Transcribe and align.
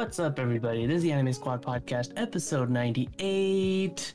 What's 0.00 0.18
up, 0.18 0.38
everybody? 0.38 0.86
This 0.86 0.96
is 0.96 1.02
the 1.02 1.12
Anime 1.12 1.30
Squad 1.34 1.60
Podcast, 1.60 2.12
episode 2.16 2.70
98. 2.70 4.14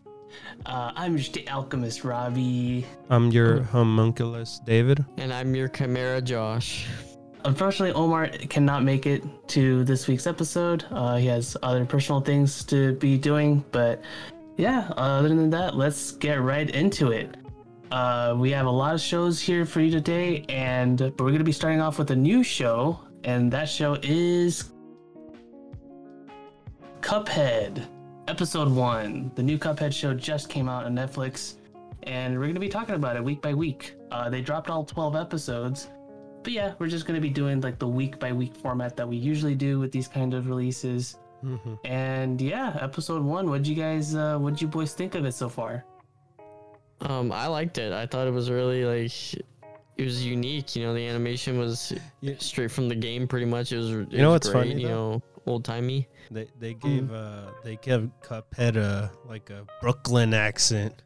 Uh, 0.65 0.91
I'm 0.95 1.15
just 1.15 1.33
the 1.33 1.47
alchemist, 1.47 2.03
Robbie. 2.03 2.87
I'm 3.11 3.29
your 3.29 3.61
homunculus, 3.61 4.59
David. 4.65 5.05
And 5.17 5.31
I'm 5.31 5.53
your 5.53 5.67
chimera, 5.67 6.23
Josh. 6.23 6.87
Unfortunately, 7.45 7.93
Omar 7.93 8.29
cannot 8.49 8.81
make 8.81 9.05
it 9.05 9.23
to 9.49 9.83
this 9.83 10.07
week's 10.07 10.25
episode. 10.25 10.85
Uh, 10.89 11.17
he 11.17 11.27
has 11.27 11.55
other 11.61 11.85
personal 11.85 12.19
things 12.19 12.63
to 12.63 12.93
be 12.93 13.15
doing, 13.15 13.63
but 13.71 14.01
yeah, 14.57 14.91
other 14.97 15.29
than 15.29 15.51
that, 15.51 15.75
let's 15.75 16.13
get 16.13 16.41
right 16.41 16.71
into 16.71 17.11
it. 17.11 17.37
Uh, 17.91 18.33
we 18.35 18.49
have 18.49 18.65
a 18.65 18.71
lot 18.71 18.95
of 18.95 19.01
shows 19.01 19.39
here 19.39 19.67
for 19.67 19.81
you 19.81 19.91
today, 19.91 20.45
and 20.49 20.97
but 20.97 21.19
we're 21.19 21.31
gonna 21.31 21.43
be 21.43 21.51
starting 21.51 21.79
off 21.79 21.99
with 21.99 22.09
a 22.09 22.15
new 22.15 22.41
show, 22.41 22.99
and 23.23 23.51
that 23.51 23.69
show 23.69 23.99
is 24.01 24.71
Cuphead, 27.09 27.85
episode 28.27 28.67
one. 28.67 29.29
The 29.35 29.43
new 29.43 29.59
Cuphead 29.59 29.93
show 29.93 30.15
just 30.15 30.49
came 30.49 30.67
out 30.67 30.85
on 30.85 30.95
Netflix, 30.95 31.57
and 32.01 32.35
we're 32.39 32.47
gonna 32.47 32.59
be 32.59 32.67
talking 32.67 32.95
about 32.95 33.15
it 33.15 33.23
week 33.23 33.43
by 33.43 33.53
week. 33.53 33.93
Uh, 34.09 34.27
they 34.27 34.41
dropped 34.41 34.71
all 34.71 34.83
twelve 34.83 35.15
episodes, 35.15 35.89
but 36.41 36.51
yeah, 36.51 36.73
we're 36.79 36.87
just 36.87 37.05
gonna 37.05 37.21
be 37.21 37.29
doing 37.29 37.61
like 37.61 37.77
the 37.77 37.87
week 37.87 38.17
by 38.17 38.33
week 38.33 38.55
format 38.55 38.97
that 38.97 39.07
we 39.07 39.17
usually 39.17 39.53
do 39.53 39.77
with 39.77 39.91
these 39.91 40.07
kind 40.07 40.33
of 40.33 40.47
releases. 40.47 41.19
Mm-hmm. 41.43 41.75
And 41.85 42.41
yeah, 42.41 42.75
episode 42.81 43.21
one. 43.23 43.51
What'd 43.51 43.67
you 43.67 43.75
guys? 43.75 44.15
Uh, 44.15 44.39
what'd 44.39 44.59
you 44.59 44.67
boys 44.67 44.93
think 44.95 45.13
of 45.13 45.25
it 45.25 45.33
so 45.35 45.47
far? 45.47 45.85
Um, 47.01 47.31
I 47.31 47.45
liked 47.45 47.77
it. 47.77 47.93
I 47.93 48.07
thought 48.07 48.25
it 48.25 48.33
was 48.33 48.49
really 48.49 48.83
like 48.83 49.11
it 49.95 50.03
was 50.03 50.25
unique. 50.25 50.75
You 50.75 50.85
know, 50.85 50.95
the 50.95 51.05
animation 51.05 51.59
was 51.59 51.93
straight 52.39 52.71
from 52.71 52.89
the 52.89 52.95
game, 52.95 53.27
pretty 53.27 53.45
much. 53.45 53.71
It 53.73 53.77
was. 53.77 53.91
It 53.91 54.11
You 54.11 54.17
know 54.23 54.29
was 54.29 54.37
what's 54.37 54.49
great, 54.49 54.69
funny, 54.69 54.81
You 54.81 54.87
though? 54.87 55.11
know, 55.11 55.23
old 55.45 55.65
timey. 55.65 56.07
They 56.31 56.47
they 56.59 56.73
gave 56.73 57.11
uh 57.11 57.51
they 57.63 57.77
gave 57.77 58.09
Cuphead 58.21 58.77
a 58.77 59.11
like 59.25 59.49
a 59.49 59.65
Brooklyn 59.81 60.33
accent. 60.33 61.03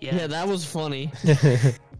Yeah, 0.00 0.26
that 0.28 0.46
was 0.46 0.64
funny. 0.64 1.10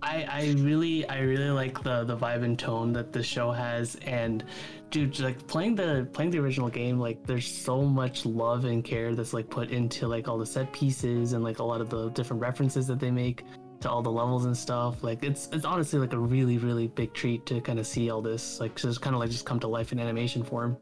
I, 0.02 0.22
I 0.22 0.54
really 0.58 1.08
I 1.08 1.20
really 1.20 1.50
like 1.50 1.82
the 1.82 2.04
the 2.04 2.16
vibe 2.16 2.44
and 2.44 2.56
tone 2.56 2.92
that 2.92 3.12
the 3.12 3.22
show 3.22 3.50
has 3.50 3.96
and 3.96 4.44
dude 4.90 5.18
like 5.18 5.44
playing 5.48 5.74
the 5.74 6.08
playing 6.12 6.30
the 6.30 6.38
original 6.38 6.68
game 6.68 7.00
like 7.00 7.26
there's 7.26 7.46
so 7.46 7.82
much 7.82 8.24
love 8.24 8.64
and 8.64 8.84
care 8.84 9.14
that's 9.16 9.32
like 9.32 9.50
put 9.50 9.70
into 9.70 10.06
like 10.06 10.28
all 10.28 10.38
the 10.38 10.46
set 10.46 10.72
pieces 10.72 11.32
and 11.32 11.42
like 11.42 11.58
a 11.58 11.64
lot 11.64 11.80
of 11.80 11.90
the 11.90 12.10
different 12.10 12.40
references 12.40 12.86
that 12.86 13.00
they 13.00 13.10
make 13.10 13.42
to 13.80 13.90
all 13.90 14.02
the 14.02 14.10
levels 14.10 14.44
and 14.44 14.56
stuff 14.56 15.02
like 15.02 15.24
it's 15.24 15.48
it's 15.52 15.64
honestly 15.64 15.98
like 15.98 16.12
a 16.12 16.18
really 16.18 16.58
really 16.58 16.86
big 16.86 17.12
treat 17.12 17.44
to 17.46 17.60
kind 17.60 17.80
of 17.80 17.86
see 17.86 18.08
all 18.08 18.22
this 18.22 18.60
like 18.60 18.76
just 18.76 19.00
kind 19.00 19.14
of 19.14 19.20
like 19.20 19.30
just 19.30 19.44
come 19.44 19.58
to 19.58 19.68
life 19.68 19.90
in 19.90 19.98
animation 19.98 20.44
form 20.44 20.76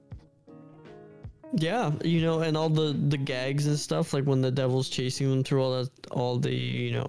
yeah, 1.57 1.91
you 2.05 2.21
know, 2.21 2.41
and 2.41 2.57
all 2.57 2.69
the 2.69 2.93
the 2.93 3.17
gags 3.17 3.67
and 3.67 3.79
stuff, 3.79 4.13
like 4.13 4.25
when 4.25 4.41
the 4.43 4.51
devil's 4.51 4.89
chasing 4.89 5.29
them 5.31 5.43
through 5.43 5.63
all 5.63 5.73
that, 5.83 5.91
all 6.11 6.39
the 6.39 6.55
you 6.55 6.93
know, 6.93 7.07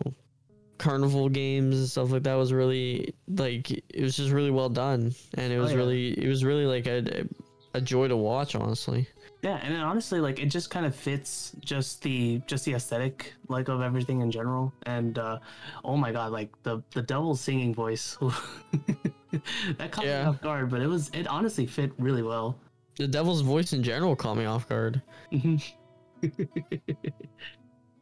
carnival 0.77 1.27
games 1.29 1.77
and 1.77 1.87
stuff 1.87 2.11
like 2.11 2.23
that 2.23 2.35
was 2.35 2.53
really 2.53 3.13
like 3.27 3.71
it 3.71 4.01
was 4.01 4.15
just 4.15 4.31
really 4.31 4.51
well 4.51 4.69
done, 4.69 5.13
and 5.35 5.53
it 5.53 5.57
Oh, 5.57 5.61
was 5.61 5.71
yeah. 5.71 5.77
really 5.77 6.09
it 6.19 6.27
was 6.27 6.43
really 6.43 6.65
like 6.65 6.87
a 6.87 7.25
a 7.73 7.81
joy 7.81 8.07
to 8.07 8.17
watch, 8.17 8.55
honestly. 8.55 9.07
Yeah, 9.43 9.59
and 9.61 9.75
honestly, 9.77 10.19
like 10.19 10.39
it 10.39 10.47
just 10.47 10.71
kind 10.71 10.85
of 10.85 10.95
fits 10.95 11.51
just 11.59 12.01
the 12.01 12.41
just 12.47 12.65
the 12.65 12.73
aesthetic 12.73 13.33
like 13.49 13.67
of 13.69 13.81
everything 13.81 14.21
in 14.21 14.31
general. 14.31 14.73
And 14.87 15.19
uh 15.19 15.39
oh 15.83 15.95
my 15.97 16.11
god, 16.11 16.31
like 16.31 16.51
the 16.63 16.81
the 16.93 17.01
devil's 17.03 17.39
singing 17.41 17.73
voice, 17.73 18.17
that 19.77 19.91
caught 19.91 20.05
Yeah. 20.05 20.23
me 20.23 20.29
off 20.29 20.41
guard, 20.41 20.69
but 20.69 20.81
it 20.81 20.87
was 20.87 21.09
it 21.13 21.27
honestly 21.27 21.65
fit 21.67 21.91
really 21.99 22.23
well. 22.23 22.57
The 22.97 23.07
devil's 23.07 23.41
voice 23.41 23.73
in 23.73 23.83
general 23.83 24.15
caught 24.15 24.37
me 24.37 24.45
off 24.45 24.67
guard. 24.67 25.01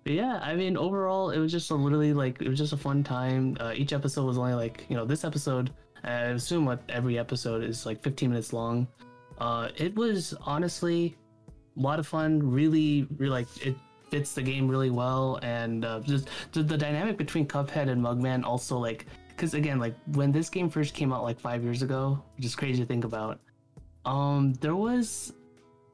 Yeah, 0.06 0.40
I 0.44 0.56
mean, 0.56 0.78
overall, 0.78 1.32
it 1.32 1.40
was 1.40 1.52
just 1.52 1.72
a 1.72 1.76
literally 1.76 2.14
like 2.14 2.40
it 2.40 2.48
was 2.48 2.60
just 2.60 2.74
a 2.74 2.78
fun 2.78 3.04
time. 3.04 3.58
Uh, 3.60 3.74
each 3.76 3.92
episode 3.92 4.26
was 4.26 4.38
only 4.38 4.54
like 4.54 4.86
you 4.88 4.96
know 4.96 5.04
this 5.04 5.24
episode. 5.24 5.72
I 6.04 6.12
assume 6.38 6.64
what 6.64 6.84
every 6.90 7.18
episode 7.18 7.64
is 7.64 7.88
like 7.88 8.04
15 8.04 8.30
minutes 8.30 8.54
long. 8.54 8.88
Uh, 9.40 9.70
it 9.78 9.96
was 9.96 10.36
honestly 10.42 11.18
a 11.76 11.80
lot 11.80 11.98
of 11.98 12.06
fun. 12.06 12.40
Really, 12.52 13.08
really 13.18 13.32
like 13.32 13.48
it 13.66 13.76
fits 14.12 14.34
the 14.34 14.44
game 14.44 14.68
really 14.68 14.92
well, 14.92 15.40
and 15.42 15.84
uh, 15.84 16.02
just 16.02 16.30
the, 16.52 16.62
the 16.62 16.78
dynamic 16.78 17.18
between 17.18 17.48
Cuphead 17.48 17.90
and 17.90 18.00
Mugman 18.00 18.44
also 18.44 18.78
like 18.78 19.08
because 19.30 19.56
again 19.56 19.80
like 19.80 19.96
when 20.12 20.32
this 20.32 20.52
game 20.52 20.70
first 20.70 20.94
came 20.94 21.12
out 21.12 21.24
like 21.24 21.40
five 21.40 21.64
years 21.64 21.82
ago, 21.82 22.24
which 22.38 22.46
is 22.46 22.56
crazy 22.56 22.80
to 22.80 22.86
think 22.86 23.06
about. 23.06 23.40
Um, 24.06 24.54
there 24.62 24.76
was 24.76 25.34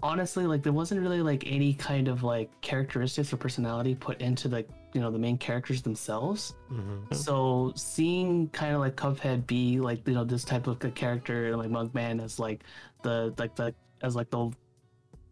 honestly 0.04 0.46
like 0.48 0.64
there 0.64 0.74
wasn't 0.74 1.00
really 1.00 1.22
like 1.22 1.44
any 1.46 1.74
kind 1.74 2.08
of 2.08 2.24
like 2.24 2.50
characteristics 2.62 3.32
or 3.32 3.38
personality 3.38 3.94
put 3.96 4.20
into 4.20 4.48
the 4.48 4.66
you 4.94 5.00
know 5.00 5.12
the 5.12 5.20
main 5.20 5.38
characters 5.38 5.84
themselves 5.84 6.56
Mhm. 6.72 7.14
so 7.14 7.72
seeing 7.76 8.48
kind 8.50 8.74
of 8.74 8.80
like 8.82 8.96
cuphead 8.96 9.46
be 9.46 9.80
like 9.80 10.06
you 10.08 10.16
know 10.16 10.24
this 10.24 10.44
type 10.44 10.66
of 10.66 10.80
character 10.96 11.48
and 11.50 11.58
like 11.58 11.70
mugman 11.70 12.22
as 12.22 12.40
like 12.40 12.64
the 13.04 13.32
like 13.38 13.56
the 13.56 13.76
as 14.02 14.16
like 14.16 14.30
the 14.32 14.52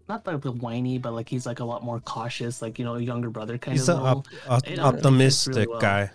not 0.08 0.26
like 0.28 0.40
the 0.42 0.52
whiny 0.52 1.00
but 1.00 1.14
like 1.14 1.28
he's 1.28 1.48
like 1.48 1.60
a 1.62 1.66
lot 1.66 1.84
more 1.84 2.00
cautious 2.02 2.62
like 2.62 2.78
you 2.78 2.86
know 2.86 2.96
younger 2.98 3.32
brother 3.32 3.58
kind 3.58 3.76
He's 3.76 3.90
of 3.90 3.98
the 3.98 4.04
role. 4.04 4.18
op- 4.20 4.28
op- 4.50 4.68
It 4.68 4.78
honestly 4.78 4.78
fits 4.78 4.78
really 4.78 4.88
optimistic 5.64 5.70
well. 5.70 5.80
guy. 5.82 6.12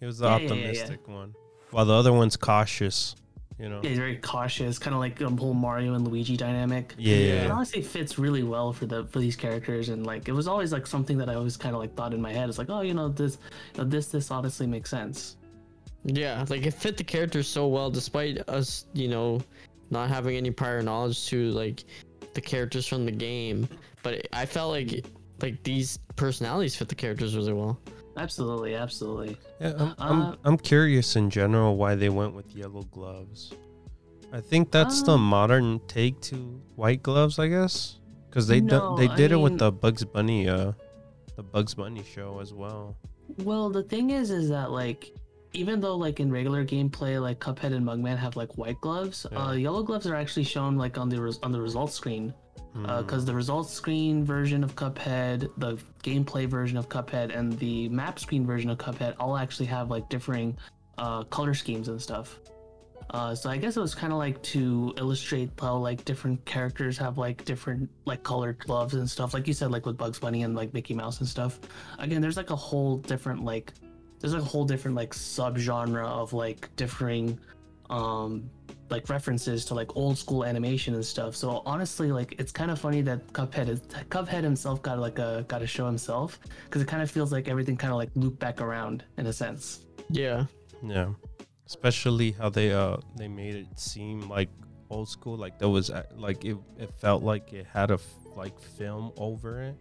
He 0.00 0.06
was 0.06 0.18
the 0.18 0.26
Yeah, 0.26 0.36
yeah, 0.38 0.42
yeah, 0.42 0.54
yeah. 0.54 0.54
optimistic 0.70 1.08
one, 1.08 1.34
while 1.72 1.84
the 1.84 1.92
other 1.94 2.12
one's 2.12 2.36
cautious. 2.38 3.14
You 3.58 3.68
know. 3.68 3.80
Yeah, 3.82 3.88
he's 3.90 3.98
very 3.98 4.16
cautious 4.18 4.78
kind 4.78 4.94
of 4.94 5.00
like 5.00 5.18
the 5.18 5.28
whole 5.28 5.52
mario 5.54 5.94
and 5.94 6.06
luigi 6.06 6.36
dynamic 6.36 6.94
Yeah. 6.96 7.44
it 7.44 7.50
honestly 7.50 7.82
fits 7.82 8.18
really 8.18 8.42
well 8.44 8.72
for 8.72 8.86
the 8.86 9.04
for 9.06 9.18
these 9.18 9.34
characters 9.34 9.88
and 9.88 10.06
like 10.06 10.28
it 10.28 10.32
was 10.32 10.46
always 10.46 10.72
like 10.72 10.86
something 10.86 11.18
that 11.18 11.28
i 11.28 11.34
always 11.34 11.56
kind 11.56 11.74
of 11.74 11.80
like 11.80 11.94
thought 11.96 12.14
in 12.14 12.20
my 12.20 12.32
head 12.32 12.48
it's 12.48 12.58
like 12.58 12.70
oh 12.70 12.82
you 12.82 12.94
know 12.94 13.08
this 13.08 13.38
you 13.74 13.82
know, 13.82 13.88
this 13.90 14.06
this 14.08 14.30
honestly 14.30 14.66
makes 14.66 14.90
sense 14.90 15.36
Yeah, 16.04 16.44
like 16.48 16.64
it 16.66 16.74
fit 16.74 16.96
the 16.96 17.04
characters 17.04 17.48
so 17.48 17.66
well, 17.66 17.90
despite 17.90 18.48
us, 18.48 18.86
you 18.94 19.08
know, 19.08 19.40
not 19.90 20.08
having 20.08 20.36
any 20.36 20.50
prior 20.52 20.80
knowledge 20.80 21.26
to 21.30 21.50
like 21.50 21.84
the 22.34 22.40
characters 22.40 22.86
from 22.86 23.04
the 23.04 23.10
game. 23.12 23.68
But 24.04 24.26
I 24.32 24.46
felt 24.46 24.70
like 24.70 25.04
like 25.42 25.60
these 25.64 25.98
personalities 26.14 26.76
fit 26.76 26.88
the 26.88 26.94
characters 26.94 27.34
really 27.36 27.52
well. 27.52 27.76
Absolutely 28.18 28.74
absolutely. 28.74 29.36
Yeah, 29.60 29.74
I'm, 29.78 29.94
I'm, 29.98 30.20
Uh, 30.22 30.36
I'm 30.44 30.58
curious 30.58 31.16
in 31.16 31.30
general 31.30 31.76
why 31.76 31.94
they 31.94 32.08
went 32.08 32.34
with 32.34 32.54
yellow 32.54 32.82
gloves. 32.82 33.52
I 34.32 34.40
think 34.40 34.70
that's 34.70 35.02
the 35.02 35.12
Um, 35.12 35.24
modern 35.24 35.80
take 35.88 36.20
to 36.28 36.36
white 36.76 37.02
gloves, 37.02 37.38
I 37.38 37.48
guess, 37.48 37.98
because 38.28 38.46
they 38.46 38.60
No, 38.60 38.96
do, 38.96 39.02
they 39.06 39.08
I 39.12 39.16
did 39.16 39.32
it 39.32 39.36
mean- 39.36 39.44
with 39.44 39.58
the 39.58 39.72
Bugs 39.72 40.04
Bunny 40.04 40.48
uh 40.48 40.72
the 41.36 41.42
Bugs 41.44 41.74
Bunny 41.74 42.02
show 42.02 42.40
as 42.40 42.52
well. 42.52 42.96
well 43.44 43.70
the 43.70 43.82
thing 43.82 44.10
is 44.10 44.30
is 44.30 44.48
that 44.50 44.70
like 44.72 45.12
even 45.54 45.80
though 45.80 45.96
like 45.96 46.18
in 46.20 46.30
regular 46.30 46.64
gameplay 46.64 47.20
like 47.22 47.38
cuphead 47.40 47.72
and 47.72 47.84
mugman 47.86 48.16
have 48.18 48.36
like 48.36 48.58
white 48.58 48.78
gloves 48.80 49.24
uh 49.36 49.52
yellow 49.52 49.82
gloves 49.82 50.06
are 50.06 50.14
actually 50.14 50.44
shown 50.44 50.76
like 50.76 50.98
on 50.98 51.08
the 51.08 51.20
res- 51.20 51.38
on 51.42 51.52
the 51.52 51.60
results 51.60 51.94
screen 51.94 52.34
Because 52.82 53.24
the 53.24 53.34
results 53.34 53.72
screen 53.72 54.24
version 54.24 54.62
of 54.62 54.76
Cuphead, 54.76 55.50
the 55.56 55.78
gameplay 56.02 56.46
version 56.46 56.76
of 56.76 56.88
Cuphead, 56.88 57.36
and 57.36 57.58
the 57.58 57.88
map 57.88 58.18
screen 58.18 58.46
version 58.46 58.70
of 58.70 58.78
Cuphead 58.78 59.14
all 59.18 59.36
actually 59.36 59.66
have 59.66 59.90
like 59.90 60.08
differing 60.08 60.56
uh, 60.96 61.24
color 61.24 61.54
schemes 61.54 61.88
and 61.88 62.00
stuff. 62.00 62.38
Uh, 63.10 63.34
so 63.34 63.48
I 63.48 63.56
guess 63.56 63.76
it 63.76 63.80
was 63.80 63.94
kind 63.94 64.12
of 64.12 64.18
like 64.18 64.42
to 64.42 64.92
illustrate 64.98 65.50
how 65.58 65.76
like 65.76 66.04
different 66.04 66.44
characters 66.44 66.98
have 66.98 67.16
like 67.16 67.44
different 67.44 67.88
like 68.04 68.22
colored 68.22 68.58
gloves 68.58 68.94
and 68.94 69.08
stuff. 69.08 69.32
Like 69.32 69.46
you 69.46 69.54
said, 69.54 69.70
like 69.70 69.86
with 69.86 69.96
Bugs 69.96 70.18
Bunny 70.18 70.42
and 70.42 70.54
like 70.54 70.74
Mickey 70.74 70.94
Mouse 70.94 71.20
and 71.20 71.28
stuff. 71.28 71.58
Again, 71.98 72.20
there's 72.20 72.36
like 72.36 72.50
a 72.50 72.56
whole 72.56 72.98
different 72.98 73.44
like 73.44 73.72
there's 74.20 74.34
like 74.34 74.42
a 74.42 74.46
whole 74.46 74.64
different 74.64 74.94
like 74.96 75.14
subgenre 75.14 76.06
of 76.06 76.32
like 76.32 76.68
differing 76.76 77.38
um 77.88 78.50
like 78.90 79.08
references 79.08 79.64
to 79.66 79.74
like 79.74 79.96
old 79.96 80.16
school 80.18 80.44
animation 80.44 80.94
and 80.94 81.04
stuff. 81.04 81.36
So 81.36 81.62
honestly, 81.66 82.10
like 82.12 82.34
it's 82.38 82.52
kind 82.52 82.70
of 82.70 82.78
funny 82.80 83.02
that 83.02 83.26
Cuphead 83.32 83.68
is 83.68 83.80
Cuphead 84.10 84.42
himself 84.42 84.80
got 84.82 84.98
like 84.98 85.18
a 85.18 85.44
got 85.48 85.58
to 85.58 85.66
show 85.66 85.86
himself 85.86 86.38
because 86.64 86.80
it 86.82 86.88
kind 86.88 87.02
of 87.02 87.10
feels 87.10 87.30
like 87.32 87.48
everything 87.48 87.76
kind 87.76 87.92
of 87.92 87.98
like 87.98 88.10
looped 88.14 88.38
back 88.38 88.60
around 88.60 89.04
in 89.18 89.26
a 89.26 89.32
sense. 89.32 89.80
Yeah. 90.10 90.46
Yeah, 90.82 91.08
especially 91.66 92.32
how 92.32 92.48
they 92.50 92.72
uh 92.72 92.98
they 93.16 93.26
made 93.28 93.56
it 93.56 93.66
seem 93.78 94.28
like 94.28 94.48
old 94.90 95.08
school, 95.08 95.36
like 95.36 95.58
there 95.58 95.68
was 95.68 95.90
uh, 95.90 96.04
like 96.16 96.44
it 96.44 96.56
it 96.78 96.92
felt 97.00 97.22
like 97.24 97.52
it 97.52 97.66
had 97.66 97.90
a 97.90 97.94
f- 97.94 98.06
like 98.36 98.58
film 98.60 99.12
over 99.16 99.60
it, 99.62 99.76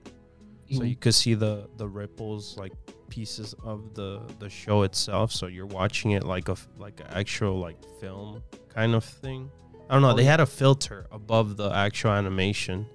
so 0.71 0.81
Mhm. 0.81 0.89
you 0.89 0.95
could 0.95 1.13
see 1.13 1.36
the 1.36 1.69
the 1.77 1.88
ripples 1.88 2.57
like 2.57 2.74
pieces 3.09 3.54
of 3.63 3.94
the 3.94 4.21
the 4.39 4.50
show 4.50 4.81
itself. 4.81 5.31
So 5.31 5.45
you're 5.45 5.68
watching 5.68 6.12
it 6.12 6.24
like 6.24 6.50
a 6.50 6.57
like 6.80 7.00
an 7.00 7.07
actual 7.12 7.59
like 7.59 7.77
film 8.01 8.42
kind 8.77 8.94
of 8.94 9.03
thing. 9.03 9.50
I 9.89 9.94
don't 9.94 10.03
know. 10.03 10.12
Oh, 10.12 10.13
they 10.15 10.24
yeah. 10.24 10.31
had 10.31 10.39
a 10.39 10.45
filter 10.45 11.07
above 11.12 11.57
the 11.57 11.69
actual 11.71 12.12
animation 12.12 12.85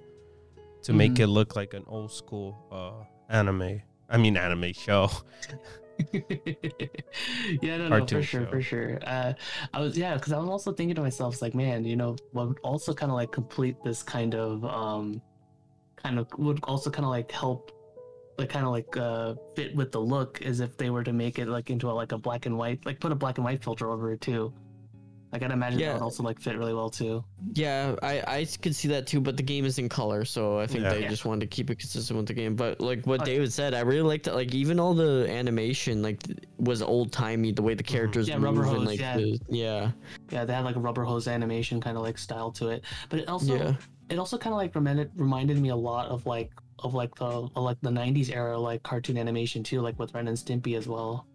to 0.83 0.93
make 0.93 1.13
Mhm. 1.13 1.19
it 1.25 1.27
look 1.27 1.55
like 1.55 1.73
an 1.73 1.83
old 1.87 2.11
school 2.11 2.49
uh 2.71 3.03
anime. 3.29 3.81
I 4.09 4.17
mean 4.17 4.37
anime 4.37 4.71
show. 4.73 5.09
yeah, 7.61 7.77
no, 7.77 7.87
no, 7.87 7.99
for 8.07 8.23
sure, 8.23 8.23
show. 8.23 8.45
for 8.49 8.61
sure. 8.61 8.99
Uh, 9.05 9.33
I 9.75 9.79
was, 9.79 9.95
yeah, 9.95 10.15
because 10.15 10.33
I 10.33 10.39
was 10.39 10.49
also 10.49 10.71
thinking 10.73 10.95
to 10.95 11.01
myself, 11.01 11.33
it's 11.35 11.41
like, 11.43 11.53
man, 11.53 11.85
you 11.85 11.95
know, 11.95 12.15
what 12.31 12.47
would 12.47 12.59
also 12.63 12.93
kind 12.95 13.11
of 13.11 13.15
like 13.15 13.31
complete 13.31 13.75
this 13.83 14.01
kind 14.01 14.33
of, 14.33 14.65
um, 14.65 15.21
kind 15.95 16.17
of 16.17 16.27
would 16.39 16.59
also 16.63 16.89
kind 16.89 17.05
of 17.05 17.11
like 17.11 17.31
help 17.31 17.71
like 18.39 18.49
kind 18.49 18.65
of 18.65 18.71
like 18.71 18.97
uh 18.97 19.35
fit 19.55 19.75
with 19.75 19.91
the 19.91 19.99
look 20.01 20.41
as 20.41 20.59
if 20.59 20.75
they 20.77 20.89
were 20.89 21.03
to 21.03 21.13
make 21.13 21.37
it 21.37 21.47
like 21.47 21.69
into 21.69 21.89
a, 21.91 21.93
like 21.93 22.11
a 22.11 22.17
black 22.17 22.47
and 22.47 22.57
white 22.57 22.83
like 22.83 22.99
put 22.99 23.11
a 23.11 23.15
black 23.15 23.37
and 23.37 23.45
white 23.45 23.63
filter 23.63 23.91
over 23.91 24.11
it 24.11 24.19
too 24.21 24.51
like 25.33 25.41
gotta 25.41 25.53
imagine 25.53 25.79
that 25.79 25.93
would 25.93 26.01
also 26.01 26.23
like 26.23 26.39
fit 26.39 26.57
really 26.57 26.73
well 26.73 26.89
too 26.89 27.23
Yeah, 27.53 27.95
I 28.01 28.23
I 28.27 28.45
could 28.61 28.75
see 28.75 28.87
that 28.89 29.07
too, 29.07 29.19
but 29.19 29.35
the 29.35 29.43
game 29.43 29.65
is 29.65 29.79
in 29.79 29.89
color, 29.89 30.25
so 30.25 30.59
I 30.59 30.67
think 30.67 30.83
Yeah. 30.83 30.93
they 30.93 31.01
Yeah. 31.01 31.09
just 31.09 31.25
wanted 31.25 31.41
to 31.41 31.47
keep 31.47 31.69
it 31.69 31.79
consistent 31.79 32.17
with 32.17 32.27
the 32.27 32.33
game. 32.33 32.55
But 32.55 32.79
like 32.79 33.05
what 33.05 33.21
oh, 33.21 33.23
Okay. 33.23 33.33
David 33.33 33.51
said, 33.51 33.73
I 33.73 33.81
really 33.81 34.01
liked 34.01 34.27
it. 34.27 34.33
Like 34.33 34.53
even 34.53 34.79
all 34.79 34.93
the 34.93 35.27
animation 35.29 36.01
like 36.01 36.21
was 36.57 36.81
old 36.81 37.11
timey, 37.11 37.51
the 37.51 37.61
way 37.61 37.73
the 37.73 37.83
mm-hmm. 37.83 37.93
characters 37.93 38.27
Yeah, 38.27 38.37
move 38.37 38.57
rubber 38.57 38.75
and 38.75 38.85
like 38.85 38.99
yeah. 38.99 39.17
the, 39.17 39.39
yeah, 39.49 39.91
yeah 40.29 40.45
they 40.45 40.53
had 40.53 40.65
like 40.65 40.75
a 40.75 40.79
rubber 40.79 41.03
hose 41.03 41.27
animation 41.27 41.81
kind 41.81 41.97
of 41.97 42.03
like 42.03 42.17
style 42.17 42.51
to 42.51 42.69
it 42.69 42.83
but 43.09 43.19
it 43.19 43.27
also 43.27 43.55
yeah, 43.55 43.73
it 44.09 44.19
also 44.19 44.37
kind 44.37 44.53
of 44.53 44.57
like 44.57 44.75
reminded 44.75 45.11
reminded 45.15 45.57
me 45.57 45.69
a 45.69 45.75
lot 45.75 46.07
of 46.09 46.25
like 46.25 46.51
of 46.79 46.93
like 46.93 47.13
the 47.15 47.25
of 47.25 47.57
like 47.57 47.77
the 47.81 47.89
90s 47.89 48.33
era 48.33 48.57
like 48.57 48.83
cartoon 48.83 49.17
animation 49.17 49.63
too 49.63 49.81
like 49.81 49.97
with 49.99 50.13
ren 50.13 50.27
and 50.27 50.37
stimpy 50.37 50.77
as 50.77 50.87
well 50.87 51.25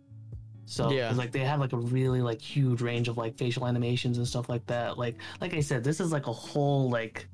so 0.69 0.91
Yeah. 0.91 1.13
like 1.13 1.33
they 1.33 1.41
have 1.41 1.61
like 1.61 1.73
a 1.73 1.79
really 1.79 2.21
like 2.21 2.41
huge 2.41 2.83
range 2.83 3.09
of 3.09 3.17
like 3.17 3.37
facial 3.39 3.67
animations 3.67 4.19
and 4.19 4.29
stuff 4.29 4.49
like 4.49 4.67
that 4.67 4.99
like 4.99 5.17
like 5.41 5.55
i 5.55 5.61
said 5.61 5.83
this 5.83 5.99
is 5.99 6.13
like 6.13 6.27
a 6.27 6.33
whole 6.33 6.91
like 6.91 7.27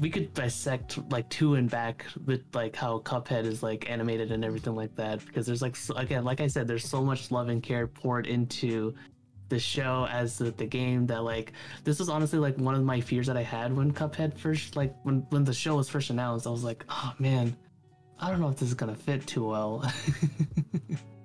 we 0.00 0.08
could 0.08 0.32
dissect 0.32 0.98
like 1.10 1.28
two 1.28 1.56
and 1.56 1.68
back 1.68 2.06
with 2.24 2.42
like 2.54 2.74
how 2.74 3.00
cuphead 3.00 3.44
is 3.44 3.62
like 3.62 3.90
animated 3.90 4.32
and 4.32 4.42
everything 4.44 4.74
like 4.74 4.94
that 4.96 5.24
because 5.26 5.46
there's 5.46 5.60
like 5.60 5.76
so, 5.76 5.94
again 5.96 6.24
like 6.24 6.40
i 6.40 6.46
said 6.46 6.66
there's 6.66 6.88
so 6.88 7.02
much 7.02 7.30
love 7.30 7.50
and 7.50 7.62
care 7.62 7.86
poured 7.86 8.26
into 8.26 8.94
the 9.50 9.58
show 9.58 10.06
as 10.10 10.38
the, 10.38 10.52
the 10.52 10.64
game 10.64 11.06
that 11.08 11.22
like 11.24 11.52
this 11.84 11.98
was 11.98 12.08
honestly 12.08 12.38
like 12.38 12.56
one 12.56 12.74
of 12.74 12.82
my 12.84 13.00
fears 13.00 13.26
that 13.26 13.36
I 13.36 13.42
had 13.42 13.76
when 13.76 13.92
Cuphead 13.92 14.38
first 14.38 14.76
like 14.76 14.94
when 15.02 15.26
when 15.30 15.44
the 15.44 15.52
show 15.52 15.74
was 15.74 15.88
first 15.90 16.08
announced. 16.10 16.46
I 16.46 16.50
was 16.50 16.62
like, 16.62 16.84
oh 16.88 17.12
man, 17.18 17.56
I 18.20 18.30
don't 18.30 18.40
know 18.40 18.48
if 18.48 18.56
this 18.58 18.68
is 18.68 18.74
gonna 18.74 18.94
fit 18.94 19.26
too 19.26 19.48
well. 19.48 19.84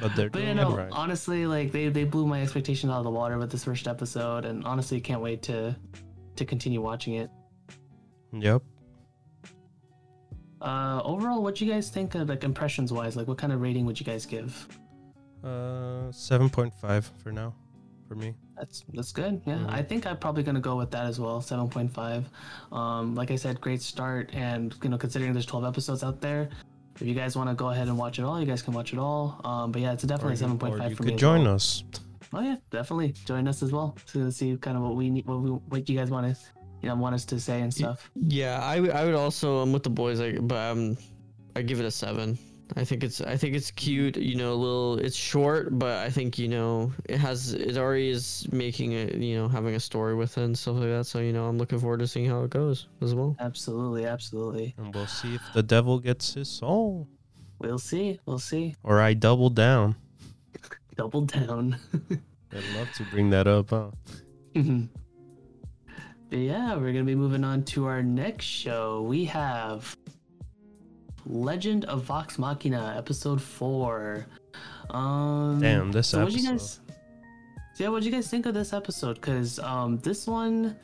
But 0.00 0.14
they're 0.14 0.30
but 0.30 0.42
you 0.42 0.54
know, 0.54 0.76
right. 0.76 0.88
honestly, 0.92 1.46
like 1.46 1.72
they 1.72 1.88
they 1.88 2.04
blew 2.04 2.26
my 2.26 2.42
expectations 2.42 2.90
out 2.92 2.98
of 2.98 3.04
the 3.04 3.10
water 3.10 3.36
with 3.38 3.50
this 3.50 3.64
first 3.64 3.88
episode, 3.88 4.44
and 4.44 4.64
honestly, 4.64 5.00
can't 5.00 5.20
wait 5.20 5.42
to 5.44 5.74
to 6.36 6.44
continue 6.44 6.80
watching 6.80 7.14
it. 7.14 7.30
Yep. 8.32 8.62
Uh, 10.60 11.00
overall, 11.04 11.42
what 11.42 11.60
you 11.60 11.70
guys 11.70 11.88
think 11.88 12.14
of 12.14 12.28
like 12.28 12.42
impressions 12.44 12.92
wise? 12.92 13.16
Like, 13.16 13.28
what 13.28 13.38
kind 13.38 13.52
of 13.52 13.60
rating 13.60 13.86
would 13.86 13.98
you 13.98 14.04
guys 14.06 14.26
give? 14.26 14.66
Uh, 15.44 16.10
seven 16.10 16.48
point 16.50 16.74
five 16.74 17.10
for 17.22 17.30
now, 17.30 17.54
for 18.08 18.16
me. 18.16 18.34
That's 18.56 18.84
that's 18.92 19.12
good. 19.12 19.40
Yeah, 19.46 19.58
Mhm. 19.58 19.70
I 19.70 19.82
think 19.84 20.04
I'm 20.06 20.16
probably 20.18 20.42
gonna 20.42 20.60
go 20.60 20.74
with 20.76 20.90
that 20.90 21.06
as 21.06 21.20
well. 21.20 21.40
Seven 21.40 21.68
point 21.68 21.92
five. 21.92 22.28
Um, 22.72 23.14
like 23.14 23.30
I 23.30 23.36
said, 23.36 23.60
great 23.60 23.80
start, 23.82 24.30
and 24.32 24.74
you 24.82 24.88
know, 24.90 24.98
considering 24.98 25.32
there's 25.32 25.46
12 25.46 25.64
episodes 25.64 26.02
out 26.02 26.20
there, 26.20 26.48
if 27.00 27.06
you 27.06 27.14
guys 27.14 27.36
want 27.36 27.48
to 27.48 27.54
go 27.54 27.70
ahead 27.70 27.88
and 27.88 27.96
watch 27.96 28.18
it 28.18 28.24
all, 28.24 28.40
you 28.40 28.46
guys 28.46 28.62
can 28.62 28.74
watch 28.74 28.92
it 28.92 28.98
all. 28.98 29.40
Um, 29.44 29.72
but 29.72 29.82
yeah, 29.82 29.92
it's 29.92 30.02
definitely 30.02 30.36
seven 30.36 30.58
point 30.58 30.78
five 30.78 30.90
you 30.90 30.96
could 30.96 31.18
join 31.18 31.44
well. 31.44 31.54
us. 31.54 31.84
Oh 32.32 32.40
yeah, 32.40 32.56
definitely 32.70 33.14
join 33.24 33.48
us 33.48 33.62
as 33.62 33.72
well 33.72 33.96
to 34.08 34.30
see 34.30 34.56
kind 34.56 34.76
of 34.76 34.82
what 34.82 34.96
we 34.96 35.08
need, 35.10 35.26
what 35.26 35.40
we, 35.40 35.50
what 35.50 35.88
you 35.88 35.96
guys 35.96 36.10
want 36.10 36.34
to, 36.34 36.40
you 36.82 36.88
know, 36.88 36.96
want 36.96 37.14
us 37.14 37.24
to 37.26 37.40
say 37.40 37.60
and 37.62 37.72
stuff. 37.72 38.10
yeah. 38.14 38.60
I 38.62 38.80
would 38.80 38.90
I 38.90 39.04
would 39.04 39.14
also 39.14 39.58
I'm 39.58 39.72
with 39.72 39.84
the 39.84 39.90
boys, 39.90 40.20
like, 40.20 40.36
but 40.42 40.72
um, 40.72 40.98
I 41.56 41.62
give 41.62 41.80
it 41.80 41.86
a 41.86 41.90
seven. 41.90 42.38
I 42.76 42.84
think 42.84 43.02
it's 43.02 43.20
I 43.20 43.36
think 43.36 43.54
it's 43.56 43.70
cute. 43.70 44.16
You 44.16 44.36
know, 44.36 44.52
a 44.52 44.54
little. 44.54 44.98
It's 44.98 45.16
short, 45.16 45.78
but 45.78 45.98
I 45.98 46.10
think 46.10 46.38
you 46.38 46.48
know 46.48 46.92
it 47.04 47.18
has 47.18 47.52
it 47.54 47.76
already 47.76 48.10
is 48.10 48.46
making 48.52 48.92
it. 48.92 49.16
You 49.16 49.36
know, 49.36 49.48
having 49.48 49.74
a 49.74 49.80
story 49.80 50.14
with 50.14 50.36
it 50.38 50.44
and 50.44 50.58
stuff 50.58 50.76
like 50.76 50.88
that. 50.90 51.04
So 51.04 51.20
you 51.20 51.32
know, 51.32 51.46
I'm 51.46 51.58
looking 51.58 51.78
forward 51.78 52.00
to 52.00 52.06
seeing 52.06 52.28
how 52.28 52.42
it 52.42 52.50
goes 52.50 52.88
as 53.00 53.14
well. 53.14 53.36
Absolutely, 53.40 54.04
absolutely. 54.04 54.74
And 54.76 54.94
we'll 54.94 55.06
see 55.06 55.34
if 55.34 55.42
the 55.54 55.62
devil 55.62 55.98
gets 55.98 56.34
his 56.34 56.48
soul. 56.48 57.08
We'll 57.58 57.78
see. 57.78 58.20
We'll 58.26 58.38
see. 58.38 58.76
Or 58.84 59.00
I 59.00 59.14
double 59.14 59.50
down. 59.50 59.96
Double 60.96 61.22
down. 61.22 61.76
I'd 62.52 62.76
love 62.76 62.92
to 62.94 63.04
bring 63.04 63.30
that 63.30 63.46
up, 63.46 63.70
huh? 63.70 63.90
Mm-hmm. 64.54 64.86
But 66.30 66.38
yeah, 66.38 66.76
we're 66.76 66.92
gonna 66.92 67.04
be 67.04 67.14
moving 67.14 67.44
on 67.44 67.62
to 67.66 67.86
our 67.86 68.02
next 68.02 68.44
show. 68.44 69.02
We 69.02 69.24
have 69.26 69.96
Legend 71.28 71.84
of 71.84 72.02
Vox 72.04 72.38
Machina, 72.38 72.94
episode 72.96 73.40
four. 73.40 74.26
Um, 74.90 75.60
Damn, 75.60 75.92
this 75.92 76.08
so 76.08 76.22
episode. 76.22 76.42
guys? 76.48 76.80
So 77.74 77.84
yeah, 77.84 77.90
what 77.90 78.00
do 78.02 78.06
you 78.08 78.12
guys 78.12 78.28
think 78.28 78.46
of 78.46 78.54
this 78.54 78.72
episode? 78.72 79.14
Because 79.16 79.58
um, 79.60 79.98
this 79.98 80.26
one 80.26 80.76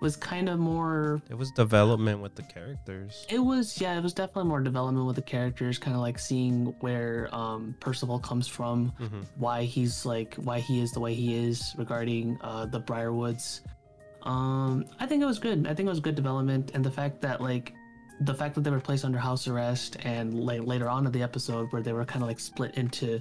was 0.00 0.16
kind 0.16 0.48
of 0.48 0.58
more. 0.60 1.20
It 1.28 1.34
was 1.36 1.50
development 1.50 2.20
with 2.20 2.36
the 2.36 2.44
characters. 2.44 3.26
It 3.28 3.40
was 3.40 3.80
yeah, 3.80 3.98
it 3.98 4.02
was 4.02 4.12
definitely 4.14 4.44
more 4.48 4.60
development 4.60 5.06
with 5.06 5.16
the 5.16 5.22
characters, 5.22 5.76
kind 5.78 5.94
of 5.96 6.00
like 6.00 6.18
seeing 6.18 6.66
where 6.80 7.28
um 7.34 7.74
Percival 7.80 8.18
comes 8.20 8.46
from, 8.46 8.90
hmm 8.98 9.22
why 9.36 9.64
he's 9.64 10.06
like 10.06 10.34
why 10.36 10.60
he 10.60 10.80
is 10.80 10.92
the 10.92 11.00
way 11.00 11.14
he 11.14 11.34
is 11.34 11.74
regarding 11.76 12.38
uh 12.42 12.66
the 12.66 12.80
Briarwoods. 12.80 13.60
Um 14.22 14.84
I 15.00 15.06
think 15.06 15.20
it 15.22 15.26
was 15.26 15.40
good. 15.40 15.66
I 15.66 15.74
think 15.74 15.86
it 15.88 15.90
was 15.90 16.00
good 16.00 16.14
development 16.14 16.70
and 16.74 16.84
the 16.84 16.90
fact 16.92 17.20
that 17.22 17.40
like 17.40 17.74
the 18.22 18.34
fact 18.34 18.54
that 18.54 18.62
they 18.62 18.70
were 18.70 18.80
placed 18.80 19.04
under 19.04 19.18
house 19.18 19.46
arrest 19.48 19.96
and 20.02 20.34
like 20.34 20.62
later 20.64 20.88
on 20.88 21.06
in 21.06 21.12
the 21.12 21.22
episode 21.22 21.72
where 21.72 21.82
they 21.82 21.92
were 21.92 22.04
kind 22.04 22.22
of 22.22 22.28
like 22.28 22.40
split 22.40 22.74
into 22.76 23.20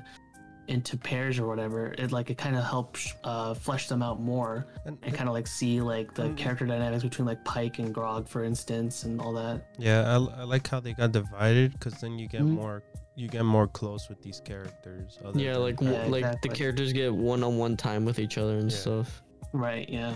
into 0.68 0.98
pairs 0.98 1.40
or 1.40 1.48
whatever 1.48 1.94
it 1.98 2.12
like 2.12 2.30
it 2.30 2.38
kind 2.38 2.54
of 2.58 2.62
helped 2.64 3.14
uh 3.24 3.54
flesh 3.54 3.88
them 3.88 4.02
out 4.04 4.20
more 4.20 4.66
And, 4.86 4.98
and 5.04 5.14
kind 5.16 5.30
of 5.30 5.34
like 5.34 5.48
see 5.48 5.80
like 5.80 6.14
the 6.14 6.24
Mm. 6.24 6.36
character 6.38 6.66
dynamics 6.66 7.04
between 7.04 7.26
like 7.26 7.46
Pike 7.46 7.80
and 7.80 7.94
Grog 7.94 8.28
for 8.28 8.44
instance 8.44 9.04
and 9.04 9.22
all 9.22 9.32
that. 9.34 9.62
yeah, 9.78 10.02
I, 10.02 10.42
I 10.42 10.44
like 10.44 10.68
how 10.68 10.82
they 10.82 10.94
got 10.94 11.14
divided 11.14 11.72
because 11.74 11.94
then 12.02 12.20
you 12.20 12.28
get 12.28 12.42
Mhm. 12.42 12.50
more 12.50 12.84
you 13.16 13.28
get 13.28 13.46
more 13.46 13.66
close 13.68 14.10
with 14.10 14.22
these 14.22 14.42
characters. 14.44 15.18
other 15.26 15.40
Yeah, 15.40 15.56
like 15.58 15.80
Yeah, 15.82 16.04
like 16.06 16.24
exactly. 16.26 16.50
the 16.50 16.56
characters 16.56 16.92
get 16.94 17.14
one 17.16 17.44
on 17.44 17.58
one 17.58 17.78
time 17.78 18.04
with 18.06 18.20
each 18.20 18.38
other 18.38 18.58
and 18.58 18.70
Yeah. 18.72 18.78
stuff. 18.78 19.24
Right, 19.54 19.88
yeah. 19.90 20.16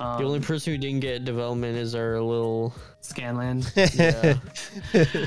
Um, 0.00 0.18
The 0.18 0.24
only 0.26 0.40
person 0.40 0.72
who 0.72 0.78
didn't 0.78 1.00
get 1.00 1.24
development 1.24 1.76
is 1.76 1.94
our 1.94 2.20
little. 2.20 2.72
Scanlan. 3.00 3.62
Yeah. 3.94 4.34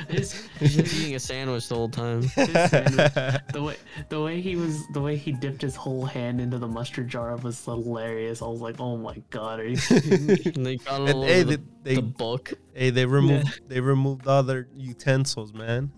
His- 0.10 0.48
He's 0.60 0.76
just 0.76 0.96
eating 0.96 1.16
a 1.16 1.20
sandwich 1.20 1.68
the 1.68 1.76
whole 1.76 1.90
time. 1.90 2.22
the 2.22 3.62
way 3.64 3.76
the 4.10 4.22
way 4.22 4.40
he 4.42 4.56
was 4.56 4.78
the 4.94 5.02
way 5.02 5.16
he 5.18 5.32
dipped 5.32 5.62
his 5.62 5.76
whole 5.76 6.06
hand 6.06 6.40
into 6.42 6.58
the 6.58 6.68
mustard 6.68 7.08
jar 7.10 7.36
was 7.38 7.64
hilarious. 7.66 8.42
I 8.42 8.48
was 8.48 8.62
like, 8.62 8.80
oh 8.80 8.98
my 8.98 9.22
god, 9.30 9.60
are 9.60 9.68
you 9.68 9.78
kidding 9.88 10.26
me? 10.26 10.38
And 10.56 10.66
they 10.66 10.78
got 10.78 11.02
all 11.02 11.08
and 11.08 11.16
over 11.18 11.26
hey, 11.28 11.44
the, 11.44 11.58
they, 11.58 11.64
they, 11.84 11.96
the 11.96 12.02
book. 12.02 12.54
hey, 12.74 12.90
they 12.92 13.06
removed 13.06 13.62
they 13.68 13.80
removed 13.80 14.28
all 14.28 14.44
their 14.44 14.68
utensils, 14.76 15.54
man, 15.54 15.92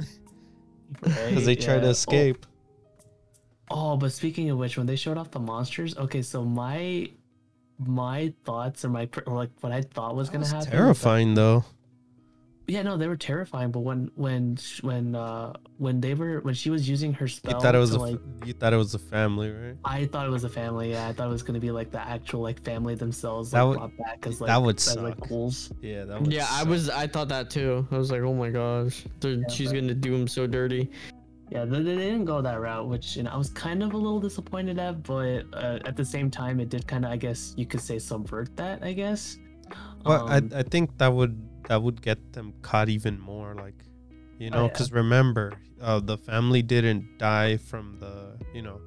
because 1.01 1.45
they 1.45 1.55
tried 1.55 1.75
Yeah. 1.75 1.81
to 1.81 1.89
escape. 1.89 2.45
Oh, 3.71 3.93
oh, 3.93 3.97
but 3.97 4.11
speaking 4.13 4.49
of 4.51 4.57
which, 4.57 4.77
when 4.77 4.85
they 4.85 4.95
showed 4.95 5.17
off 5.17 5.31
the 5.31 5.39
monsters, 5.39 5.97
okay, 5.97 6.21
so 6.21 6.43
my 6.43 7.09
my 7.87 8.33
thoughts 8.45 8.83
or 8.85 8.89
my 8.89 9.09
or 9.27 9.35
like 9.35 9.49
what 9.61 9.71
I 9.71 9.81
thought 9.81 10.15
was 10.15 10.27
That 10.29 10.33
gonna 10.33 10.41
was 10.43 10.51
happen. 10.51 10.57
was 10.59 10.65
that- 10.67 10.77
terrifying, 10.77 11.33
though. 11.35 11.63
yeah, 12.67 12.81
no, 12.81 12.95
they 12.95 13.07
were 13.09 13.17
terrifying. 13.17 13.71
But 13.71 13.81
when 13.81 14.09
when 14.15 14.57
when 14.81 15.15
uh 15.15 15.53
when 15.79 15.99
they 15.99 16.13
were 16.13 16.39
when 16.41 16.53
she 16.53 16.69
was 16.69 16.87
using 16.87 17.11
her 17.13 17.25
You 17.25 17.29
spell, 17.29 17.59
thought 17.59 17.75
it 17.75 17.79
was 17.79 17.91
a 17.91 17.99
like 17.99 18.19
you 18.45 18.53
thought 18.53 18.71
it 18.73 18.77
was 18.77 18.93
a 18.93 18.99
family, 18.99 19.51
right? 19.51 19.75
I 19.83 20.05
thought 20.05 20.25
it 20.27 20.29
was 20.31 20.45
a 20.45 20.49
family. 20.49 20.91
Yeah, 20.91 21.07
I 21.09 21.13
thought 21.13 21.27
it 21.27 21.31
was 21.31 21.43
gonna 21.43 21.59
be 21.59 21.71
like 21.71 21.91
the 21.91 21.99
actual 21.99 22.41
like 22.41 22.61
family 22.63 22.95
themselves 22.95 23.51
That 23.51 23.61
like, 23.61 23.79
would- 23.81 23.95
brought 23.95 23.97
back 23.97 24.27
as 24.27 24.39
that 24.39 24.45
like 24.45 24.63
would 24.65 24.77
as, 24.77 24.95
like 24.97 25.19
suck. 25.19 25.27
ghouls. 25.29 25.71
Yeah, 25.81 26.05
that 26.05 26.21
was. 26.21 26.29
Yeah, 26.29 26.47
I 26.49 26.63
was. 26.63 26.89
I 26.89 27.05
thought 27.07 27.27
that 27.29 27.49
too. 27.49 27.85
I 27.91 27.97
was 27.97 28.11
like, 28.11 28.21
oh 28.21 28.33
my 28.33 28.49
gosh, 28.49 29.05
Yeah, 29.21 29.37
she's 29.49 29.73
but- 29.73 29.81
gonna 29.81 29.93
do 29.93 30.15
him 30.15 30.27
so 30.27 30.47
dirty. 30.47 30.89
Yeah, 31.53 31.65
they, 31.65 31.83
they 31.83 31.95
didn't 31.95 32.25
go 32.25 32.41
that 32.41 32.59
route, 32.59 32.87
which 32.89 33.15
you 33.15 33.21
know 33.23 33.29
I 33.29 33.37
was 33.37 33.49
kind 33.51 33.83
of 33.83 33.93
a 33.93 33.97
little 33.97 34.19
disappointed 34.19 34.79
at, 34.79 35.03
but 35.03 35.45
uh, 35.53 35.77
at 35.85 35.95
the 35.95 36.03
same 36.15 36.31
time, 36.31 36.59
it 36.59 36.69
did 36.69 36.87
kind 36.87 37.05
of, 37.05 37.11
I 37.11 37.17
guess 37.17 37.53
you 37.55 37.67
could 37.67 37.79
say, 37.89 37.99
subvert 37.99 38.49
that. 38.57 38.81
I 38.81 38.93
guess. 38.93 39.37
Well, 40.05 40.27
Um, 40.27 40.49
I 40.53 40.59
I 40.61 40.63
think 40.63 40.97
that 40.97 41.13
would 41.13 41.37
that 41.69 41.79
would 41.83 42.01
get 42.01 42.17
them 42.33 42.53
caught 42.63 42.89
even 42.89 43.19
more, 43.19 43.53
like, 43.55 43.77
you 44.39 44.49
Oh, 44.51 44.55
know, 44.55 44.63
yeah. 44.65 44.71
because 44.73 44.91
remember, 44.91 45.53
uh, 45.79 45.99
the 45.99 46.17
family 46.17 46.61
didn't 46.63 47.05
die 47.19 47.57
from 47.57 47.97
the, 47.99 48.15
you 48.53 48.63
know, 48.63 48.81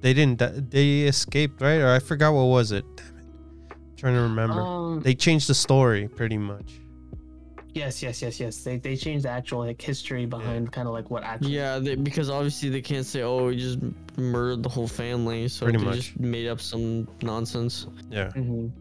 they 0.00 0.14
didn't 0.14 0.38
di- 0.38 0.60
they 0.70 0.88
escaped, 1.10 1.60
right? 1.60 1.80
Or 1.82 1.90
I 1.92 1.98
forgot 1.98 2.30
what 2.32 2.44
was 2.46 2.70
it. 2.70 2.86
Damn 2.96 3.06
it, 3.06 3.74
I'm 3.74 3.96
trying 3.96 4.14
to 4.14 4.22
remember. 4.22 4.60
Um, 4.62 5.00
they 5.02 5.14
changed 5.16 5.48
the 5.48 5.54
story 5.66 6.06
pretty 6.06 6.38
much. 6.38 6.78
Yes, 7.78 8.02
yes, 8.02 8.20
yes, 8.22 8.40
yes. 8.40 8.62
They 8.64 8.76
they 8.78 8.96
changed 8.96 9.24
the 9.24 9.30
actual 9.30 9.60
like 9.60 9.80
history 9.80 10.26
behind 10.26 10.72
kind 10.72 10.88
of 10.88 10.94
like 10.94 11.10
what 11.10 11.22
actually. 11.22 11.52
Yeah, 11.54 11.78
they, 11.78 11.94
because 11.94 12.28
obviously 12.30 12.68
they 12.68 12.82
can't 12.82 13.06
say, 13.06 13.22
oh, 13.22 13.48
he 13.48 13.58
just 13.58 13.78
murdered 14.16 14.62
the 14.62 14.68
whole 14.68 14.88
family, 14.88 15.48
so 15.48 15.66
Pretty 15.66 15.78
they 15.78 15.84
much. 15.84 15.96
just 15.96 16.20
made 16.20 16.48
up 16.48 16.60
some 16.60 17.08
nonsense. 17.22 17.86
Yeah. 18.10 18.30
Mhm. 18.34 18.72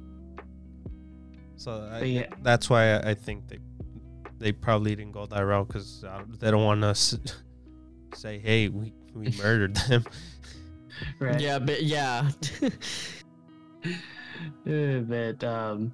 So 1.55 1.89
I, 1.91 2.03
yeah. 2.03 2.27
that's 2.43 2.69
why 2.69 2.93
I, 2.95 3.11
I 3.11 3.13
think 3.13 3.47
they 3.47 3.59
they 4.39 4.51
probably 4.51 4.95
didn't 4.95 5.13
go 5.13 5.25
that 5.25 5.41
route 5.41 5.67
because 5.67 6.03
uh, 6.03 6.21
they 6.39 6.51
don't 6.51 6.63
want 6.65 6.81
to 6.81 6.89
s- 6.89 7.17
say, 8.13 8.37
hey, 8.39 8.69
we 8.69 8.93
we 9.15 9.33
murdered 9.43 9.75
them. 9.89 10.03
Right. 11.19 11.39
Yeah, 11.39 11.59
but 11.59 11.83
yeah, 11.83 12.29
but 14.65 15.43
um, 15.43 15.89
But 15.89 15.91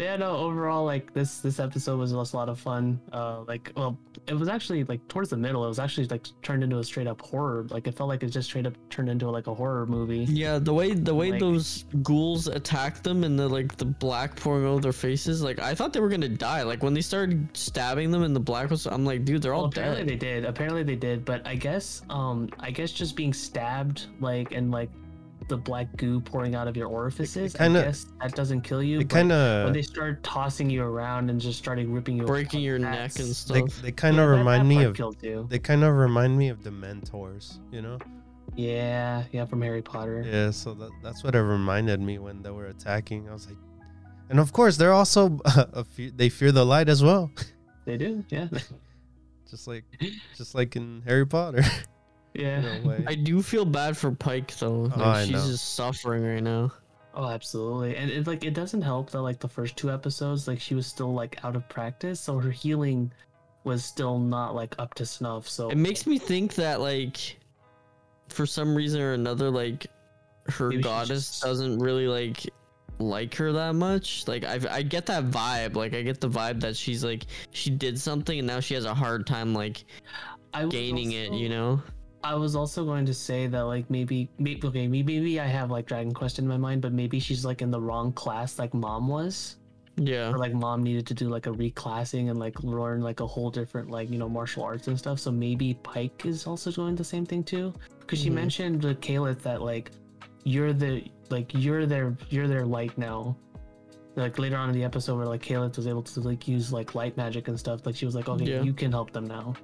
yeah, 0.00 0.16
no. 0.16 0.36
Overall, 0.36 0.84
like 0.84 1.12
this 1.12 1.38
this 1.38 1.60
episode 1.60 1.98
was 1.98 2.12
a 2.12 2.16
lot 2.36 2.48
of 2.48 2.58
fun. 2.58 3.00
Uh, 3.12 3.42
like, 3.46 3.72
well, 3.76 3.98
it 4.26 4.34
was 4.34 4.48
actually 4.48 4.84
like 4.84 5.06
towards 5.08 5.30
the 5.30 5.36
middle. 5.36 5.64
It 5.64 5.68
was 5.68 5.78
actually 5.78 6.06
like 6.08 6.26
turned 6.42 6.62
into 6.64 6.78
a 6.78 6.84
straight 6.84 7.06
up 7.06 7.20
horror. 7.20 7.66
Like 7.70 7.86
it 7.86 7.94
felt 7.96 8.08
like 8.08 8.22
it 8.22 8.28
just 8.28 8.48
straight 8.48 8.66
up 8.66 8.74
turned 8.88 9.08
into 9.08 9.30
like 9.30 9.46
a 9.46 9.54
horror 9.54 9.86
movie. 9.86 10.26
Yeah, 10.28 10.58
the 10.58 10.72
way 10.74 10.92
the 10.94 11.14
way 11.14 11.30
Like- 11.32 11.40
those 11.40 11.84
ghouls 12.02 12.46
attacked 12.46 13.04
them 13.04 13.24
and 13.24 13.38
the 13.38 13.48
like 13.48 13.76
the 13.76 13.84
black 13.84 14.36
pouring 14.36 14.64
over 14.64 14.80
their 14.80 14.92
faces, 14.92 15.42
like 15.42 15.58
I 15.60 15.74
thought 15.74 15.92
they 15.92 16.00
were 16.00 16.08
gonna 16.08 16.28
die. 16.28 16.62
Like 16.62 16.82
when 16.82 16.94
they 16.94 17.00
started 17.02 17.48
stabbing 17.54 18.10
them 18.10 18.22
and 18.22 18.34
the 18.34 18.40
black 18.40 18.70
was, 18.70 18.86
I'm 18.86 19.04
like, 19.04 19.24
dude, 19.24 19.42
they're 19.42 19.54
all 19.54 19.62
Well, 19.62 19.68
apparently 19.70 20.04
dead. 20.04 20.08
they 20.08 20.16
did. 20.40 20.44
Apparently 20.44 20.82
they 20.82 20.96
did. 20.96 21.24
But 21.24 21.46
I 21.46 21.54
guess, 21.54 22.02
um, 22.10 22.48
I 22.58 22.70
guess 22.70 22.90
just 22.92 23.16
being 23.16 23.32
stabbed, 23.32 24.06
like, 24.20 24.52
and 24.52 24.70
like 24.70 24.90
the 25.50 25.56
black 25.58 25.94
goo 25.98 26.20
pouring 26.20 26.54
out 26.54 26.66
of 26.66 26.76
your 26.76 26.88
orifices, 26.88 27.52
kinda- 27.54 27.80
I 27.80 27.84
guess 27.84 28.06
that 28.22 28.34
doesn't 28.34 28.62
kill 28.62 28.82
you. 28.82 29.00
It 29.00 29.08
but 29.08 29.14
kind 29.14 29.28
when 29.64 29.72
they 29.74 29.82
start 29.82 30.22
tossing 30.22 30.70
you 30.70 30.82
around 30.82 31.28
and 31.28 31.38
just 31.38 31.58
starting 31.58 31.92
ripping 31.92 32.16
you, 32.16 32.24
Breaking 32.24 32.60
your 32.60 32.78
that's- 32.78 33.16
neck 33.18 33.24
and 33.26 33.36
stuff. 33.36 33.82
they 33.82 33.92
kind 33.92 34.18
of 34.18 34.28
that- 34.30 34.36
remind 34.38 34.66
me 34.66 34.82
of 34.84 34.98
you. 35.22 35.46
they 35.50 35.58
kind 35.58 35.84
of 35.84 35.94
remind 35.94 36.38
me 36.38 36.48
of 36.48 36.60
Dementors 36.60 37.58
you 37.70 37.82
know 37.82 37.98
Yeah, 38.56 39.24
yeah, 39.32 39.44
from 39.44 39.60
Harry 39.62 39.82
Potter. 39.82 40.24
yeah 40.26 40.50
so 40.50 40.72
that, 40.74 40.90
that's 41.02 41.22
what 41.22 41.34
it 41.34 41.40
reminded 41.42 42.00
me 42.00 42.18
when 42.18 42.42
they 42.42 42.50
were 42.50 42.66
attacking 42.66 43.28
i 43.28 43.32
was 43.32 43.46
like 43.46 43.56
and 44.30 44.38
of 44.40 44.52
course 44.52 44.76
they're 44.76 44.92
also 44.92 45.38
a 45.44 45.84
fear, 45.84 46.10
they 46.14 46.28
fear 46.28 46.52
the 46.52 46.64
light 46.64 46.88
as 46.88 47.02
well 47.02 47.30
They 47.84 47.96
do. 47.96 48.24
Yeah, 48.30 48.48
just 49.50 49.66
like 49.66 49.84
just 50.36 50.54
like 50.54 50.76
in 50.76 51.02
harry 51.06 51.26
potter 51.26 51.62
yeah. 52.34 52.60
in 52.76 53.04
I 53.08 53.14
do 53.14 53.42
feel 53.42 53.64
bad 53.64 53.96
for 53.96 54.12
Pike 54.12 54.54
though. 54.58 54.68
Oh, 54.94 54.98
like, 54.98 54.98
Oh, 54.98 55.04
I 55.04 55.22
she's 55.24 55.32
know. 55.32 55.46
just 55.46 55.74
suffering 55.74 56.24
right 56.24 56.42
now. 56.42 56.72
Oh, 57.14 57.26
absolutely. 57.26 57.96
And 57.96 58.10
it 58.10 58.26
like 58.26 58.44
it 58.44 58.54
doesn't 58.54 58.82
help 58.82 59.10
that 59.10 59.20
like 59.22 59.40
the 59.40 59.48
first 59.48 59.76
two 59.76 59.90
episodes, 59.90 60.46
like 60.46 60.60
she 60.60 60.74
was 60.74 60.86
still 60.86 61.12
like 61.12 61.44
out 61.44 61.56
of 61.56 61.68
practice, 61.68 62.20
so 62.20 62.38
her 62.38 62.50
healing 62.52 63.10
was 63.64 63.84
still 63.84 64.18
not 64.18 64.54
like 64.54 64.74
up 64.78 64.94
to 64.94 65.04
snuff. 65.04 65.48
So 65.48 65.70
It 65.70 65.76
makes 65.76 66.06
me 66.06 66.18
think 66.18 66.54
that 66.54 66.80
like, 66.80 67.36
for 68.28 68.46
some 68.46 68.74
reason 68.74 69.00
or 69.00 69.12
another, 69.12 69.50
like, 69.50 69.88
her 70.46 70.68
Maybe 70.70 70.82
goddess 70.82 71.28
just- 71.28 71.42
doesn't 71.42 71.78
really 71.80 72.06
like 72.06 72.48
like 73.00 73.34
her 73.34 73.50
that 73.52 73.74
much. 73.74 74.28
Like 74.28 74.44
I 74.44 74.60
I 74.70 74.82
get 74.82 75.06
that 75.06 75.24
vibe. 75.30 75.74
Like 75.74 75.94
I 75.94 76.02
get 76.02 76.20
the 76.20 76.28
vibe 76.28 76.60
that 76.60 76.76
she's 76.76 77.02
like 77.04 77.26
she 77.50 77.70
did 77.70 77.98
something 77.98 78.38
and 78.38 78.46
now 78.46 78.60
she 78.60 78.74
has 78.74 78.84
a 78.84 78.94
hard 78.94 79.26
time 79.26 79.52
like 79.54 79.84
I 80.54 80.64
was 80.64 80.72
gaining 80.72 81.12
it. 81.12 81.32
You 81.32 81.48
know. 81.48 81.82
I 82.22 82.34
was 82.34 82.54
also 82.54 82.84
going 82.84 83.06
to 83.06 83.14
say 83.14 83.46
that 83.46 83.62
like 83.62 83.88
maybe, 83.90 84.28
maybe 84.38 84.66
okay 84.68 84.86
maybe, 84.86 85.18
maybe 85.18 85.40
I 85.40 85.46
have 85.46 85.70
like 85.70 85.86
Dragon 85.86 86.12
Quest 86.12 86.38
in 86.38 86.46
my 86.46 86.56
mind, 86.58 86.82
but 86.82 86.92
maybe 86.92 87.18
she's 87.18 87.44
like 87.44 87.62
in 87.62 87.70
the 87.70 87.80
wrong 87.80 88.12
class 88.12 88.58
like 88.58 88.74
mom 88.74 89.08
was, 89.08 89.56
Yeah. 89.96 90.30
or 90.30 90.36
like 90.38 90.52
mom 90.52 90.82
needed 90.82 91.06
to 91.06 91.14
do 91.14 91.28
like 91.30 91.46
a 91.46 91.50
reclassing 91.50 92.28
and 92.30 92.38
like 92.38 92.62
learn 92.62 93.00
like 93.00 93.20
a 93.20 93.26
whole 93.26 93.50
different 93.50 93.90
like 93.90 94.10
you 94.10 94.18
know 94.18 94.28
martial 94.28 94.62
arts 94.62 94.86
and 94.88 94.98
stuff. 94.98 95.18
So 95.18 95.30
maybe 95.30 95.74
Pike 95.82 96.26
is 96.26 96.46
also 96.46 96.70
doing 96.70 96.94
the 96.94 97.04
same 97.04 97.24
thing 97.24 97.42
too, 97.42 97.72
because 98.00 98.20
she 98.20 98.28
Mhm. 98.28 98.34
mentioned 98.34 98.82
to 98.82 98.94
Keyleth 98.96 99.40
that 99.42 99.62
like 99.62 99.90
you're 100.44 100.72
the 100.74 101.04
like 101.30 101.50
you're 101.54 101.86
their 101.86 102.16
you're 102.28 102.48
their 102.48 102.66
light 102.66 102.96
now. 102.98 103.34
Like 104.16 104.38
later 104.38 104.56
on 104.56 104.68
in 104.68 104.74
the 104.74 104.84
episode 104.84 105.16
where 105.16 105.26
like 105.26 105.42
Keyleth 105.42 105.76
was 105.76 105.86
able 105.86 106.02
to 106.02 106.20
like 106.20 106.46
use 106.48 106.70
like 106.72 106.94
light 106.94 107.16
magic 107.16 107.48
and 107.48 107.58
stuff, 107.58 107.86
like 107.86 107.96
she 107.96 108.04
was 108.04 108.14
like, 108.14 108.28
okay, 108.28 108.44
Yeah. 108.44 108.62
you 108.62 108.74
can 108.74 108.90
help 108.92 109.10
them 109.12 109.24
now. 109.26 109.54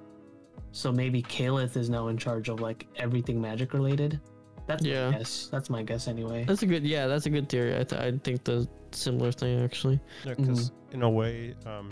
So 0.76 0.92
maybe 0.92 1.22
Keyleth 1.22 1.74
is 1.78 1.88
now 1.88 2.08
in 2.08 2.18
charge 2.18 2.50
of 2.50 2.60
like 2.60 2.86
everything 2.96 3.40
magic 3.40 3.72
related. 3.72 4.20
That's 4.66 4.84
Yeah. 4.84 5.10
my 5.10 5.16
guess. 5.18 5.48
That's 5.50 5.70
my 5.70 5.82
guess 5.82 6.06
anyway. 6.06 6.44
That's 6.46 6.62
a 6.62 6.66
good. 6.66 6.84
Yeah, 6.84 7.06
that's 7.06 7.24
a 7.24 7.30
good 7.30 7.48
theory. 7.48 7.74
I 7.78 7.84
th- 7.84 7.98
I 8.00 8.18
think 8.18 8.44
the 8.44 8.68
similar 8.90 9.32
thing 9.32 9.62
actually. 9.64 9.98
because 10.22 10.72
in 10.92 11.02
a 11.02 11.08
way 11.08 11.54
um 11.64 11.88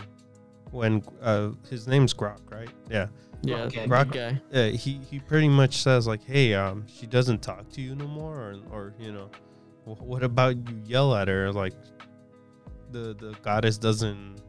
when 0.69 1.01
uh 1.21 1.49
his 1.69 1.87
name's 1.87 2.13
Grog 2.13 2.41
right 2.51 2.69
yeah 2.89 3.07
Yeah. 3.41 3.63
Okay. 3.63 3.87
Good 3.87 4.11
guy. 4.11 4.41
uh, 4.53 4.69
he 4.69 4.99
he 5.09 5.17
pretty 5.19 5.49
much 5.49 5.81
says 5.81 6.05
like 6.05 6.23
hey 6.23 6.53
um 6.53 6.85
she 6.87 7.07
doesn't 7.07 7.41
talk 7.41 7.67
to 7.71 7.81
you 7.81 7.95
no 7.95 8.07
more 8.07 8.35
or, 8.35 8.55
or 8.71 8.93
you 8.99 9.11
know 9.11 9.29
what 9.85 10.21
about 10.23 10.55
you 10.69 10.81
yell 10.85 11.15
at 11.15 11.27
her 11.27 11.51
like 11.51 11.73
the 12.91 13.15
the 13.19 13.35
goddess 13.43 13.77
doesn't 13.77 14.41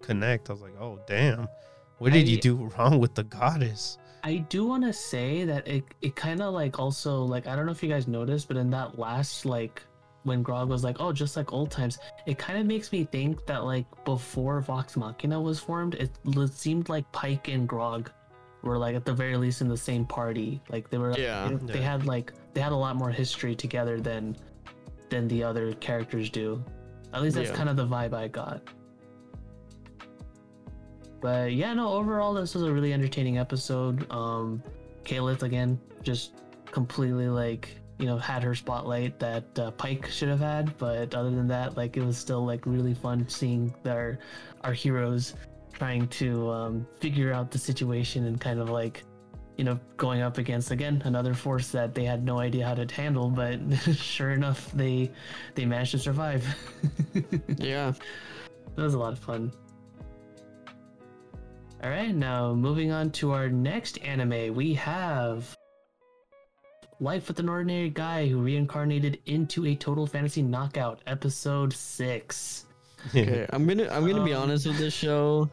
connect 0.00 0.48
i 0.50 0.52
was 0.52 0.62
like 0.62 0.74
oh 0.80 0.98
damn 1.06 1.48
what 2.02 2.12
did 2.12 2.28
you 2.28 2.38
do 2.38 2.54
wrong 2.76 2.98
with 2.98 3.14
the 3.14 3.24
goddess 3.24 3.98
I 4.24 4.36
do 4.54 4.64
want 4.64 4.84
to 4.84 4.92
say 4.92 5.44
that 5.50 5.66
it 5.66 5.82
it 6.00 6.14
kind 6.14 6.40
of 6.40 6.54
like 6.54 6.78
also 6.78 7.24
like 7.24 7.48
I 7.48 7.56
don't 7.56 7.66
know 7.66 7.72
if 7.72 7.82
you 7.82 7.88
guys 7.88 8.06
noticed, 8.06 8.46
but 8.46 8.56
in 8.56 8.70
that 8.70 8.96
last 8.96 9.44
like 9.56 9.82
when 10.22 10.44
Grog 10.44 10.68
was 10.68 10.84
like, 10.84 10.98
"Oh, 11.00 11.12
just 11.12 11.36
like 11.36 11.52
old 11.52 11.72
times," 11.72 11.98
it 12.30 12.38
kind 12.38 12.56
of 12.60 12.64
makes 12.64 12.92
me 12.92 13.02
think 13.02 13.44
that 13.46 13.64
like 13.64 13.84
before 14.04 14.60
Vox 14.60 14.96
Machina 14.96 15.40
was 15.40 15.58
formed, 15.58 15.96
it, 15.96 16.10
l- 16.36 16.46
seemed 16.46 16.88
like 16.88 17.10
Pike 17.10 17.48
and 17.48 17.68
Grog 17.68 18.12
were 18.62 18.78
like 18.78 18.94
at 18.94 19.04
the 19.04 19.12
very 19.12 19.36
least 19.36 19.60
in 19.60 19.66
the 19.66 19.76
same 19.76 20.04
party. 20.06 20.60
Like 20.70 20.88
they 20.88 20.98
were, 20.98 21.12
Yeah. 21.18 21.48
they, 21.48 21.72
they 21.78 21.82
had 21.82 22.06
like 22.06 22.32
they 22.54 22.60
had 22.60 22.70
a 22.70 22.76
lot 22.86 22.94
more 22.94 23.10
history 23.10 23.56
together 23.56 24.00
than 24.00 24.36
than 25.10 25.26
the 25.26 25.42
other 25.42 25.72
characters 25.74 26.30
do. 26.30 26.62
At 27.12 27.22
least 27.22 27.34
that's 27.34 27.50
Yeah. 27.50 27.56
kind 27.56 27.68
of 27.68 27.74
the 27.76 27.88
vibe 27.88 28.14
I 28.14 28.28
got. 28.28 28.62
But 31.22 31.52
yeah, 31.54 31.72
no, 31.72 31.88
overall 31.94 32.34
this 32.34 32.54
was 32.54 32.64
a 32.64 32.72
really 32.72 32.92
entertaining 32.92 33.38
episode. 33.38 34.10
Um 34.10 34.62
Keyleth 35.04 35.42
again 35.42 35.80
just 36.02 36.32
completely 36.70 37.28
like, 37.28 37.76
you 37.98 38.06
know, 38.06 38.18
had 38.18 38.42
her 38.42 38.54
spotlight 38.54 39.18
that 39.18 39.44
uh, 39.58 39.70
Pike 39.72 40.06
should 40.06 40.28
have 40.28 40.40
had, 40.40 40.76
but 40.78 41.14
other 41.14 41.30
than 41.30 41.48
that, 41.48 41.76
like 41.76 41.96
it 41.96 42.04
was 42.04 42.18
still 42.18 42.44
like 42.44 42.66
really 42.66 42.94
fun 42.94 43.28
seeing 43.28 43.74
our 43.86 44.18
our 44.64 44.72
heroes 44.72 45.34
trying 45.72 46.06
to 46.08 46.50
um, 46.50 46.86
figure 47.00 47.32
out 47.32 47.50
the 47.50 47.58
situation 47.58 48.26
and 48.26 48.40
kind 48.40 48.60
of 48.60 48.70
like 48.70 49.02
you 49.56 49.64
know 49.64 49.78
going 49.96 50.22
up 50.22 50.38
against 50.38 50.70
again 50.70 51.02
another 51.04 51.34
force 51.34 51.68
that 51.68 51.94
they 51.94 52.04
had 52.04 52.24
no 52.24 52.38
idea 52.38 52.66
how 52.66 52.74
to 52.74 52.86
handle 52.94 53.28
but 53.28 53.58
sure 53.94 54.30
enough 54.30 54.70
they 54.72 55.10
they 55.54 55.66
managed 55.66 55.90
to 55.90 55.98
survive 55.98 56.44
Yeah. 57.58 57.92
that 58.76 58.82
was 58.82 58.94
a 58.94 58.98
lot 58.98 59.12
of 59.12 59.18
fun. 59.18 59.52
All 61.82 61.90
right, 61.90 62.14
now 62.14 62.54
moving 62.54 62.92
on 62.92 63.10
to 63.12 63.32
our 63.32 63.48
next 63.48 63.98
anime, 64.02 64.54
we 64.54 64.74
have 64.74 65.56
Life 67.00 67.26
with 67.26 67.40
an 67.40 67.48
Ordinary 67.48 67.90
Guy 67.90 68.28
Who 68.28 68.40
Reincarnated 68.40 69.18
into 69.26 69.66
a 69.66 69.74
Total 69.74 70.06
Fantasy 70.06 70.42
Knockout, 70.42 71.00
episode 71.06 71.72
six. 71.72 72.66
Okay. 73.16 73.44
I'm 73.52 73.66
gonna 73.66 73.88
I'm 73.90 74.06
gonna 74.06 74.22
be 74.22 74.32
Um, 74.32 74.44
honest 74.44 74.64
with 74.64 74.78
this 74.78 74.94
show. 74.94 75.50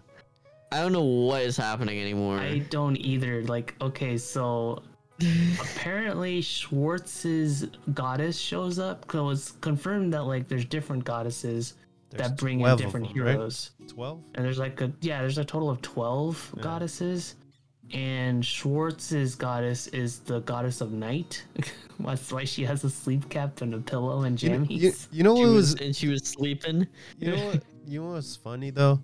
I 0.71 0.81
don't 0.81 0.91
know 0.93 1.01
what 1.01 1.41
is 1.41 1.57
happening 1.57 1.99
anymore. 1.99 2.37
I 2.37 2.59
don't 2.59 2.95
either. 2.97 3.41
Like, 3.45 3.73
okay, 3.81 4.19
so 4.19 4.83
apparently 5.59 6.41
Schwartz's 6.43 7.65
goddess 7.95 8.37
shows 8.37 8.77
up. 8.77 9.11
So 9.11 9.31
it's 9.31 9.53
confirmed 9.61 10.13
that 10.13 10.25
like 10.25 10.47
there's 10.47 10.63
different 10.65 11.03
goddesses 11.05 11.73
There's 12.09 12.29
that 12.29 12.37
bring 12.37 12.61
in 12.61 12.77
different 12.77 13.07
them, 13.07 13.13
heroes. 13.13 13.71
12 13.87 14.23
and 14.35 14.45
there's 14.45 14.59
like 14.59 14.81
a 14.81 14.91
yeah 15.01 15.21
there's 15.21 15.37
a 15.37 15.45
total 15.45 15.69
of 15.69 15.81
12 15.81 16.53
Yeah. 16.57 16.63
goddesses. 16.63 17.35
And 17.91 18.45
schwartz's 18.45 19.33
goddess 19.33 19.87
is 19.87 20.19
the 20.19 20.41
goddess 20.41 20.79
of 20.79 20.91
night. 20.91 21.43
That's 21.99 22.31
why 22.31 22.43
she 22.43 22.63
has 22.65 22.83
a 22.83 22.89
sleep 22.89 23.29
cap 23.29 23.61
and 23.61 23.73
a 23.73 23.79
pillow 23.79 24.21
and 24.23 24.41
you 24.41 24.49
jammies 24.51 24.69
you, 24.69 24.93
you 25.11 25.23
know 25.23 25.33
what 25.33 25.49
was, 25.49 25.73
was 25.73 25.81
and 25.81 25.95
she 25.95 26.07
was 26.07 26.23
sleeping. 26.23 26.87
you 27.17 27.31
know 27.35 27.45
what 27.47 27.63
you 27.87 28.01
know 28.03 28.11
what's 28.11 28.35
funny 28.35 28.69
though? 28.69 29.01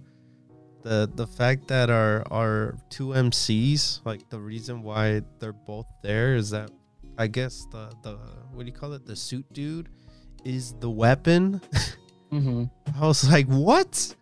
The 0.83 1.09
the 1.15 1.25
fact 1.25 1.67
that 1.69 1.89
our 1.89 2.23
our 2.31 2.77
two 2.91 3.07
MCs 3.07 4.01
like 4.05 4.29
the 4.29 4.39
reason 4.39 4.83
why 4.83 5.21
they're 5.39 5.51
both 5.53 5.87
there 6.03 6.35
is 6.35 6.51
that 6.51 6.69
I 7.17 7.25
guess 7.25 7.65
the 7.71 7.89
the 8.03 8.17
what 8.53 8.59
do 8.59 8.65
you 8.67 8.71
call 8.77 8.93
it? 8.93 9.05
The 9.07 9.15
suit 9.15 9.51
dude 9.51 9.89
is 10.43 10.73
the 10.79 10.89
weapon 10.91 11.59
hmm 12.41 12.63
I 12.99 13.07
was 13.07 13.29
like 13.29 13.47
what 13.47 14.15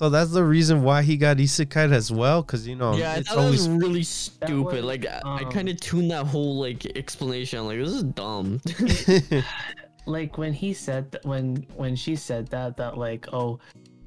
so 0.00 0.08
that's 0.08 0.30
the 0.30 0.44
reason 0.44 0.82
why 0.82 1.02
he 1.02 1.16
got 1.16 1.36
isekai 1.38 1.92
as 1.92 2.10
well 2.10 2.42
because 2.42 2.66
you 2.66 2.76
know 2.76 2.94
yeah, 2.94 3.16
it's 3.16 3.30
always 3.32 3.68
was 3.68 3.82
really 3.82 4.02
stupid. 4.02 4.64
was, 4.64 4.84
like 4.84 5.04
I, 5.04 5.20
I 5.24 5.42
um, 5.42 5.50
kind 5.50 5.68
of 5.68 5.78
tuned 5.80 6.10
that 6.10 6.26
whole 6.26 6.58
like 6.58 6.86
explanation. 6.96 7.58
I'm 7.58 7.66
like, 7.66 7.78
this 7.78 7.90
is 7.90 8.04
dumb. 8.04 8.60
like 10.06 10.38
when 10.38 10.52
he 10.52 10.72
said 10.72 11.10
that 11.10 11.26
when 11.26 11.66
when 11.74 11.96
she 11.96 12.16
said 12.16 12.46
that 12.48 12.76
that 12.76 12.96
like 12.96 13.26
oh 13.32 13.58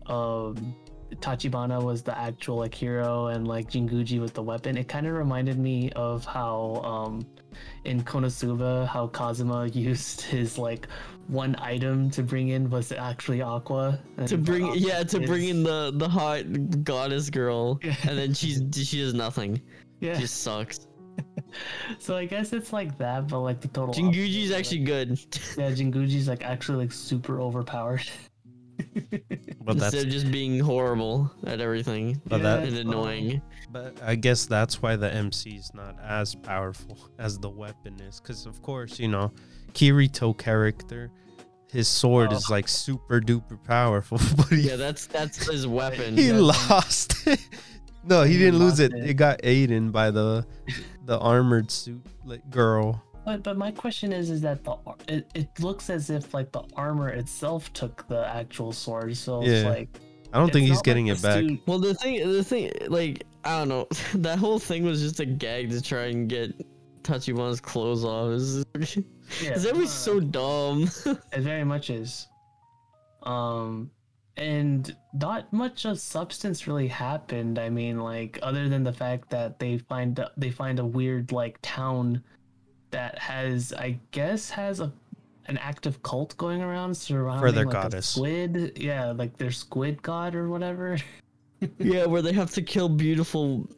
um 0.08 0.74
Tachibana 1.18 1.84
was 1.84 2.02
the 2.02 2.18
actual 2.18 2.58
like 2.58 2.74
hero 2.74 3.28
and 3.28 3.48
like 3.48 3.70
Jinguji 3.70 4.20
was 4.20 4.32
the 4.32 4.42
weapon. 4.42 4.78
It 4.78 4.88
kind 4.88 5.06
of 5.06 5.14
reminded 5.14 5.60
me 5.60 5.92
of 5.92 6.26
how 6.26 6.82
um 6.84 7.28
in 7.84 8.02
Konosuba 8.04 8.88
how 8.88 9.08
Kazuma 9.08 9.68
used 9.68 10.22
his 10.22 10.58
like 10.58 10.88
one 11.28 11.56
item 11.60 12.10
to 12.12 12.22
bring 12.24 12.50
in 12.50 12.70
was 12.70 12.92
actually 12.92 13.42
Aqua. 13.42 14.00
to 14.26 14.38
bring 14.38 14.66
Aqua 14.66 14.78
yeah 14.78 15.04
to 15.04 15.20
bring 15.22 15.46
in 15.50 15.64
the 15.64 15.92
the 15.96 16.08
hot 16.10 16.44
goddess 16.84 17.30
girl, 17.30 17.80
Yeah. 17.84 17.96
and 18.04 18.18
then 18.18 18.34
she's 18.34 18.62
she 18.74 19.00
does 19.02 19.14
nothing. 19.14 19.62
yeah. 20.00 20.18
She 20.20 20.28
sucks. 20.28 20.88
So 22.00 22.18
I 22.18 22.26
guess 22.26 22.52
it's 22.54 22.74
like 22.74 22.98
that, 22.98 23.28
but 23.28 23.40
like 23.42 23.62
the 23.62 23.68
total. 23.68 23.94
Jinguji's 23.94 24.50
opposite, 24.52 24.58
actually 24.58 24.80
good. 24.80 25.10
like- 25.12 25.20
yeah, 25.58 25.72
Jinguji's 25.72 26.28
like 26.28 26.44
actually 26.44 26.80
like 26.86 26.92
super 26.92 27.40
overpowered. 27.40 28.02
But 29.66 29.78
that's 29.78 29.94
Instead 29.94 30.08
of 30.08 30.12
just 30.12 30.32
being 30.32 30.60
horrible 30.60 31.32
at 31.46 31.62
everything 31.62 32.20
but 32.28 32.38
Yeah. 32.42 32.58
that 32.58 32.68
and 32.68 32.78
annoying. 32.78 33.42
But 33.72 34.02
I 34.04 34.16
guess 34.16 34.46
that's 34.48 34.82
why 34.82 34.96
the 34.96 35.14
MC 35.14 35.52
is 35.52 35.72
not 35.76 35.96
as 36.04 36.34
powerful 36.36 36.98
as 37.20 37.38
the 37.38 37.50
weapon 37.50 38.00
is. 38.02 38.20
Because, 38.20 38.46
of 38.48 38.62
course, 38.64 39.00
you 39.00 39.08
know, 39.08 39.32
Kirito 39.74 40.38
character, 40.38 41.12
his 41.72 41.88
sword 41.88 42.32
is 42.32 42.46
oh. 42.50 42.54
like 42.54 42.68
super 42.68 43.20
duper 43.20 43.62
powerful. 43.64 44.20
But 44.38 44.48
he, 44.50 44.62
Yeah, 44.70 44.76
that's 44.76 45.08
that's 45.08 45.48
his 45.48 45.66
weapon. 45.68 46.16
he 46.18 46.28
that's- 46.28 46.70
lost 46.70 47.28
it. 47.28 47.40
no, 48.06 48.24
he 48.24 48.34
He 48.34 48.40
didn't 48.40 48.60
lose 48.60 48.80
it. 48.80 48.94
it. 48.94 49.10
It 49.10 49.14
got 49.16 49.42
Aiden 49.42 49.92
by 49.92 50.12
the 50.12 50.46
the 51.06 51.20
armored 51.20 51.72
suit 51.72 52.06
like 52.26 52.48
girl. 52.50 53.04
But 53.26 53.42
but 53.42 53.58
my 53.58 53.72
question 53.72 54.12
is 54.12 54.30
is 54.30 54.42
that 54.42 54.64
the 54.64 54.76
it, 55.08 55.30
it 55.34 55.48
looks 55.60 55.90
as 55.90 56.10
if 56.10 56.34
like 56.34 56.52
the 56.52 56.64
armor 56.76 57.10
itself 57.10 57.72
took 57.74 58.08
the 58.08 58.28
actual 58.28 58.72
sword, 58.74 59.16
so 59.18 59.42
it's 59.42 59.64
Yeah. 59.64 59.70
like 59.70 59.90
I 60.34 60.40
don't 60.40 60.52
think 60.52 60.68
he's 60.68 60.82
getting 60.82 61.08
like 61.08 61.18
it 61.20 61.22
back. 61.22 61.40
suit- 61.40 61.62
Well, 61.68 61.80
the 61.80 61.94
thing, 61.94 62.28
the 62.32 62.44
thing, 62.44 62.72
like 62.88 63.24
I 63.46 63.60
don't 63.60 63.70
know, 63.70 63.88
that 64.16 64.40
whole 64.40 64.60
thing 64.60 64.84
was 64.84 65.00
just 65.02 65.20
a 65.20 65.26
gag 65.26 65.70
to 65.70 65.82
try 65.82 66.06
and 66.06 66.28
get 66.28 66.54
Tachibana's 67.04 67.62
clothes 67.62 68.04
off. 68.04 68.66
It's, 69.40 69.44
Yeah, 69.44 69.58
that 69.58 69.76
was 69.76 69.90
uh, 69.90 69.94
so 69.94 70.20
dumb. 70.20 70.90
It 71.32 71.42
very 71.42 71.64
much 71.64 71.90
is. 71.90 72.28
Um, 73.24 73.92
and 74.36 74.96
not 75.14 75.52
much 75.54 75.86
of 75.86 76.00
substance 76.00 76.68
really 76.68 76.88
happened. 76.88 77.60
I 77.60 77.70
mean, 77.70 78.00
like 78.00 78.40
other 78.42 78.68
than 78.70 78.84
the 78.84 78.94
fact 78.94 79.30
that 79.30 79.60
they 79.60 79.78
find 79.78 80.20
they 80.38 80.52
find 80.52 80.80
a 80.80 80.86
weird 80.86 81.32
like 81.32 81.60
town 81.62 82.24
that 82.92 83.18
has, 83.20 83.74
I 83.74 84.00
guess, 84.12 84.50
has 84.50 84.80
a 84.80 84.92
an 85.48 85.58
active 85.58 86.02
cult 86.04 86.38
going 86.38 86.62
around 86.62 86.96
surrounding 86.96 87.54
their 87.54 87.66
like, 87.66 87.74
a 87.74 87.82
goddess. 87.82 88.08
squid. 88.08 88.78
Yeah, 88.78 89.12
like 89.12 89.38
their 89.38 89.52
squid 89.52 90.02
god 90.02 90.36
or 90.36 90.50
whatever. 90.50 90.98
yeah, 91.80 92.06
where 92.06 92.22
they 92.22 92.34
have 92.34 92.52
to 92.52 92.62
kill 92.62 92.90
beautiful, 92.90 93.70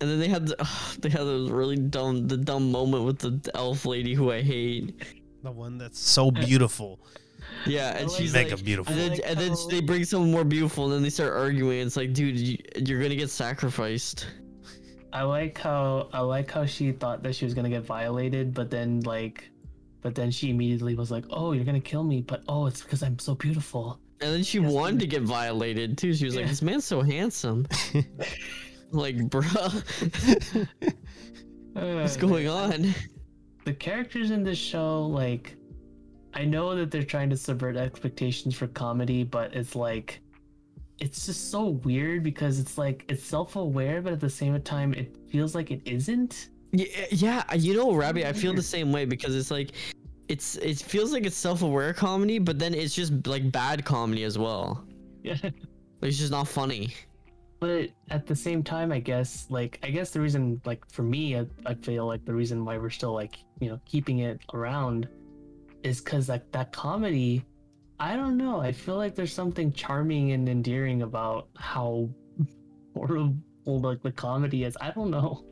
and 0.00 0.10
then 0.10 0.18
they 0.18 0.28
had 0.28 0.46
the, 0.48 0.56
they 1.00 1.08
had 1.08 1.22
a 1.22 1.46
really 1.50 1.76
dumb 1.76 2.26
the 2.28 2.36
dumb 2.36 2.70
moment 2.70 3.04
with 3.04 3.18
the 3.18 3.50
elf 3.54 3.84
lady 3.86 4.14
who 4.14 4.30
I 4.32 4.42
hate. 4.42 4.94
The 5.42 5.52
one 5.52 5.76
that's 5.78 5.98
so 5.98 6.30
beautiful. 6.30 7.00
Yeah, 7.66 7.96
and 7.98 8.08
like- 8.08 8.18
she's 8.20 8.32
Mega 8.32 8.56
like, 8.56 8.64
beautiful. 8.64 8.92
And 8.92 9.00
then, 9.00 9.10
like 9.10 9.20
and 9.26 9.38
then 9.38 9.50
how- 9.50 9.68
they 9.68 9.80
bring 9.80 10.04
someone 10.04 10.30
more 10.30 10.44
beautiful, 10.44 10.84
and 10.84 10.92
then 10.94 11.02
they 11.02 11.10
start 11.10 11.34
arguing. 11.34 11.86
It's 11.86 11.96
like, 11.96 12.12
dude, 12.14 12.38
you, 12.38 12.58
you're 12.76 13.02
gonna 13.02 13.14
get 13.16 13.30
sacrificed. 13.30 14.26
I 15.12 15.22
like 15.22 15.58
how 15.58 16.08
I 16.12 16.20
like 16.20 16.50
how 16.50 16.64
she 16.66 16.90
thought 16.92 17.22
that 17.22 17.34
she 17.36 17.44
was 17.44 17.54
gonna 17.54 17.68
get 17.68 17.84
violated, 17.84 18.52
but 18.54 18.70
then 18.70 19.00
like, 19.00 19.48
but 20.00 20.14
then 20.14 20.30
she 20.30 20.50
immediately 20.50 20.94
was 20.96 21.10
like, 21.10 21.24
"Oh, 21.30 21.52
you're 21.52 21.64
gonna 21.64 21.78
kill 21.80 22.02
me," 22.02 22.22
but 22.22 22.42
oh, 22.48 22.66
it's 22.66 22.82
because 22.82 23.02
I'm 23.02 23.18
so 23.18 23.34
beautiful. 23.34 24.00
And 24.20 24.32
then 24.32 24.42
she 24.42 24.58
Yes, 24.58 24.72
wanted 24.72 25.00
to 25.00 25.06
get 25.06 25.22
violated 25.22 25.98
too. 25.98 26.14
She 26.14 26.24
was 26.24 26.34
like, 26.34 26.46
"This 26.48 26.62
man's 26.62 26.84
so 26.84 27.02
handsome." 27.02 27.66
like, 28.94 29.16
bruh, 29.30 30.64
what's 31.72 32.16
Uh, 32.16 32.20
going 32.20 32.48
on? 32.48 32.94
The 33.64 33.72
characters 33.74 34.30
in 34.30 34.42
this 34.44 34.58
show, 34.58 35.02
like, 35.06 35.56
I 36.34 36.44
know 36.44 36.74
that 36.76 36.90
they're 36.90 37.02
trying 37.02 37.30
to 37.30 37.36
subvert 37.36 37.76
expectations 37.76 38.54
for 38.54 38.66
comedy, 38.68 39.24
but 39.24 39.54
it's 39.54 39.74
like, 39.76 40.20
it's 41.00 41.26
just 41.26 41.50
so 41.50 41.68
weird 41.84 42.22
because 42.22 42.58
it's 42.58 42.78
like 42.78 43.04
it's 43.08 43.24
self-aware, 43.24 44.02
but 44.02 44.12
at 44.12 44.20
the 44.20 44.30
same 44.30 44.60
time, 44.62 44.94
it 44.94 45.16
feels 45.30 45.54
like 45.54 45.70
it 45.70 45.80
isn't. 45.84 46.50
Yeah, 46.72 46.86
yeah, 47.10 47.54
you 47.54 47.74
know, 47.74 47.94
Robbie, 47.94 48.26
I 48.26 48.32
feel 48.32 48.52
the 48.52 48.62
same 48.62 48.90
way 48.92 49.04
because 49.04 49.34
it's 49.36 49.50
like, 49.50 49.70
it's 50.28 50.56
it 50.56 50.78
feels 50.78 51.12
like 51.12 51.24
it's 51.26 51.36
self-aware 51.36 51.92
comedy, 51.94 52.38
but 52.38 52.58
then 52.58 52.74
it's 52.74 52.94
just 52.94 53.26
like 53.26 53.50
bad 53.52 53.84
comedy 53.84 54.24
as 54.24 54.38
well. 54.38 54.84
Yeah. 55.22 55.36
It's 56.02 56.18
just 56.18 56.32
not 56.32 56.48
funny. 56.48 56.92
But 57.64 57.88
at 58.10 58.26
the 58.26 58.36
same 58.36 58.62
time 58.62 58.92
i 58.92 58.98
guess 58.98 59.46
like 59.48 59.78
i 59.82 59.88
guess 59.88 60.10
the 60.10 60.20
reason 60.20 60.60
like 60.64 60.82
for 60.90 61.02
me 61.02 61.24
I, 61.38 61.46
I 61.64 61.74
feel 61.74 62.06
like 62.06 62.24
the 62.24 62.34
reason 62.34 62.64
why 62.64 62.76
we're 62.76 62.90
still 63.00 63.14
like 63.14 63.38
you 63.60 63.70
know 63.70 63.80
keeping 63.86 64.18
it 64.18 64.40
around 64.52 65.08
is 65.82 66.00
because 66.00 66.28
like 66.28 66.50
that 66.52 66.72
comedy 66.72 67.44
i 68.00 68.16
don't 68.16 68.36
know. 68.36 68.60
I 68.60 68.72
feel 68.72 68.96
like 68.96 69.14
there's 69.14 69.32
something 69.32 69.72
charming 69.72 70.32
and 70.32 70.48
endearing 70.48 71.02
about 71.02 71.48
how 71.56 72.10
horrible 72.94 73.36
like 73.66 74.02
the 74.02 74.12
comedy 74.12 74.64
is. 74.64 74.76
I 74.80 74.90
don't 74.90 75.10
know. 75.10 75.44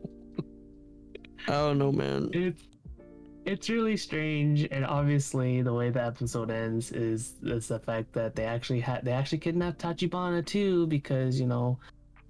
I 1.49 1.53
don't 1.53 1.79
know, 1.79 1.93
man. 1.93 2.31
it's 2.33 2.63
it's 3.45 3.69
really 3.69 3.97
strange 3.97 4.69
and 4.71 4.85
obviously 4.85 5.63
the 5.63 5.73
way 5.73 5.91
the 5.91 6.05
episode 6.05 6.51
ends 6.51 6.93
is 6.93 7.35
is 7.43 7.67
the 7.67 7.79
fact 7.79 8.13
that 8.13 8.37
they 8.37 8.45
actually 8.45 8.79
had 8.79 9.05
they 9.05 9.11
actually 9.13 9.39
kidnapped 9.39 9.81
tachibana 9.83 10.45
too 10.45 10.87
because 10.87 11.41
you 11.41 11.47
know 11.47 11.77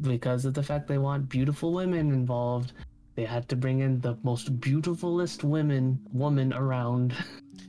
because 0.01 0.45
of 0.45 0.55
the 0.55 0.63
fact 0.63 0.89
they 0.89 0.99
want 0.99 1.29
beautiful 1.29 1.73
women 1.73 2.11
involved 2.13 2.73
they 3.15 3.25
had 3.25 3.47
to 3.49 3.57
bring 3.57 3.81
in 3.81 4.01
the 4.01 4.17
most 4.23 4.59
beautifulest 4.61 5.45
women 5.45 5.99
woman 6.13 6.53
around 6.55 7.15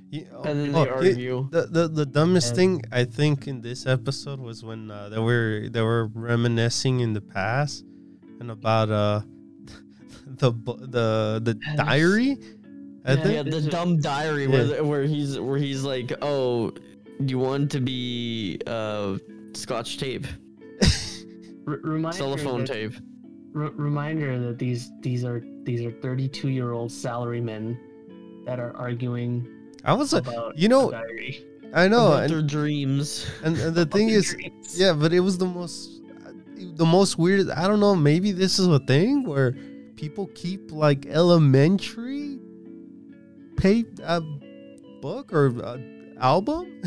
Yeah, 0.09 0.23
And 0.45 0.55
then 0.61 0.75
oh, 0.75 0.85
they 0.85 0.89
yeah, 0.89 1.09
argue. 1.09 1.49
The, 1.51 1.63
the 1.67 1.87
the 1.89 2.05
dumbest 2.05 2.49
And- 2.49 2.57
thing 2.57 2.71
I 2.91 3.03
think 3.03 3.47
in 3.47 3.61
this 3.61 3.85
episode 3.85 4.39
was 4.39 4.63
when 4.63 4.89
uh, 4.89 5.09
they 5.09 5.19
were 5.19 5.67
they 5.69 5.81
were 5.81 6.07
reminiscing 6.13 7.01
in 7.01 7.11
the 7.13 7.21
past 7.21 7.83
and 8.39 8.49
about 8.51 8.89
uh 8.89 9.21
the 10.41 10.51
the 10.95 11.41
the 11.47 11.53
diary. 11.75 12.37
I 13.05 13.13
Yeah. 13.13 13.23
think 13.23 13.33
Yeah, 13.35 13.43
the 13.59 13.61
dumb 13.69 13.99
diary 13.99 14.47
where 14.47 14.63
Yeah. 14.65 14.77
the, 14.77 14.83
where 14.85 15.03
he's 15.03 15.37
where 15.39 15.57
he's 15.59 15.83
like, 15.83 16.13
"Oh, 16.21 16.71
you 17.19 17.37
want 17.37 17.69
to 17.75 17.81
be 17.81 18.59
uh 18.65 19.17
scotch 19.53 19.97
tape, 19.97 20.25
R- 21.67 21.79
reminder 21.83 22.17
cellophane 22.17 22.59
that, 22.59 22.67
tape." 22.67 22.93
r- 23.55 23.71
reminder 23.75 24.39
that 24.39 24.59
these 24.59 24.91
these 25.01 25.23
are 25.23 25.43
these 25.63 25.81
are 25.81 25.91
32 25.91 26.49
year 26.49 26.71
old 26.73 26.89
salarymen 26.91 27.77
that 28.45 28.59
are 28.59 28.75
arguing 28.75 29.47
I 29.85 29.93
was 29.93 30.13
like, 30.13 30.27
about 30.27 30.57
you 30.57 30.67
know, 30.69 30.87
the 30.87 30.97
diary 30.97 31.45
I 31.73 31.87
know, 31.87 32.07
about 32.07 32.23
and, 32.23 32.33
their 32.33 32.41
dreams. 32.41 33.25
and 33.43 33.57
and 33.57 33.75
the 33.75 33.85
thing 33.85 34.09
is, 34.09 34.29
dreams. 34.33 34.79
yeah, 34.79 34.93
but 34.93 35.11
it 35.11 35.21
was 35.21 35.37
the 35.37 35.45
most 35.45 36.01
the 36.55 36.85
most 36.85 37.17
weird. 37.17 37.49
I 37.49 37.67
don't 37.67 37.79
know. 37.79 37.95
Maybe 37.95 38.31
this 38.31 38.59
is 38.59 38.67
a 38.67 38.79
thing 38.79 39.23
where 39.23 39.53
people 39.95 40.29
keep 40.35 40.71
like 40.71 41.05
elementary 41.07 42.39
pay 43.57 43.85
uh, 44.03 44.21
book 45.01 45.33
or 45.33 45.51
uh, 45.63 45.77
album. 46.19 46.81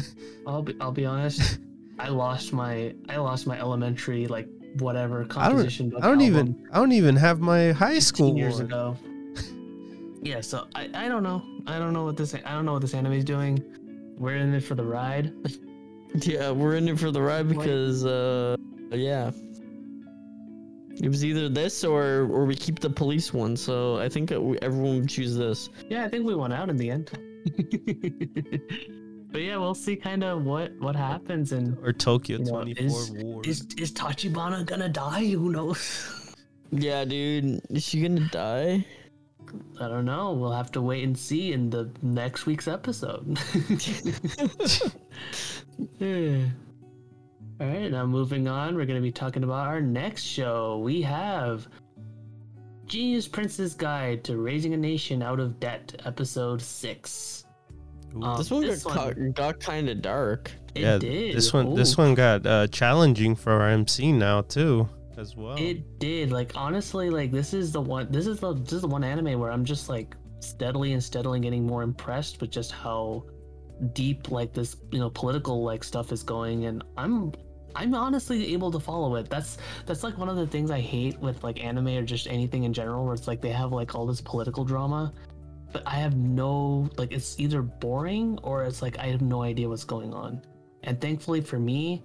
I'll 0.46 0.62
be 0.62 0.76
I'll 0.80 0.92
be 0.92 1.04
honest. 1.04 1.58
I 1.98 2.08
lost 2.08 2.52
my 2.52 2.94
I 3.08 3.16
lost 3.16 3.46
my 3.46 3.58
elementary 3.58 4.26
like 4.26 4.48
whatever 4.80 5.18
I 5.18 5.20
don't. 5.20 5.28
composition 5.28 5.92
I 5.96 6.06
don't 6.08 6.20
even. 6.20 6.68
I 6.72 6.76
don't 6.78 6.92
even 6.92 7.16
have 7.16 7.40
my 7.40 7.72
high 7.72 7.98
school 7.98 8.36
years 8.36 8.56
one. 8.56 8.64
ago. 8.66 8.96
yeah, 10.22 10.40
so 10.40 10.66
I, 10.74 10.88
I 10.94 11.08
don't 11.08 11.22
know. 11.22 11.42
I 11.66 11.78
don't 11.78 11.92
know 11.92 12.04
what 12.04 12.16
this 12.16 12.34
I 12.34 12.52
don't 12.52 12.64
know 12.64 12.72
what 12.72 12.82
this 12.82 12.94
anime 12.94 13.12
is 13.14 13.24
doing. 13.24 13.62
We're 14.18 14.36
in 14.36 14.54
it 14.54 14.62
for 14.62 14.74
the 14.74 14.84
ride. 14.84 15.32
Yeah, 16.22 16.50
we're 16.50 16.76
in 16.76 16.88
it 16.88 16.98
for 16.98 17.10
the 17.10 17.20
ride 17.20 17.46
because 17.46 18.06
uh 18.06 18.56
yeah. 18.90 19.32
It 20.98 21.08
was 21.08 21.22
either 21.26 21.50
this 21.50 21.84
or 21.84 22.22
or 22.32 22.46
we 22.46 22.54
keep 22.54 22.78
the 22.78 22.88
police 22.88 23.34
one. 23.34 23.54
So 23.54 23.98
I 23.98 24.08
think 24.08 24.32
everyone 24.32 25.00
would 25.00 25.08
choose 25.10 25.36
this. 25.36 25.68
yeah, 25.90 26.06
I 26.06 26.08
think 26.08 26.24
we 26.24 26.34
won 26.34 26.52
out 26.52 26.70
in 26.70 26.78
the 26.78 26.90
end. 26.90 27.10
but 29.36 29.42
yeah, 29.42 29.58
we'll 29.58 29.74
see 29.74 29.96
kind 29.96 30.24
of 30.24 30.46
what 30.46 30.72
what 30.78 30.96
happens 30.96 31.52
and 31.52 31.76
or 31.84 31.92
Tokyo 31.92 32.38
you 32.38 32.44
know, 32.46 32.52
24 32.52 32.86
is, 32.86 33.10
war. 33.10 33.42
Is 33.44 33.66
is 33.76 33.92
Tachibana 33.92 34.64
gonna 34.64 34.88
die? 34.88 35.26
Who 35.26 35.50
knows? 35.50 36.34
yeah, 36.70 37.04
dude, 37.04 37.60
is 37.68 37.84
she 37.84 38.00
gonna 38.00 38.26
die? 38.30 38.86
I 39.78 39.88
don't 39.88 40.06
know. 40.06 40.32
We'll 40.32 40.52
have 40.52 40.72
to 40.72 40.80
wait 40.80 41.04
and 41.04 41.18
see 41.18 41.52
in 41.52 41.68
the 41.68 41.90
next 42.00 42.46
week's 42.46 42.66
episode. 42.66 43.26
All 47.60 47.66
right, 47.66 47.90
now 47.90 48.06
moving 48.06 48.48
on, 48.48 48.74
we're 48.74 48.86
going 48.86 48.98
to 48.98 49.02
be 49.02 49.12
talking 49.12 49.44
about 49.44 49.66
our 49.66 49.80
next 49.80 50.24
show. 50.24 50.78
We 50.78 51.00
have 51.02 51.68
Genius 52.86 53.28
Prince's 53.28 53.74
Guide 53.74 54.24
to 54.24 54.36
Raising 54.38 54.74
a 54.74 54.76
Nation 54.76 55.22
Out 55.22 55.40
of 55.40 55.60
Debt, 55.60 56.02
Episode 56.04 56.60
6. 56.60 57.45
Um, 58.22 58.38
this 58.38 58.50
one 58.50 58.62
this 58.62 58.84
got, 58.84 59.16
one- 59.16 59.32
got 59.32 59.60
kind 59.60 59.88
of 59.88 60.02
dark. 60.02 60.50
It 60.74 60.82
yeah, 60.82 60.98
did. 60.98 61.36
this 61.36 61.52
one. 61.52 61.74
This 61.74 61.96
one 61.96 62.14
got 62.14 62.46
uh, 62.46 62.66
challenging 62.68 63.34
for 63.34 63.52
our 63.52 63.68
MC 63.68 64.12
now 64.12 64.42
too, 64.42 64.88
as 65.16 65.36
well. 65.36 65.56
It 65.56 65.98
did. 65.98 66.30
Like 66.30 66.52
honestly, 66.54 67.10
like 67.10 67.32
this 67.32 67.54
is 67.54 67.72
the 67.72 67.80
one. 67.80 68.10
This 68.10 68.26
is 68.26 68.40
the 68.40 68.54
this 68.54 68.74
is 68.74 68.82
the 68.82 68.88
one 68.88 69.04
anime 69.04 69.38
where 69.38 69.50
I'm 69.50 69.64
just 69.64 69.88
like 69.88 70.14
steadily 70.40 70.92
and 70.92 71.02
steadily 71.02 71.40
getting 71.40 71.66
more 71.66 71.82
impressed 71.82 72.40
with 72.40 72.50
just 72.50 72.72
how 72.72 73.24
deep 73.92 74.30
like 74.30 74.52
this 74.52 74.76
you 74.90 74.98
know 74.98 75.10
political 75.10 75.62
like 75.62 75.84
stuff 75.84 76.12
is 76.12 76.22
going, 76.22 76.66
and 76.66 76.84
I'm 76.96 77.32
I'm 77.76 77.94
honestly 77.94 78.52
able 78.52 78.70
to 78.70 78.80
follow 78.80 79.16
it. 79.16 79.28
That's 79.28 79.58
that's 79.84 80.02
like 80.02 80.16
one 80.18 80.28
of 80.28 80.36
the 80.36 80.46
things 80.46 80.70
I 80.70 80.80
hate 80.80 81.18
with 81.18 81.44
like 81.44 81.62
anime 81.62 81.88
or 81.88 82.02
just 82.02 82.26
anything 82.26 82.64
in 82.64 82.72
general, 82.72 83.04
where 83.04 83.14
it's 83.14 83.28
like 83.28 83.40
they 83.40 83.50
have 83.50 83.72
like 83.72 83.94
all 83.94 84.06
this 84.06 84.20
political 84.20 84.64
drama, 84.64 85.12
but 85.76 85.82
I 85.86 85.96
have 85.96 86.16
no 86.16 86.88
like 86.96 87.12
it's 87.12 87.38
either 87.38 87.60
boring 87.60 88.38
or 88.42 88.64
it's 88.64 88.80
like 88.80 88.98
I 88.98 89.08
have 89.08 89.20
no 89.20 89.42
idea 89.42 89.68
what's 89.68 89.84
going 89.84 90.14
on. 90.14 90.40
And 90.84 90.98
thankfully 90.98 91.42
for 91.42 91.58
me, 91.58 92.02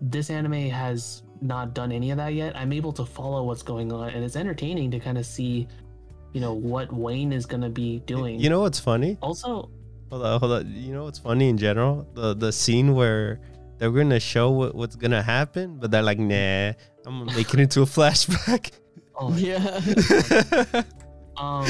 this 0.00 0.30
anime 0.30 0.68
has 0.70 1.24
not 1.40 1.74
done 1.74 1.90
any 1.90 2.12
of 2.12 2.18
that 2.18 2.34
yet. 2.34 2.56
I'm 2.56 2.72
able 2.72 2.92
to 2.92 3.04
follow 3.04 3.42
what's 3.42 3.64
going 3.64 3.90
on, 3.90 4.10
and 4.10 4.24
it's 4.24 4.36
entertaining 4.36 4.92
to 4.92 5.00
kind 5.00 5.18
of 5.18 5.26
see, 5.26 5.66
you 6.32 6.40
know, 6.40 6.52
what 6.52 6.92
Wayne 6.92 7.32
is 7.32 7.44
gonna 7.44 7.70
be 7.70 7.98
doing. 8.06 8.38
You 8.38 8.50
know 8.50 8.60
what's 8.60 8.78
funny? 8.78 9.18
also, 9.20 9.68
Hold 10.10 10.24
on, 10.24 10.38
hold 10.40 10.52
on. 10.52 10.72
You 10.72 10.92
know 10.92 11.04
what's 11.04 11.18
funny 11.18 11.48
in 11.48 11.58
general? 11.58 12.06
The 12.14 12.34
the 12.34 12.52
scene 12.52 12.94
where 12.94 13.40
they're 13.78 13.90
gonna 13.90 14.20
show 14.20 14.50
what, 14.50 14.76
what's 14.76 14.94
gonna 14.94 15.22
happen, 15.22 15.78
but 15.80 15.90
they're 15.90 16.02
like, 16.02 16.20
nah, 16.20 16.68
I'm 17.04 17.18
gonna 17.18 17.34
make 17.34 17.52
it 17.52 17.58
into 17.58 17.82
a 17.82 17.86
flashback. 17.96 18.70
oh, 19.16 19.34
Yeah. 19.48 19.80
um, 21.36 21.66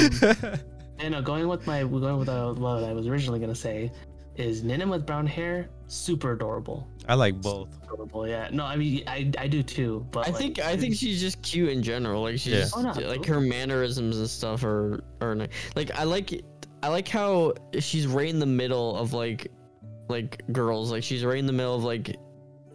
and 1.02 1.12
know. 1.12 1.22
going 1.22 1.48
with 1.48 1.66
my 1.66 1.80
going 1.82 2.18
with 2.18 2.28
uh, 2.28 2.52
what 2.54 2.84
I 2.84 2.92
was 2.92 3.06
originally 3.06 3.38
gonna 3.40 3.54
say 3.54 3.90
is 4.36 4.62
Ninym 4.62 4.90
with 4.90 5.04
brown 5.04 5.26
hair, 5.26 5.68
super 5.88 6.32
adorable. 6.32 6.88
I 7.08 7.14
like 7.14 7.40
both. 7.40 7.68
Adorable, 7.84 8.26
yeah. 8.26 8.48
No, 8.52 8.64
I 8.64 8.76
mean 8.76 9.02
I 9.06 9.30
I 9.38 9.46
do 9.48 9.62
too, 9.62 10.06
but 10.10 10.26
I 10.26 10.30
like, 10.30 10.38
think 10.40 10.58
I 10.60 10.76
think 10.76 10.94
she's 10.94 11.20
just 11.20 11.42
cute 11.42 11.68
in 11.68 11.82
general. 11.82 12.22
Like 12.22 12.34
she's 12.38 12.46
Yeah. 12.54 12.60
just- 12.60 12.76
Oh, 12.76 12.82
no, 12.82 12.92
like 13.08 13.24
her 13.26 13.40
mannerisms 13.40 14.18
and 14.18 14.28
stuff 14.28 14.64
are 14.64 15.02
are 15.20 15.34
ni- 15.34 15.48
like 15.76 15.90
I 15.98 16.04
like 16.04 16.42
I 16.82 16.88
like 16.88 17.06
how 17.08 17.52
she's 17.78 18.06
right 18.06 18.28
in 18.28 18.38
the 18.38 18.46
middle 18.46 18.96
of 18.96 19.12
like 19.12 19.48
like 20.08 20.42
girls. 20.52 20.90
Like 20.90 21.02
she's 21.02 21.24
right 21.24 21.38
in 21.38 21.46
the 21.46 21.52
middle 21.52 21.74
of 21.74 21.84
like 21.84 22.16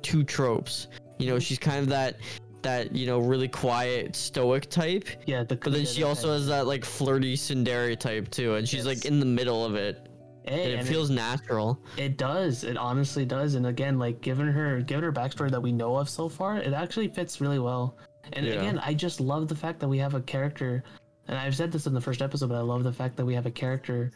two 0.02 0.24
tropes. 0.24 0.88
You 1.18 1.28
know, 1.28 1.40
she's 1.40 1.58
kind 1.60 1.80
of 1.80 1.90
that 1.90 2.18
that 2.64 2.96
you 2.96 3.06
know 3.06 3.20
really 3.20 3.48
quiet 3.48 4.16
stoic 4.16 4.70
type, 4.70 5.08
yeah. 5.26 5.44
The, 5.44 5.56
but 5.56 5.74
then 5.74 5.86
she 5.86 6.04
also 6.04 6.28
type. 6.28 6.34
has 6.38 6.48
that 6.48 6.68
like 6.68 6.84
flirty 6.86 7.36
tsundere 7.36 7.98
type 7.98 8.30
too, 8.30 8.56
and 8.56 8.68
she's 8.68 8.86
like 8.86 9.06
in 9.06 9.20
the 9.20 9.26
middle 9.26 9.64
of 9.66 9.76
it. 9.76 10.10
Hey, 10.44 10.64
And 10.64 10.74
it 10.74 10.80
and 10.80 10.88
feels 10.88 11.10
natural. 11.10 11.78
It 11.98 12.18
does. 12.18 12.64
It 12.64 12.78
honestly 12.78 13.26
does. 13.26 13.56
And 13.56 13.68
again, 13.68 14.00
like 14.00 14.22
given 14.22 14.48
her 14.48 14.80
given 14.82 15.04
her 15.04 15.12
backstory 15.12 15.52
that 15.52 15.62
we 15.62 15.72
know 15.74 15.96
of 15.98 16.08
so 16.10 16.30
far, 16.30 16.58
it 16.58 16.74
actually 16.74 17.10
fits 17.10 17.42
really 17.42 17.60
well. 17.60 17.98
And 18.34 18.46
Yeah. 18.46 18.54
again, 18.54 18.80
I 18.80 18.94
just 18.94 19.20
love 19.20 19.48
the 19.50 19.56
fact 19.56 19.80
that 19.82 19.88
we 19.90 19.98
have 19.98 20.14
a 20.14 20.22
character, 20.22 20.84
and 21.28 21.38
I've 21.38 21.56
said 21.56 21.72
this 21.72 21.86
in 21.86 21.94
the 21.94 22.02
first 22.02 22.22
episode, 22.22 22.48
but 22.50 22.56
I 22.56 22.62
love 22.62 22.84
the 22.84 22.94
fact 22.94 23.18
that 23.18 23.26
we 23.26 23.34
have 23.36 23.46
a 23.46 23.52
character 23.52 24.12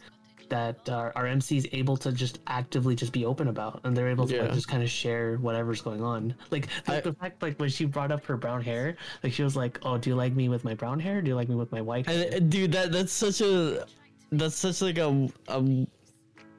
that 0.51 0.87
our, 0.89 1.11
our 1.15 1.25
MC 1.25 1.57
is 1.57 1.67
able 1.71 1.97
to 1.97 2.11
just 2.11 2.39
actively 2.47 2.95
just 2.95 3.11
be 3.11 3.25
open 3.25 3.47
about, 3.47 3.81
and 3.83 3.95
they're 3.97 4.09
able 4.09 4.27
to 4.27 4.41
like, 4.43 4.53
just 4.53 4.67
kind 4.67 4.83
of 4.83 4.89
share 4.89 5.37
whatever's 5.37 5.81
going 5.81 6.03
on. 6.03 6.35
Like, 6.51 6.67
like 6.87 6.97
I- 6.97 7.01
the 7.01 7.13
fact 7.13 7.41
like 7.41 7.57
when 7.59 7.69
she 7.69 7.85
brought 7.85 8.11
up 8.11 8.23
her 8.25 8.37
brown 8.37 8.61
hair, 8.61 8.95
like 9.23 9.33
she 9.33 9.43
was 9.43 9.55
like, 9.55 9.79
"Oh, 9.83 9.97
do 9.97 10.09
you 10.11 10.15
like 10.15 10.33
me 10.33 10.47
with 10.49 10.63
my 10.63 10.73
brown 10.75 10.99
hair? 10.99 11.21
Do 11.21 11.29
you 11.29 11.35
like 11.35 11.49
me 11.49 11.55
with 11.55 11.71
my 11.71 11.81
white 11.81 12.05
hair?" 12.05 12.25
And, 12.25 12.35
uh, 12.35 12.39
dude, 12.39 12.71
that 12.73 12.91
that's 12.91 13.11
such 13.13 13.41
a 13.41 13.85
that's 14.31 14.55
such 14.55 14.81
like 14.81 14.97
a, 14.97 15.29
a 15.47 15.87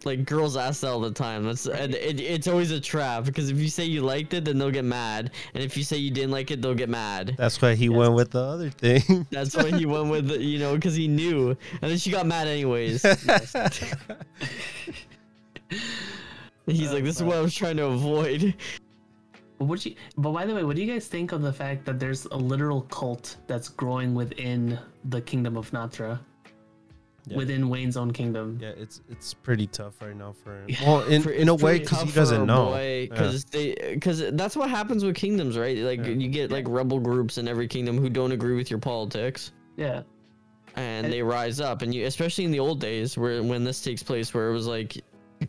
like 0.06 0.24
girls 0.24 0.56
ask 0.56 0.80
that 0.82 0.90
all 0.90 1.00
the 1.00 1.10
time. 1.10 1.44
That's 1.44 1.66
and 1.66 1.94
it, 1.94 2.20
it's 2.20 2.46
always 2.48 2.70
a 2.70 2.80
trap 2.80 3.24
because 3.24 3.50
if 3.50 3.58
you 3.58 3.68
say 3.68 3.84
you 3.84 4.02
liked 4.02 4.34
it, 4.34 4.44
then 4.44 4.58
they'll 4.58 4.70
get 4.70 4.84
mad, 4.84 5.30
and 5.54 5.62
if 5.62 5.76
you 5.76 5.84
say 5.84 5.96
you 5.96 6.10
didn't 6.10 6.30
like 6.30 6.50
it, 6.50 6.62
they'll 6.62 6.74
get 6.74 6.88
mad. 6.88 7.34
That's 7.38 7.60
why 7.60 7.74
he 7.74 7.88
went 7.88 8.14
with 8.14 8.30
the 8.30 8.42
other 8.42 8.70
thing. 8.70 9.26
That's 9.30 9.56
why 9.56 9.70
he 9.70 9.86
went 9.86 10.10
with 10.10 10.30
you 10.30 10.58
know 10.58 10.74
because 10.74 10.94
he 10.94 11.08
knew, 11.08 11.50
and 11.50 11.90
then 11.90 11.98
she 11.98 12.10
got 12.10 12.26
mad 12.26 12.48
anyways. 12.48 13.02
He's 16.66 16.92
like, 16.92 17.04
this 17.04 17.16
is 17.16 17.22
what 17.22 17.36
I 17.36 17.40
was 17.40 17.54
trying 17.54 17.76
to 17.78 17.86
avoid. 17.86 18.54
But 19.58 19.64
what 19.66 19.84
you? 19.86 19.94
But 20.16 20.32
by 20.32 20.46
the 20.46 20.54
way, 20.54 20.64
what 20.64 20.76
do 20.76 20.82
you 20.82 20.92
guys 20.92 21.06
think 21.06 21.32
of 21.32 21.42
the 21.42 21.52
fact 21.52 21.84
that 21.86 21.98
there's 21.98 22.24
a 22.26 22.36
literal 22.36 22.82
cult 22.82 23.36
that's 23.46 23.68
growing 23.68 24.14
within 24.14 24.78
the 25.04 25.20
kingdom 25.20 25.56
of 25.56 25.70
Natra, 25.70 26.18
Yeah. 27.26 27.36
within 27.36 27.68
Wayne's 27.68 27.96
own 27.96 28.12
kingdom? 28.12 28.58
yeah, 28.60 28.70
it's 28.76 29.00
it's 29.08 29.32
pretty 29.32 29.68
tough 29.68 29.94
right 30.02 30.16
now 30.16 30.34
for 30.42 30.56
him. 30.56 30.64
Yeah. 30.68 30.84
Well, 30.86 31.02
in, 31.04 31.22
For- 31.22 31.30
in 31.30 31.48
a 31.48 31.54
way, 31.54 31.78
because 31.78 32.02
he 32.02 32.10
doesn't 32.10 32.46
know. 32.46 32.66
boy, 32.70 33.08
Yeah. 33.08 33.14
Because 33.14 33.44
they, 33.44 33.74
because 33.94 34.24
that's 34.32 34.56
what 34.56 34.68
happens 34.70 35.04
with 35.04 35.14
kingdoms, 35.14 35.56
right? 35.56 35.78
Like 35.78 36.00
Yeah. 36.00 36.06
you 36.12 36.28
get 36.28 36.50
like 36.50 36.64
rebel 36.68 36.98
groups 36.98 37.38
in 37.38 37.46
every 37.46 37.68
kingdom 37.68 37.96
who 37.98 38.08
don't 38.10 38.32
agree 38.32 38.56
with 38.56 38.70
your 38.70 38.80
politics. 38.80 39.52
Yeah, 39.76 40.02
and 40.74 41.04
And- 41.06 41.12
they 41.12 41.22
rise 41.22 41.60
up 41.60 41.82
and 41.82 41.94
you 41.94 42.06
especially 42.06 42.44
in 42.44 42.50
the 42.50 42.58
old 42.60 42.80
days 42.80 43.16
where 43.16 43.42
when 43.42 43.62
this 43.62 43.82
takes 43.82 44.02
place 44.02 44.34
where 44.34 44.48
it 44.48 44.52
was 44.52 44.66
like 44.66 45.00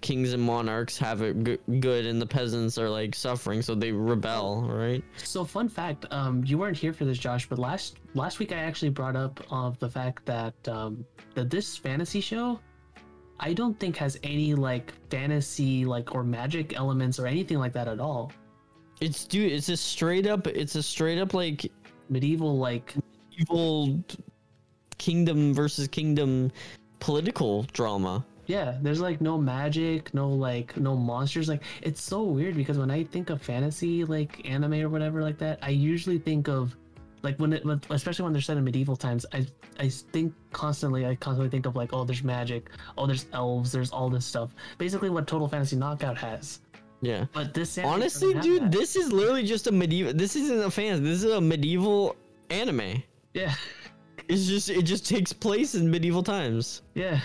kings 0.01 0.33
and 0.33 0.41
monarchs 0.41 0.97
have 0.97 1.21
it 1.21 1.43
g- 1.43 1.57
good 1.79 2.05
and 2.05 2.21
the 2.21 2.25
peasants 2.25 2.77
are 2.77 2.89
like 2.89 3.13
suffering 3.15 3.61
so 3.61 3.75
they 3.75 3.91
rebel 3.91 4.63
right 4.69 5.03
So 5.17 5.43
fun 5.45 5.69
fact, 5.69 6.05
um, 6.11 6.43
you 6.45 6.57
weren't 6.57 6.77
here 6.77 6.93
for 6.93 7.05
this, 7.05 7.17
Josh, 7.17 7.47
but 7.47 7.59
last 7.59 7.97
last 8.13 8.39
week 8.39 8.51
I 8.51 8.57
actually 8.57 8.89
brought 8.89 9.15
up 9.15 9.39
of 9.51 9.77
the 9.79 9.89
fact 9.89 10.25
that 10.25 10.53
um, 10.67 11.05
that 11.35 11.49
this 11.49 11.77
fantasy 11.77 12.21
show, 12.21 12.59
I 13.39 13.53
don't 13.53 13.79
think 13.79 13.95
has 13.97 14.17
any 14.23 14.53
like 14.53 14.93
fantasy 15.09 15.85
like 15.85 16.13
or 16.15 16.23
magic 16.23 16.75
elements 16.77 17.19
or 17.19 17.27
anything 17.27 17.57
like 17.59 17.73
that 17.73 17.87
at 17.87 17.99
all. 17.99 18.31
it's 19.01 19.25
dude 19.25 19.51
it's 19.51 19.69
a 19.69 19.77
straight 19.77 20.27
up 20.27 20.47
it's 20.47 20.75
a 20.75 20.83
straight 20.83 21.19
up 21.19 21.33
like 21.33 21.71
Medieval 22.09 22.57
like 22.57 22.93
evil 23.37 24.03
kingdom 24.97 25.53
versus 25.53 25.87
kingdom 25.87 26.51
political 26.99 27.63
drama 27.73 28.23
yeah, 28.45 28.77
there's 28.81 28.99
like 28.99 29.21
no 29.21 29.37
magic, 29.37 30.13
no 30.13 30.27
like 30.29 30.75
no 30.77 30.95
monsters. 30.95 31.47
Like 31.47 31.63
it's 31.81 32.01
so 32.01 32.23
weird 32.23 32.55
because 32.55 32.77
when 32.77 32.91
I 32.91 33.03
think 33.03 33.29
of 33.29 33.41
fantasy 33.41 34.03
like 34.03 34.47
anime 34.49 34.73
or 34.73 34.89
whatever 34.89 35.21
like 35.21 35.37
that, 35.39 35.59
I 35.61 35.69
usually 35.69 36.19
think 36.19 36.47
of 36.47 36.75
like 37.23 37.37
when 37.37 37.53
it 37.53 37.63
especially 37.89 38.23
when 38.23 38.33
they're 38.33 38.41
set 38.41 38.57
in 38.57 38.63
medieval 38.65 38.97
times 38.97 39.25
i 39.31 39.47
i 39.79 39.87
think 39.87 40.33
constantly 40.51 41.05
i 41.05 41.15
constantly 41.15 41.49
think 41.49 41.65
of 41.65 41.73
like 41.73 41.93
oh 41.93 42.03
there's 42.03 42.21
magic 42.21 42.69
oh 42.97 43.07
there's 43.07 43.27
elves 43.31 43.71
there's 43.71 43.91
all 43.91 44.09
this 44.09 44.25
stuff. 44.25 44.53
Basically 44.77 45.09
what 45.09 45.25
total 45.25 45.47
fantasy 45.47 45.77
knockout 45.77 46.17
has. 46.17 46.59
Yeah. 47.01 47.25
But 47.33 47.53
this 47.53 47.77
honestly 47.77 48.33
dude 48.35 48.71
this 48.71 48.95
is 48.95 49.11
literally 49.11 49.43
just 49.43 49.67
a 49.67 49.71
medieval 49.71 50.13
this 50.13 50.35
isn't 50.35 50.59
a 50.59 50.69
fan 50.69 51.03
this 51.03 51.23
is 51.23 51.31
a 51.31 51.41
medieval 51.41 52.15
anime. 52.49 53.01
Yeah. 53.33 53.55
It's 54.27 54.45
just 54.45 54.69
it 54.69 54.83
just 54.83 55.07
takes 55.07 55.31
place 55.33 55.75
in 55.75 55.89
medieval 55.89 56.23
times. 56.23 56.81
Yeah 56.93 57.19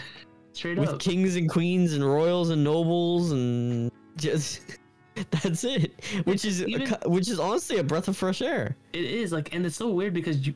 straight 0.58 0.78
with 0.78 0.90
up. 0.90 0.98
kings 1.00 1.36
and 1.36 1.48
queens 1.48 1.94
and 1.94 2.04
royals 2.04 2.50
and 2.50 2.62
nobles 2.62 3.32
and 3.32 3.90
just 4.16 4.60
that's 5.30 5.64
it. 5.64 5.92
Which 6.24 6.44
is 6.44 6.62
Even- 6.62 6.86
co- 6.88 7.08
which 7.10 7.28
is 7.28 7.38
honestly 7.40 7.78
a 7.78 7.82
breath 7.84 8.08
of 8.08 8.16
fresh 8.16 8.42
air. 8.42 8.76
It 8.92 9.04
is 9.04 9.32
like 9.32 9.54
and 9.54 9.64
it's 9.66 9.76
so 9.76 9.88
weird 9.90 10.14
because 10.14 10.46
you 10.46 10.54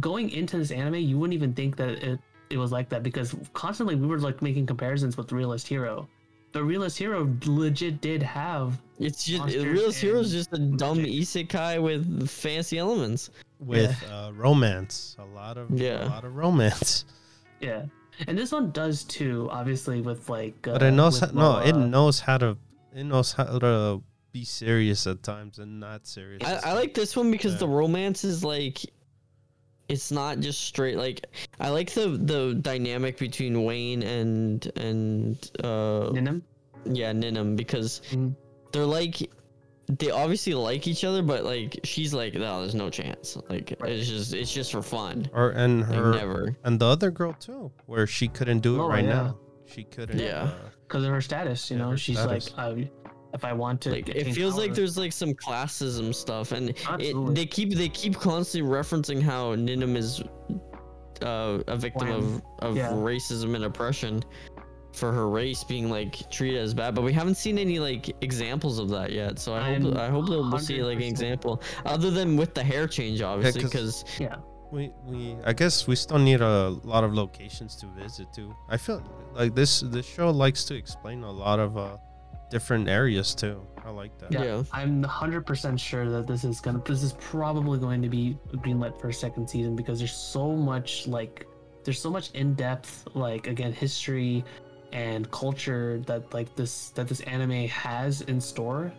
going 0.00 0.30
into 0.30 0.56
this 0.56 0.70
anime 0.70 0.94
you 0.96 1.18
wouldn't 1.18 1.34
even 1.34 1.52
think 1.52 1.76
that 1.76 1.90
it 2.02 2.18
it 2.50 2.56
was 2.58 2.70
like 2.72 2.88
that 2.90 3.02
because 3.02 3.34
constantly 3.52 3.94
we 3.96 4.06
were 4.06 4.18
like 4.18 4.40
making 4.42 4.66
comparisons 4.66 5.16
with 5.16 5.32
realist 5.32 5.66
hero. 5.68 6.08
But 6.52 6.64
realist 6.64 6.98
hero 6.98 7.34
legit 7.46 8.00
did 8.02 8.22
have 8.22 8.80
it's 8.98 9.24
just 9.24 9.38
Monsters 9.40 9.64
realist 9.64 10.00
hero 10.00 10.20
is 10.20 10.30
just 10.32 10.52
a 10.52 10.58
dumb 10.58 10.98
magic. 10.98 11.12
isekai 11.14 11.82
with 11.82 12.28
fancy 12.28 12.76
elements. 12.78 13.30
With 13.58 13.96
uh, 14.10 14.32
romance, 14.34 15.16
a 15.18 15.24
lot 15.24 15.56
of 15.56 15.70
Yeah. 15.70 16.04
a 16.06 16.10
lot 16.10 16.24
of 16.24 16.34
romance. 16.36 17.04
yeah 17.60 17.86
and 18.26 18.38
this 18.38 18.52
one 18.52 18.70
does 18.70 19.04
too 19.04 19.48
obviously 19.50 20.00
with 20.00 20.28
like 20.28 20.66
uh, 20.68 20.72
But 20.72 20.82
it 20.82 20.90
knows 20.92 21.20
how, 21.20 21.30
no, 21.32 21.58
it 21.58 21.74
knows 21.76 22.20
how 22.20 22.38
to 22.38 22.56
it 22.94 23.04
knows 23.04 23.32
how 23.32 23.58
to 23.58 24.02
be 24.32 24.44
serious 24.44 25.06
at 25.06 25.22
times 25.22 25.58
and 25.58 25.80
not 25.80 26.06
serious. 26.06 26.42
I, 26.44 26.70
I 26.70 26.72
like 26.72 26.94
this 26.94 27.16
one 27.16 27.30
because 27.30 27.52
Yeah. 27.54 27.58
the 27.60 27.68
romance 27.68 28.24
is 28.24 28.42
like 28.44 28.78
it's 29.88 30.10
not 30.10 30.38
just 30.40 30.60
straight 30.62 30.96
like 30.96 31.26
i 31.60 31.68
like 31.68 31.90
the 31.92 32.08
the 32.16 32.54
dynamic 32.62 33.18
between 33.18 33.64
wayne 33.64 34.02
and 34.02 34.70
and 34.76 35.50
uh 35.62 36.08
Ninym? 36.14 36.40
yeah 36.86 37.12
Ninym 37.12 37.56
because 37.56 38.00
Mhm. 38.10 38.34
they're 38.72 38.86
like 38.86 39.28
they 39.98 40.10
obviously 40.10 40.54
like 40.54 40.86
each 40.86 41.02
other 41.04 41.22
but 41.22 41.44
like 41.44 41.78
she's 41.84 42.14
like 42.14 42.34
no 42.34 42.60
there's 42.60 42.74
no 42.74 42.88
chance 42.88 43.36
like 43.50 43.74
Right. 43.80 43.92
it's 43.92 44.08
just 44.08 44.32
it's 44.32 44.52
just 44.52 44.70
for 44.72 44.80
fun 44.82 45.28
or 45.34 45.50
and 45.50 45.80
like 45.80 45.98
her 45.98 46.12
never 46.14 46.56
and 46.64 46.78
the 46.80 46.86
other 46.86 47.10
girl 47.10 47.32
too, 47.34 47.70
where 47.86 48.06
she 48.06 48.28
couldn't 48.28 48.60
do 48.60 48.76
it 48.76 48.78
Loa, 48.78 48.88
right 48.88 49.04
yeah. 49.04 49.12
now. 49.12 49.38
She 49.66 49.84
couldn't. 49.84 50.18
Yeah. 50.18 50.44
uh, 50.44 50.54
because 50.86 51.04
of 51.04 51.10
her 51.10 51.20
status 51.20 51.70
you 51.70 51.76
Yeah, 51.78 51.84
know 51.84 51.96
she's 51.96 52.18
status. 52.18 52.52
like 52.56 52.76
uh, 52.76 52.80
if 53.34 53.44
i 53.46 53.52
want 53.54 53.80
to 53.80 53.90
like 53.90 54.08
it 54.10 54.24
gain 54.24 54.34
feels 54.34 54.56
like 54.58 54.74
there's 54.74 54.96
like 54.98 55.12
some 55.12 55.32
classism 55.32 56.14
stuff 56.14 56.52
and 56.52 56.74
it, 57.00 57.34
they 57.34 57.46
keep 57.46 57.72
they 57.74 57.88
keep 57.88 58.14
constantly 58.14 58.70
referencing 58.70 59.20
how 59.22 59.54
Ninym 59.56 59.96
is 59.96 60.22
uh, 61.22 61.62
a 61.66 61.76
victim 61.76 62.08
of, 62.08 62.42
of 62.58 62.76
Yeah. 62.76 62.90
racism 62.92 63.54
and 63.54 63.64
oppression 63.64 64.22
for 64.92 65.10
her 65.12 65.28
race 65.28 65.64
being 65.64 65.88
like 65.90 66.28
treated 66.30 66.60
as 66.60 66.74
bad 66.74 66.94
but 66.94 67.02
we 67.02 67.12
haven't 67.12 67.36
seen 67.36 67.58
any 67.58 67.78
like 67.78 68.14
examples 68.22 68.78
of 68.78 68.88
that 68.90 69.10
yet 69.10 69.38
so 69.38 69.54
i 69.54 69.74
hope 69.74 69.94
I'm 69.94 69.96
i 69.96 70.08
hope 70.08 70.26
that 70.26 70.38
we'll 70.38 70.58
see 70.58 70.82
like 70.82 70.98
an 70.98 71.04
example 71.04 71.62
other 71.86 72.10
than 72.10 72.36
with 72.36 72.54
the 72.54 72.62
hair 72.62 72.86
change 72.86 73.22
obviously 73.22 73.62
because 73.62 74.04
yeah 74.20 74.36
We 74.72 74.90
we 75.04 75.36
I 75.44 75.52
guess 75.52 75.86
we 75.86 75.96
still 75.96 76.18
need 76.18 76.40
a 76.40 76.70
lot 76.92 77.04
of 77.04 77.12
locations 77.12 77.76
to 77.80 77.86
visit 78.02 78.26
too. 78.32 78.48
I 78.74 78.78
feel 78.78 78.98
like 79.34 79.54
this 79.54 79.80
this 79.80 80.06
show 80.06 80.30
likes 80.30 80.64
to 80.68 80.74
explain 80.74 81.18
a 81.24 81.30
lot 81.30 81.58
of 81.60 81.76
uh 81.76 81.98
different 82.48 82.88
areas 82.88 83.34
too. 83.34 83.56
I 83.84 83.90
like 83.90 84.16
that. 84.20 84.32
Yeah, 84.32 84.44
Yeah. 84.44 84.62
I'm 84.72 85.02
100% 85.04 85.78
sure 85.78 86.08
that 86.14 86.26
this 86.26 86.42
is 86.44 86.60
gonna 86.64 86.80
this 86.92 87.02
is 87.02 87.12
probably 87.20 87.78
going 87.86 88.00
to 88.00 88.08
be 88.08 88.24
greenlit 88.64 88.94
for 89.00 89.08
a 89.08 89.16
second 89.24 89.44
season 89.48 89.76
because 89.76 89.98
there's 90.00 90.16
so 90.36 90.44
much 90.56 91.06
like 91.06 91.46
there's 91.84 92.00
so 92.00 92.10
much 92.10 92.30
in-depth 92.32 92.90
like 93.26 93.44
again 93.54 93.72
history 93.72 94.42
and 94.92 95.30
culture 95.30 96.02
that 96.06 96.32
like 96.34 96.54
this 96.54 96.90
that 96.90 97.08
this 97.08 97.20
anime 97.20 97.66
has 97.68 98.20
in 98.22 98.40
store 98.40 98.92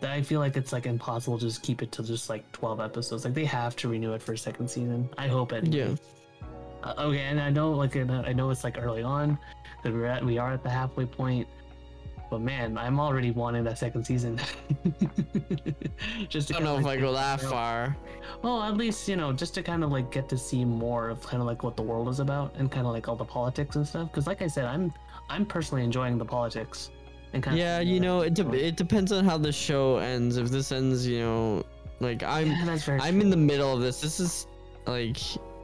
that 0.00 0.10
I 0.10 0.22
feel 0.22 0.40
like 0.40 0.56
it's 0.56 0.72
like 0.72 0.86
impossible 0.86 1.38
to 1.38 1.46
just 1.46 1.62
keep 1.62 1.82
it 1.82 1.90
to 1.92 2.02
just 2.02 2.28
like 2.28 2.50
12 2.52 2.80
episodes. 2.80 3.24
Like 3.24 3.34
they 3.34 3.44
have 3.44 3.74
to 3.76 3.88
renew 3.88 4.12
it 4.12 4.22
for 4.22 4.32
a 4.32 4.38
second 4.38 4.68
season. 4.68 5.08
I 5.18 5.26
hope 5.26 5.52
it. 5.52 5.66
Yeah. 5.66 5.94
Uh, 6.82 6.94
okay, 6.98 7.22
and 7.22 7.40
I 7.40 7.50
know 7.50 7.72
like 7.72 7.96
I 7.96 8.32
know 8.32 8.50
it's 8.50 8.62
like 8.62 8.78
early 8.78 9.02
on 9.02 9.38
that 9.82 9.92
we're 9.92 10.06
at 10.06 10.24
we 10.24 10.38
are 10.38 10.52
at 10.52 10.62
the 10.62 10.70
halfway 10.70 11.06
point. 11.06 11.48
But 12.30 12.42
man, 12.42 12.76
I'm 12.76 13.00
already 13.00 13.30
wanting 13.30 13.64
that 13.64 13.78
second 13.78 14.04
season. 14.04 14.38
just 16.28 16.48
to 16.48 16.56
I 16.56 16.58
don't 16.58 16.64
know 16.64 16.78
if 16.78 16.84
I 16.84 16.98
go 16.98 17.12
that 17.14 17.42
know, 17.42 17.48
far. 17.48 17.96
well, 18.42 18.62
at 18.62 18.76
least 18.76 19.08
you 19.08 19.16
know, 19.16 19.32
just 19.32 19.54
to 19.54 19.62
kind 19.62 19.82
of 19.82 19.90
like 19.90 20.12
get 20.12 20.28
to 20.28 20.38
see 20.38 20.64
more 20.64 21.08
of 21.08 21.22
kind 21.22 21.40
of 21.40 21.46
like 21.46 21.62
what 21.62 21.74
the 21.74 21.82
world 21.82 22.06
is 22.08 22.20
about 22.20 22.54
and 22.56 22.70
kind 22.70 22.86
of 22.86 22.92
like 22.92 23.08
all 23.08 23.16
the 23.16 23.24
politics 23.24 23.76
and 23.76 23.88
stuff. 23.88 24.10
Because 24.10 24.26
like 24.26 24.42
I 24.42 24.46
said, 24.46 24.66
I'm 24.66 24.92
I'm 25.28 25.46
personally 25.46 25.84
enjoying 25.84 26.18
the 26.18 26.24
politics. 26.24 26.90
And 27.32 27.42
kind 27.42 27.58
Yeah, 27.58 27.80
you 27.80 28.00
know, 28.00 28.22
it 28.22 28.34
de- 28.34 28.66
it 28.66 28.76
depends 28.76 29.12
on 29.12 29.24
how 29.24 29.36
the 29.36 29.52
show 29.52 29.98
ends. 29.98 30.36
If 30.36 30.48
this 30.50 30.72
ends, 30.72 31.06
you 31.06 31.20
know, 31.20 31.64
like 32.00 32.22
I'm 32.22 32.48
yeah, 32.48 32.98
I'm 33.00 33.20
in 33.20 33.30
the 33.30 33.36
middle 33.36 33.72
of 33.72 33.80
this. 33.80 34.00
This 34.00 34.20
is 34.20 34.46
like 34.86 35.18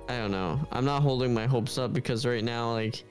I 0.08 0.18
don't 0.18 0.30
know. 0.30 0.60
I'm 0.72 0.84
not 0.84 1.02
holding 1.02 1.32
my 1.32 1.46
hopes 1.46 1.78
up 1.78 1.92
because 1.92 2.26
right 2.26 2.44
now 2.44 2.72
like 2.72 3.04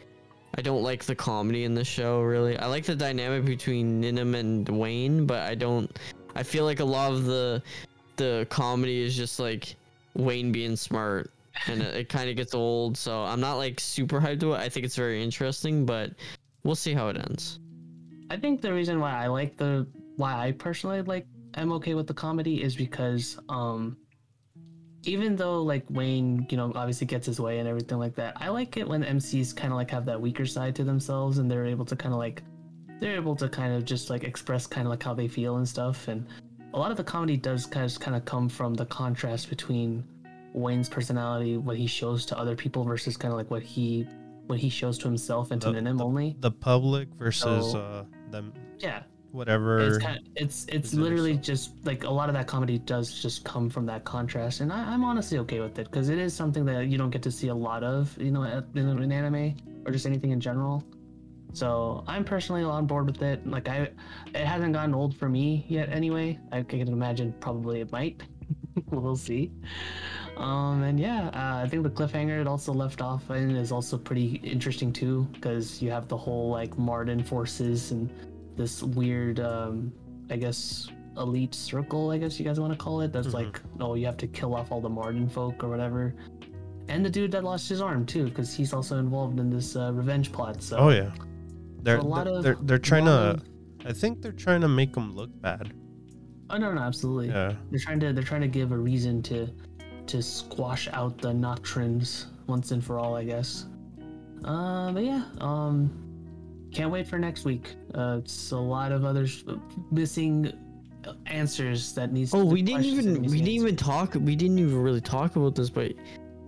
I 0.55 0.61
don't 0.61 0.83
like 0.83 1.03
the 1.03 1.15
comedy 1.15 1.63
in 1.63 1.73
the 1.73 1.83
show 1.83 2.21
really. 2.21 2.57
I 2.57 2.67
like 2.67 2.85
the 2.85 2.95
dynamic 2.95 3.45
between 3.45 4.03
Ninym 4.03 4.35
and 4.35 4.69
Wayne, 4.69 5.25
but 5.25 5.41
I 5.41 5.55
don't 5.55 5.97
I 6.35 6.43
feel 6.43 6.65
like 6.65 6.79
a 6.79 6.85
lot 6.85 7.11
of 7.11 7.25
the 7.25 7.63
the 8.17 8.45
comedy 8.49 9.01
is 9.01 9.15
just 9.17 9.39
like 9.39 9.75
Wayne 10.13 10.51
being 10.51 10.75
smart 10.75 11.31
and 11.67 11.81
it, 11.81 11.95
it 11.95 12.09
kind 12.09 12.29
of 12.29 12.35
gets 12.35 12.53
old, 12.53 12.97
so 12.97 13.23
I'm 13.23 13.39
not 13.39 13.55
like 13.55 13.79
super 13.79 14.19
hyped 14.19 14.41
to 14.41 14.53
it. 14.53 14.57
I 14.57 14.69
think 14.69 14.85
it's 14.85 14.95
very 14.95 15.23
interesting, 15.23 15.85
but 15.85 16.11
we'll 16.63 16.75
see 16.75 16.93
how 16.93 17.09
it 17.09 17.17
ends. 17.17 17.59
I 18.29 18.37
think 18.37 18.61
the 18.61 18.73
reason 18.73 18.99
why 18.99 19.11
I 19.11 19.27
like 19.27 19.57
the 19.57 19.87
why 20.15 20.47
I 20.47 20.51
personally 20.51 21.01
like 21.01 21.25
I'm 21.55 21.71
okay 21.73 21.93
with 21.93 22.07
the 22.07 22.13
comedy 22.13 22.63
is 22.63 22.75
because 22.75 23.39
um 23.49 23.97
even 25.05 25.35
though 25.35 25.61
like 25.61 25.83
Wayne, 25.89 26.47
you 26.49 26.55
know, 26.55 26.71
obviously 26.75 27.05
gets 27.05 27.25
his 27.27 27.39
way 27.39 27.59
and 27.59 27.67
everything 27.67 27.99
like 27.99 28.15
that, 28.15 28.35
I 28.37 28.47
like 28.49 28.77
it 28.77 28.87
when 28.87 29.03
MCs 29.03 29.55
kind 29.55 29.73
of 29.73 29.77
like 29.77 29.91
have 29.91 30.05
that 30.05 30.19
weaker 30.19 30.45
side 30.45 30.75
to 30.77 30.83
themselves 30.83 31.39
and 31.39 31.51
they're 31.51 31.65
able 31.65 31.85
to 31.85 31.95
kind 31.95 32.13
of 32.13 32.19
like 32.19 32.41
they're 32.99 33.15
able 33.15 33.35
to 33.35 33.49
kind 33.49 33.73
of 33.73 33.83
just 33.83 34.09
like 34.09 34.23
express 34.23 34.65
kind 34.65 34.87
of 34.87 34.91
like 34.91 35.03
how 35.03 35.13
they 35.13 35.27
feel 35.27 35.57
and 35.57 35.67
stuff 35.67 36.07
and 36.07 36.25
a 36.73 36.79
lot 36.79 36.89
of 36.89 36.97
the 36.97 37.03
comedy 37.03 37.37
does 37.37 37.65
kind 37.65 37.85
of 37.85 37.99
kind 37.99 38.15
of 38.15 38.25
come 38.25 38.49
from 38.49 38.73
the 38.73 38.85
contrast 38.85 39.49
between 39.49 40.03
Wayne's 40.53 40.89
personality, 40.89 41.57
what 41.57 41.77
he 41.77 41.87
shows 41.87 42.25
to 42.27 42.37
other 42.37 42.55
people 42.55 42.83
versus 42.83 43.17
kind 43.17 43.31
of 43.31 43.37
like 43.37 43.51
what 43.51 43.63
he 43.63 44.07
what 44.47 44.59
he 44.59 44.69
shows 44.69 44.97
to 44.99 45.07
himself 45.07 45.51
and 45.51 45.61
to 45.61 45.71
The- 45.71 45.79
Ninym 45.79 46.01
only. 46.01 46.35
The 46.39 46.51
public 46.51 47.09
versus 47.15 47.71
So- 47.71 47.79
uh 47.79 48.03
them. 48.31 48.53
Yeah, 48.79 49.03
whatever. 49.31 49.79
it's 49.79 49.97
kind 50.03 50.17
of, 50.17 50.23
it's 50.35 50.65
it's 50.69 50.93
literally 50.93 51.37
just 51.37 51.71
like 51.85 52.03
a 52.03 52.09
lot 52.09 52.29
of 52.29 52.35
that 52.35 52.47
comedy 52.47 52.77
does 52.79 53.13
just 53.21 53.45
come 53.45 53.69
from 53.69 53.85
that 53.85 54.03
contrast 54.03 54.59
and 54.61 54.71
I, 54.73 54.79
i'm 54.93 55.03
honestly 55.03 55.37
okay 55.39 55.59
with 55.59 55.77
it 55.79 55.85
because 55.89 56.09
it 56.09 56.17
is 56.19 56.33
something 56.33 56.65
that 56.65 56.87
you 56.87 56.97
don't 56.97 57.09
get 57.11 57.21
to 57.23 57.31
see 57.31 57.47
a 57.49 57.55
lot 57.55 57.83
of 57.83 58.15
you 58.19 58.31
know 58.31 58.43
in, 58.43 58.87
in 59.01 59.11
anime 59.11 59.55
or 59.85 59.91
just 59.91 60.05
anything 60.05 60.31
in 60.31 60.39
general. 60.39 60.83
So 61.53 62.03
i'm 62.07 62.23
personally 62.25 62.63
on 62.63 62.85
board 62.87 63.05
with 63.05 63.21
it 63.21 63.45
like 63.47 63.69
i 63.69 63.89
it 64.33 64.45
hasn't 64.53 64.73
gotten 64.73 64.93
old 64.95 65.15
for 65.15 65.29
me 65.29 65.65
yet 65.69 65.89
anyway. 65.89 66.39
I 66.51 66.63
can 66.63 66.87
imagine 66.87 67.33
probably 67.39 67.81
it 67.81 67.91
might. 67.91 68.21
We'll 68.89 69.15
see 69.15 69.51
um 70.37 70.81
and 70.83 70.99
yeah 70.99 71.27
uh, 71.33 71.63
i 71.63 71.67
think 71.67 71.83
the 71.83 71.89
cliffhanger 71.89 72.39
it 72.41 72.47
also 72.47 72.73
left 72.73 73.01
off 73.01 73.29
in 73.29 73.55
is 73.55 73.71
also 73.71 73.97
pretty 73.97 74.35
interesting 74.43 74.91
too 74.91 75.27
because 75.33 75.81
you 75.81 75.91
have 75.91 76.07
the 76.07 76.17
whole 76.17 76.49
like 76.49 76.77
martin 76.77 77.23
forces 77.23 77.91
and 77.91 78.11
this 78.55 78.81
weird 78.83 79.39
um 79.39 79.91
i 80.29 80.35
guess 80.35 80.87
elite 81.17 81.53
circle 81.53 82.09
i 82.11 82.17
guess 82.17 82.39
you 82.39 82.45
guys 82.45 82.59
want 82.59 82.73
to 82.73 82.77
call 82.77 83.01
it 83.01 83.11
that's 83.13 83.27
Mhm. 83.27 83.33
like 83.33 83.61
oh 83.79 83.93
you 83.93 84.05
have 84.07 84.17
to 84.17 84.27
kill 84.27 84.55
off 84.55 84.71
all 84.71 84.81
the 84.81 84.89
martin 84.89 85.29
folk 85.29 85.63
or 85.63 85.69
whatever 85.69 86.15
and 86.89 87.05
the 87.05 87.09
dude 87.09 87.31
that 87.31 87.43
lost 87.43 87.69
his 87.69 87.79
arm 87.81 88.05
too 88.05 88.25
because 88.25 88.53
he's 88.53 88.73
also 88.73 88.97
involved 88.97 89.39
in 89.39 89.49
this 89.49 89.75
uh, 89.75 89.93
revenge 89.93 90.31
plot 90.31 90.61
so 90.61 90.77
oh 90.77 90.89
yeah. 90.89 91.11
They're 91.83 91.97
a 91.97 92.01
lot 92.01 92.23
they're, 92.25 92.33
of- 92.35 92.43
they're 92.43 92.57
they're 92.61 92.77
trying 92.79 93.05
to. 93.05 93.11
of- 93.11 93.43
I 93.85 93.91
think 93.91 94.21
they're 94.21 94.31
trying 94.31 94.61
to 94.61 94.69
make 94.69 94.93
them 94.93 95.13
look 95.13 95.29
bad. 95.41 95.73
oh 96.49 96.57
no 96.57 96.73
no 96.73 96.81
absolutely 96.81 97.27
Yeah. 97.27 97.53
they're 97.71 97.79
trying 97.79 97.99
to 97.99 98.13
they're 98.13 98.23
trying 98.23 98.41
to 98.41 98.47
give 98.47 98.71
a 98.71 98.77
reason 98.77 99.21
to 99.23 99.47
to 100.13 100.21
squash 100.21 100.87
out 100.93 101.17
the 101.17 101.33
nocturnes 101.33 102.27
once 102.47 102.71
and 102.71 102.83
for 102.83 102.99
all 102.99 103.15
i 103.15 103.23
guess 103.23 103.65
uh 104.45 104.91
but 104.91 105.03
yeah 105.03 105.23
um 105.39 105.77
can't 106.71 106.91
wait 106.91 107.07
for 107.07 107.17
next 107.17 107.45
week 107.45 107.75
uh 107.95 108.17
it's 108.21 108.51
a 108.51 108.57
lot 108.57 108.91
of 108.91 109.05
other 109.05 109.23
s- 109.23 109.43
missing 109.91 110.51
answers 111.25 111.93
that 111.93 112.11
needs 112.13 112.33
Oh, 112.33 112.39
the 112.41 112.45
we 112.45 112.61
didn't 112.61 112.85
even 112.85 113.05
we 113.13 113.19
didn't 113.21 113.33
answer. 113.39 113.49
even 113.51 113.75
talk 113.75 114.13
we 114.15 114.35
didn't 114.35 114.59
even 114.59 114.81
really 114.81 115.01
talk 115.01 115.35
about 115.35 115.53
this, 115.55 115.69
but 115.69 115.91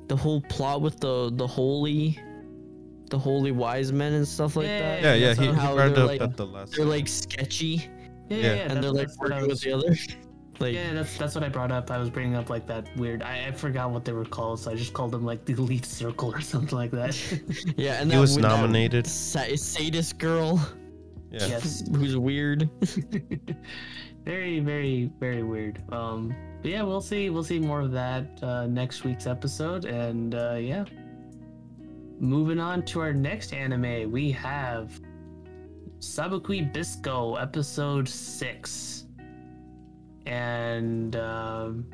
the 0.07 0.15
whole 0.15 0.41
plot 0.41 0.81
with 0.81 0.99
the 0.99 1.31
the 1.33 1.45
holy 1.47 2.17
the 3.09 3.19
holy 3.19 3.51
wise 3.51 3.91
men 3.91 4.13
and 4.13 4.27
stuff 4.27 4.55
like 4.55 4.67
Yeah, 4.67 4.79
that. 4.79 5.03
Yeah, 5.03 5.13
yeah. 5.15 5.33
He, 5.33 5.45
how- 5.47 5.51
he 5.51 5.57
how 5.59 5.75
brought 5.75 5.95
they're 5.95 6.03
up 6.03 6.09
like- 6.09 6.21
at 6.21 6.37
the 6.37 6.45
last. 6.45 6.73
They're 6.75 6.85
like 6.85 7.07
sketchy 7.07 7.67
yeah, 7.67 7.81
Yeah. 8.29 8.37
yeah, 8.37 8.53
yeah 8.55 8.71
and 8.71 8.83
they're 8.83 8.91
like 8.91 9.07
that's 9.07 9.17
what 9.19 9.31
working 9.31 9.47
with 9.49 9.61
the 9.61 9.71
other. 9.73 9.95
Like 10.59 10.73
yeah, 10.73 10.93
that's 10.93 11.17
that's 11.17 11.35
what 11.35 11.43
I 11.43 11.49
brought 11.49 11.71
up. 11.71 11.91
I 11.91 11.97
was 11.97 12.09
bringing 12.09 12.35
up 12.35 12.49
like 12.49 12.65
that 12.67 12.87
weird. 12.97 13.21
I, 13.23 13.47
I 13.47 13.51
forgot 13.51 13.91
what 13.91 14.05
they 14.05 14.13
were 14.13 14.25
called, 14.25 14.59
so 14.59 14.71
I 14.71 14.75
just 14.75 14.93
called 14.93 15.11
them 15.11 15.25
like 15.25 15.45
the 15.45 15.53
elite 15.53 15.85
circle 15.85 16.33
or 16.33 16.41
something 16.41 16.77
like 16.77 16.91
that. 16.91 17.15
yeah, 17.77 18.01
and 18.01 18.09
He 18.09 18.15
that 18.15 18.21
was 18.21 18.35
with 18.35 18.43
that 18.43 18.49
nominated. 18.49 19.05
sa- 19.07 19.55
sadist 19.55 20.17
girl 20.17 20.57
Yeah. 21.31 21.47
yes, 21.47 21.83
who's 21.95 22.15
weird. 22.17 22.69
very, 24.25 24.59
very, 24.59 25.11
very 25.19 25.43
weird. 25.43 25.81
Um, 25.91 26.33
but 26.61 26.71
yeah, 26.71 26.81
we'll 26.83 27.01
see. 27.01 27.29
We'll 27.29 27.43
see 27.43 27.59
more 27.59 27.81
of 27.81 27.91
that 27.91 28.41
uh, 28.41 28.65
next 28.67 29.03
week's 29.03 29.27
episode, 29.27 29.85
and 29.85 30.35
uh, 30.35 30.55
yeah. 30.59 30.85
Moving 32.17 32.59
on 32.61 32.83
to 32.85 33.01
our 33.01 33.11
next 33.13 33.53
anime, 33.53 34.09
we 34.09 34.31
have 34.31 35.01
Sabikui 35.99 36.71
Bisco, 36.73 37.35
episode 37.35 38.07
six, 38.07 39.04
and 40.25 41.15
um, 41.15 41.85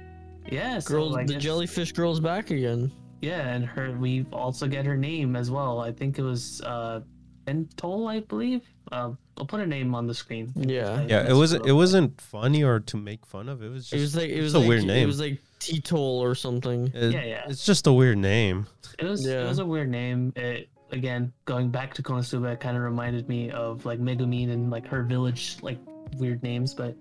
yeah, 0.51 0.79
so 0.79 0.93
Girl, 0.95 1.15
I 1.15 1.23
the 1.23 1.33
guess- 1.33 1.43
jellyfish 1.43 1.91
girl's 1.93 2.19
back 2.19 2.51
again. 2.51 2.91
Yeah, 3.21 3.49
and 3.49 3.65
her 3.65 3.91
we 3.99 4.25
also 4.33 4.67
get 4.67 4.85
her 4.85 4.97
name 4.97 5.35
as 5.35 5.51
well. 5.51 5.79
I 5.79 5.91
think 5.91 6.17
it 6.17 6.23
was 6.23 6.59
uh 6.61 7.01
Bentol, 7.45 8.07
I 8.09 8.19
believe. 8.21 8.61
Uh, 8.91 9.11
I'll 9.37 9.45
put 9.45 9.59
her 9.59 9.65
name 9.67 9.95
on 9.95 10.05
the 10.07 10.13
screen. 10.13 10.51
Yeah. 10.55 11.01
Yeah. 11.07 11.27
It 11.29 11.33
wasn't. 11.33 11.65
It 11.65 11.71
wasn't 11.73 12.19
funny 12.21 12.63
or 12.63 12.79
to 12.81 12.97
make 12.97 13.25
fun 13.25 13.47
of. 13.49 13.63
It 13.63 13.69
was 13.69 13.85
just. 13.89 13.93
It 13.93 13.99
was 14.01 14.15
like 14.15 14.29
it 14.29 14.33
it's 14.37 14.43
was 14.43 14.53
a 14.55 14.59
like, 14.59 14.67
weird 14.69 14.83
name. 14.85 15.03
It 15.03 15.07
was 15.07 15.19
like 15.19 15.39
Tirol 15.59 15.97
or 16.19 16.35
something. 16.35 16.91
It- 16.93 17.13
Yeah, 17.13 17.23
yeah. 17.23 17.43
It's 17.47 17.65
just 17.65 17.87
a 17.87 17.93
weird 17.93 18.17
name. 18.19 18.67
It 18.99 19.05
was 19.05 19.25
Yeah. 19.25 19.43
it 19.45 19.47
was 19.49 19.59
a 19.59 19.65
weird 19.65 19.89
name. 19.89 20.33
It 20.35 20.69
again 20.91 21.31
going 21.45 21.69
back 21.69 21.93
to 21.95 22.03
Konosuba, 22.03 22.53
it 22.53 22.59
kind 22.59 22.75
of 22.77 22.83
reminded 22.83 23.27
me 23.29 23.49
of 23.51 23.85
like 23.85 23.99
Megumin 23.99 24.51
and 24.51 24.69
like 24.69 24.85
her 24.87 25.03
village 25.03 25.57
like 25.61 25.77
weird 26.17 26.41
names, 26.43 26.73
but 26.73 26.95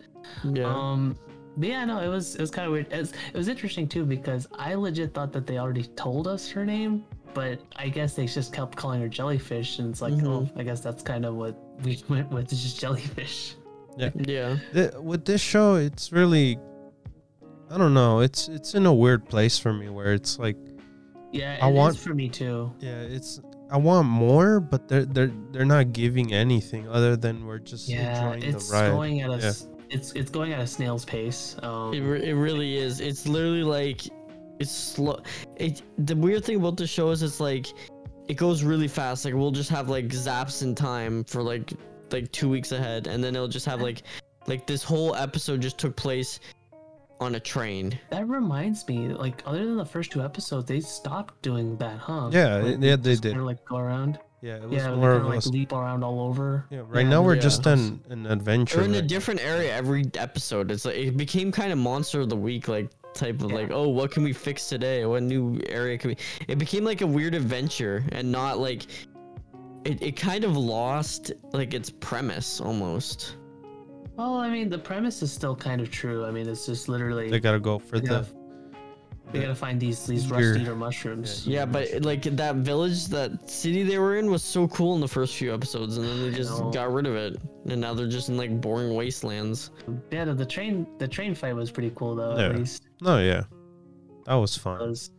Yeah. 0.44 0.64
um. 0.66 1.16
But 1.57 1.68
yeah, 1.68 1.85
no, 1.85 1.99
it 2.01 2.09
was 2.09 2.37
it 2.37 2.40
was 2.40 2.51
kind 2.51 2.66
of 2.66 2.73
weird. 2.73 2.92
It 2.92 2.99
was, 3.01 3.12
it 3.12 3.37
was 3.37 3.49
interesting 3.49 3.88
too 3.88 4.05
because 4.07 4.46
I 4.57 4.75
legit 4.75 5.12
thought 5.12 5.33
that 5.33 5.46
they 5.46 5.59
already 5.59 5.83
told 5.96 6.29
us 6.29 6.49
her 6.51 6.64
name, 6.64 7.05
but 7.35 7.61
I 7.77 7.88
guess 7.88 8.14
they 8.14 8.27
just 8.27 8.53
kept 8.53 8.77
calling 8.77 9.01
her 9.01 9.09
jellyfish, 9.09 9.79
and 9.81 9.90
it's 9.90 10.01
like, 10.01 10.14
Mhm. 10.14 10.27
oh, 10.27 10.49
I 10.57 10.62
guess 10.62 10.81
that's 10.81 11.03
kind 11.03 11.25
of 11.25 11.35
what 11.35 11.59
we 11.83 11.99
went 12.09 12.31
with, 12.31 12.53
is 12.53 12.62
just 12.62 12.81
jellyfish. 12.81 13.57
yeah. 13.99 14.57
Th- 14.73 14.92
with 15.03 15.25
this 15.25 15.40
show, 15.40 15.75
it's 15.75 16.12
really. 16.12 16.59
I 17.68 17.79
don't 17.79 17.94
know. 17.94 18.20
It's 18.20 18.49
it's 18.49 18.75
in 18.75 18.87
a 18.87 18.94
weird 18.94 19.29
place 19.29 19.59
for 19.59 19.73
me 19.73 19.88
where 19.90 20.12
it's 20.14 20.38
like, 20.38 20.57
Yeah, 21.33 21.55
it 21.55 21.62
I 21.62 21.68
is 21.70 21.75
want- 21.77 21.96
for 21.99 22.14
me 22.14 22.29
too. 22.29 22.73
yeah, 22.81 23.01
it's. 23.03 23.40
I 23.70 23.76
want 23.76 24.09
more, 24.09 24.61
but 24.61 24.88
they're 24.88 25.04
they're 25.04 25.33
they're 25.52 25.64
not 25.64 25.92
giving 25.92 26.33
anything 26.33 26.88
other 26.88 27.16
than 27.16 27.46
we're 27.46 27.59
just 27.59 27.88
Yeah, 27.88 28.33
enjoying 28.33 28.54
it's 28.54 28.68
the 28.68 28.74
ride. 28.74 28.90
going 28.90 29.20
at 29.20 29.30
a 29.30 29.37
Yeah. 29.38 29.52
it's 29.90 30.12
it's 30.12 30.30
going 30.30 30.52
at 30.52 30.61
a 30.61 30.66
snail's 30.66 31.04
pace. 31.04 31.56
Um, 31.62 31.94
It, 31.94 32.00
re- 32.00 32.24
it 32.30 32.35
really 32.35 32.76
is. 32.78 33.00
It's 33.00 33.26
literally 33.26 33.62
like 33.62 34.02
it's 34.59 34.70
slow. 34.72 35.20
It 35.56 35.83
the 35.98 36.16
weird 36.16 36.44
thing 36.44 36.56
about 36.56 36.76
the 36.76 36.87
show 36.87 37.11
is 37.11 37.22
it's 37.22 37.40
like 37.40 37.68
it 38.28 38.35
goes 38.35 38.62
really 38.62 38.88
fast. 38.88 39.24
Like 39.24 39.35
we'll 39.35 39.50
just 39.52 39.70
have 39.70 39.88
like 39.88 40.06
zaps 40.09 40.62
in 40.62 40.74
time 40.74 41.24
for 41.24 41.42
like 41.42 41.72
like 42.11 42.30
two 42.33 42.48
weeks 42.48 42.72
ahead, 42.72 43.06
and 43.06 43.22
then 43.22 43.35
it'll 43.37 43.48
just 43.48 43.66
have 43.66 43.80
like 43.80 44.02
like 44.46 44.66
this 44.66 44.83
whole 44.83 45.14
episode 45.14 45.61
just 45.61 45.78
took 45.78 45.94
place 45.96 46.40
on 47.20 47.35
a 47.35 47.40
train. 47.40 47.98
that 48.11 48.26
reminds 48.28 48.87
me, 48.88 49.09
like 49.09 49.42
other 49.46 49.64
than 49.64 49.76
the 49.76 49.85
first 49.85 50.11
two 50.11 50.22
episodes, 50.22 50.66
they 50.66 50.80
stopped 50.80 51.40
doing 51.42 51.76
that, 51.76 51.98
huh? 51.98 52.30
Yeah, 52.33 52.56
Like, 52.56 52.76
yeah, 52.80 52.96
they 52.96 53.11
just 53.12 53.22
did. 53.22 53.30
Kinda 53.33 53.44
like 53.44 53.64
go 53.64 53.76
around. 53.76 54.18
Yeah, 54.42 54.56
it 54.56 54.62
was 54.62 54.72
Yeah, 54.72 54.94
more 54.94 55.11
they 55.11 55.16
of 55.16 55.22
kinda, 55.22 55.26
a. 55.26 55.28
like 55.28 55.37
s- 55.37 55.46
leap 55.48 55.72
around 55.72 56.02
all 56.02 56.20
over. 56.22 56.64
yeah, 56.70 56.78
right 56.87 57.02
yeah, 57.04 57.11
now 57.11 57.22
we're 57.22 57.35
yeah. 57.35 57.42
just 57.42 57.66
an 57.66 58.00
an 58.09 58.24
adventure. 58.26 58.78
We're 58.78 58.85
in 58.85 58.94
a 58.94 59.02
different 59.02 59.40
area 59.44 59.70
every 59.74 60.06
episode. 60.14 60.70
It's 60.70 60.87
like 60.87 60.96
it 60.96 61.16
became 61.18 61.52
kind 61.52 61.72
of 61.72 61.78
monster 61.78 62.20
of 62.22 62.30
the 62.30 62.37
week 62.37 62.66
like 62.66 62.88
type 63.12 63.42
of 63.42 63.50
Yeah. 63.50 63.56
like 63.59 63.70
oh 63.70 63.88
what 63.88 64.11
can 64.12 64.22
we 64.22 64.33
fix 64.33 64.68
today? 64.68 65.04
What 65.04 65.22
new 65.24 65.61
area 65.68 65.98
can 65.98 66.09
we? 66.11 66.16
It 66.48 66.56
became 66.56 66.85
like 66.85 67.02
a 67.02 67.06
weird 67.06 67.35
adventure 67.35 68.02
and 68.12 68.33
not 68.33 68.59
like 68.59 68.87
it, 69.85 70.00
it 70.02 70.16
kind 70.16 70.44
of 70.44 70.56
lost 70.56 71.33
like 71.52 71.74
its 71.74 71.90
premise 71.90 72.62
almost. 72.62 73.37
Well, 74.20 74.35
I 74.37 74.50
mean, 74.50 74.68
the 74.68 74.78
premise 74.78 75.22
is 75.22 75.33
still 75.33 75.56
kind 75.56 75.80
of 75.80 75.90
true. 75.90 76.26
I 76.26 76.30
mean, 76.30 76.46
it's 76.46 76.66
just 76.66 76.90
literally 76.90 77.30
They 77.30 77.40
gotta 77.40 77.59
go 77.59 77.78
for 77.78 77.98
they 77.98 78.06
the. 78.06 78.14
gotta, 78.20 78.26
they 79.33 79.40
gotta 79.40 79.54
find 79.54 79.80
these 79.80 80.04
these 80.06 80.28
Your- 80.28 80.38
rust 80.50 80.61
eater 80.61 80.76
mushrooms. 80.76 81.46
Yeah, 81.46 81.64
but 81.64 82.02
like 82.02 82.24
that 82.24 82.56
village, 82.56 83.06
that 83.06 83.48
city 83.48 83.83
they 83.83 83.98
were 83.98 84.16
in 84.16 84.30
was 84.30 84.42
so 84.44 84.68
cool 84.68 84.94
in 84.94 85.00
the 85.00 85.09
first 85.09 85.37
few 85.37 85.54
episodes, 85.54 85.96
and 85.96 86.06
then 86.06 86.20
they 86.20 86.37
just 86.37 86.52
got 86.70 86.92
rid 86.92 87.06
of 87.06 87.14
it, 87.16 87.40
and 87.66 87.80
now 87.80 87.94
they're 87.94 88.09
just 88.09 88.28
in 88.28 88.37
like 88.37 88.61
boring 88.61 88.92
wastelands. 88.94 89.70
Yeah, 90.11 90.26
the, 90.26 90.35
the 90.35 90.44
train 90.44 90.87
the 90.98 91.09
train 91.09 91.35
fight 91.35 91.54
was 91.56 91.70
pretty 91.70 91.92
cool 91.94 92.14
though. 92.14 92.37
Yeah. 92.37 92.50
At 92.50 92.56
least 92.59 92.83
No, 93.00 93.16
yeah, 93.20 93.44
that 94.26 94.35
was 94.35 94.54
It 94.54 94.61
fun. 94.61 94.80
was 94.80 95.11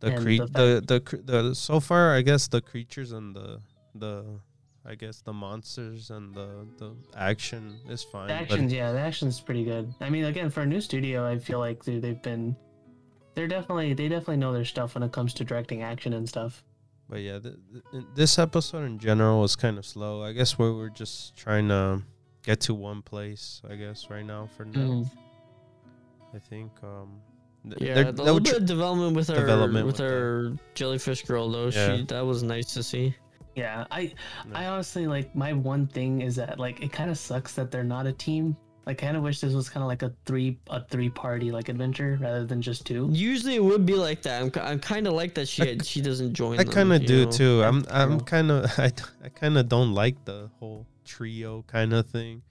The 0.00 0.08
and 0.08 0.22
cre- 0.24 0.30
the 0.30 0.46
the 0.46 0.82
the, 0.88 1.00
cr- 1.00 1.22
the 1.24 1.54
so 1.54 1.78
far 1.78 2.16
I 2.16 2.22
guess 2.22 2.48
the 2.48 2.60
creatures 2.60 3.12
and 3.12 3.32
the 3.36 3.60
the 3.94 4.40
I 4.88 4.94
guess 4.94 5.20
the 5.20 5.32
monsters 5.32 6.10
and 6.10 6.32
the 6.34 6.66
the 6.78 6.94
action 7.16 7.74
is 7.88 8.02
fine. 8.04 8.28
the 8.28 8.34
actions. 8.34 8.72
Yeah, 8.72 8.92
the 8.92 9.00
action's 9.00 9.40
pretty 9.40 9.64
good. 9.64 9.92
I 10.00 10.10
mean, 10.10 10.24
again, 10.24 10.48
for 10.50 10.62
a 10.62 10.66
new 10.66 10.80
studio, 10.80 11.26
I 11.26 11.38
feel 11.38 11.58
like 11.58 11.82
they, 11.84 11.98
they've 11.98 12.22
been 12.22 12.54
they're 13.34 13.48
definitely 13.48 13.94
they 13.94 14.08
definitely 14.08 14.36
know 14.38 14.52
their 14.52 14.64
stuff 14.64 14.94
when 14.94 15.02
it 15.02 15.12
comes 15.12 15.34
to 15.34 15.44
directing 15.44 15.82
action 15.82 16.12
and 16.12 16.28
stuff. 16.28 16.62
But, 17.08 17.14
but 17.16 17.20
yeah, 17.22 17.38
th- 17.40 17.54
th- 17.92 18.04
this 18.14 18.38
episode 18.38 18.84
in 18.84 18.98
general 18.98 19.40
was 19.40 19.56
kind 19.56 19.76
of 19.78 19.84
slow. 19.86 20.22
I 20.22 20.32
guess 20.32 20.58
we 20.58 20.70
were 20.72 20.90
just 20.90 21.36
trying 21.36 21.68
to 21.68 22.02
get 22.44 22.60
to 22.62 22.74
one 22.74 23.02
place. 23.02 23.62
I 23.68 23.74
guess 23.74 24.08
right 24.08 24.24
now 24.24 24.48
for 24.56 24.64
now. 24.64 24.80
Mm. 24.80 25.10
I 26.34 26.38
think 26.38 26.70
um 26.84 27.20
th- 27.64 27.80
Yeah, 27.80 27.94
they're- 27.94 28.08
a 28.08 28.12
little 28.12 28.34
were 28.34 28.40
bit 28.40 28.56
of 28.56 28.66
development 28.66 29.16
with 29.16 29.30
our 29.30 29.36
development 29.36 29.86
with 29.86 30.00
with 30.00 30.10
our 30.12 30.52
jellyfish 30.74 31.22
girl 31.24 31.50
though. 31.50 31.68
Yeah. 31.68 31.96
She 31.96 32.04
that 32.04 32.24
was 32.24 32.42
nice 32.44 32.72
to 32.74 32.82
see. 32.84 33.14
Yeah, 33.56 33.86
I 33.90 34.12
No. 34.48 34.54
I 34.56 34.66
honestly 34.66 35.06
like 35.06 35.34
my 35.34 35.52
one 35.52 35.86
thing 35.88 36.20
is 36.22 36.36
that 36.36 36.58
like 36.60 36.80
it 36.82 36.92
kind 36.92 37.10
of 37.10 37.18
sucks 37.18 37.54
that 37.54 37.70
they're 37.72 37.82
not 37.84 38.06
a 38.06 38.12
team. 38.12 38.56
I 38.88 38.94
kind 38.94 39.16
of 39.16 39.24
wish 39.24 39.40
this 39.40 39.52
was 39.52 39.68
kind 39.68 39.82
of 39.82 39.88
like 39.88 40.02
a 40.02 40.12
three 40.26 40.58
a 40.70 40.84
three 40.84 41.08
party 41.10 41.50
like 41.50 41.68
adventure 41.68 42.18
rather 42.20 42.44
than 42.44 42.62
just 42.62 42.86
two. 42.86 43.08
Usually 43.10 43.56
it 43.56 43.64
would 43.64 43.84
be 43.86 43.94
like 43.94 44.22
that. 44.22 44.42
I'm, 44.42 44.52
I'm 44.62 44.78
kind 44.78 45.06
of 45.08 45.14
like 45.14 45.34
that 45.34 45.48
she 45.48 45.62
I- 45.70 45.78
she 45.82 46.00
doesn't 46.00 46.34
join. 46.34 46.60
I 46.60 46.64
kind 46.64 46.92
of 46.92 47.04
do 47.06 47.24
know? 47.24 47.30
too. 47.32 47.62
I'm 47.64 47.84
I'm 47.90 48.20
kind 48.20 48.50
of 48.50 48.70
I, 48.78 48.88
d- 48.90 49.02
I 49.24 49.28
kind 49.30 49.56
of 49.58 49.68
don't 49.68 49.92
like 49.94 50.24
the 50.24 50.50
whole 50.60 50.86
trio 51.04 51.62
kind 51.66 51.92
of 51.94 52.06
thing. 52.10 52.42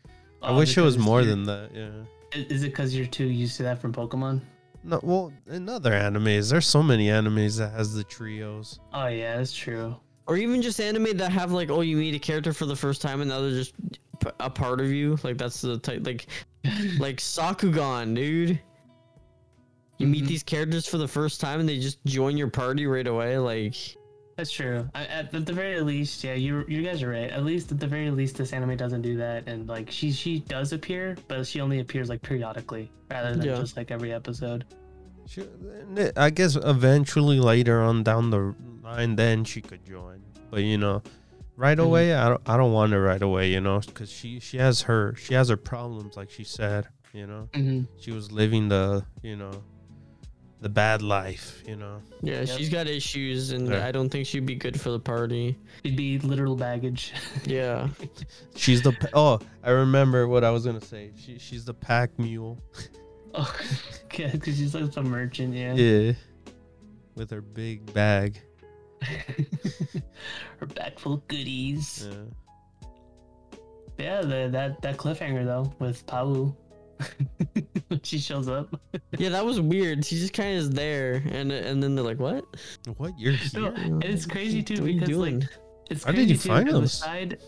I 0.42 0.50
Oh, 0.50 0.58
wish 0.58 0.78
it 0.78 0.82
was 0.82 0.98
more 0.98 1.24
than 1.24 1.44
that. 1.46 1.70
Yeah. 1.74 1.90
i- 2.34 2.48
Is 2.50 2.64
it 2.64 2.68
because 2.72 2.96
you're 2.96 3.06
too 3.08 3.26
used 3.28 3.58
to 3.58 3.64
that 3.64 3.80
from 3.80 3.94
Pokemon? 3.94 4.42
No, 4.84 5.00
well, 5.02 5.34
in 5.48 5.68
other 5.70 5.92
animes, 5.92 6.52
there's 6.52 6.68
so 6.68 6.84
many 6.84 7.08
animes 7.08 7.58
that 7.58 7.72
has 7.74 7.96
the 7.96 8.04
trios. 8.04 8.80
Oh 8.94 9.08
yeah, 9.08 9.38
that's 9.38 9.54
true. 9.54 9.96
Or 10.28 10.38
even 10.38 10.62
just 10.62 10.80
anime 10.82 11.18
that 11.18 11.32
have 11.32 11.52
like, 11.52 11.70
oh, 11.70 11.82
you 11.82 11.98
meet 11.98 12.16
a 12.16 12.20
character 12.20 12.52
for 12.54 12.66
the 12.66 12.76
first 12.76 13.02
time 13.02 13.22
and 13.22 13.30
now 13.30 13.42
they're 13.42 13.52
just 13.52 13.74
a 14.40 14.50
part 14.50 14.82
of 14.82 14.92
you. 14.92 15.18
Like 15.24 15.38
that's 15.38 15.62
the 15.62 15.78
type, 15.78 16.06
like, 16.06 16.28
like 17.00 17.18
Sakugan, 17.18 18.16
dude. 18.16 18.60
You 19.98 20.08
meet 20.08 20.24
Mhm. 20.26 20.28
these 20.28 20.44
characters 20.44 20.88
for 20.88 20.98
the 20.98 21.08
first 21.08 21.40
time 21.40 21.60
and 21.60 21.70
they 21.70 21.80
just 21.80 22.04
join 22.06 22.36
your 22.38 22.50
party 22.50 22.86
right 22.88 23.06
away. 23.08 23.38
Like, 23.38 23.76
That's 24.36 24.52
true. 24.52 24.90
I, 24.94 25.04
at, 25.06 25.34
at 25.34 25.46
the 25.46 25.54
very 25.54 25.80
least, 25.82 26.22
yeah, 26.24 26.34
you 26.34 26.66
you 26.68 26.84
guys 26.84 27.02
are 27.02 27.10
right. 27.10 27.30
At 27.30 27.46
least 27.46 27.72
at 27.72 27.80
the 27.80 27.88
very 27.88 28.12
least, 28.12 28.36
this 28.36 28.52
anime 28.52 28.76
doesn't 28.76 29.02
do 29.04 29.16
that, 29.16 29.48
and 29.48 29.70
like 29.70 29.90
she 29.90 30.12
she 30.12 30.40
does 30.40 30.74
appear, 30.74 31.16
but 31.30 31.48
she 31.48 31.62
only 31.62 31.80
appears 31.80 32.10
like 32.10 32.22
periodically 32.22 32.92
rather 33.10 33.34
than 33.34 33.46
Yeah. 33.46 33.56
just 33.56 33.78
like 33.78 33.92
every 33.92 34.12
episode. 34.12 34.66
She, 35.28 35.44
I 36.18 36.30
guess 36.32 36.58
eventually 36.58 37.40
later 37.40 37.82
on 37.82 38.04
down 38.04 38.30
the 38.32 38.54
line, 38.84 39.16
then 39.16 39.46
she 39.46 39.62
could 39.62 39.86
join. 39.86 40.15
But 40.52 40.64
you 40.64 40.78
know, 40.78 41.02
right 41.58 41.78
Mhm. 41.78 41.84
away, 41.86 42.14
I 42.16 42.30
don't, 42.30 42.42
I 42.46 42.58
don't 42.58 42.72
want 42.72 42.92
her 42.94 43.02
right 43.02 43.22
away. 43.22 43.52
You 43.52 43.62
know, 43.62 43.80
because 43.86 44.10
she 44.10 44.40
she 44.40 44.58
has 44.58 44.82
her 44.84 45.16
she 45.16 45.34
has 45.34 45.50
her 45.50 45.58
problems, 45.58 46.16
like 46.18 46.30
she 46.30 46.44
said. 46.44 46.88
You 47.14 47.28
know, 47.28 47.50
Mm-hmm. 47.54 47.84
she 48.00 48.12
was 48.12 48.32
living 48.32 48.68
the 48.70 49.06
you 49.24 49.36
know, 49.38 49.52
the 50.62 50.70
bad 50.70 51.02
life. 51.02 51.64
You 51.68 51.76
know. 51.78 52.02
yeah, 52.22 52.42
Yep. 52.42 52.58
she's 52.58 52.70
got 52.70 52.88
issues 52.88 53.52
and 53.52 53.68
Yeah. 53.70 53.86
I 53.88 53.92
don't 53.92 54.10
think 54.10 54.28
she'd 54.28 54.46
be 54.46 54.56
good 54.56 54.80
for 54.80 54.90
the 54.92 55.00
party. 55.00 55.58
It'd 55.84 55.96
be 55.98 56.20
literal 56.20 56.56
baggage. 56.56 57.14
Yeah. 57.46 57.88
She's 58.56 58.82
the 58.82 58.94
oh, 59.14 59.40
I 59.64 59.72
remember 59.72 60.28
what 60.28 60.44
I 60.44 60.50
was 60.52 60.66
gonna 60.66 60.82
say. 60.82 61.12
She 61.18 61.38
she's 61.40 61.64
the 61.66 61.74
pack 61.74 62.18
mule. 62.20 62.58
oh, 63.34 63.54
because 64.10 64.58
she's 64.58 64.74
like 64.76 64.96
a 64.98 65.02
merchant, 65.04 65.54
yeah. 65.54 65.74
Yeah. 65.74 66.14
With 67.16 67.30
her 67.32 67.42
big 67.42 67.94
bag. 67.94 68.42
Her 70.60 70.66
bag 70.66 71.00
full 71.00 71.14
of 71.16 71.28
goodies. 71.28 72.08
Yeah. 72.10 72.18
Yeah, 73.98 74.22
the, 74.22 74.50
that 74.52 74.82
that 74.82 74.98
cliffhanger 74.98 75.46
though 75.46 75.72
with 75.80 76.06
Pawoo. 76.06 76.56
when 77.90 78.02
she 78.04 78.20
shows 78.20 78.48
up. 78.48 78.80
Yeah, 79.18 79.30
that 79.30 79.46
was 79.46 79.62
weird. 79.62 80.04
She 80.06 80.18
just 80.18 80.34
kind 80.34 80.58
of 80.58 80.64
is 80.64 80.70
there 80.72 81.24
and 81.32 81.50
and 81.52 81.82
then 81.82 81.96
they're 81.96 82.04
like, 82.04 82.20
what? 82.20 82.44
What 82.98 83.18
you're 83.18 83.34
No, 83.54 83.72
here? 83.72 83.74
and 83.76 84.04
it's 84.04 84.26
crazy 84.26 84.62
too 84.62 84.76
What 84.76 84.84
are 84.84 84.88
you 84.92 85.00
because 85.00 85.16
like 85.16 85.30
doing? 85.32 85.48
it's 85.90 86.04
How 86.04 86.12
crazy 86.12 86.26
did 86.26 86.32
you 86.32 86.38
too, 86.38 86.50
find 86.50 86.66
because 86.66 86.82
those? 86.82 86.92
The 87.00 87.06
side, 87.06 87.40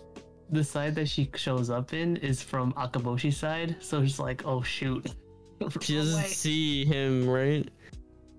the 0.50 0.64
side 0.64 0.96
that 0.96 1.10
she 1.10 1.30
shows 1.36 1.70
up 1.70 1.92
in 1.94 2.16
is 2.18 2.42
from 2.42 2.72
Akaboshi's 2.74 3.36
side, 3.38 3.76
so 3.82 4.02
it's 4.02 4.20
like, 4.20 4.46
oh 4.46 4.62
shoot. 4.62 5.14
She 5.82 5.96
doesn't 5.96 6.24
see 6.28 6.86
him, 6.86 7.28
right? 7.28 7.68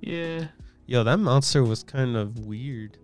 Yeah. 0.00 0.46
Yo, 0.86 1.02
that 1.04 1.18
monster 1.18 1.64
was 1.64 1.82
kind 1.82 2.16
of 2.16 2.38
weird. 2.46 2.96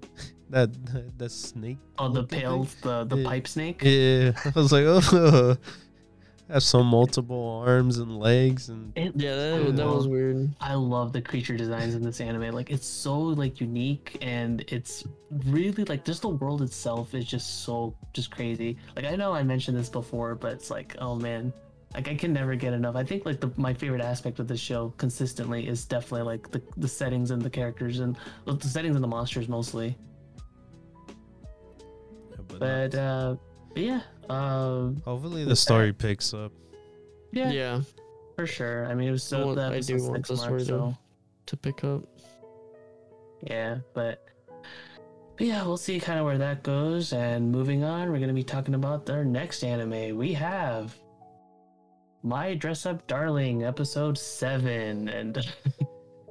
That 0.50 0.72
that, 0.92 1.18
that 1.18 1.30
snake. 1.30 1.78
Oh, 1.98 2.08
the 2.08 2.20
looking 2.20 2.40
pale, 2.40 2.68
the 2.82 3.04
the 3.04 3.16
Yeah. 3.18 3.28
pipe 3.28 3.48
snake. 3.48 3.82
Yeah, 3.82 4.32
I 4.44 4.50
was 4.54 4.72
like, 4.72 4.84
oh, 4.86 5.56
has 6.50 6.64
some 6.64 6.86
multiple 6.86 7.62
arms 7.66 7.96
and 7.98 8.18
legs 8.18 8.68
and 8.68 8.92
It- 8.96 9.12
Yeah, 9.16 9.34
that, 9.34 9.76
that 9.76 9.86
was 9.86 10.04
love- 10.04 10.08
weird. 10.08 10.54
I 10.60 10.74
love 10.74 11.12
the 11.14 11.22
creature 11.22 11.56
designs 11.56 11.94
in 11.94 12.02
this 12.02 12.20
anime. 12.20 12.54
Like 12.54 12.70
it's 12.70 12.86
so 12.86 13.18
like 13.18 13.60
unique 13.60 14.18
and 14.20 14.62
it's 14.68 15.04
really 15.46 15.84
like 15.84 16.04
just 16.04 16.20
the 16.22 16.28
world 16.28 16.60
itself 16.60 17.14
is 17.14 17.24
just 17.24 17.64
so 17.64 17.94
just 18.12 18.30
crazy. 18.30 18.76
Like 18.94 19.06
I 19.06 19.16
know 19.16 19.32
I 19.32 19.42
mentioned 19.42 19.76
this 19.78 19.88
before, 19.88 20.34
but 20.34 20.52
it's 20.52 20.70
like 20.70 20.96
oh 21.00 21.14
man, 21.14 21.50
like 21.94 22.08
I 22.08 22.14
can 22.14 22.34
never 22.34 22.54
get 22.56 22.74
enough. 22.74 22.94
I 22.94 23.04
think 23.04 23.24
like 23.24 23.40
the 23.40 23.50
my 23.56 23.72
favorite 23.72 24.02
aspect 24.02 24.38
of 24.38 24.46
the 24.46 24.56
show 24.56 24.92
consistently 24.98 25.66
is 25.66 25.86
definitely 25.86 26.26
like 26.26 26.50
the 26.50 26.60
the 26.76 26.88
settings 26.88 27.30
and 27.30 27.40
the 27.40 27.50
characters 27.50 28.00
and 28.00 28.18
well, 28.44 28.56
the 28.56 28.68
settings 28.68 28.96
and 28.96 29.02
the 29.02 29.08
monsters 29.08 29.48
mostly. 29.48 29.96
Yeah, 32.54 32.58
but 32.60 32.90
But 32.90 32.98
uh, 32.98 33.36
but 33.74 33.82
yeah, 33.82 34.00
uh, 34.30 34.90
hopefully 35.04 35.44
the 35.44 35.56
story 35.56 35.92
picks 35.92 36.32
up. 36.34 36.52
yeah, 37.32 37.50
Yeah, 37.50 37.80
for 38.36 38.46
sure. 38.46 38.86
I 38.86 38.94
mean 38.94 39.08
it 39.08 39.12
was 39.12 39.22
so 39.22 39.46
want- 39.46 39.56
the 39.56 39.62
I 39.66 39.80
do 39.80 39.94
episode 39.94 40.02
want 40.10 40.26
six 40.26 40.28
the 40.28 40.34
mark, 40.36 40.44
story 40.46 40.60
to- 40.60 40.66
so. 40.66 40.96
to 41.46 41.56
pick 41.56 41.84
up. 41.84 42.02
Yeah, 43.42 43.78
but, 43.92 44.24
but 45.36 45.46
yeah, 45.46 45.64
we'll 45.66 45.76
see 45.76 46.00
kind 46.00 46.18
of 46.18 46.24
where 46.24 46.38
that 46.38 46.62
goes. 46.62 47.12
And 47.12 47.52
moving 47.52 47.84
on, 47.84 48.10
we're 48.10 48.18
gonna 48.20 48.32
be 48.32 48.42
talking 48.44 48.74
about 48.74 49.10
our 49.10 49.24
next 49.24 49.62
anime. 49.64 50.16
We 50.16 50.32
have 50.32 50.96
My 52.22 52.54
Dress 52.54 52.86
Up 52.86 53.06
Darling, 53.06 53.64
episode 53.64 54.16
seven, 54.16 55.08
and 55.10 55.46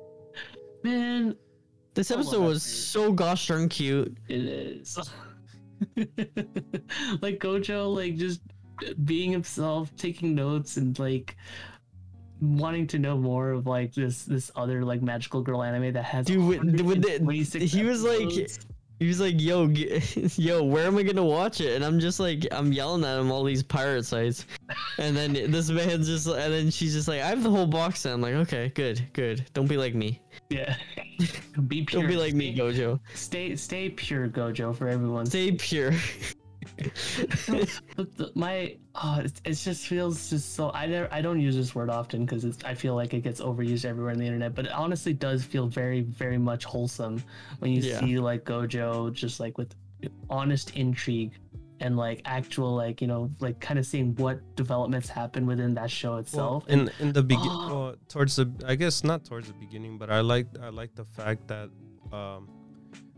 man, 0.83 1.35
This 1.93 2.09
episode 2.09 2.41
was 2.43 2.63
so 2.63 3.11
gosh 3.13 3.47
darn 3.47 3.69
cute. 3.69 4.15
it 4.27 4.45
is 4.45 4.97
like 7.21 7.39
Gojo, 7.39 7.93
like 7.95 8.15
just 8.15 8.41
being 9.05 9.31
himself, 9.31 9.95
taking 9.95 10.35
notes, 10.35 10.77
and 10.77 10.97
like 10.99 11.35
wanting 12.41 12.87
to 12.87 12.99
know 12.99 13.17
more 13.17 13.51
of 13.51 13.65
like 13.67 13.93
this 13.93 14.25
this 14.25 14.51
other 14.55 14.83
like 14.83 15.01
magical 15.01 15.41
girl 15.41 15.63
anime 15.63 15.93
that 15.93 16.03
has 16.03 16.25
Dude, 16.25 16.45
with- 16.45 16.61
with 16.81 17.01
the- 17.01 17.19
126 17.19 17.71
he 17.71 17.83
was 17.83 18.03
like-. 18.03 18.49
He 19.03 19.09
was 19.09 19.19
like, 19.19 19.41
"Yo, 19.41 19.67
g- 19.67 20.01
yo, 20.37 20.63
where 20.63 20.87
am 20.87 20.97
I 20.97 21.03
gonna 21.03 21.25
watch 21.25 21.59
it?" 21.59 21.75
And 21.75 21.83
I'm 21.83 21.99
just 21.99 22.21
like, 22.21 22.47
I'm 22.51 22.71
yelling 22.71 23.03
at 23.03 23.19
him 23.19 23.31
all 23.31 23.43
these 23.43 23.61
pirate 23.61 24.05
sites, 24.05 24.45
and 24.97 25.13
then 25.13 25.33
this 25.33 25.69
man's 25.69 26.07
just, 26.07 26.25
and 26.25 26.53
then 26.53 26.71
she's 26.71 26.93
just 26.93 27.09
like, 27.09 27.19
"I 27.19 27.27
have 27.27 27.43
the 27.43 27.49
whole 27.49 27.67
box." 27.67 27.99
set." 27.99 28.13
I'm 28.13 28.21
like, 28.21 28.35
"Okay, 28.35 28.71
good, 28.75 29.05
good. 29.11 29.45
Don't 29.53 29.67
be 29.67 29.75
like 29.75 29.93
me. 29.93 30.21
Yeah. 30.49 30.77
be 31.67 31.83
pure. 31.83 32.01
Don't 32.01 32.09
be 32.09 32.15
like 32.15 32.33
me, 32.33 32.55
Gojo. 32.55 33.01
Stay 33.13 33.57
stay 33.57 33.89
pure, 33.89 34.29
Gojo, 34.29 34.73
for 34.73 34.87
everyone. 34.87 35.25
Stay 35.25 35.51
pure." 35.51 35.91
My 38.35 38.75
oh, 38.95 39.19
it, 39.23 39.31
it 39.45 39.53
just 39.53 39.87
feels 39.87 40.29
just 40.29 40.55
so. 40.55 40.71
I 40.73 40.85
never 40.87 41.07
I 41.11 41.21
don't 41.21 41.39
use 41.39 41.55
this 41.55 41.73
word 41.75 41.89
often 41.89 42.25
because 42.25 42.45
I 42.63 42.73
feel 42.73 42.95
like 42.95 43.13
it 43.13 43.21
gets 43.21 43.41
overused 43.41 43.85
everywhere 43.85 44.11
on 44.11 44.17
the 44.19 44.25
internet. 44.25 44.55
But 44.55 44.65
it 44.65 44.71
honestly 44.71 45.13
does 45.13 45.43
feel 45.43 45.67
very 45.67 46.01
very 46.01 46.37
much 46.37 46.65
wholesome 46.65 47.23
when 47.59 47.71
you 47.71 47.81
Yeah. 47.81 47.99
see 47.99 48.17
like 48.19 48.43
Gojo 48.45 49.11
just 49.13 49.39
like 49.39 49.57
with 49.57 49.73
honest 50.29 50.75
intrigue 50.75 51.31
and 51.79 51.97
like 51.97 52.21
actual 52.25 52.75
like 52.75 53.01
you 53.01 53.07
know 53.07 53.29
like 53.39 53.59
kind 53.59 53.79
of 53.79 53.85
seeing 53.85 54.15
what 54.15 54.39
developments 54.55 55.09
happen 55.09 55.45
within 55.45 55.73
that 55.75 55.89
show 55.91 56.17
itself. 56.17 56.65
in 56.67 56.89
in 56.99 57.11
the 57.13 57.23
beginning 57.23 57.51
Oh. 57.51 57.79
well, 57.85 57.95
towards 58.09 58.35
the 58.35 58.51
I 58.65 58.75
guess 58.75 59.03
not 59.03 59.25
towards 59.25 59.47
the 59.47 59.53
beginning, 59.55 59.97
but 59.97 60.09
I 60.09 60.21
like 60.21 60.47
I 60.61 60.69
like 60.69 60.95
the 60.95 61.05
fact 61.05 61.47
that 61.47 61.69
um, 62.11 62.47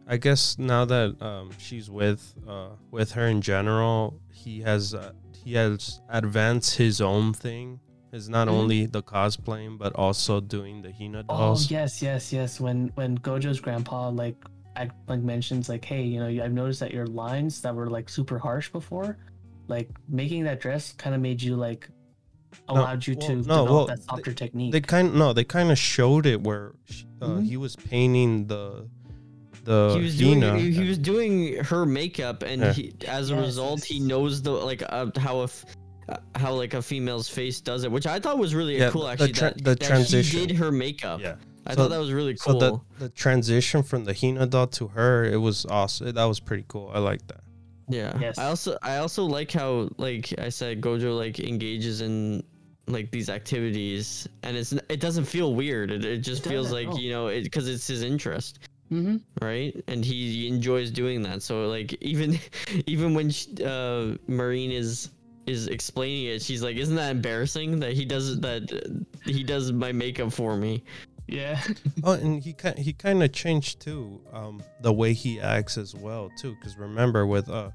I 0.08 0.18
guess 0.18 0.58
now 0.60 0.86
that 0.86 1.20
um, 1.22 1.50
she's 1.58 1.90
with 1.90 2.36
uh, 2.48 2.70
with 2.92 3.12
her 3.14 3.28
in 3.28 3.42
general, 3.42 4.20
he 4.32 4.62
has 4.62 4.94
uh, 4.94 5.12
he 5.44 5.54
has 5.56 6.02
advanced 6.10 6.76
his 6.78 7.02
own 7.02 7.34
thing. 7.34 7.80
Is 8.12 8.30
not 8.30 8.48
Mhm. 8.48 8.52
only 8.52 8.86
the 8.86 9.04
cosplaying 9.04 9.78
but 9.78 9.92
also 9.94 10.40
doing 10.40 10.82
the 10.82 10.92
Hina 10.94 11.24
dolls. 11.24 11.66
Oh 11.66 11.68
yes, 11.74 12.02
yes, 12.02 12.32
yes. 12.32 12.62
When 12.62 12.90
when 12.96 13.18
Gojo's 13.18 13.60
grandpa 13.60 14.08
like 14.10 14.38
act, 14.78 14.94
like 15.10 15.20
mentions 15.22 15.68
like, 15.68 15.84
hey, 15.84 16.04
you 16.04 16.20
know, 16.22 16.28
I've 16.44 16.54
noticed 16.54 16.80
that 16.80 16.94
your 16.94 17.08
lines 17.08 17.62
that 17.62 17.76
were 17.76 17.90
like 17.90 18.08
super 18.08 18.38
harsh 18.40 18.70
before, 18.70 19.18
like 19.68 19.90
making 20.08 20.44
that 20.46 20.62
dress 20.62 20.94
kind 20.94 21.14
of 21.14 21.20
made 21.22 21.42
you 21.42 21.56
like 21.58 21.90
allowed 22.70 23.06
you 23.06 23.16
well, 23.16 23.28
to 23.28 23.36
no, 23.36 23.42
develop 23.42 23.70
well, 23.70 23.86
that 23.88 24.04
softer 24.04 24.32
technique. 24.34 24.72
They 24.72 24.80
kind 24.82 25.16
no, 25.16 25.34
they 25.34 25.44
kind 25.44 25.70
of 25.72 25.78
showed 25.78 26.26
it 26.26 26.40
where 26.42 26.74
uh, 27.22 27.26
Mhm. 27.28 27.46
he 27.48 27.58
was 27.58 27.76
painting 27.76 28.48
the 28.48 28.88
the 29.66 29.94
he 29.98 30.04
was 30.04 30.18
doing 30.18 30.42
he, 30.58 30.72
he 30.72 30.88
was 30.88 30.98
doing 30.98 31.64
her 31.66 31.86
makeup, 31.86 32.44
and 32.44 32.62
Yeah. 32.62 32.74
he, 32.74 32.94
as 33.08 33.30
a 33.32 33.36
Yes, 33.36 33.46
result, 33.46 33.84
he 33.84 34.00
knows 34.00 34.42
the 34.42 34.52
like 34.52 34.82
uh, 34.88 35.08
how 35.18 35.40
a 35.42 35.44
f- 35.44 35.66
uh, 36.08 36.18
how 36.36 36.54
like 36.54 36.74
a 36.74 36.82
female's 36.82 37.28
face 37.28 37.60
does 37.62 37.84
it, 37.84 37.92
which 37.92 38.06
I 38.08 38.20
thought 38.20 38.38
was 38.38 38.54
really 38.56 38.78
Yeah, 38.78 38.92
cool. 38.92 39.04
the 39.04 39.10
Actually, 39.10 39.34
tra- 39.34 39.50
that, 39.56 39.58
the 39.58 39.76
that 39.76 39.82
transition. 39.82 40.40
he 40.40 40.46
did 40.48 40.56
her 40.58 40.72
makeup. 40.72 41.20
yeah. 41.20 41.36
I 41.68 41.72
So- 41.72 41.78
thought 41.78 41.90
that 41.90 41.98
was 42.00 42.12
really 42.14 42.36
So 42.38 42.52
cool. 42.52 42.60
the 42.60 43.06
the 43.06 43.10
transition 43.10 43.82
from 43.84 44.06
the 44.06 44.14
Hina 44.14 44.46
doll 44.46 44.68
to 44.68 44.88
her, 44.90 45.26
it 45.26 45.38
was 45.38 45.66
awesome. 45.66 46.12
That 46.14 46.26
was 46.26 46.40
pretty 46.40 46.66
cool. 46.68 46.92
I 46.94 47.00
like 47.00 47.26
that. 47.28 47.42
Yeah. 47.90 48.18
Yes. 48.20 48.38
I 48.38 48.46
also 48.46 48.78
I 48.84 48.98
also 48.98 49.24
like 49.26 49.52
how 49.52 49.90
like 49.98 50.34
I 50.40 50.50
said 50.50 50.80
Gojo 50.82 51.18
like 51.18 51.40
engages 51.40 52.02
in 52.02 52.44
like 52.88 53.10
these 53.10 53.30
activities 53.32 54.28
and 54.44 54.56
it's 54.56 54.74
it 54.90 55.00
doesn't 55.00 55.26
feel 55.26 55.56
weird. 55.56 55.90
It, 55.92 56.06
it 56.06 56.18
just 56.20 56.46
It 56.46 56.50
feels 56.50 56.72
like, 56.72 56.88
you 57.00 57.10
know, 57.10 57.28
it 57.28 57.52
cuz 57.52 57.68
it's 57.68 57.88
his 57.88 58.04
interest, 58.04 58.60
mm-hmm. 58.92 59.18
right? 59.42 59.76
And 59.88 60.04
he, 60.04 60.32
he 60.32 60.48
enjoys 60.48 60.92
doing 60.92 61.22
that. 61.24 61.42
So 61.42 61.68
like 61.68 61.94
even 62.02 62.40
even 62.86 63.14
when 63.14 63.32
sh 63.32 63.48
uh 63.66 64.16
Marine 64.28 64.72
is 64.72 65.10
is 65.46 65.68
explaining 65.68 66.26
it, 66.26 66.42
she's 66.42 66.64
like, 66.64 66.76
"Isn't 66.76 66.96
that 66.96 67.12
embarrassing 67.12 67.80
that 67.80 67.94
he 67.94 68.06
does 68.06 68.40
that 68.42 69.08
he 69.26 69.44
does 69.44 69.72
my 69.72 69.92
makeup 69.92 70.34
for 70.34 70.58
me?" 70.58 70.84
Yeah. 71.28 71.60
Oh, 72.04 72.12
and 72.12 72.44
he 72.44 72.54
ki- 72.54 72.80
he 72.80 72.94
kind 72.94 73.24
of 73.24 73.32
changed 73.32 73.80
too, 73.80 74.22
um, 74.32 74.62
the 74.82 74.94
way 74.94 75.14
he 75.14 75.40
acts 75.40 75.76
as 75.78 75.96
well 75.96 76.30
too. 76.38 76.56
Because 76.56 76.78
remember, 76.78 77.26
with 77.26 77.50
uh, 77.50 77.72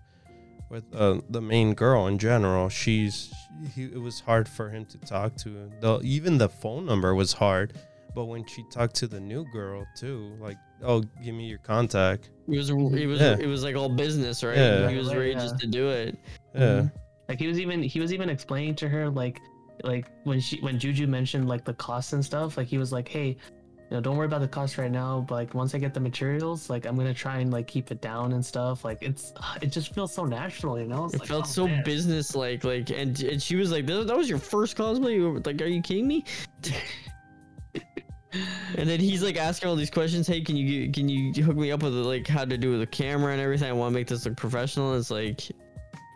with 0.69 0.85
uh, 0.95 1.21
the 1.31 1.41
main 1.41 1.75
girl 1.75 2.07
in 2.07 2.19
general, 2.19 2.69
she's 2.69 3.33
he, 3.75 3.85
it 3.85 4.01
was 4.01 4.21
hard 4.21 4.49
for 4.49 4.71
him 4.71 4.85
to 4.87 4.99
talk 4.99 5.35
to. 5.39 5.71
The 5.81 6.01
even 6.05 6.39
the 6.39 6.49
phone 6.49 6.87
number 6.87 7.15
was 7.15 7.33
hard. 7.33 7.75
But 8.15 8.25
when 8.25 8.45
she 8.45 8.65
talked 8.71 8.97
to 8.97 9.07
the 9.07 9.21
new 9.21 9.45
girl 9.53 9.87
too, 9.97 10.33
like, 10.41 10.59
oh, 10.85 11.03
give 11.23 11.35
me 11.35 11.47
your 11.47 11.59
contact. 11.59 12.31
It 12.49 12.57
was 12.57 12.71
it 12.71 12.75
was 13.07 13.21
Yeah. 13.21 13.37
it 13.39 13.47
was 13.47 13.63
like 13.65 13.77
all 13.77 13.89
business, 13.89 14.43
right? 14.43 14.57
Yeah. 14.57 14.89
He 14.91 14.97
was 14.97 15.09
Right, 15.09 15.17
ready 15.19 15.31
yeah. 15.33 15.39
just 15.41 15.59
to 15.61 15.67
do 15.67 15.89
it. 15.89 16.17
Yeah, 16.55 16.61
mm-hmm. 16.61 16.87
Like 17.29 17.39
he 17.39 17.47
was 17.47 17.61
even 17.61 17.83
he 17.83 18.01
was 18.01 18.13
even 18.13 18.29
explaining 18.29 18.75
to 18.77 18.89
her 18.89 19.09
like 19.09 19.41
like 19.85 20.07
when 20.25 20.41
she 20.41 20.61
when 20.61 20.79
Juju 20.79 21.07
mentioned 21.07 21.49
like 21.49 21.65
the 21.65 21.75
costs 21.75 22.13
and 22.13 22.25
stuff, 22.25 22.57
like 22.57 22.67
he 22.67 22.77
was 22.79 22.93
like, 22.93 23.09
Hey, 23.09 23.29
you 23.29 23.97
know, 23.97 24.01
don't 24.01 24.17
worry 24.17 24.27
about 24.27 24.41
the 24.41 24.49
cost 24.49 24.79
right 24.79 24.91
now, 24.91 25.25
but 25.27 25.35
like 25.37 25.55
once 25.55 25.75
I 25.75 25.79
get 25.79 25.95
the 25.95 26.01
materials, 26.01 26.69
like 26.69 26.87
I'm 26.87 26.97
gonna 26.97 27.15
try 27.15 27.39
and 27.39 27.53
like 27.53 27.67
keep 27.67 27.91
it 27.91 28.01
down 28.01 28.33
and 28.33 28.45
stuff. 28.45 28.85
Like 28.85 28.99
it's 29.01 29.33
it 29.63 29.73
just 29.73 29.95
feels 29.95 30.13
so 30.13 30.25
natural, 30.25 30.79
you 30.79 30.87
know? 30.87 31.05
It's 31.07 31.15
It 31.15 31.21
like, 31.21 31.29
felt 31.29 31.45
oh, 31.45 31.49
so 31.49 31.69
business 31.85 32.35
like, 32.35 32.65
like, 32.65 32.91
and 32.91 33.19
and 33.23 33.41
she 33.43 33.57
was 33.57 33.71
like, 33.73 33.87
"That, 33.87 34.07
that 34.09 34.17
was 34.17 34.29
your 34.29 34.39
first 34.39 34.77
cosplay." 34.77 35.45
Like, 35.47 35.61
"Are 35.63 35.67
you 35.67 35.83
kidding 35.83 36.09
me?" 36.09 36.25
and 38.77 38.89
then 38.89 39.01
he's 39.01 39.23
like 39.23 39.37
asking 39.37 39.69
all 39.69 39.77
these 39.77 39.91
questions. 39.91 40.27
Hey, 40.27 40.41
can 40.41 40.57
you 40.57 40.91
can 40.93 41.09
you 41.09 41.33
hook 41.43 41.57
me 41.57 41.73
up 41.73 41.83
with 41.83 41.95
like 41.95 42.27
how 42.27 42.45
to 42.45 42.57
do 42.57 42.71
with 42.73 42.81
the 42.81 42.87
camera 42.87 43.33
and 43.33 43.41
everything? 43.41 43.69
I 43.69 43.73
want 43.73 43.93
to 43.93 43.99
make 43.99 44.07
this 44.07 44.25
look 44.25 44.37
professional. 44.37 44.95
It's 44.95 45.11
like 45.11 45.41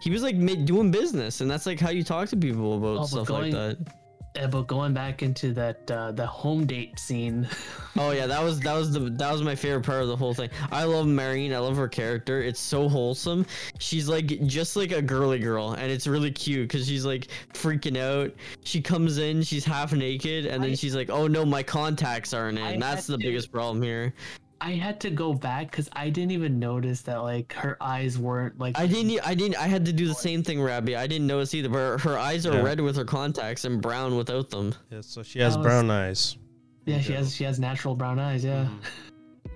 he 0.00 0.10
was 0.10 0.22
like 0.22 0.38
doing 0.64 0.90
business, 0.90 1.40
and 1.40 1.50
that's 1.50 1.66
like 1.66 1.80
how 1.80 1.90
you 1.90 2.04
talk 2.04 2.28
to 2.28 2.36
people 2.36 2.76
about 2.76 3.02
Oh, 3.02 3.06
stuff 3.06 3.26
going- 3.28 3.52
like 3.54 3.76
that. 3.78 3.94
Yeah, 4.36 4.48
but 4.48 4.66
going 4.66 4.92
back 4.92 5.22
into 5.22 5.52
that 5.52 5.88
uh 5.90 6.10
the 6.10 6.26
home 6.26 6.66
date 6.66 6.98
scene. 6.98 7.48
Oh 7.96 8.10
yeah, 8.10 8.26
that 8.26 8.42
was 8.42 8.58
that 8.58 8.74
was 8.74 8.90
the 8.92 8.98
that 8.98 9.30
was 9.30 9.42
my 9.44 9.54
favorite 9.54 9.84
part 9.86 10.02
of 10.02 10.08
the 10.08 10.16
whole 10.16 10.34
thing. 10.34 10.50
I 10.72 10.82
love 10.82 11.06
Marine. 11.06 11.54
I 11.54 11.58
love 11.58 11.76
her 11.76 11.86
character. 11.86 12.42
It's 12.42 12.58
so 12.58 12.88
wholesome. 12.88 13.46
She's 13.78 14.08
like 14.08 14.26
just 14.46 14.74
like 14.74 14.90
a 14.90 15.00
girly 15.00 15.38
girl, 15.38 15.74
and 15.74 15.92
it's 15.92 16.08
really 16.08 16.32
cute 16.32 16.66
because 16.68 16.88
she's 16.88 17.04
like 17.06 17.28
freaking 17.52 17.96
out. 17.96 18.34
She 18.64 18.80
comes 18.82 19.18
in, 19.18 19.42
she's 19.44 19.64
half 19.64 19.92
naked, 19.92 20.44
and 20.46 20.60
then 20.60 20.72
I- 20.72 20.74
she's 20.74 20.96
like, 20.96 21.08
"Oh 21.08 21.28
no, 21.28 21.44
my 21.44 21.62
contacts 21.62 22.34
aren't 22.34 22.58
in." 22.58 22.64
I 22.64 22.76
That's 22.80 23.06
the 23.06 23.16
to- 23.16 23.22
biggest 23.22 23.52
problem 23.52 23.80
here. 23.80 24.12
I 24.60 24.72
had 24.72 24.98
to 25.00 25.10
go 25.10 25.34
back 25.34 25.70
because 25.70 25.90
I 25.92 26.08
didn't 26.10 26.30
even 26.32 26.58
notice 26.58 27.02
that 27.02 27.16
like 27.22 27.52
her 27.54 27.76
eyes 27.82 28.18
weren't 28.18 28.58
like 28.58 28.78
I 28.78 28.86
didn't. 28.86 29.20
I 29.26 29.34
didn't. 29.34 29.56
I 29.56 29.66
had 29.66 29.84
to 29.86 29.92
do 29.92 30.06
the 30.08 30.14
same 30.14 30.42
thing, 30.42 30.60
Robbie. 30.60 30.96
I 30.96 31.06
didn't 31.06 31.26
notice 31.26 31.52
either. 31.54 31.68
But 31.68 31.78
her, 31.78 31.98
her 31.98 32.18
eyes 32.18 32.46
are 32.46 32.54
Yeah. 32.54 32.62
red 32.62 32.80
with 32.80 32.96
her 32.96 33.04
contacts 33.04 33.64
and 33.64 33.82
brown 33.82 34.16
without 34.16 34.50
them. 34.50 34.74
yeah. 34.90 35.00
So 35.02 35.22
she 35.22 35.38
has 35.40 35.56
was- 35.58 35.66
brown 35.66 35.90
eyes. 35.90 36.38
Yeah, 36.86 37.00
she 37.00 37.12
Yeah. 37.12 37.18
has 37.18 37.34
she 37.34 37.44
has 37.44 37.58
natural 37.58 37.94
brown 37.94 38.18
eyes, 38.18 38.44
yeah. 38.44 38.64
Mhm. 38.66 39.50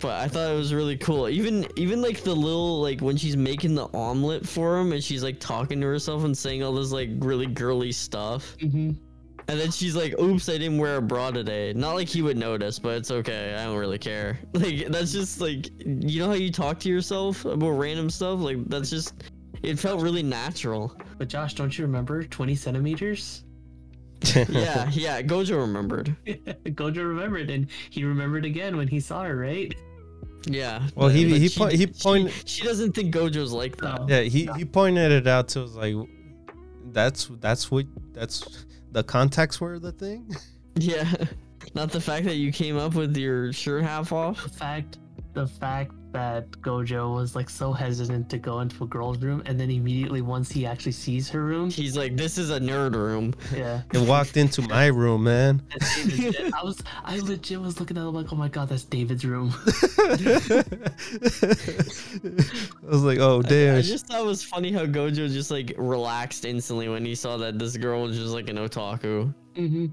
But 0.00 0.20
I 0.20 0.26
thought 0.26 0.50
it 0.50 0.56
was 0.56 0.74
really 0.74 0.96
cool. 0.96 1.28
Even 1.28 1.66
even 1.76 2.02
like 2.02 2.22
the 2.22 2.34
little 2.34 2.80
like 2.80 3.00
when 3.00 3.16
she's 3.16 3.36
making 3.36 3.74
the 3.76 3.86
omelet 3.94 4.46
for 4.46 4.78
him 4.78 4.92
and 4.92 5.02
she's 5.02 5.22
like 5.22 5.38
talking 5.38 5.80
to 5.80 5.86
herself 5.86 6.24
and 6.24 6.36
saying 6.36 6.62
all 6.62 6.72
this 6.72 6.90
like 6.90 7.10
really 7.18 7.46
girly 7.46 7.92
stuff. 7.92 8.56
Mm-hmm. 8.60 8.92
And 9.48 9.58
then 9.58 9.70
she's 9.70 9.96
like, 9.96 10.18
"Oops, 10.20 10.48
I 10.48 10.52
didn't 10.52 10.78
wear 10.78 10.96
a 10.96 11.02
bra 11.02 11.30
today." 11.30 11.72
Not 11.74 11.94
like 11.94 12.08
he 12.08 12.22
would 12.22 12.36
notice, 12.36 12.78
but 12.78 12.96
it's 12.96 13.10
okay. 13.10 13.54
I 13.58 13.64
don't 13.64 13.76
really 13.78 13.98
care. 13.98 14.38
Like 14.54 14.86
that's 14.88 15.12
just 15.12 15.40
like 15.40 15.68
you 15.84 16.20
know 16.20 16.28
how 16.28 16.34
you 16.34 16.50
talk 16.52 16.78
to 16.80 16.88
yourself 16.88 17.44
about 17.44 17.70
random 17.70 18.08
stuff. 18.10 18.38
Like 18.40 18.64
that's 18.68 18.88
just 18.90 19.24
it 19.62 19.78
felt 19.78 20.00
really 20.00 20.22
natural. 20.22 20.96
But 21.18 21.28
Josh, 21.28 21.54
don't 21.54 21.76
you 21.76 21.84
remember 21.84 22.22
20 22.24 22.54
centimeters? 22.54 23.44
Yeah, 24.48 24.88
yeah. 24.92 25.20
Gojo 25.22 25.58
remembered. 25.60 26.14
Gojo 26.26 27.08
remembered, 27.08 27.50
and 27.50 27.66
he 27.90 28.04
remembered 28.04 28.44
again 28.44 28.76
when 28.76 28.86
he 28.86 29.00
saw 29.00 29.24
her, 29.24 29.36
right? 29.36 29.74
Yeah. 30.46 30.86
Well, 30.94 31.08
he- 31.08 31.28
but 31.28 31.38
he 31.40 31.48
she- 31.48 31.58
po- 31.58 31.66
he 31.66 31.86
she- 31.92 32.42
She, 32.46 32.62
doesn't 32.62 32.92
think 32.94 33.12
Gojo's 33.12 33.52
like 33.52 33.76
that. 33.78 34.00
No. 34.00 34.06
Yeah, 34.08 34.20
he, 34.22 34.48
he 34.56 34.64
pointed 34.64 35.10
it 35.10 35.26
out 35.26 35.48
to 35.48 35.64
us 35.64 35.74
like 35.74 35.96
that's 36.92 37.30
that's 37.40 37.70
what 37.70 37.86
that's 38.12 38.64
the 38.92 39.02
contacts 39.02 39.60
were 39.60 39.78
the 39.78 39.92
thing. 39.92 40.34
Yeah. 40.74 41.12
Not 41.74 41.92
the 41.92 42.00
fact 42.00 42.24
that 42.24 42.36
you 42.36 42.50
came 42.50 42.78
up 42.78 42.94
with 42.94 43.14
your 43.14 43.52
shirt 43.52 43.84
half 43.84 44.10
off. 44.10 44.42
The 44.42 44.48
fact, 44.48 44.98
the 45.34 45.46
fact 45.46 45.92
that 46.12 46.50
Gojo 46.50 47.14
was 47.14 47.34
like 47.34 47.50
so 47.50 47.72
hesitant 47.72 48.28
to 48.30 48.38
go 48.38 48.60
into 48.60 48.84
a 48.84 48.86
girl's 48.86 49.18
room, 49.18 49.42
and 49.46 49.58
then 49.58 49.70
immediately 49.70 50.22
once 50.22 50.50
he 50.50 50.66
actually 50.66 50.92
sees 50.92 51.28
her 51.30 51.44
room, 51.44 51.70
He's 51.70 51.96
like, 51.96 52.16
"This 52.16 52.38
is 52.38 52.50
a 52.50 52.60
nerd 52.60 52.94
room." 52.94 53.34
yeah. 53.54 53.82
It 53.92 54.06
walked 54.06 54.36
into 54.36 54.62
my 54.62 54.86
room, 54.86 55.24
man. 55.24 55.62
That's 55.70 56.06
David's- 56.06 56.52
I 56.54 56.64
was, 56.64 56.82
I 57.04 57.18
legit 57.18 57.60
was 57.60 57.80
looking 57.80 57.96
at 57.96 58.02
it 58.02 58.10
like, 58.10 58.32
oh 58.32 58.36
my 58.36 58.48
god, 58.48 58.68
that's 58.68 58.84
David's 58.84 59.24
room. 59.24 59.52
I 59.66 59.74
was 62.82 63.02
like, 63.02 63.18
oh 63.18 63.40
I- 63.44 63.48
damn. 63.48 63.76
I, 63.76 63.82
just 63.82 64.06
thought 64.06 64.20
it 64.20 64.26
was 64.26 64.42
funny 64.42 64.72
how 64.72 64.84
Gojo 64.86 65.30
just 65.32 65.50
like 65.50 65.74
relaxed 65.76 66.44
instantly 66.44 66.88
when 66.88 67.04
he 67.04 67.14
saw 67.14 67.36
that 67.38 67.58
this 67.58 67.76
girl 67.76 68.02
was 68.02 68.16
just 68.16 68.32
like 68.32 68.48
an 68.48 68.56
otaku 68.56 69.34
mm-hmm. 69.54 69.86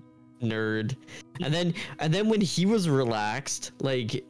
nerd. 0.46 0.96
And 1.42 1.54
then 1.54 1.74
and 2.00 2.14
then 2.14 2.30
when 2.30 2.42
he 2.42 2.66
was 2.66 2.90
relaxed, 2.90 3.72
like 3.80 4.26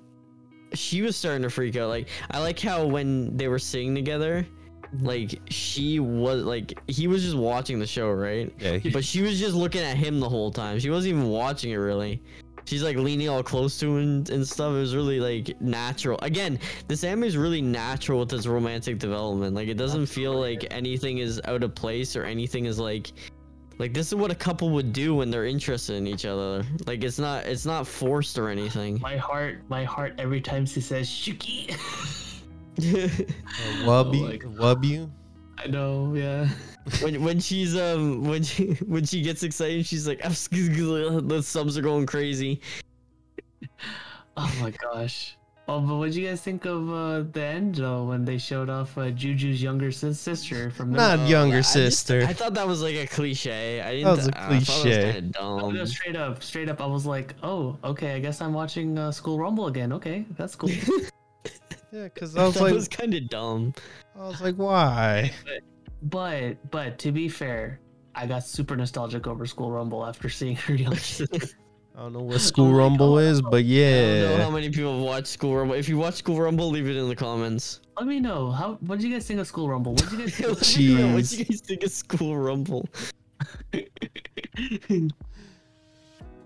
she 0.74 1.02
was 1.02 1.16
starting 1.16 1.42
to 1.44 1.50
freak 1.50 1.76
out. 1.76 1.90
Like 1.90 2.08
I 2.32 2.40
like 2.40 2.60
how 2.60 2.86
when 2.86 3.36
they 3.36 3.48
were 3.48 3.60
sitting 3.60 3.96
together, 3.96 4.46
mm-hmm. 4.82 5.06
like 5.06 5.40
she 5.50 6.00
was 6.00 6.44
like 6.44 6.80
he 6.88 7.08
was 7.08 7.24
just 7.24 7.38
watching 7.38 7.80
the 7.80 7.88
show, 7.88 8.12
right? 8.12 8.54
yeah, 8.60 8.78
he, 8.78 8.90
But 8.90 9.04
she 9.04 9.22
was 9.22 9.40
just 9.40 9.56
looking 9.56 9.82
at 9.82 9.98
him 9.98 10.20
the 10.20 10.30
whole 10.30 10.52
time. 10.52 10.80
She 10.80 10.90
wasn't 10.90 11.16
even 11.16 11.30
watching 11.30 11.72
it 11.72 11.78
really. 11.78 12.22
She's 12.66 12.84
like 12.84 12.98
leaning 12.98 13.30
all 13.30 13.42
close 13.42 13.80
to 13.80 13.88
him 13.88 13.98
and, 13.98 14.30
and 14.30 14.48
stuff. 14.48 14.70
It 14.74 14.80
was 14.80 14.96
really 14.96 15.20
like 15.20 15.60
natural. 15.60 16.20
Again, 16.22 16.60
this 16.88 17.04
anime 17.04 17.24
is 17.24 17.36
really 17.36 17.64
natural 17.64 18.20
with 18.20 18.32
its 18.32 18.46
romantic 18.46 19.00
development. 19.00 19.56
Like 19.56 19.70
it 19.70 19.78
doesn't 19.78 20.06
feel 20.06 20.40
like 20.40 20.68
anything 20.70 21.18
is 21.18 21.42
out 21.46 21.64
of 21.64 21.74
place 21.74 22.16
or 22.16 22.26
anything 22.26 22.66
is 22.66 22.78
like 22.78 23.12
like 23.80 23.94
this 23.94 24.08
is 24.08 24.16
what 24.16 24.30
a 24.30 24.36
couple 24.36 24.70
would 24.72 24.92
do 24.92 25.16
when 25.16 25.32
they're 25.32 25.46
interested 25.46 25.96
in 25.96 26.06
each 26.06 26.26
other. 26.26 26.64
Like 26.86 27.04
it's 27.04 27.18
not 27.18 27.46
it's 27.46 27.66
not 27.66 27.88
forced 27.88 28.38
or 28.38 28.50
anything. 28.50 29.00
My 29.00 29.16
heart, 29.16 29.62
my 29.70 29.86
heart, 29.86 30.14
every 30.18 30.42
time 30.42 30.66
she 30.66 30.82
says 30.82 31.08
Shuki. 31.08 31.72
uh, 31.72 33.10
wub 33.88 34.10
Oh 34.10 34.14
you, 34.14 34.24
my 34.24 34.38
wub 34.38 34.84
you. 34.84 35.10
I 35.58 35.68
know, 35.68 36.14
yeah. 36.14 36.50
when 37.02 37.24
when 37.24 37.40
she's 37.40 37.76
um 37.78 38.24
when 38.26 38.44
she 38.44 38.74
when 38.86 39.06
she 39.06 39.22
gets 39.22 39.44
excited, 39.44 39.86
she's 39.86 40.08
like 40.08 40.22
the 40.24 41.42
subs 41.42 41.78
are 41.78 41.82
going 41.82 42.06
crazy. 42.06 42.60
Oh 44.36 44.54
my 44.62 44.72
gosh. 44.72 45.38
Oh, 45.72 45.80
but 45.82 45.98
what 45.98 46.06
did 46.08 46.16
you 46.16 46.28
guys 46.28 46.42
think 46.42 46.66
of 46.66 46.90
uh, 46.92 47.24
the 47.32 47.44
end 47.44 47.76
though 47.76 48.06
when 48.06 48.26
they 48.26 48.40
showed 48.40 48.72
off 48.72 48.98
uh, 48.98 49.12
Juju's 49.12 49.62
younger 49.62 49.92
sis- 49.92 50.20
sister 50.20 50.72
from? 50.72 50.92
Not 50.94 51.30
younger 51.30 51.58
I 51.58 51.60
just- 51.60 51.74
sister. 51.74 52.24
I 52.28 52.34
thought 52.34 52.56
that 52.56 52.66
was 52.66 52.82
like 52.82 52.96
a 52.96 53.06
cliche. 53.06 53.80
I 53.80 53.92
didn't. 53.92 54.06
That 54.06 54.18
was 54.18 54.28
a 54.30 54.32
I 54.38 54.42
thought 54.42 54.52
it 54.52 54.56
was 54.56 54.68
cliche. 54.82 55.14
kinda 55.14 55.22
dumb. 55.40 55.74
No, 55.76 55.86
straight 55.86 56.16
up, 56.16 56.42
straight 56.42 56.70
up. 56.70 56.82
I 56.82 56.88
was 56.88 57.06
like, 57.06 57.36
oh, 57.44 57.78
okay. 57.84 58.16
I 58.16 58.20
guess 58.20 58.42
I'm 58.42 58.54
watching 58.54 58.98
uh, 58.98 59.12
School 59.12 59.38
Rumble 59.38 59.68
again. 59.68 59.94
Okay, 59.94 60.26
that's 60.38 60.56
cool. 60.56 60.72
yeah, 61.92 62.06
because 62.06 62.36
I 62.36 62.44
was 62.46 62.56
that 62.56 62.64
like, 62.64 62.74
was 62.74 62.88
kind 62.88 63.14
of 63.14 63.30
dumb. 63.30 63.76
I 64.20 64.28
was 64.28 64.42
like, 64.42 64.56
why? 64.56 65.32
but, 66.02 66.72
but 66.72 66.98
to 67.00 67.12
be 67.12 67.30
fair, 67.30 67.80
I 68.16 68.26
got 68.26 68.44
super 68.44 68.76
nostalgic 68.76 69.28
over 69.28 69.46
School 69.46 69.72
Rumble 69.72 70.04
after 70.04 70.30
seeing 70.30 70.56
her 70.56 70.74
younger 70.84 70.98
sister. 71.00 71.48
I 72.00 72.04
don't 72.04 72.14
know 72.14 72.22
what 72.22 72.40
School 72.40 72.68
Oh 72.74 72.78
Rumble 72.78 73.16
God. 73.16 73.24
is, 73.24 73.42
but 73.42 73.66
yeah. 73.66 73.88
I 74.26 74.30
don't 74.30 74.38
know 74.38 74.44
how 74.46 74.52
many 74.52 74.70
people 74.70 75.04
watch 75.04 75.28
School 75.28 75.58
Rumble. 75.58 75.76
If 75.76 75.90
you 75.90 75.98
watch 75.98 76.14
School 76.14 76.40
Rumble, 76.40 76.70
leave 76.70 76.88
it 76.88 76.96
in 76.96 77.10
the 77.10 77.16
comments. 77.16 77.82
Let 77.98 78.08
me 78.08 78.22
know 78.22 78.52
how. 78.52 78.76
What 78.76 79.00
did 79.00 79.08
you 79.10 79.14
guys 79.14 79.28
think 79.28 79.42
of 79.42 79.48
School 79.48 79.68
Rumble? 79.68 79.96
What 79.96 80.10
did 80.10 80.20
you 80.20 80.26
guys? 80.28 80.40
Let 80.40 80.78
me 80.78 80.96
know 80.96 81.14
what 81.16 81.24
Jeez. 81.26 81.40
you 81.40 81.44
guys 81.46 81.60
think 81.60 81.84
of 81.84 81.92
School 81.92 82.38
Rumble? 82.38 82.88
but 83.74 83.82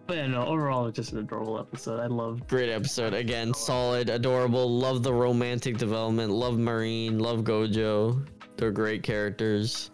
yeah, 0.10 0.26
no. 0.26 0.43
Overall, 0.47 0.88
it's 0.88 0.95
just 0.95 1.12
an 1.12 1.20
adorable 1.20 1.60
episode. 1.60 1.99
I 1.99 2.08
love. 2.08 2.47
Great 2.47 2.72
episode. 2.72 3.14
Again, 3.14 3.54
solid, 3.54 4.10
adorable. 4.10 4.68
Love 4.80 5.04
the 5.04 5.14
romantic 5.14 5.78
development. 5.78 6.32
Love 6.32 6.58
Marine. 6.58 7.20
Love 7.20 7.41
Gojo. 7.41 8.26
They're 8.58 8.72
great 8.72 9.04
characters. 9.04 9.91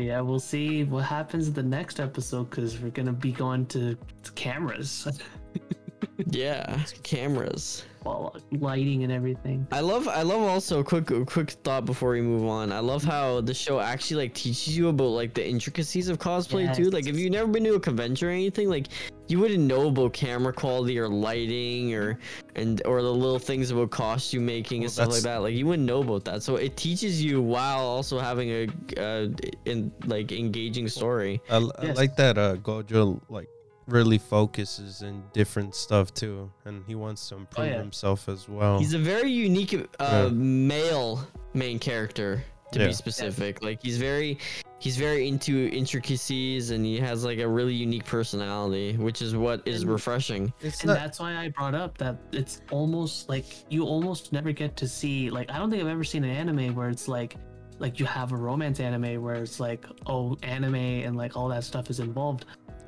Yeah, 0.00 0.20
we'll 0.22 0.40
see 0.40 0.84
what 0.84 1.04
happens 1.04 1.48
in 1.48 1.54
the 1.54 1.62
next 1.62 2.00
episode 2.00 2.50
because 2.50 2.78
we're 2.80 2.90
gonna 2.90 3.12
be 3.12 3.32
going 3.32 3.66
to, 3.66 3.96
to 4.22 4.32
cameras, 4.32 5.06
Yeah, 6.26 6.78
cameras. 7.02 7.84
well, 8.04 8.32
uh, 8.34 8.40
lighting 8.52 9.04
and 9.04 9.12
everything. 9.12 9.66
I 9.72 9.80
love 9.80 10.06
I 10.08 10.22
love 10.22 10.42
also 10.42 10.82
quick 10.82 11.10
quick 11.26 11.50
thought 11.50 11.84
before 11.84 12.10
we 12.10 12.20
move 12.22 12.46
on. 12.46 12.72
I 12.72 12.78
love 12.80 13.02
how 13.04 13.40
the 13.40 13.54
show 13.54 13.80
actually 13.80 14.24
like 14.24 14.34
teaches 14.34 14.76
you 14.76 14.88
about 14.88 15.08
like 15.08 15.34
the 15.34 15.46
intricacies 15.46 16.08
of 16.08 16.18
cosplay 16.18 16.74
too. 16.74 16.90
Like 16.90 17.06
if 17.06 17.16
you've 17.16 17.32
never 17.32 17.48
been 17.50 17.64
to 17.64 17.74
a 17.74 17.80
convention 17.80 18.28
or 18.28 18.30
anything, 18.32 18.68
like 18.68 18.88
you 19.30 19.38
wouldn't 19.38 19.60
know 19.60 19.88
about 19.88 20.12
camera 20.12 20.52
quality 20.52 20.98
or 20.98 21.08
lighting 21.08 21.94
or 21.94 22.18
and 22.56 22.82
or 22.84 23.00
the 23.02 23.12
little 23.12 23.38
things 23.38 23.70
about 23.70 23.90
costume 23.90 24.44
making 24.44 24.80
Well, 24.80 24.84
and 24.86 24.92
stuff 24.92 25.10
like 25.10 25.22
that. 25.22 25.38
Like 25.38 25.54
you 25.54 25.66
wouldn't 25.66 25.86
know 25.86 26.00
about 26.00 26.24
that. 26.24 26.42
So 26.42 26.56
it 26.56 26.76
teaches 26.76 27.22
you 27.22 27.40
while 27.40 27.80
also 27.80 28.18
having 28.18 28.50
a 28.50 28.68
uh, 29.00 29.28
in 29.64 29.92
like 30.06 30.32
engaging 30.32 30.88
story. 30.88 31.40
I 31.50 31.58
Yes. 31.82 31.96
like 31.96 32.16
that 32.16 32.36
uh, 32.38 32.56
Gojo 32.56 33.20
like 33.28 33.48
really 33.86 34.18
focuses 34.18 35.02
in 35.02 35.22
different 35.32 35.74
stuff 35.74 36.12
too, 36.14 36.50
and 36.64 36.84
he 36.86 36.94
wants 36.94 37.28
to 37.28 37.36
improve 37.36 37.66
yeah. 37.68 37.78
himself 37.78 38.28
as 38.28 38.48
well. 38.48 38.78
He's 38.78 38.94
a 38.94 38.98
very 38.98 39.30
unique 39.30 39.74
uh, 39.74 39.84
Yeah. 40.00 40.28
male 40.30 41.26
main 41.54 41.78
character 41.78 42.44
to 42.72 42.78
Yeah. 42.80 42.86
be 42.88 42.92
specific. 42.92 43.62
Like 43.62 43.82
he's 43.82 43.96
very 43.98 44.38
he's 44.78 44.96
very 44.96 45.28
into 45.28 45.68
intricacies 45.72 46.70
and 46.70 46.84
he 46.86 46.98
has 46.98 47.24
like 47.24 47.38
a 47.38 47.46
really 47.48 47.74
unique 47.74 48.04
personality, 48.06 48.96
which 48.96 49.20
is 49.22 49.36
what 49.36 49.60
is 49.66 49.82
And- 49.82 49.90
refreshing. 49.90 50.52
it's 50.60 50.80
And 50.80 50.88
not. 50.88 50.94
that's 50.98 51.20
why 51.20 51.36
I 51.36 51.48
brought 51.50 51.74
up 51.74 51.98
that 51.98 52.16
it's 52.32 52.62
almost 52.70 53.28
like 53.28 53.44
you 53.70 53.84
almost 53.84 54.32
never 54.32 54.52
get 54.52 54.76
to 54.76 54.88
see 54.88 55.30
like 55.30 55.50
I 55.50 55.58
don't 55.58 55.70
think 55.70 55.82
I've 55.82 55.88
ever 55.88 56.04
seen 56.04 56.24
an 56.24 56.30
anime 56.30 56.74
where 56.74 56.88
it's 56.88 57.08
like 57.08 57.36
like 57.78 57.98
you 57.98 58.06
have 58.06 58.32
a 58.32 58.36
romance 58.36 58.78
anime 58.80 59.22
where 59.22 59.36
it's 59.36 59.58
like 59.60 59.84
oh 60.06 60.36
anime 60.42 60.74
and 60.74 61.16
like 61.16 61.36
all 61.36 61.48
that 61.48 61.64
stuff 61.64 61.88
is 61.90 61.98
involved 62.00 62.44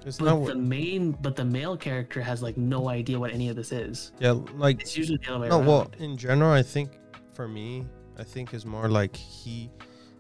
It's 0.07 0.19
but 0.19 0.27
not. 0.27 0.47
the 0.47 0.55
main 0.55 1.13
but 1.23 1.35
the 1.37 1.45
male 1.45 1.77
character 1.77 2.21
has 2.21 2.43
like 2.43 2.57
no 2.57 2.89
idea 2.89 3.19
what 3.19 3.33
any 3.33 3.49
of 3.49 3.57
this 3.57 3.73
is 3.73 4.13
Yeah, 4.21 4.33
like 4.57 4.81
it's 4.83 4.97
usually 4.97 5.19
the 5.25 5.31
other 5.31 5.41
way 5.41 5.49
no. 5.49 5.57
around 5.59 5.67
Well, 5.67 5.91
in 5.99 6.17
general, 6.17 6.53
I 6.53 6.63
think 6.63 6.91
for 7.35 7.49
me, 7.49 7.87
I 8.23 8.25
think 8.25 8.55
is 8.55 8.65
more 8.65 8.89
like 8.89 9.17
he. 9.17 9.69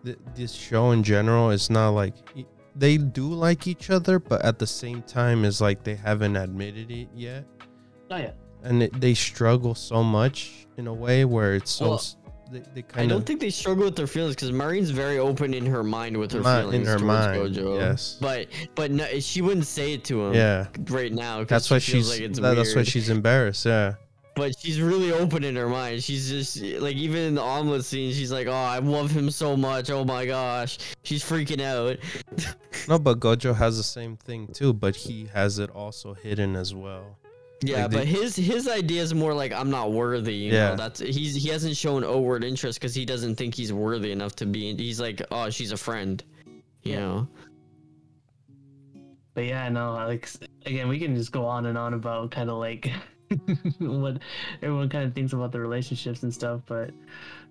Th- 0.04 0.18
this 0.34 0.52
show 0.52 0.90
in 0.90 1.04
general 1.04 1.50
is 1.50 1.70
not 1.70 1.90
like 1.90 2.14
they 2.74 2.96
do 2.96 3.28
like 3.32 3.68
each 3.68 3.90
other, 3.90 4.18
but 4.18 4.44
at 4.44 4.58
the 4.58 4.66
same 4.66 5.02
time, 5.02 5.44
is 5.44 5.60
like 5.60 5.84
they 5.84 5.94
haven't 5.94 6.34
admitted 6.34 6.90
it 6.90 7.08
yet. 7.14 7.44
oh 8.10 8.16
yeah 8.16 8.32
and 8.64 8.82
it, 8.82 9.00
they 9.00 9.14
struggle 9.14 9.74
so 9.74 10.02
much 10.02 10.66
in 10.78 10.86
a 10.88 10.92
way 11.04 11.24
where 11.24 11.54
it's 11.54 11.70
so 11.70 11.90
Well, 11.90 12.02
they, 12.52 12.62
they 12.74 12.84
I 12.94 13.06
don't 13.06 13.24
think 13.26 13.38
they 13.40 13.50
struggle 13.50 13.84
with 13.86 13.96
their 13.96 14.06
feelings 14.08 14.34
because 14.36 14.52
Marine's 14.52 14.90
very 14.90 15.18
open 15.18 15.52
in 15.54 15.66
her 15.66 15.82
mind 15.82 16.16
with 16.16 16.30
her 16.32 16.42
feelings 16.42 16.86
in 16.88 16.92
her 16.92 16.98
mind 17.04 17.56
Gojo. 17.56 17.76
yes 17.78 18.18
But 18.20 18.46
but 18.74 18.90
no, 18.92 19.04
she 19.20 19.42
wouldn't 19.42 19.66
say 19.66 19.94
it 19.94 20.04
to 20.10 20.26
him. 20.26 20.34
yeah 20.34 20.66
Right 20.98 21.12
now. 21.12 21.42
that's 21.44 21.70
why 21.70 21.78
she's 21.78 22.08
like 22.10 22.32
that, 22.34 22.54
that's 22.56 22.74
why 22.76 22.82
she's 22.84 23.08
embarrassed 23.18 23.64
yeah 23.66 23.94
but 24.34 24.58
she's 24.58 24.80
really 24.80 25.12
open 25.12 25.44
in 25.44 25.54
her 25.56 25.68
mind. 25.68 26.02
She's 26.02 26.28
just 26.28 26.60
like 26.80 26.96
even 26.96 27.18
in 27.20 27.34
the 27.34 27.42
omelet 27.42 27.84
scene, 27.84 28.12
she's 28.12 28.32
like, 28.32 28.46
"Oh, 28.46 28.52
I 28.52 28.78
love 28.78 29.10
him 29.10 29.30
so 29.30 29.56
much. 29.56 29.90
Oh 29.90 30.04
my 30.04 30.24
gosh." 30.26 30.78
She's 31.02 31.22
freaking 31.22 31.60
out. 31.60 31.98
no 32.88 32.98
but 32.98 33.20
gojo 33.20 33.54
has 33.54 33.76
the 33.76 33.82
same 33.82 34.16
thing 34.16 34.48
too 34.48 34.72
but 34.72 34.96
he 34.96 35.26
has 35.32 35.58
it 35.58 35.70
also 35.70 36.14
hidden 36.14 36.56
as 36.56 36.74
well 36.74 37.16
Yeah, 37.62 37.82
Like, 37.82 37.90
but 37.92 37.98
they- 38.00 38.06
his 38.06 38.34
his 38.34 38.66
idea 38.68 39.02
is 39.02 39.14
more 39.14 39.34
like 39.34 39.52
I'm 39.52 39.70
not 39.70 39.92
worthy. 39.92 40.34
You 40.34 40.52
Yeah. 40.52 40.68
know, 40.70 40.76
that's 40.76 41.00
he's 41.00 41.34
he 41.34 41.48
hasn't 41.50 41.76
shown 41.76 42.02
outward 42.02 42.42
interest 42.44 42.80
because 42.80 42.94
he 42.94 43.04
doesn't 43.04 43.36
think 43.36 43.54
he's 43.54 43.72
worthy 43.72 44.10
enough 44.12 44.34
to 44.36 44.46
be. 44.46 44.74
He's 44.76 44.98
like, 45.00 45.22
"Oh, 45.30 45.50
she's 45.50 45.70
a 45.72 45.76
friend." 45.76 46.22
You 46.82 46.96
know. 46.96 47.28
but 49.34 49.44
yeah 49.44 49.68
no 49.68 49.92
like 49.94 50.28
again 50.66 50.88
we 50.88 50.98
can 50.98 51.14
just 51.14 51.32
go 51.32 51.46
on 51.46 51.66
and 51.66 51.78
on 51.78 51.94
about 51.94 52.30
kind 52.30 52.50
of 52.50 52.58
like 52.58 52.90
what 53.78 54.18
everyone 54.62 54.88
kind 54.88 55.04
of 55.04 55.14
thinks 55.14 55.32
about 55.32 55.52
the 55.52 55.60
relationships 55.60 56.22
and 56.22 56.32
stuff 56.32 56.60
but 56.66 56.90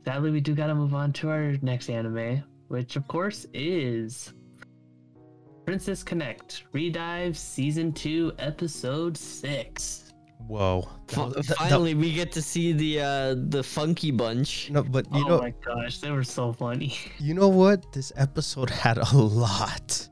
sadly 0.06 0.32
we 0.32 0.40
do 0.42 0.54
gotta 0.56 0.76
move 0.76 0.94
on 0.94 1.12
to 1.14 1.30
our 1.30 1.54
next 1.62 1.90
anime 1.90 2.44
which 2.68 2.96
of 2.96 3.08
course 3.08 3.46
is 3.54 4.34
princess 5.66 6.04
connect 6.04 6.64
redive 6.74 7.36
season 7.36 7.92
2 7.94 8.34
episode 8.40 9.16
6 9.18 10.14
whoa. 10.48 10.88
That 11.08 11.16
Fi- 11.16 11.26
was- 11.26 11.34
that- 11.36 11.48
that- 11.48 11.58
Finally, 11.58 11.94
we 11.94 12.12
get 12.14 12.32
to 12.34 12.42
see 12.42 12.74
the 12.74 13.00
uh 13.00 13.36
the 13.50 13.64
funky 13.64 14.12
bunch. 14.12 14.70
no 14.72 14.84
but 14.84 15.06
you 15.14 15.24
oh 15.26 15.28
know 15.30 15.38
oh 15.38 15.42
my 15.42 15.54
gosh 15.64 16.00
they 16.00 16.10
were 16.12 16.24
so 16.24 16.52
funny. 16.52 16.96
You 17.20 17.34
know 17.36 17.48
what? 17.48 17.94
This 17.94 18.12
episode 18.16 18.70
had 18.70 18.98
a 18.98 19.16
lot 19.18 20.10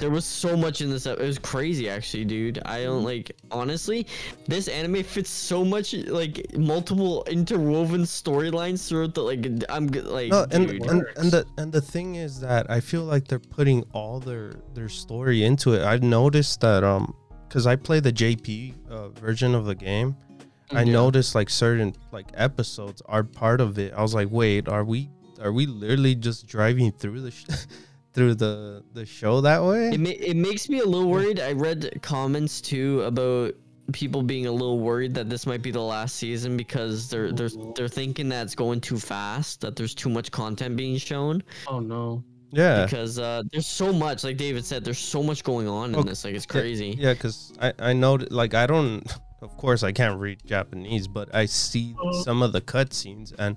There 0.00 0.10
was 0.10 0.24
so 0.24 0.56
much 0.56 0.80
in 0.80 0.90
this. 0.90 1.06
ep- 1.06 1.20
It 1.20 1.24
was 1.26 1.38
crazy, 1.38 1.88
actually, 1.88 2.24
dude. 2.24 2.60
I 2.64 2.82
don't 2.82 3.04
like. 3.04 3.30
Honestly, 3.52 4.06
this 4.46 4.66
anime 4.68 5.02
fits 5.04 5.30
so 5.30 5.64
much 5.64 5.94
like 5.94 6.44
multiple 6.56 7.24
interwoven 7.28 8.02
storylines 8.02 8.88
throughout 8.88 9.14
the 9.14 9.22
like. 9.22 9.46
I'm 9.68 9.86
like, 9.86 10.30
no 10.30 10.46
and, 10.50 10.68
dude. 10.68 10.82
and 10.86 10.98
works. 11.00 11.18
and 11.20 11.30
the 11.30 11.46
and 11.58 11.72
the 11.72 11.80
thing 11.80 12.16
is 12.16 12.40
that 12.40 12.68
i 12.70 12.80
feel 12.80 13.04
like 13.04 13.26
they're 13.28 13.38
putting 13.38 13.82
all 13.92 14.18
their 14.20 14.52
their 14.74 14.88
story 14.88 15.44
into 15.44 15.74
it 15.74 15.82
i've 15.82 16.02
noticed 16.02 16.60
that 16.60 16.82
um 16.84 17.14
because 17.48 17.66
i 17.66 17.74
play 17.76 18.00
the 18.00 18.12
jp 18.12 18.74
uh, 18.90 19.08
version 19.10 19.54
of 19.54 19.64
the 19.66 19.74
game 19.74 20.16
I 20.70 20.82
Yeah. 20.82 20.92
noticed 20.92 21.34
like 21.34 21.48
certain 21.48 21.94
like 22.12 22.26
episodes 22.34 23.00
are 23.06 23.24
part 23.24 23.62
of 23.62 23.78
it. 23.78 23.94
I 23.94 24.02
was 24.02 24.12
like, 24.12 24.28
wait, 24.30 24.68
are 24.68 24.84
we 24.84 25.08
are 25.40 25.50
we 25.50 25.64
literally 25.64 26.14
just 26.14 26.46
driving 26.46 26.92
through 26.92 27.22
the 27.22 27.30
sh- 27.30 27.46
through 28.14 28.34
the 28.34 28.82
the 28.94 29.06
show 29.06 29.40
that 29.40 29.62
way? 29.62 29.90
It, 29.90 30.00
ma- 30.00 30.10
it 30.10 30.36
makes 30.36 30.68
me 30.68 30.80
a 30.80 30.84
little 30.84 31.08
worried. 31.08 31.40
I 31.40 31.52
read 31.52 31.98
comments 32.02 32.60
too 32.60 33.02
about 33.02 33.54
people 33.92 34.22
being 34.22 34.46
a 34.46 34.52
little 34.52 34.80
worried 34.80 35.14
that 35.14 35.30
this 35.30 35.46
might 35.46 35.62
be 35.62 35.70
the 35.70 35.80
last 35.80 36.16
season 36.16 36.56
because 36.56 37.08
they're 37.08 37.32
they're 37.32 37.50
they're 37.74 37.88
thinking 37.88 38.28
that 38.30 38.42
it's 38.44 38.54
going 38.54 38.80
too 38.80 38.98
fast, 38.98 39.60
that 39.62 39.76
there's 39.76 39.94
too 39.94 40.10
much 40.10 40.30
content 40.30 40.76
being 40.76 40.98
shown 40.98 41.42
oh 41.68 41.80
no 41.80 42.22
yeah, 42.50 42.84
because 42.84 43.18
uh, 43.18 43.42
there's 43.52 43.66
so 43.66 43.92
much. 43.92 44.24
Like 44.24 44.38
David 44.38 44.64
said, 44.64 44.82
there's 44.84 44.98
so 44.98 45.22
much 45.22 45.44
going 45.44 45.68
on 45.68 45.90
in 45.90 45.96
Okay, 45.96 46.08
this. 46.08 46.24
Like 46.24 46.34
it's 46.34 46.46
crazy. 46.46 46.96
yeah, 46.98 47.12
because 47.12 47.52
I 47.60 47.72
I 47.78 47.92
know 47.92 48.14
like 48.30 48.54
I 48.54 48.66
don't. 48.66 49.06
Of 49.40 49.56
course, 49.56 49.84
I 49.84 49.92
can't 49.92 50.18
read 50.18 50.38
Japanese, 50.44 51.06
but 51.06 51.32
I 51.32 51.44
see 51.46 51.94
some 52.24 52.42
of 52.42 52.52
the 52.52 52.60
cutscenes 52.60 53.32
and 53.38 53.56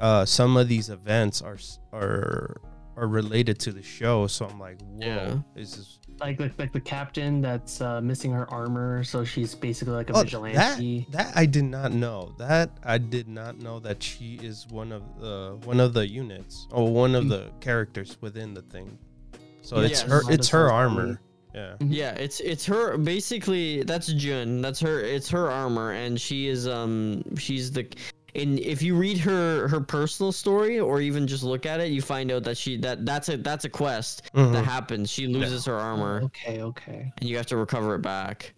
uh, 0.00 0.24
some 0.24 0.56
of 0.56 0.68
these 0.68 0.88
events 0.88 1.42
are 1.42 1.58
are 1.92 2.60
are 2.96 3.06
related 3.08 3.58
to 3.60 3.72
the 3.72 3.82
show. 3.82 4.26
So 4.26 4.46
I'm 4.46 4.58
like, 4.60 4.80
whoa, 4.82 5.06
Yeah. 5.06 5.36
this 5.54 5.76
is 5.78 5.98
like 6.20 6.38
like, 6.38 6.58
like 6.58 6.72
the 6.72 6.80
captain 6.80 7.40
that's 7.40 7.80
uh, 7.80 8.00
missing 8.00 8.30
her 8.32 8.48
armor 8.52 9.02
so 9.02 9.24
she's 9.24 9.54
basically 9.54 9.94
like 9.94 10.10
a 10.10 10.12
Oh, 10.12 10.16
that 10.18 10.24
vigilante 10.24 11.06
that 11.10 11.32
I 11.34 11.46
did 11.46 11.64
not 11.64 11.92
know. 11.92 12.34
That 12.38 12.70
I 12.84 12.98
did 12.98 13.28
not 13.28 13.58
know 13.58 13.80
that 13.80 14.02
she 14.02 14.38
is 14.42 14.66
one 14.68 14.92
of 14.92 15.02
the 15.20 15.58
one 15.64 15.80
of 15.80 15.94
the 15.94 16.06
units 16.06 16.66
or 16.70 16.92
one 16.92 17.14
of 17.14 17.28
the 17.28 17.50
characters 17.60 18.18
within 18.20 18.54
the 18.54 18.62
thing. 18.62 18.98
So 19.62 19.80
Yeah, 19.80 19.86
it's 19.86 20.00
her. 20.02 20.22
It's 20.28 20.48
her 20.50 20.70
armor. 20.70 21.06
funny. 21.06 21.18
Yeah. 21.54 21.74
Yeah, 21.80 22.10
it's 22.12 22.40
it's 22.40 22.64
her 22.66 22.96
basically 22.98 23.82
that's 23.82 24.12
Jun. 24.12 24.60
That's 24.62 24.80
her 24.80 25.00
it's 25.00 25.28
her 25.30 25.50
armor 25.50 25.92
and 25.92 26.20
she 26.20 26.46
is 26.48 26.66
um 26.68 27.22
she's 27.36 27.70
the 27.72 27.86
and 28.34 28.58
if 28.60 28.80
you 28.82 28.94
read 28.96 29.18
her 29.18 29.68
her 29.68 29.80
personal 29.80 30.32
story 30.32 30.80
or 30.80 31.00
even 31.00 31.26
just 31.26 31.42
look 31.42 31.66
at 31.66 31.80
it, 31.80 31.90
you 31.90 32.00
find 32.02 32.30
out 32.32 32.44
that 32.44 32.56
she 32.56 32.76
that 32.78 33.04
that's 33.04 33.28
a 33.28 33.36
that's 33.36 33.64
a 33.64 33.68
quest 33.68 34.22
that 34.34 34.52
Mhm. 34.52 34.64
happens. 34.64 35.10
She 35.10 35.26
loses 35.26 35.64
her 35.66 35.76
armor 35.76 36.22
okay 36.24 36.62
okay 36.62 37.12
and 37.18 37.28
you 37.28 37.36
have 37.36 37.46
to 37.46 37.56
recover 37.56 37.94
it 37.94 38.02
back. 38.02 38.54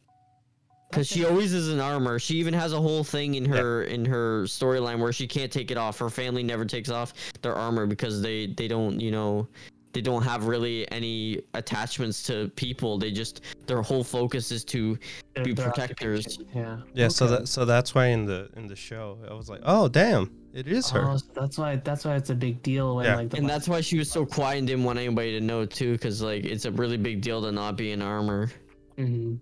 because 0.90 1.08
she 1.08 1.24
always 1.24 1.52
is 1.52 1.70
in 1.70 1.80
armor. 1.80 2.20
She 2.20 2.36
even 2.36 2.54
has 2.54 2.72
a 2.72 2.80
whole 2.80 3.02
thing 3.02 3.34
in 3.34 3.44
her 3.46 3.82
in 3.82 4.04
her 4.04 4.44
storyline 4.44 5.00
where 5.00 5.12
she 5.12 5.26
can't 5.26 5.50
take 5.50 5.72
it 5.72 5.76
off. 5.76 5.98
Her 5.98 6.08
family 6.08 6.44
never 6.44 6.64
takes 6.64 6.88
off 6.88 7.14
their 7.42 7.54
armor 7.56 7.84
because 7.86 8.22
they 8.22 8.46
they 8.46 8.68
don't 8.68 9.00
you 9.00 9.10
know 9.10 9.48
they 9.94 10.00
don't 10.02 10.22
have 10.22 10.46
really 10.46 10.90
any 10.90 11.40
attachments 11.54 12.22
to 12.24 12.48
people. 12.56 12.98
They 12.98 13.10
just 13.12 13.40
their 13.66 13.80
whole 13.80 14.04
focus 14.04 14.50
is 14.50 14.64
to 14.66 14.98
Their- 15.34 15.44
be 15.44 15.54
protectors. 15.54 16.26
occupation, 16.26 16.46
Yeah. 16.54 16.80
Yeah, 16.92 17.08
so 17.08 17.26
that 17.28 17.48
so 17.48 17.64
that's 17.64 17.94
why 17.94 18.06
in 18.06 18.26
the 18.26 18.50
in 18.56 18.66
the 18.66 18.76
show 18.76 19.16
I 19.30 19.34
was 19.34 19.48
like, 19.48 19.60
oh 19.64 19.88
damn, 19.88 20.30
it 20.52 20.66
is 20.66 20.90
her. 20.90 21.08
Oh, 21.08 21.16
so 21.16 21.26
that's 21.34 21.56
why 21.56 21.76
that's 21.76 22.04
why 22.04 22.16
it's 22.16 22.30
a 22.30 22.34
big 22.34 22.60
deal 22.62 22.96
when 22.96 23.06
Yeah. 23.06 23.16
like 23.16 23.30
the 23.30 23.36
And 23.38 23.48
that's 23.48 23.68
why 23.68 23.80
she 23.80 23.96
was 23.96 24.10
so 24.10 24.26
quiet 24.26 24.58
and 24.58 24.66
didn't 24.66 24.84
want 24.84 24.98
anybody 24.98 25.38
to 25.38 25.40
know 25.40 25.64
too, 25.64 25.92
because 25.92 26.20
like 26.20 26.44
it's 26.44 26.64
a 26.64 26.72
really 26.72 26.96
big 26.98 27.20
deal 27.22 27.40
to 27.42 27.52
not 27.52 27.76
be 27.76 27.92
in 27.92 28.02
armor. 28.02 28.50
Mhm. 28.98 29.38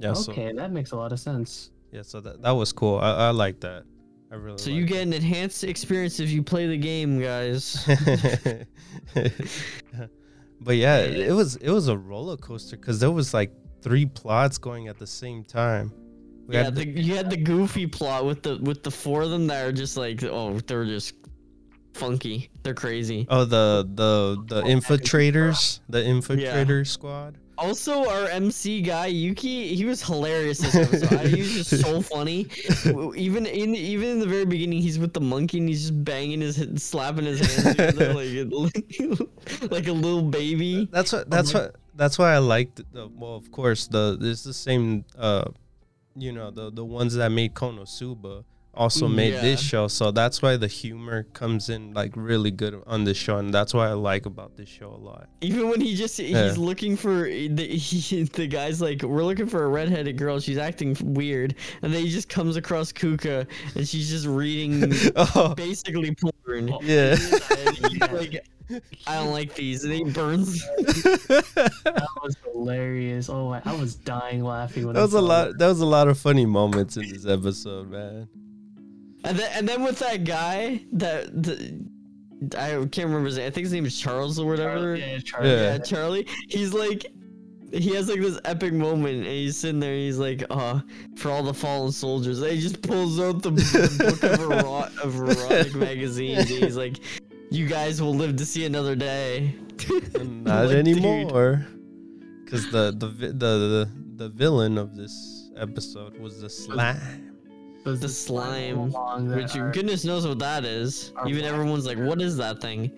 yeah, 0.00 0.14
so 0.14 0.32
Okay, 0.32 0.52
that 0.52 0.72
makes 0.72 0.92
a 0.92 0.96
lot 0.96 1.12
of 1.12 1.20
sense. 1.20 1.70
yeah, 1.92 2.02
so 2.02 2.20
that 2.20 2.40
that 2.42 2.52
was 2.52 2.72
cool. 2.72 2.98
I, 2.98 3.28
I 3.28 3.30
like 3.30 3.60
that. 3.60 3.84
I 4.30 4.34
really. 4.34 4.58
So 4.58 4.70
you 4.70 4.82
liked 4.82 4.92
get 4.92 5.02
an 5.02 5.12
enhanced 5.12 5.64
experience 5.64 6.20
if 6.20 6.30
you 6.30 6.42
play 6.42 6.66
the 6.66 6.76
game, 6.76 7.20
guys. 7.20 7.82
but 10.60 10.76
yeah, 10.76 10.98
it, 10.98 11.28
it 11.28 11.32
was 11.32 11.56
it 11.56 11.70
was 11.70 11.88
a 11.88 11.96
roller 11.96 12.36
coaster 12.36 12.76
because 12.76 13.00
there 13.00 13.10
was 13.10 13.32
like 13.32 13.50
three 13.80 14.06
plots 14.06 14.58
going 14.58 14.88
at 14.88 14.98
the 14.98 15.06
same 15.06 15.44
time. 15.44 15.92
We 16.46 16.54
yeah, 16.54 16.64
had 16.64 16.74
the, 16.76 16.88
you 16.88 17.14
had 17.14 17.30
the 17.30 17.36
goofy 17.36 17.86
plot 17.86 18.24
with 18.26 18.42
the 18.42 18.58
with 18.58 18.82
the 18.82 18.90
four 18.90 19.22
of 19.22 19.30
them 19.30 19.46
that 19.48 19.66
are 19.66 19.72
just 19.72 19.96
like, 19.96 20.22
oh, 20.24 20.58
they're 20.60 20.84
just 20.84 21.14
funky. 21.94 22.50
They're 22.62 22.74
crazy. 22.74 23.26
oh 23.30 23.44
the 23.44 23.88
the 23.94 24.42
the 24.46 24.62
infiltrators, 24.62 25.80
the 25.88 26.02
infiltrator 26.02 26.86
squad. 26.86 27.38
Also, 27.58 28.08
our 28.08 28.28
MC 28.28 28.80
guy 28.82 29.06
Yuki, 29.06 29.74
he 29.74 29.84
was 29.84 30.00
hilarious 30.00 30.58
this 30.58 30.76
episode. 30.76 31.26
he 31.26 31.40
was 31.40 31.54
just 31.54 31.82
so 31.82 32.00
funny. 32.14 32.46
Even 33.16 33.46
in 33.46 33.74
even 33.74 34.08
in 34.08 34.20
the 34.20 34.26
very 34.26 34.44
beginning, 34.44 34.80
he's 34.80 34.98
with 34.98 35.12
the 35.12 35.20
monkey 35.20 35.58
and 35.58 35.68
he's 35.68 35.82
just 35.88 36.04
banging 36.04 36.40
his 36.40 36.56
head, 36.56 36.80
slapping 36.80 37.24
his 37.24 37.40
hands 37.40 37.76
together 37.76 38.14
like 38.14 38.28
a, 38.28 39.66
like 39.74 39.88
a 39.88 39.92
little 39.92 40.22
baby. 40.22 40.88
That's 40.92 41.12
what. 41.12 41.28
That's 41.28 41.52
what. 41.52 41.74
That's 41.96 42.16
why 42.16 42.32
I 42.32 42.38
liked. 42.38 42.80
The, 42.92 43.08
well, 43.08 43.34
of 43.34 43.50
course, 43.50 43.88
the 43.88 44.16
it's 44.20 44.44
the 44.44 44.54
same. 44.54 45.04
Uh, 45.18 45.50
you 46.14 46.32
know, 46.32 46.50
the 46.52 46.70
the 46.70 46.84
ones 46.84 47.14
that 47.14 47.30
made 47.30 47.54
Konosuba 47.54 48.44
also 48.78 49.08
Mm, 49.08 49.14
made 49.14 49.34
this 49.34 49.60
show. 49.60 49.88
So 49.88 50.10
that's 50.12 50.40
why 50.40 50.56
the 50.56 50.68
humor 50.68 51.24
comes 51.34 51.68
in 51.68 51.92
like 51.92 52.12
really 52.14 52.50
good 52.50 52.80
on 52.86 53.04
this 53.04 53.16
show, 53.18 53.36
and 53.38 53.52
that's 53.52 53.74
why 53.74 53.88
I 53.88 53.92
like 53.92 54.24
about 54.24 54.56
this 54.56 54.68
show 54.68 54.88
a 54.90 54.96
lot. 55.02 55.28
Even 55.40 55.68
when 55.68 55.80
he 55.80 55.94
just 55.96 56.16
he's 56.16 56.30
Yeah. 56.30 56.54
looking 56.56 56.96
for 56.96 57.24
the 57.24 57.66
he, 57.66 58.22
the 58.40 58.46
guy's 58.46 58.80
like, 58.80 59.02
we're 59.02 59.24
looking 59.24 59.46
for 59.48 59.64
a 59.64 59.68
redheaded 59.68 60.16
girl. 60.16 60.38
She's 60.40 60.58
acting 60.58 60.96
weird, 61.02 61.56
and 61.82 61.92
then 61.92 62.02
he 62.04 62.10
just 62.10 62.28
comes 62.28 62.56
across 62.56 62.92
Kuka, 62.92 63.46
and 63.74 63.86
she's 63.88 64.08
just 64.08 64.26
reading 64.26 64.92
oh, 65.16 65.54
basically 65.56 66.14
porn. 66.14 66.68
yeah. 66.82 67.16
like 68.12 68.44
I 69.06 69.14
don't 69.16 69.32
like 69.32 69.54
these, 69.54 69.82
and 69.84 69.92
he 69.92 70.04
burns. 70.04 70.60
That 70.66 72.08
was 72.22 72.36
hilarious. 72.44 73.28
Oh, 73.28 73.50
I, 73.52 73.62
I 73.64 73.74
was 73.74 73.94
dying 73.96 74.44
laughing 74.44 74.86
when 74.86 74.94
that 74.94 75.02
was 75.02 75.14
a 75.14 75.18
saw 75.18 75.24
lot. 75.24 75.58
That 75.58 75.68
was 75.68 75.80
a 75.80 75.86
lot 75.86 76.08
of 76.08 76.18
funny 76.18 76.46
moments 76.46 76.96
in 76.96 77.08
this 77.08 77.26
episode, 77.26 77.90
man. 77.90 78.28
And 79.24 79.38
then, 79.38 79.50
and 79.54 79.68
then 79.68 79.82
with 79.82 79.98
that 79.98 80.24
guy 80.24 80.82
that 80.92 81.42
the, 81.42 81.80
I 82.56 82.70
can't 82.86 83.08
remember 83.08 83.26
his 83.26 83.36
name. 83.36 83.46
I 83.46 83.50
think 83.50 83.64
his 83.64 83.72
name 83.72 83.84
is 83.86 83.98
Charles 83.98 84.38
or 84.38 84.46
whatever. 84.46 84.96
Charlie, 84.96 85.00
yeah, 85.00 85.18
Charlie. 85.18 85.50
Yeah. 85.50 85.60
Yeah, 85.62 85.78
Charlie. 85.78 86.26
He's 86.48 86.72
like, 86.72 87.06
he 87.72 87.94
has 87.94 88.08
like 88.08 88.20
this 88.20 88.38
epic 88.44 88.72
moment, 88.72 89.16
and 89.18 89.26
he's 89.26 89.56
sitting 89.56 89.80
there. 89.80 89.92
And 89.92 90.00
he's 90.00 90.18
like, 90.18 90.44
"Uh, 90.48 90.80
for 91.16 91.30
all 91.30 91.42
the 91.42 91.52
fallen 91.52 91.92
soldiers." 91.92 92.40
And 92.40 92.52
he 92.52 92.60
just 92.60 92.80
pulls 92.80 93.20
out 93.20 93.42
the, 93.42 93.50
the 93.50 93.96
book 93.98 94.22
of, 94.22 94.40
ero- 94.50 94.88
of 95.02 95.16
erotic 95.16 95.74
magazines. 95.74 96.50
And 96.50 96.64
he's 96.64 96.76
like, 96.76 96.98
"You 97.50 97.66
guys 97.66 98.00
will 98.00 98.14
live 98.14 98.36
to 98.36 98.46
see 98.46 98.64
another 98.64 98.94
day." 98.96 99.54
Not 100.18 100.66
Like, 100.68 100.76
anymore. 100.76 101.66
Because 102.44 102.70
the 102.70 102.94
the, 102.96 103.08
the 103.08 103.32
the 103.32 103.90
the 104.16 104.28
villain 104.30 104.78
of 104.78 104.96
this 104.96 105.50
episode 105.56 106.18
was 106.18 106.40
the 106.40 106.48
slime. 106.48 107.27
It 107.80 107.84
The 107.84 107.96
this 107.96 108.18
slime, 108.18 108.90
Which 109.30 109.56
are- 109.56 109.70
goodness 109.70 110.04
knows 110.04 110.26
what 110.26 110.38
that 110.40 110.64
is. 110.64 111.12
Even 111.26 111.40
black 111.42 111.52
everyone's 111.54 111.86
like, 111.86 111.98
"What 111.98 112.20
is 112.20 112.36
that 112.36 112.60
thing?" 112.60 112.90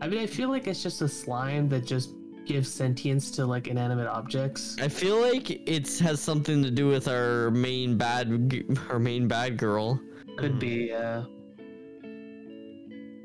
I 0.00 0.08
mean, 0.08 0.20
I 0.20 0.26
feel 0.26 0.48
like 0.48 0.66
it's 0.66 0.82
just 0.82 1.02
a 1.02 1.08
slime 1.08 1.68
that 1.68 1.84
just 1.86 2.10
gives 2.46 2.68
sentience 2.68 3.30
to 3.32 3.46
like 3.46 3.68
inanimate 3.68 4.06
objects. 4.08 4.76
I 4.80 4.88
feel 4.88 5.20
like 5.20 5.50
it 5.68 5.98
has 5.98 6.20
something 6.20 6.62
to 6.62 6.70
do 6.70 6.88
with 6.88 7.06
our 7.06 7.50
main 7.50 7.96
bad, 7.96 8.64
our 8.90 8.98
main 8.98 9.28
bad 9.28 9.56
girl, 9.58 10.00
Could 10.36 10.58
be, 10.58 10.92
uh, 10.92 11.22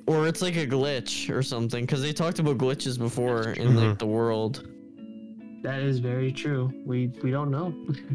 or 0.05 0.27
it's 0.27 0.41
like 0.41 0.55
a 0.55 0.67
glitch 0.67 1.33
or 1.35 1.41
something. 1.41 1.85
Because 1.85 2.01
they 2.01 2.13
talked 2.13 2.39
about 2.39 2.57
glitches 2.57 2.97
before 2.97 3.51
in 3.53 3.75
like 3.75 3.97
the 3.97 4.05
world. 4.05 4.67
That 5.63 5.81
is 5.81 5.99
very 5.99 6.31
true. 6.31 6.71
We 6.85 7.07
we 7.23 7.31
don't 7.31 7.51
know. 7.51 7.73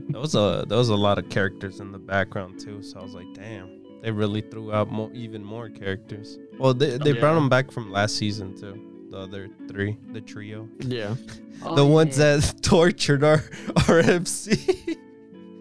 There 0.08 0.20
was 0.20 0.34
a 0.34 0.64
there 0.68 0.78
was 0.78 0.88
a 0.90 0.96
lot 0.96 1.18
of 1.18 1.28
characters 1.28 1.80
in 1.80 1.92
the 1.92 1.98
background 1.98 2.60
too, 2.60 2.82
so 2.82 3.00
I 3.00 3.02
was 3.02 3.14
like, 3.14 3.26
damn, 3.34 4.00
they 4.02 4.10
really 4.10 4.40
threw 4.42 4.72
out 4.72 4.90
more, 4.90 5.10
even 5.12 5.42
more 5.44 5.68
characters. 5.68 6.38
Well, 6.58 6.74
they 6.74 6.98
they 6.98 7.12
brought 7.12 7.30
yeah. 7.30 7.34
them 7.34 7.48
back 7.48 7.70
from 7.70 7.90
last 7.90 8.16
season 8.16 8.58
too. 8.58 8.88
The 9.10 9.18
other 9.18 9.50
three, 9.68 9.98
the 10.12 10.22
trio, 10.22 10.68
Yeah, 10.78 11.14
Oh, 11.64 11.74
the 11.76 11.84
ones 11.84 12.18
yeah. 12.18 12.36
that 12.36 12.54
tortured 12.62 13.22
our 13.22 13.42
our 13.88 13.98
MC. 13.98 14.96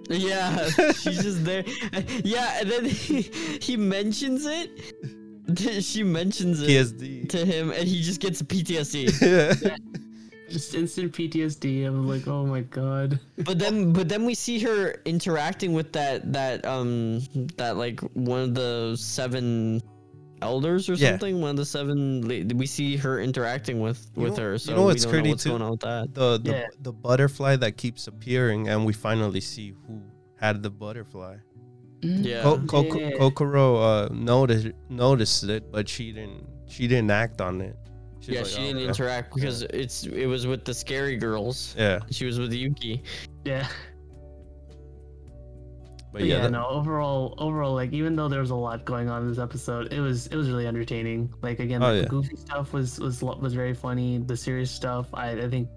yeah, 0.10 0.68
she's 0.94 1.22
just 1.22 1.44
there. 1.44 1.64
Yeah, 2.24 2.60
and 2.62 2.72
then 2.72 2.86
he, 2.86 3.24
he 3.62 3.76
mentions 3.78 4.46
it. 4.46 4.70
She 5.84 6.02
mentions 6.04 6.62
it 6.62 7.30
to 7.32 7.46
him, 7.46 7.72
and 7.72 7.86
he 7.88 8.02
just 8.02 8.22
gets 8.22 8.42
PTSD. 8.42 9.20
yeah. 9.22 9.76
Just 10.52 10.76
instant 10.76 11.14
PTSD. 11.14 11.86
I'm 11.88 12.08
like, 12.08 12.28
oh 12.28 12.46
my 12.46 12.62
god. 12.62 13.20
But 13.38 13.58
then, 13.60 13.94
but 13.94 14.10
then 14.10 14.26
we 14.26 14.36
see 14.36 14.60
her 14.60 14.96
interacting 15.06 15.74
with 15.74 15.92
that 15.94 16.32
that 16.34 16.66
um 16.66 17.22
that 17.58 17.78
like 17.78 18.00
one 18.14 18.42
of 18.42 18.54
the 18.56 18.96
seven 19.00 19.82
elders 20.42 20.90
or 20.90 20.94
Yeah. 20.94 21.12
something. 21.12 21.40
One 21.42 21.52
of 21.52 21.58
the 21.58 21.66
seven. 21.66 22.28
We 22.58 22.66
see 22.66 22.98
her 22.98 23.20
interacting 23.20 23.80
with 23.80 24.10
You 24.16 24.24
with 24.24 24.38
know- 24.38 24.44
her. 24.44 24.52
you 24.54 24.58
So 24.60 24.76
know 24.76 24.80
we 24.82 24.86
what's 24.86 25.04
don't 25.04 25.12
know 25.12 25.16
pretty 25.18 25.30
what's 25.30 25.44
too? 25.44 25.50
going 25.50 25.62
on 25.62 25.72
with 25.72 25.80
that. 25.82 26.14
The 26.14 26.38
the, 26.40 26.52
Yeah. 26.52 26.68
the 26.82 26.92
butterfly 26.94 27.56
that 27.58 27.78
keeps 27.78 28.08
appearing, 28.08 28.68
and 28.68 28.86
we 28.86 28.94
finally 28.94 29.42
see 29.42 29.74
who 29.88 30.02
had 30.40 30.64
the 30.64 30.70
butterfly. 30.70 31.38
Yeah. 32.02 32.42
Co- 32.42 32.58
Coco- 32.66 33.00
Yeah. 33.00 33.12
Kokoro 33.20 33.76
uh, 33.78 34.10
noticed 34.12 34.70
noticed 34.90 35.44
it, 35.44 35.72
but 35.72 35.88
she 35.88 36.12
didn't 36.12 36.48
she 36.68 36.88
didn't 36.88 37.12
act 37.12 37.42
on 37.42 37.62
it. 37.62 37.76
Was 38.28 38.36
yeah, 38.36 38.42
like, 38.42 38.50
she 38.52 38.58
"Oh, 38.58 38.62
didn't 38.68 38.78
okay." 38.78 38.88
interact 38.88 39.34
because 39.36 39.64
it's 39.64 40.04
it 40.06 40.26
was 40.28 40.46
with 40.48 40.64
the 40.66 40.74
scary 40.74 41.16
girls. 41.18 41.76
Yeah, 41.78 42.00
She 42.12 42.26
was 42.26 42.40
with 42.40 42.54
Yuki. 42.54 43.04
Yeah. 43.46 43.68
but 46.14 46.20
But 46.20 46.24
yeah, 46.24 46.36
yeah, 46.36 46.42
that- 46.44 46.52
no. 46.52 46.68
Overall, 46.68 47.36
overall, 47.38 47.74
like 47.74 47.94
even 47.94 48.16
though 48.16 48.28
there 48.28 48.42
was 48.42 48.50
a 48.52 48.56
lot 48.56 48.84
going 48.86 49.10
on 49.10 49.24
in 49.24 49.30
this 49.30 49.40
episode, 49.40 49.92
it 49.94 50.02
was 50.02 50.28
it 50.28 50.36
was 50.36 50.50
really 50.50 50.68
entertaining. 50.68 51.34
Like 51.42 51.60
again, 51.60 51.82
Oh, 51.82 51.88
like, 51.88 51.96
yeah. 51.96 52.02
the 52.04 52.10
goofy 52.10 52.36
stuff 52.36 52.74
was 52.74 53.00
was 53.00 53.22
was 53.24 53.54
very 53.54 53.74
funny. 53.74 54.18
The 54.20 54.36
serious 54.38 54.70
stuff, 54.72 55.08
I 55.14 55.32
I 55.32 55.50
think, 55.50 55.70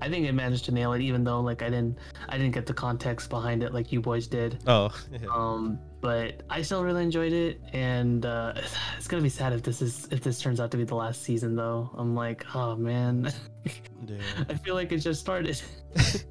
I 0.00 0.08
think 0.08 0.26
it 0.26 0.32
managed 0.32 0.64
to 0.66 0.72
nail 0.72 0.92
it. 0.92 1.02
Even 1.02 1.24
though 1.24 1.40
like 1.40 1.62
I 1.62 1.70
didn't 1.70 1.98
I 2.28 2.38
didn't 2.38 2.54
get 2.54 2.66
the 2.66 2.74
context 2.74 3.28
behind 3.30 3.62
it 3.64 3.74
like 3.74 3.90
you 3.92 4.00
boys 4.00 4.26
did. 4.28 4.58
oh. 4.66 4.90
Um, 5.34 5.78
but 6.00 6.42
I 6.48 6.62
still 6.62 6.82
really 6.82 7.02
enjoyed 7.02 7.32
it, 7.32 7.60
and 7.72 8.24
uh, 8.24 8.54
it's 8.96 9.08
gonna 9.08 9.22
be 9.22 9.28
sad 9.28 9.52
if 9.52 9.62
this 9.62 9.82
is 9.82 10.08
if 10.10 10.22
this 10.22 10.40
turns 10.40 10.60
out 10.60 10.70
to 10.72 10.76
be 10.76 10.84
the 10.84 10.94
last 10.94 11.22
season. 11.22 11.56
Though 11.56 11.90
I'm 11.94 12.14
like, 12.14 12.44
oh 12.54 12.76
man. 12.76 13.32
I 14.48 14.54
feel 14.54 14.74
like 14.74 14.92
it 14.92 14.98
just 14.98 15.20
started. 15.20 15.60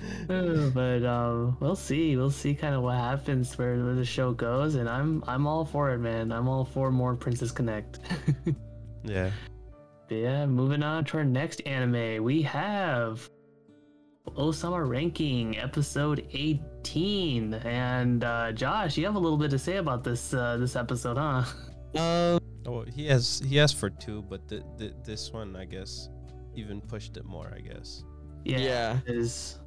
But 0.28 1.04
um, 1.04 1.56
we'll 1.60 1.76
see. 1.76 2.16
We'll 2.16 2.30
see 2.30 2.54
kind 2.54 2.74
of 2.74 2.82
what 2.82 2.96
happens 2.96 3.56
where, 3.58 3.82
where 3.82 3.94
the 3.94 4.04
show 4.04 4.32
goes, 4.32 4.74
and 4.74 4.88
I'm 4.88 5.24
I'm 5.26 5.46
all 5.46 5.64
for 5.64 5.90
it, 5.90 5.98
man. 5.98 6.32
I'm 6.32 6.48
all 6.48 6.64
for 6.64 6.90
more 6.90 7.16
Princess 7.16 7.50
Connect. 7.50 7.98
yeah. 9.04 9.30
But 10.08 10.14
yeah, 10.14 10.46
moving 10.46 10.82
on 10.82 11.04
to 11.06 11.18
our 11.18 11.24
next 11.24 11.60
anime, 11.66 12.22
we 12.22 12.42
have 12.42 13.28
Osama 14.26 14.86
Ranking, 14.86 15.58
episode 15.58 16.26
18. 16.32 16.64
And 17.64 18.24
uh, 18.24 18.52
Josh, 18.52 18.96
you 18.96 19.04
have 19.06 19.14
a 19.14 19.18
little 19.18 19.38
bit 19.38 19.50
to 19.50 19.58
say 19.58 19.76
about 19.76 20.02
this 20.04 20.32
uh, 20.34 20.56
this 20.58 20.76
episode, 20.76 21.16
huh? 21.18 21.44
Um, 21.98 22.40
Oh, 22.66 22.82
he 22.94 23.06
has 23.06 23.40
he 23.46 23.58
asked 23.58 23.76
for 23.76 23.88
two, 23.88 24.22
but 24.28 24.46
th- 24.48 24.62
th- 24.78 24.92
this 25.04 25.32
one 25.32 25.56
I 25.56 25.64
guess 25.64 26.10
even 26.54 26.80
pushed 26.82 27.16
it 27.16 27.24
more. 27.24 27.50
I 27.56 27.60
guess. 27.60 28.04
Yeah. 28.44 28.98
it 29.06 29.16
is. 29.16 29.58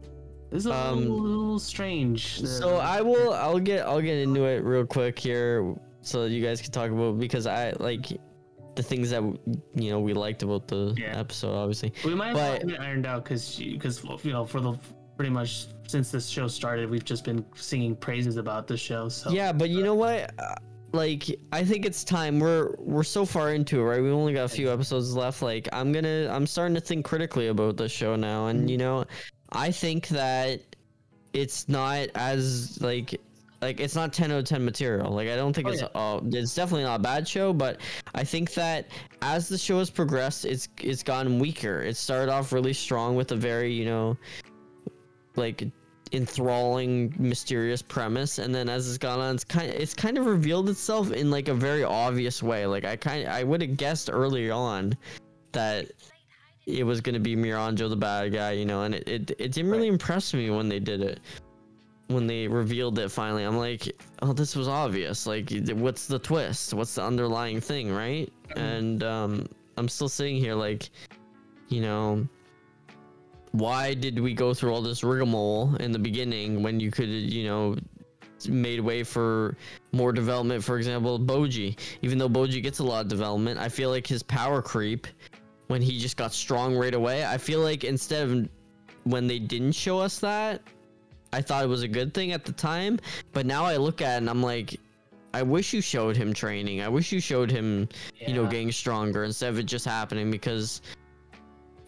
This 0.52 0.60
is 0.60 0.66
a 0.68 0.74
Um, 0.74 1.00
little, 1.00 1.20
little 1.20 1.60
strange. 1.60 2.42
so 2.46 2.76
Uh, 2.76 2.80
I 2.80 3.02
will. 3.02 3.34
I'll 3.34 3.60
get. 3.60 3.88
I'll 3.88 4.02
get 4.02 4.18
into 4.20 4.44
it 4.46 4.64
real 4.64 4.86
quick 4.86 5.18
here, 5.18 5.74
so 6.02 6.24
that 6.24 6.30
you 6.30 6.44
guys 6.44 6.62
can 6.62 6.72
talk 6.72 6.92
about 6.92 7.18
because 7.20 7.48
I 7.48 7.72
like 7.80 8.06
the 8.76 8.84
things 8.84 9.10
that 9.10 9.24
you 9.76 9.90
know 9.90 10.00
we 10.00 10.14
liked 10.14 10.44
about 10.44 10.68
the 10.68 10.94
Yeah. 10.98 11.18
episode. 11.20 11.56
Obviously, 11.56 11.92
We 12.06 12.14
might 12.14 12.34
But- 12.34 12.62
have 12.62 12.70
it 12.70 12.80
ironed 12.80 13.06
out 13.08 13.24
because 13.24 13.58
because 13.58 14.04
you 14.24 14.32
know 14.34 14.46
for 14.46 14.60
the 14.62 14.74
pretty 15.22 15.32
much 15.32 15.68
since 15.86 16.10
this 16.10 16.28
show 16.28 16.48
started, 16.48 16.90
we've 16.90 17.06
just 17.06 17.24
been 17.24 17.46
singing 17.54 17.96
praises 17.96 18.38
about 18.38 18.66
the 18.66 18.76
show. 18.76 19.08
So 19.08 19.30
Yeah, 19.30 19.52
but 19.52 19.70
you 19.70 19.84
know 19.84 19.94
what? 19.94 20.32
Uh, 20.40 20.56
Like, 20.94 21.26
I 21.52 21.64
think 21.64 21.86
it's 21.86 22.04
time. 22.04 22.40
We're 22.40 22.74
we're 22.80 23.04
so 23.04 23.24
far 23.24 23.54
into 23.54 23.80
it, 23.80 23.84
right? 23.84 24.02
We've 24.02 24.12
only 24.14 24.34
got 24.34 24.46
a 24.46 24.50
few 24.50 24.72
episodes 24.74 25.16
left. 25.16 25.44
Like, 25.44 25.70
I'm 25.72 25.92
gonna 25.92 26.28
I'm 26.32 26.48
starting 26.48 26.74
to 26.74 26.82
think 26.82 27.06
critically 27.06 27.50
about 27.50 27.78
the 27.78 27.88
show 27.88 28.16
now, 28.16 28.48
and 28.48 28.68
you 28.68 28.80
know, 28.80 29.06
I 29.52 29.70
think 29.72 30.08
that 30.08 30.62
it's 31.34 31.70
not 31.70 32.08
as 32.16 32.82
like 32.82 33.22
like 33.62 33.80
it's 33.80 33.94
not 33.96 34.12
10 34.12 34.32
out 34.32 34.40
of 34.40 34.46
10 34.46 34.66
material. 34.66 35.12
Like, 35.12 35.30
I 35.30 35.36
don't 35.36 35.54
think 35.56 35.68
Oh, 35.68 35.72
it's 35.72 35.82
yeah. 35.84 35.88
uh, 35.94 36.20
it's 36.32 36.56
definitely 36.56 36.84
not 36.86 37.00
a 37.00 37.04
bad 37.04 37.28
show, 37.28 37.54
but 37.54 37.80
I 38.16 38.24
think 38.24 38.54
that 38.56 38.88
as 39.22 39.48
the 39.48 39.58
show 39.58 39.78
has 39.78 39.92
progressed, 39.92 40.46
it's 40.46 40.68
it's 40.82 41.04
gotten 41.04 41.38
weaker. 41.38 41.84
It 41.84 41.96
started 41.96 42.32
off 42.32 42.52
really 42.52 42.74
strong 42.74 43.16
with 43.16 43.32
a 43.32 43.36
very 43.36 43.72
you 43.72 43.86
know 43.86 44.18
like 45.36 45.72
enthralling 46.14 47.14
mysterious 47.18 47.82
premise 47.82 48.38
and 48.38 48.54
then 48.54 48.68
as 48.68 48.88
it's 48.88 48.98
gone 48.98 49.20
on 49.20 49.36
it's 49.36 49.46
kind 49.46 49.70
of 49.70 49.76
it's 49.78 49.94
kind 49.94 50.18
of 50.18 50.26
revealed 50.26 50.70
itself 50.70 51.12
in 51.12 51.32
like 51.32 51.48
a 51.48 51.54
very 51.54 51.84
obvious 51.84 52.44
way. 52.44 52.66
Like 52.66 52.84
i 52.84 52.96
kind 52.96 53.28
i 53.28 53.44
would 53.44 53.62
have 53.62 53.78
guessed 53.78 54.10
early 54.12 54.52
on 54.52 54.96
that 55.54 55.90
it 56.66 56.84
was 56.84 57.02
going 57.02 57.14
to 57.14 57.20
be 57.20 57.36
miranjo 57.36 57.90
the 57.90 57.96
bad 57.96 58.32
guy 58.34 58.52
you 58.52 58.66
know 58.66 58.84
and 58.84 58.96
it, 58.96 59.08
it 59.08 59.32
it 59.40 59.52
didn't 59.52 59.72
really 59.72 59.88
impress 59.88 60.34
me 60.34 60.50
when 60.50 60.68
they 60.68 60.80
did 60.80 61.02
it. 61.02 61.20
When 62.08 62.28
they 62.28 62.46
revealed 62.46 63.00
it 63.00 63.10
finally 63.10 63.44
i'm 63.44 63.58
like 63.58 63.90
oh 64.22 64.34
this 64.34 64.54
was 64.56 64.68
obvious. 64.68 65.26
Like 65.26 65.50
what's 65.76 66.08
the 66.08 66.20
twist? 66.20 66.74
What's 66.74 66.96
the 66.96 67.04
underlying 67.04 67.62
thing 67.62 67.94
right? 67.94 68.32
And 68.58 69.02
um 69.04 69.48
i'm 69.78 69.88
still 69.88 70.10
sitting 70.10 70.36
here 70.36 70.56
like 70.56 70.90
you 71.70 71.80
know 71.80 72.28
why 73.52 73.94
did 73.94 74.20
we 74.20 74.34
go 74.34 74.54
through 74.54 74.74
all 74.74 74.82
this 74.82 75.04
rigmarole 75.04 75.76
in 75.76 75.92
the 75.92 76.00
beginning 76.00 76.64
when 76.64 76.80
you 76.80 76.90
could 76.92 77.10
you 77.10 77.44
know 77.44 77.76
made 78.48 78.80
way 78.80 79.04
for 79.04 79.56
more 79.92 80.12
development? 80.12 80.64
For 80.64 80.78
example 80.78 81.20
boji. 81.20 81.78
Even 82.02 82.18
though 82.18 82.30
boji 82.30 82.64
gets 82.64 82.80
a 82.80 82.84
lot 82.84 83.02
of 83.02 83.08
development 83.08 83.60
i 83.60 83.70
feel 83.70 83.90
like 83.90 84.08
his 84.08 84.24
power 84.24 84.62
creep 84.62 85.08
when 85.68 85.82
he 85.82 86.00
just 86.00 86.18
got 86.18 86.34
strong 86.34 86.76
right 86.76 86.94
away 86.94 87.26
i 87.26 87.38
feel 87.38 87.60
like 87.62 87.84
instead 87.84 88.30
of 88.30 88.50
when 89.04 89.28
they 89.28 89.40
didn't 89.40 89.74
show 89.74 90.00
us 90.00 90.20
that 90.20 90.62
i 91.34 91.42
thought 91.42 91.64
it 91.64 91.68
was 91.68 91.84
a 91.84 91.88
good 91.88 92.14
thing 92.14 92.32
at 92.32 92.46
the 92.46 92.52
time. 92.52 93.00
But 93.34 93.46
now 93.46 93.66
i 93.66 93.76
look 93.78 94.02
at 94.02 94.16
it 94.16 94.18
and 94.18 94.30
i'm 94.30 94.42
like 94.42 94.80
i 95.34 95.44
wish 95.44 95.74
you 95.74 95.82
showed 95.82 96.16
him 96.16 96.34
training. 96.34 96.82
I 96.82 96.88
wish 96.88 97.12
you 97.12 97.20
showed 97.20 97.52
him 97.52 97.90
you 98.16 98.34
know 98.34 98.46
getting 98.46 98.72
stronger 98.72 99.24
instead 99.26 99.50
of 99.50 99.60
it 99.60 99.64
just 99.64 99.86
happening 99.86 100.32
because 100.32 100.82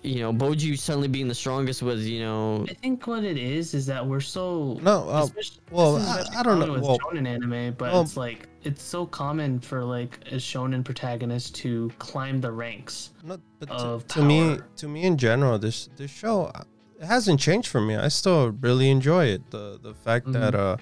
you 0.03 0.19
know 0.19 0.33
boji 0.33 0.77
suddenly 0.77 1.07
being 1.07 1.27
the 1.29 1.35
strongest 1.35 1.81
was 1.81 2.07
you 2.07 2.19
know 2.19 2.65
I 2.69 2.73
think 2.73 3.07
what 3.07 3.23
it 3.23 3.37
is 3.37 3.73
is 3.73 3.85
that 3.85 4.05
we're 4.05 4.19
so 4.19 4.77
No, 4.81 5.07
uh, 5.09 5.27
well, 5.71 5.95
I- 5.97 6.25
I 6.39 6.43
don't 6.43 6.59
know, 6.59 6.73
with 6.73 6.81
well- 6.83 6.99
shonen 6.99 7.25
anime, 7.27 7.73
but 7.77 7.91
well- 7.93 8.01
it's 8.01 8.17
like 8.17 8.47
it's 8.63 8.81
so 8.83 9.05
common 9.05 9.59
for 9.59 9.83
like 9.83 10.19
a 10.31 10.35
shonen 10.35 10.83
protagonist 10.83 11.55
to 11.55 11.91
climb 11.99 12.41
the 12.41 12.51
ranks. 12.51 13.11
No, 13.23 13.37
but 13.59 13.67
to, 13.69 13.73
of 13.75 14.07
to 14.09 14.21
me, 14.21 14.57
to 14.77 14.87
me 14.87 15.03
in 15.03 15.17
general, 15.17 15.57
this 15.57 15.89
this 15.95 16.11
show 16.11 16.45
uh, 16.45 16.63
it 16.99 17.05
hasn't 17.05 17.39
changed 17.39 17.67
for 17.69 17.81
me. 17.81 17.95
I 17.95 18.09
still 18.09 18.51
really 18.51 18.89
enjoy 18.89 19.25
it. 19.25 19.51
The 19.51 19.79
the 19.81 19.93
fact 19.93 20.27
Mhm. 20.27 20.33
that 20.33 20.53
uh, 20.55 20.77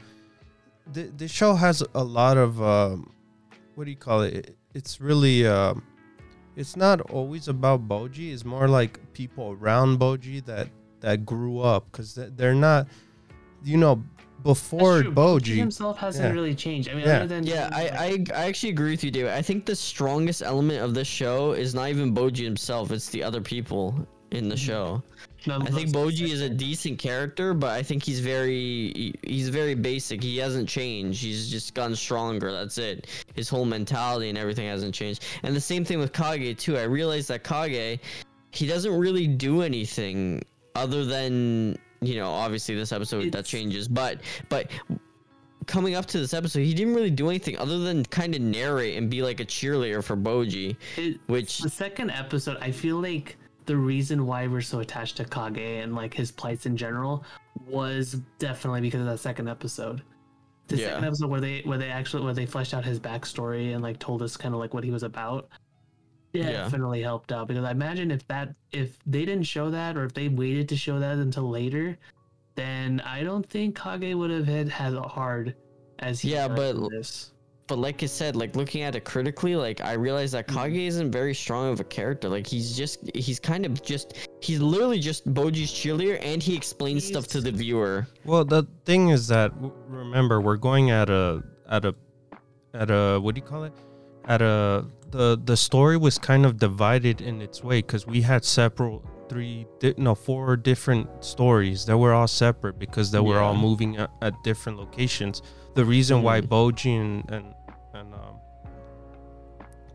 the 0.92 1.04
the 1.16 1.28
show 1.28 1.54
has 1.56 1.84
a 1.94 2.04
lot 2.04 2.38
of 2.38 2.62
um, 2.62 3.12
what 3.76 3.86
do 3.86 3.92
you 3.92 3.98
call 3.98 4.22
it? 4.24 4.34
It- 4.34 4.58
It's 4.74 5.02
really 5.02 5.46
um, 5.46 5.84
it's 6.62 6.76
not 6.78 7.02
always 7.12 7.48
about 7.50 7.88
Boji. 7.88 8.32
It's 8.34 8.46
more 8.46 8.68
like 8.68 9.00
people 9.14 9.58
around 9.60 10.00
Boji 10.00 10.46
that 10.46 10.70
that 11.02 11.26
grew 11.26 11.60
up 11.60 11.92
because 11.92 12.14
they're 12.38 12.54
not, 12.70 12.88
you 13.64 13.76
know, 13.78 14.02
before 14.44 15.02
Boji 15.02 15.14
Boji. 15.14 15.56
himself 15.56 15.98
hasn't 15.98 16.26
Yeah. 16.28 16.32
really 16.34 16.56
changed. 16.56 16.90
I 16.90 16.94
mean, 16.94 17.06
Yeah. 17.06 17.18
other 17.18 17.28
than 17.28 17.44
yeah 17.46 17.70
I, 17.72 17.84
like- 18.08 18.32
I 18.32 18.42
i 18.42 18.46
actually 18.50 18.70
agree 18.70 18.92
with 18.92 19.04
you 19.04 19.12
david 19.12 19.32
i 19.32 19.42
think 19.42 19.66
the 19.66 19.76
strongest 19.76 20.42
element 20.42 20.82
of 20.84 20.94
this 20.96 21.08
show 21.08 21.52
is 21.52 21.76
not 21.76 21.90
even 21.90 22.14
boji 22.16 22.44
himself 22.44 22.92
it's 22.92 23.10
the 23.10 23.22
other 23.24 23.42
people 23.42 23.84
in 24.32 24.50
the 24.50 24.58
show. 24.58 25.02
No, 25.48 25.60
i 25.60 25.66
think 25.72 25.90
boji 25.90 26.30
is 26.30 26.42
a 26.42 26.50
decent 26.50 27.00
character 27.00 27.56
but 27.56 27.72
i 27.72 27.82
think 27.82 28.04
he's 28.04 28.20
very 28.20 28.92
he- 28.96 29.16
he's 29.24 29.50
very 29.50 29.74
basic. 29.74 30.22
He 30.22 30.38
hasn't 30.38 30.70
changed. 30.70 31.22
He's 31.22 31.50
just 31.50 31.74
gotten 31.74 31.96
stronger. 31.96 32.52
That's 32.52 32.78
it. 32.78 33.08
His 33.34 33.50
whole 33.50 33.66
mentality 33.66 34.30
and 34.30 34.38
everything 34.38 34.68
hasn't 34.68 34.94
changed. 34.94 35.24
And 35.44 35.56
the 35.56 35.62
same 35.62 35.84
thing 35.84 35.98
with 36.00 36.12
kage 36.14 36.58
too. 36.60 36.78
I 36.78 36.84
realized 36.84 37.28
that 37.30 37.44
kage 37.44 38.00
he 38.52 38.68
doesn't 38.68 38.94
really 38.94 39.26
do 39.28 39.62
anything 39.64 40.44
other 40.76 41.06
than 41.06 41.76
you 42.02 42.16
know 42.16 42.30
obviously 42.30 42.76
this 42.76 42.92
episode 42.92 43.32
that 43.32 43.46
changes 43.46 43.88
but 43.88 44.22
but 44.50 44.70
coming 45.68 45.96
up 45.96 46.06
to 46.08 46.18
this 46.20 46.34
episode 46.34 46.60
he 46.62 46.74
didn't 46.74 46.94
really 46.96 47.12
do 47.12 47.30
anything 47.30 47.58
other 47.58 47.80
than 47.80 48.04
kind 48.06 48.34
of 48.36 48.42
narrate 48.42 48.98
and 48.98 49.10
be 49.10 49.22
like 49.22 49.40
a 49.40 49.46
cheerleader 49.46 50.04
for 50.04 50.18
boji 50.18 50.76
it- 50.98 51.20
which 51.28 51.60
the 51.60 51.70
second 51.70 52.10
episode, 52.12 52.58
I 52.62 52.72
feel 52.72 53.02
like 53.02 53.38
the 53.72 53.78
reason 53.78 54.28
why 54.28 54.48
we're 54.48 54.60
so 54.60 54.80
attached 54.82 55.16
to 55.16 55.24
Kage 55.24 55.58
and 55.58 55.96
like 55.96 56.14
his 56.14 56.30
plights 56.30 56.66
in 56.66 56.76
general 56.76 57.24
was 57.66 58.18
definitely 58.38 58.82
because 58.82 59.00
of 59.00 59.06
that 59.08 59.20
second 59.20 59.48
episode. 59.48 60.02
The 60.68 60.76
Yeah. 60.76 60.88
second 60.90 61.06
episode 61.06 61.30
where 61.30 61.40
they 61.40 61.62
where 61.62 61.78
they 61.78 61.88
actually 61.90 62.26
where 62.26 62.34
they 62.34 62.46
fleshed 62.46 62.74
out 62.74 62.84
his 62.84 63.00
backstory 63.00 63.74
and 63.74 63.82
like 63.82 63.98
told 63.98 64.22
us 64.22 64.36
kind 64.36 64.54
of 64.54 64.60
like 64.60 64.74
what 64.74 64.84
he 64.84 64.92
was 64.92 65.04
about 65.04 65.48
Yeah. 66.34 66.52
definitely 66.52 67.02
helped 67.02 67.32
out 67.32 67.48
because 67.48 67.64
I 67.64 67.72
imagine 67.72 68.12
if 68.12 68.28
that 68.28 68.54
if 68.74 69.00
they 69.06 69.24
didn't 69.24 69.44
show 69.46 69.72
that 69.72 69.96
or 69.96 70.04
if 70.04 70.14
they 70.14 70.28
waited 70.28 70.68
to 70.70 70.76
show 70.76 71.00
that 71.00 71.18
until 71.18 71.50
later, 71.50 71.98
then 72.56 73.00
I 73.06 73.24
don't 73.24 73.50
think 73.50 73.78
Kage 73.80 74.14
would 74.16 74.32
have 74.32 74.48
had 74.48 74.68
as 74.70 74.94
hard 74.96 75.56
as 76.00 76.20
he 76.20 76.34
Yeah, 76.34 76.50
but 76.50 76.74
this. 76.90 77.32
But 77.72 77.80
like 77.80 78.04
I 78.04 78.06
said, 78.08 78.36
like 78.36 78.54
looking 78.58 78.82
at 78.82 78.96
it 78.98 79.06
critically, 79.06 79.56
like 79.56 79.80
I 79.80 79.94
realized 79.94 80.34
that 80.34 80.46
Mm-hmm. 80.48 80.74
Kage 80.74 80.88
isn't 80.88 81.10
very 81.12 81.34
strong 81.34 81.72
of 81.72 81.80
a 81.80 81.86
character. 81.86 82.28
Like 82.28 82.46
he's 82.46 82.76
just 82.76 83.10
he's 83.16 83.40
kind 83.40 83.66
of 83.66 83.82
just 83.82 84.28
he's 84.42 84.60
literally 84.60 85.00
just 85.00 85.22
Boji's 85.34 85.72
cheerleader, 85.72 86.20
and 86.22 86.44
he 86.44 86.54
explains 86.54 87.06
stuff 87.06 87.28
to 87.28 87.40
the 87.40 87.52
viewer. 87.52 88.08
Well, 88.26 88.44
the 88.44 88.68
thing 88.84 89.08
is 89.10 89.28
that 89.30 89.54
remember 89.88 90.42
we're 90.42 90.58
going 90.58 90.92
at 90.92 91.10
a 91.10 91.44
at 91.70 91.86
a 91.86 91.96
at 92.74 92.92
a 92.92 93.20
what 93.22 93.36
do 93.36 93.40
you 93.40 93.48
call 93.48 93.64
it? 93.64 93.74
At 94.26 94.42
a 94.42 94.86
the 95.12 95.40
the 95.42 95.56
story 95.56 95.96
was 95.96 96.18
kind 96.18 96.46
of 96.46 96.58
divided 96.58 97.22
in 97.22 97.42
its 97.42 97.64
way 97.64 97.80
because 97.80 98.06
we 98.06 98.22
had 98.22 98.44
separate 98.44 99.00
three 99.30 99.66
di- 99.80 99.94
no 99.96 100.14
four 100.14 100.58
different 100.58 101.08
stories 101.24 101.86
that 101.86 101.98
were 101.98 102.12
all 102.12 102.28
separate 102.28 102.78
because 102.78 103.12
they 103.12 103.20
were 103.22 103.40
all 103.40 103.56
moving 103.56 103.96
at, 103.96 104.12
at 104.22 104.34
different 104.44 104.78
locations. 104.78 105.42
The 105.74 105.86
reason 105.86 106.22
why 106.22 106.42
Mhm. 106.42 106.48
Boji 106.50 107.00
and 107.00 107.24
and, 107.32 107.46
and 107.46 107.61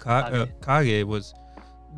Ka- 0.07 0.31
uh, 0.33 0.47
Kage 0.65 1.05
was 1.05 1.35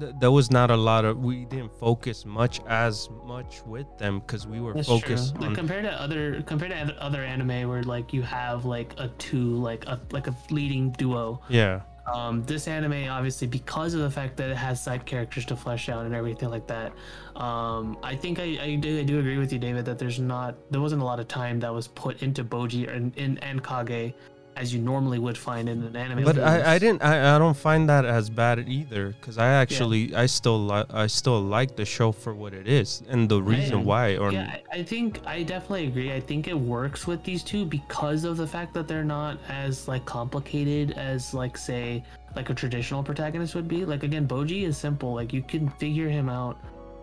th- 0.01 0.15
there 0.21 0.31
was 0.31 0.51
not 0.51 0.71
a 0.71 0.77
lot 0.77 1.05
of 1.05 1.19
we 1.19 1.45
didn't 1.45 1.73
focus 1.79 2.25
much 2.25 2.61
as 2.69 3.09
much 3.25 3.63
with 3.67 3.87
them 3.99 4.21
because 4.21 4.47
we 4.47 4.61
were 4.61 4.75
That's 4.75 4.89
focused 4.89 5.35
true. 5.35 5.43
on 5.45 5.49
Like 5.51 5.59
compared 5.59 5.85
to 5.85 5.93
other 6.01 6.43
compared 6.43 6.73
to 6.73 7.03
other 7.03 7.23
anime 7.23 7.69
where 7.69 7.83
like 7.83 8.13
you 8.13 8.23
have 8.23 8.65
like 8.65 8.95
a 8.99 9.09
two 9.19 9.55
like 9.57 9.87
a 9.87 10.01
like 10.13 10.27
a 10.27 10.35
leading 10.51 10.91
duo. 10.93 11.41
yeah 11.49 11.81
Um, 12.09 12.43
this 12.45 12.69
anime 12.69 13.01
obviously 13.11 13.47
because 13.47 13.93
of 13.93 14.01
the 14.01 14.11
fact 14.11 14.37
that 14.39 14.49
it 14.49 14.57
has 14.57 14.83
side 14.83 15.05
characters 15.05 15.45
to 15.51 15.55
flesh 15.57 15.91
out 15.91 16.07
and 16.07 16.15
everything 16.15 16.49
like 16.49 16.67
that. 16.69 16.93
Um, 17.37 17.99
I 18.03 18.17
think 18.17 18.39
I, 18.41 18.49
I 18.67 18.75
do 18.77 18.91
I 19.01 19.03
do 19.05 19.19
agree 19.19 19.37
with 19.39 19.53
you, 19.53 19.59
David, 19.59 19.85
that 19.85 19.99
there's 19.99 20.19
not 20.19 20.55
there 20.73 20.81
wasn't 20.81 21.03
a 21.03 21.05
lot 21.05 21.21
of 21.21 21.29
time 21.29 21.61
that 21.61 21.73
was 21.79 21.87
put 21.89 22.23
into 22.23 22.43
Boji 22.45 22.89
and 22.95 23.15
in 23.19 23.37
and 23.49 23.63
Kage 23.63 24.15
as 24.59 24.75
you 24.75 24.81
normally 24.81 25.19
would 25.19 25.39
find 25.39 25.69
in 25.69 25.83
an 25.85 25.95
anime. 25.95 26.25
but 26.25 26.39
I, 26.39 26.75
I 26.75 26.79
didn't 26.79 27.03
I, 27.03 27.37
I 27.37 27.39
don't 27.39 27.57
find 27.57 27.89
that 27.89 28.05
as 28.05 28.29
bad 28.29 28.69
either 28.69 29.09
because 29.13 29.39
I 29.39 29.49
actually 29.49 30.15
I 30.15 30.27
still 30.27 30.59
like 30.59 30.87
I 30.93 31.07
still 31.07 31.41
like 31.41 31.77
the 31.77 31.85
show 31.85 32.11
for 32.11 32.35
what 32.35 32.53
it 32.53 32.67
is 32.67 33.03
and 33.09 33.29
the 33.29 33.41
reason 33.41 33.81
am- 33.81 33.85
why 33.85 34.17
or 34.17 34.33
Yeah, 34.33 34.57
I, 34.73 34.79
I 34.79 34.83
think 34.83 35.21
I 35.25 35.45
definitely 35.45 35.87
agree. 35.87 36.13
I 36.13 36.21
think 36.21 36.49
it 36.49 36.59
works 36.59 37.07
with 37.07 37.23
these 37.23 37.43
two 37.45 37.65
because 37.65 38.25
of 38.25 38.37
the 38.37 38.47
fact 38.47 38.75
that 38.75 38.89
they're 38.89 39.05
not 39.05 39.39
as 39.49 39.87
like 39.87 40.05
complicated 40.05 40.93
as 40.93 41.33
like 41.33 41.57
say 41.57 42.03
like 42.35 42.51
a 42.51 42.55
traditional 42.55 43.03
protagonist 43.03 43.55
would 43.55 43.69
be. 43.69 43.85
Like 43.85 44.03
again, 44.03 44.27
Boji 44.27 44.65
is 44.65 44.77
simple. 44.77 45.15
Like 45.15 45.33
you 45.33 45.43
can 45.43 45.69
figure 45.71 46.09
him 46.09 46.29
out 46.29 46.59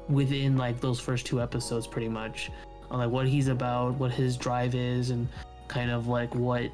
within 0.09 0.57
like 0.57 0.81
those 0.81 0.99
first 0.99 1.25
two 1.25 1.41
episodes 1.41 1.87
pretty 1.87 2.09
much 2.09 2.51
on 2.91 2.99
like 2.99 3.09
what 3.09 3.27
he's 3.27 3.47
about, 3.47 3.93
what 3.95 4.11
his 4.11 4.35
drive 4.35 4.75
is, 4.75 5.09
and 5.09 5.27
kind 5.67 5.89
of 5.89 6.07
like 6.07 6.35
what 6.35 6.69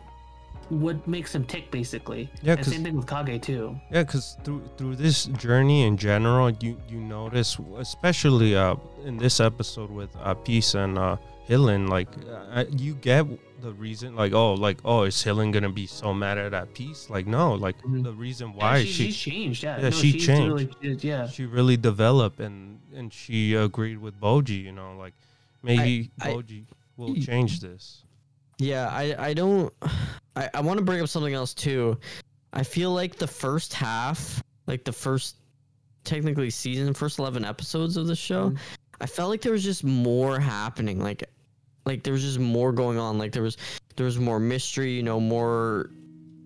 what 0.72 1.06
makes 1.08 1.36
him 1.36 1.44
tick 1.46 1.70
basically. 1.72 2.30
Yeah, 2.42 2.54
and 2.54 2.60
'cause- 2.64 2.74
same 2.74 2.84
thing 2.84 2.96
with 2.96 3.08
Kage 3.08 3.42
too. 3.42 3.76
yeah 3.92 4.04
because 4.04 4.38
through 4.44 4.64
through 4.78 4.96
this 4.96 5.26
journey 5.38 5.84
in 5.84 5.98
general 5.98 6.50
you 6.64 6.78
you 6.90 7.00
notice 7.00 7.58
especially 7.78 8.56
uh 8.56 8.76
in 9.06 9.18
this 9.18 9.40
episode 9.40 9.92
with 9.92 10.10
uh 10.24 10.34
peace 10.34 10.74
and 10.76 10.98
uh 10.98 11.18
Hillen 11.50 11.90
like 11.90 12.08
uh, 12.56 12.64
you 12.72 12.94
get 12.96 13.26
the 13.62 13.74
reason 13.74 14.16
like 14.16 14.32
oh 14.34 14.54
like 14.54 14.80
oh 14.86 15.04
is 15.04 15.16
Hillen 15.24 15.52
gonna 15.52 15.70
be 15.70 15.86
so 15.86 16.14
mad 16.14 16.38
at 16.38 16.52
that 16.52 16.74
piece 16.74 17.10
like 17.10 17.28
no 17.28 17.54
like 17.54 17.76
Mhm. 17.84 18.04
the 18.04 18.14
reason 18.14 18.48
Yeah, 18.56 18.60
why 18.62 18.84
she, 18.84 18.92
she 18.92 19.04
she's 19.12 19.18
changed. 19.18 19.64
Yeah, 19.64 19.76
yeah, 19.78 19.90
no, 19.90 19.92
she 19.92 20.12
changed. 20.18 20.54
Really, 20.82 20.98
yeah. 21.02 21.28
she 21.28 21.46
really 21.46 21.76
developed 21.78 22.40
and 22.40 22.80
and 22.96 23.12
she 23.12 23.54
agreed 23.56 23.98
with 24.00 24.16
Boji, 24.20 24.64
you 24.64 24.72
know, 24.72 24.96
like 24.98 25.14
maybe 25.64 26.10
I- 26.22 26.32
Boji 26.34 26.64
will 26.98 27.16
change 27.16 27.60
this. 27.60 28.01
Yeah, 28.62 28.90
I 28.90 29.16
I 29.30 29.34
don't. 29.34 29.74
I 30.36 30.50
I 30.54 30.62
want 30.62 30.78
to 30.78 30.86
bring 30.86 31.02
up 31.02 31.10
something 31.10 31.34
else 31.34 31.54
too. 31.54 31.98
I 32.54 32.64
feel 32.64 32.92
like 32.92 33.16
the 33.16 33.28
first 33.28 33.74
half, 33.74 34.44
like 34.68 34.84
the 34.84 34.92
first 34.94 35.38
technically 36.04 36.52
season, 36.52 36.94
first 36.94 37.18
eleven 37.18 37.44
episodes 37.44 37.98
of 37.98 38.06
the 38.06 38.16
show, 38.16 38.52
Mhm. 38.52 38.58
I 39.02 39.08
felt 39.08 39.30
like 39.32 39.42
there 39.42 39.52
was 39.54 39.64
just 39.64 39.84
more 39.84 40.40
happening. 40.40 41.00
Like, 41.00 41.24
like 41.86 42.04
there 42.04 42.14
was 42.14 42.22
just 42.22 42.38
more 42.40 42.72
going 42.72 43.00
on. 43.00 43.18
Like 43.18 43.32
there 43.32 43.42
was 43.44 43.58
there 43.96 44.06
was 44.06 44.20
more 44.20 44.40
mystery. 44.40 44.94
You 44.94 45.04
know, 45.04 45.20
more 45.20 45.90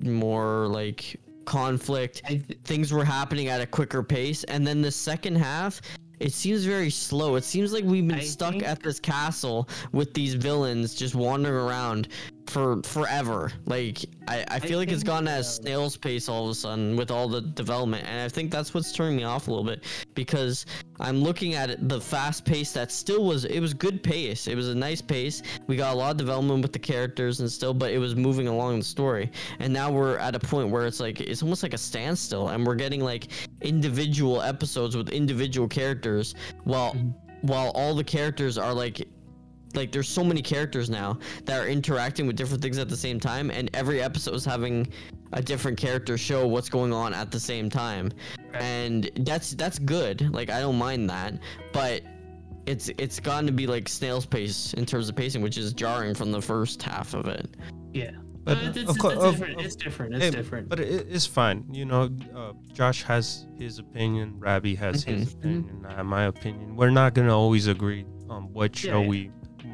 more 0.01 0.68
like 0.68 1.20
conflict. 1.43 2.24
Th- 2.26 2.43
Things 2.63 2.93
were 2.93 3.03
happening 3.03 3.49
at 3.49 3.59
a 3.59 3.66
quicker 3.66 4.01
pace, 4.03 4.45
and 4.45 4.66
then 4.66 4.82
the 4.82 4.91
second 4.91 5.36
half. 5.36 5.82
It 6.20 6.34
seems 6.34 6.66
very 6.66 6.89
slow. 6.89 7.36
It 7.36 7.43
seems 7.43 7.74
like 7.74 7.84
we've 7.84 8.07
been 8.07 8.20
I 8.20 8.24
stuck 8.24 8.51
think- 8.53 8.63
at 8.63 8.82
this 8.82 8.99
castle 8.99 9.68
with 9.91 10.13
these 10.13 10.34
villains 10.34 10.95
just 10.95 11.16
wandering 11.16 11.55
around 11.55 12.07
for 12.47 12.81
forever. 12.83 13.51
Like 13.65 14.05
I, 14.27 14.45
I 14.47 14.59
feel 14.59 14.79
like 14.79 14.91
it's 14.91 15.03
gone 15.03 15.27
at 15.27 15.35
a 15.35 15.37
um, 15.37 15.43
snail's 15.43 15.97
pace 15.97 16.29
all 16.29 16.45
of 16.45 16.51
a 16.51 16.55
sudden 16.55 16.95
with 16.95 17.11
all 17.11 17.27
the 17.27 17.41
development, 17.41 18.05
and 18.07 18.21
I 18.21 18.29
think 18.29 18.51
that's 18.51 18.73
what's 18.73 18.91
turning 18.91 19.17
me 19.17 19.23
off 19.23 19.47
a 19.47 19.51
little 19.51 19.65
bit 19.65 19.83
because 20.13 20.65
I'm 20.99 21.21
looking 21.21 21.55
at 21.55 21.69
it, 21.69 21.89
the 21.89 21.99
fast 21.99 22.45
pace 22.45 22.71
that 22.73 22.91
still 22.91 23.25
was 23.25 23.45
it 23.45 23.59
was 23.59 23.73
good 23.73 24.03
pace. 24.03 24.47
It 24.47 24.55
was 24.55 24.69
a 24.69 24.75
nice 24.75 25.01
pace. 25.01 25.41
We 25.67 25.75
got 25.75 25.93
a 25.93 25.97
lot 25.97 26.11
of 26.11 26.17
development 26.17 26.61
with 26.61 26.73
the 26.73 26.79
characters 26.79 27.39
and 27.39 27.51
still, 27.51 27.73
but 27.73 27.91
it 27.91 27.97
was 27.97 28.15
moving 28.15 28.47
along 28.47 28.79
the 28.79 28.85
story. 28.85 29.31
And 29.59 29.73
now 29.73 29.91
we're 29.91 30.17
at 30.17 30.35
a 30.35 30.39
point 30.39 30.69
where 30.69 30.85
it's 30.85 30.99
like 30.99 31.19
it's 31.21 31.41
almost 31.43 31.63
like 31.63 31.73
a 31.73 31.77
standstill, 31.77 32.49
and 32.49 32.65
we're 32.65 32.75
getting 32.75 33.01
like 33.01 33.27
individual 33.61 34.41
episodes 34.41 34.95
with 34.95 35.09
individual 35.09 35.67
characters, 35.67 36.35
while 36.63 36.93
Mhm. 36.93 37.13
while 37.41 37.69
all 37.75 37.93
the 37.95 38.03
characters 38.03 38.57
are 38.57 38.73
like 38.73 39.07
like 39.76 39.91
there's 39.91 40.07
so 40.09 40.23
many 40.23 40.41
characters 40.41 40.89
now 40.89 41.17
that 41.45 41.59
are 41.59 41.67
interacting 41.67 42.28
with 42.28 42.36
different 42.36 42.61
things 42.61 42.78
at 42.78 42.89
the 42.89 42.97
same 42.97 43.19
time 43.19 43.51
and 43.51 43.69
every 43.73 44.01
episode 44.01 44.34
is 44.34 44.45
having 44.45 44.88
a 45.34 45.41
different 45.41 45.78
character 45.78 46.17
show 46.17 46.47
what's 46.47 46.69
going 46.69 46.93
on 46.93 47.13
at 47.13 47.32
the 47.32 47.39
same 47.39 47.69
time 47.69 48.11
Right. 48.53 48.61
and 48.63 49.11
that's 49.19 49.51
that's 49.51 49.80
good 49.80 50.30
like 50.34 50.49
i 50.49 50.59
don't 50.59 50.78
mind 50.78 51.09
that 51.09 51.34
but 51.73 52.01
it's 52.65 52.89
it's 52.97 53.19
gotten 53.19 53.45
to 53.45 53.51
be 53.51 53.67
like 53.67 53.88
snail's 53.89 54.26
pace 54.26 54.73
in 54.73 54.86
terms 54.86 55.09
of 55.09 55.15
pacing 55.15 55.41
which 55.41 55.57
is 55.57 55.73
jarring 55.73 56.13
from 56.15 56.32
the 56.32 56.41
first 56.41 56.82
half 56.82 57.13
of 57.13 57.28
it 57.28 57.47
yeah. 57.93 58.11
But, 58.43 58.59
But 58.59 58.78
it's, 58.78 58.78
of 58.78 58.78
it's, 58.78 59.05
it's 59.05 59.05
of- 59.15 59.32
different. 59.32 59.59
of- 59.59 59.65
it's 59.65 59.76
different. 59.76 60.13
It's 60.15 60.23
Hey, 60.26 60.30
different. 60.30 60.69
But 60.69 60.80
it, 60.80 61.07
it's 61.09 61.26
fine. 61.26 61.65
You 61.71 61.86
know, 61.86 62.11
uh, 62.36 62.51
Josh 62.73 63.01
has 63.01 63.47
his 63.57 63.80
opinion. 63.80 64.36
Robbie 64.38 64.76
has 64.76 65.03
his 65.03 65.34
Mhm. 65.34 65.38
opinion. 65.39 65.86
I 65.89 65.93
have 65.95 66.05
my 66.05 66.26
opinion. 66.26 66.76
We're 66.76 66.91
not 66.91 67.15
gonna 67.15 67.36
always 67.36 67.65
agree 67.65 68.05
on 68.30 68.53
what 68.53 68.84
Yeah, 68.84 68.99
yeah. 68.99 69.07
we, 69.07 69.32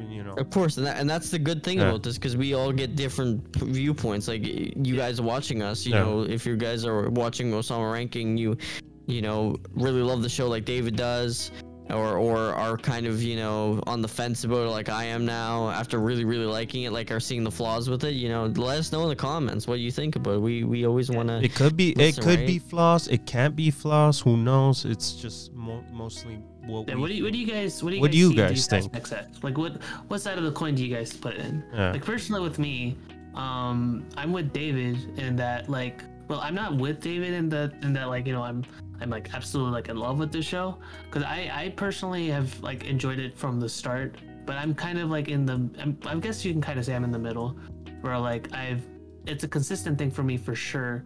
you 0.08 0.22
know. 0.24 0.32
of 0.34 0.50
course 0.50 0.76
and, 0.76 0.86
that, 0.86 0.98
and 0.98 1.08
that's 1.08 1.30
the 1.30 1.38
good 1.38 1.62
thing 1.62 1.78
Yeah. 1.78 1.88
about 1.88 2.02
this 2.02 2.16
because 2.18 2.36
we 2.36 2.54
all 2.54 2.72
get 2.72 2.96
different 2.96 3.50
p- 3.52 3.66
viewpoints 3.66 4.28
like 4.28 4.44
you 4.44 4.96
guys 4.96 5.20
watching 5.20 5.62
us 5.62 5.84
you 5.86 5.92
Yeah. 5.94 6.02
know 6.02 6.22
if 6.22 6.46
you 6.46 6.56
guys 6.56 6.84
are 6.84 7.08
watching 7.10 7.50
osama 7.52 7.92
ranking 7.92 8.36
you 8.36 8.56
you 9.06 9.22
know 9.22 9.56
really 9.74 10.02
love 10.02 10.22
the 10.22 10.28
show 10.28 10.48
like 10.48 10.64
david 10.64 10.96
does 10.96 11.50
or 11.92 12.16
or 12.16 12.38
are 12.54 12.76
kind 12.76 13.06
of 13.06 13.22
you 13.22 13.36
know 13.36 13.80
on 13.86 14.00
the 14.02 14.08
fence 14.08 14.44
about 14.44 14.66
it 14.66 14.70
like 14.70 14.88
i 14.88 15.04
am 15.04 15.24
now 15.26 15.68
after 15.70 15.98
really 15.98 16.24
really 16.24 16.46
liking 16.46 16.82
it 16.84 16.92
like 16.92 17.10
are 17.10 17.20
seeing 17.20 17.44
the 17.44 17.50
flaws 17.50 17.88
with 17.90 18.02
it 18.04 18.14
you 18.14 18.28
know 18.28 18.46
let 18.56 18.78
us 18.78 18.92
know 18.92 19.02
in 19.02 19.08
the 19.08 19.16
comments 19.16 19.66
what 19.68 19.78
you 19.78 19.90
think 19.90 20.16
about 20.16 20.34
it 20.36 20.40
we 20.40 20.64
we 20.64 20.86
always 20.86 21.10
want 21.10 21.28
to 21.28 21.42
It 21.42 21.54
could 21.54 21.76
be. 21.76 21.90
It 21.90 21.98
Listen, 21.98 22.24
could 22.24 22.46
be 22.46 22.58
flaws. 22.58 23.08
It 23.08 23.26
can't 23.26 23.54
be 23.54 23.70
flaws. 23.70 24.20
Who 24.20 24.36
knows? 24.36 24.84
It's 24.84 25.12
just 25.12 25.52
mo- 25.52 25.84
mostly 25.92 26.36
what 26.66 26.88
Yeah, 26.88 26.94
we. 26.94 27.00
what 27.00 27.08
do 27.08 27.14
you 27.14 27.24
what 27.24 27.32
do 27.32 27.38
you 27.38 27.46
guys 27.46 27.82
what 27.82 27.90
do 27.90 27.96
you 27.96 28.02
What 28.02 28.10
guys 28.10 28.14
do 28.14 28.18
you 28.18 28.30
see 28.30 28.36
guys 28.36 28.66
think? 28.68 28.84
aspects 28.84 29.12
at? 29.12 29.26
Like 29.44 29.58
what 29.58 29.72
what 30.08 30.20
side 30.20 30.38
of 30.38 30.44
the 30.44 30.52
coin 30.52 30.74
do 30.74 30.82
you 30.86 30.94
guys 30.94 31.12
put 31.12 31.34
in? 31.36 31.62
Yeah. 31.74 31.92
Like 31.92 32.04
personally 32.04 32.42
with 32.42 32.58
me, 32.58 32.96
um, 33.34 34.04
I'm 34.16 34.32
with 34.32 34.52
David 34.52 34.96
in 35.18 35.36
that 35.36 35.68
like 35.68 36.02
well 36.28 36.40
I'm 36.40 36.54
not 36.54 36.76
with 36.76 37.00
David 37.00 37.32
in 37.34 37.48
that 37.50 37.72
in 37.82 37.92
that 37.94 38.08
like 38.08 38.26
you 38.26 38.32
know 38.32 38.42
I'm 38.42 38.64
I'm 39.00 39.10
like 39.10 39.34
absolutely 39.34 39.72
like 39.72 39.88
in 39.88 39.96
love 39.96 40.18
with 40.18 40.32
the 40.32 40.42
show 40.42 40.78
because 41.04 41.22
I 41.22 41.50
I 41.52 41.68
personally 41.70 42.28
have 42.28 42.58
like 42.62 42.84
enjoyed 42.84 43.18
it 43.18 43.36
from 43.36 43.60
the 43.60 43.68
start, 43.68 44.16
but 44.46 44.56
I'm 44.56 44.74
kind 44.74 44.98
of 44.98 45.10
like 45.10 45.28
in 45.28 45.44
the 45.44 45.68
I'm, 45.80 45.98
I 46.06 46.14
guess 46.16 46.44
you 46.44 46.52
can 46.52 46.62
kind 46.62 46.78
of 46.78 46.84
say 46.84 46.94
I'm 46.94 47.04
in 47.04 47.10
the 47.10 47.18
middle, 47.18 47.56
where 48.00 48.18
like 48.18 48.52
I've 48.54 48.82
it's 49.26 49.44
a 49.44 49.48
consistent 49.48 49.98
thing 49.98 50.10
for 50.10 50.22
me 50.22 50.36
for 50.36 50.54
sure. 50.54 51.04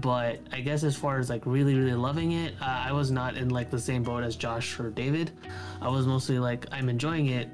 But 0.00 0.40
I 0.50 0.62
guess 0.62 0.82
as 0.82 0.96
far 0.96 1.18
as 1.18 1.30
like 1.30 1.46
really, 1.46 1.76
really 1.76 1.94
loving 1.94 2.32
it, 2.32 2.54
uh, 2.60 2.64
I 2.64 2.90
was 2.90 3.12
not 3.12 3.36
in 3.36 3.50
like 3.50 3.70
the 3.70 3.78
same 3.78 4.02
boat 4.02 4.24
as 4.24 4.34
Josh 4.34 4.80
or 4.80 4.90
David. 4.90 5.30
I 5.80 5.88
was 5.88 6.08
mostly 6.08 6.40
like 6.40 6.66
I'm 6.72 6.88
enjoying 6.88 7.26
it 7.26 7.48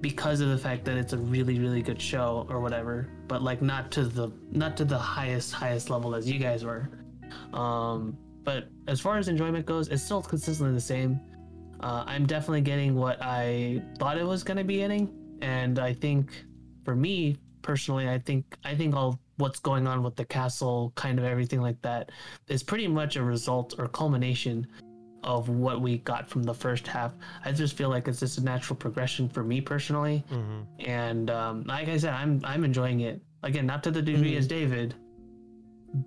because 0.00 0.40
of 0.40 0.48
the 0.48 0.58
fact 0.58 0.84
that 0.84 0.96
it's 0.96 1.12
a 1.12 1.18
really 1.18 1.58
really 1.58 1.82
good 1.82 2.00
show 2.00 2.46
or 2.48 2.60
whatever 2.60 3.08
but 3.26 3.42
like 3.42 3.60
not 3.62 3.90
to 3.90 4.04
the 4.04 4.30
not 4.50 4.76
to 4.76 4.84
the 4.84 4.98
highest 4.98 5.52
highest 5.52 5.90
level 5.90 6.14
as 6.14 6.28
you 6.30 6.38
guys 6.38 6.64
were. 6.64 6.88
Um 7.52 8.16
but 8.44 8.68
as 8.86 9.00
far 9.00 9.18
as 9.18 9.28
enjoyment 9.28 9.66
goes 9.66 9.88
it's 9.88 10.02
still 10.02 10.22
consistently 10.22 10.74
the 10.74 10.80
same. 10.80 11.20
Uh, 11.80 12.02
i'm 12.08 12.26
definitely 12.26 12.60
getting 12.60 12.96
what 12.96 13.16
i 13.22 13.80
thought 13.98 14.18
it 14.18 14.26
was 14.26 14.42
going 14.42 14.56
to 14.56 14.64
be 14.64 14.78
getting 14.78 15.08
and 15.42 15.78
i 15.78 15.92
think 15.92 16.44
for 16.84 16.96
me 16.96 17.36
personally 17.62 18.08
i 18.08 18.18
think 18.18 18.58
i 18.64 18.74
think 18.74 18.96
all 18.96 19.20
what's 19.36 19.60
going 19.60 19.86
on 19.86 20.02
with 20.02 20.16
the 20.16 20.24
castle 20.24 20.92
kind 20.96 21.20
of 21.20 21.24
everything 21.24 21.60
like 21.60 21.80
that 21.82 22.10
is 22.48 22.64
pretty 22.64 22.88
much 22.88 23.14
a 23.14 23.22
result 23.22 23.74
or 23.78 23.86
culmination 23.86 24.66
of 25.24 25.48
what 25.48 25.80
we 25.80 25.98
got 25.98 26.28
from 26.28 26.42
the 26.42 26.54
first 26.54 26.86
half. 26.86 27.14
I 27.44 27.52
just 27.52 27.76
feel 27.76 27.88
like 27.88 28.06
it's 28.08 28.20
just 28.20 28.38
a 28.38 28.44
natural 28.44 28.76
progression 28.76 29.28
for 29.28 29.42
me 29.42 29.60
personally, 29.60 30.24
Mhm. 30.30 30.64
and 30.86 31.30
um, 31.30 31.64
like 31.64 31.88
I 31.88 31.96
said, 31.96 32.14
I'm 32.14 32.40
I'm 32.44 32.64
enjoying 32.64 33.00
it. 33.00 33.20
Again, 33.42 33.66
not 33.66 33.82
to 33.84 33.90
the 33.90 34.02
degree 34.02 34.32
Mhm. 34.34 34.38
as 34.38 34.46
David, 34.46 34.94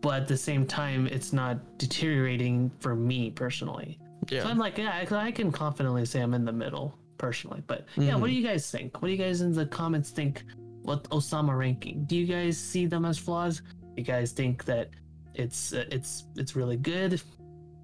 but 0.01 0.22
at 0.24 0.28
the 0.28 0.38
same 0.38 0.66
time, 0.66 1.07
it's 1.07 1.34
not 1.34 1.78
deteriorating 1.78 2.70
for 2.80 2.95
me 2.95 3.32
personally. 3.32 3.99
yeah 4.30 4.43
So 4.43 4.49
I'm 4.49 4.57
like, 4.59 4.78
yeah, 4.78 4.91
I, 4.91 5.16
I 5.28 5.32
can 5.32 5.51
confidently 5.51 6.05
say 6.05 6.22
I'm 6.22 6.34
in 6.34 6.45
the 6.45 6.51
middle 6.53 6.97
personally. 7.18 7.64
But 7.68 7.86
yeah, 7.97 8.16
what 8.16 8.28
do 8.28 8.34
you 8.34 8.43
guys 8.43 8.70
think? 8.70 9.01
What 9.01 9.07
do 9.07 9.12
you 9.12 9.18
guys 9.18 9.41
in 9.41 9.51
the 9.53 9.66
comments 9.66 10.12
think? 10.12 10.43
What 10.84 11.03
Osama 11.09 11.57
ranking? 11.57 12.05
Do 12.05 12.16
you 12.16 12.26
guys 12.28 12.57
see 12.57 12.86
them 12.86 13.05
as 13.05 13.18
flaws? 13.18 13.62
You 13.97 14.03
guys 14.03 14.32
think 14.32 14.64
that 14.66 14.89
it's 15.36 15.74
uh, 15.74 15.86
it's 15.91 16.26
it's 16.36 16.55
really 16.55 16.78
good? 16.78 17.22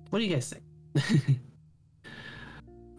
What 0.10 0.20
do 0.20 0.26
you 0.26 0.34
guys 0.34 0.50
think? 0.50 0.64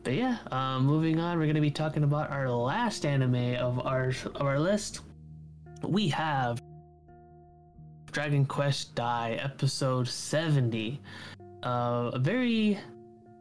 But 0.05 0.15
yeah, 0.15 0.39
um, 0.51 0.87
moving 0.87 1.21
on, 1.21 1.39
we're 1.39 1.47
gonna 1.47 1.61
be 1.61 1.71
talking 1.71 2.03
about 2.05 2.31
our 2.31 2.49
last 2.49 3.05
anime 3.05 3.57
of 3.57 3.85
our 3.87 4.09
of 4.35 4.43
our 4.43 4.59
list. 4.59 5.01
We 5.83 6.09
have 6.09 6.63
Dragon 8.11 8.47
Quest 8.47 8.95
Dai 8.95 9.33
episode 9.43 10.09
seventy. 10.09 11.01
Uh, 11.63 12.11
a 12.15 12.19
very 12.19 12.79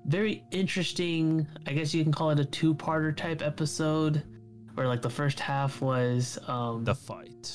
very 0.06 0.42
interesting 0.52 1.46
i 1.68 1.74
guess 1.74 1.94
you 1.94 2.02
can 2.02 2.14
call 2.14 2.30
it 2.32 2.40
a 2.40 2.46
two-parter 2.46 3.14
type 3.16 3.42
episode 3.42 4.24
where 4.74 4.88
like 4.88 5.02
the 5.02 5.10
first 5.10 5.38
half 5.38 5.82
was 5.82 6.40
um 6.48 6.84
The 6.86 6.96
fight. 6.96 7.52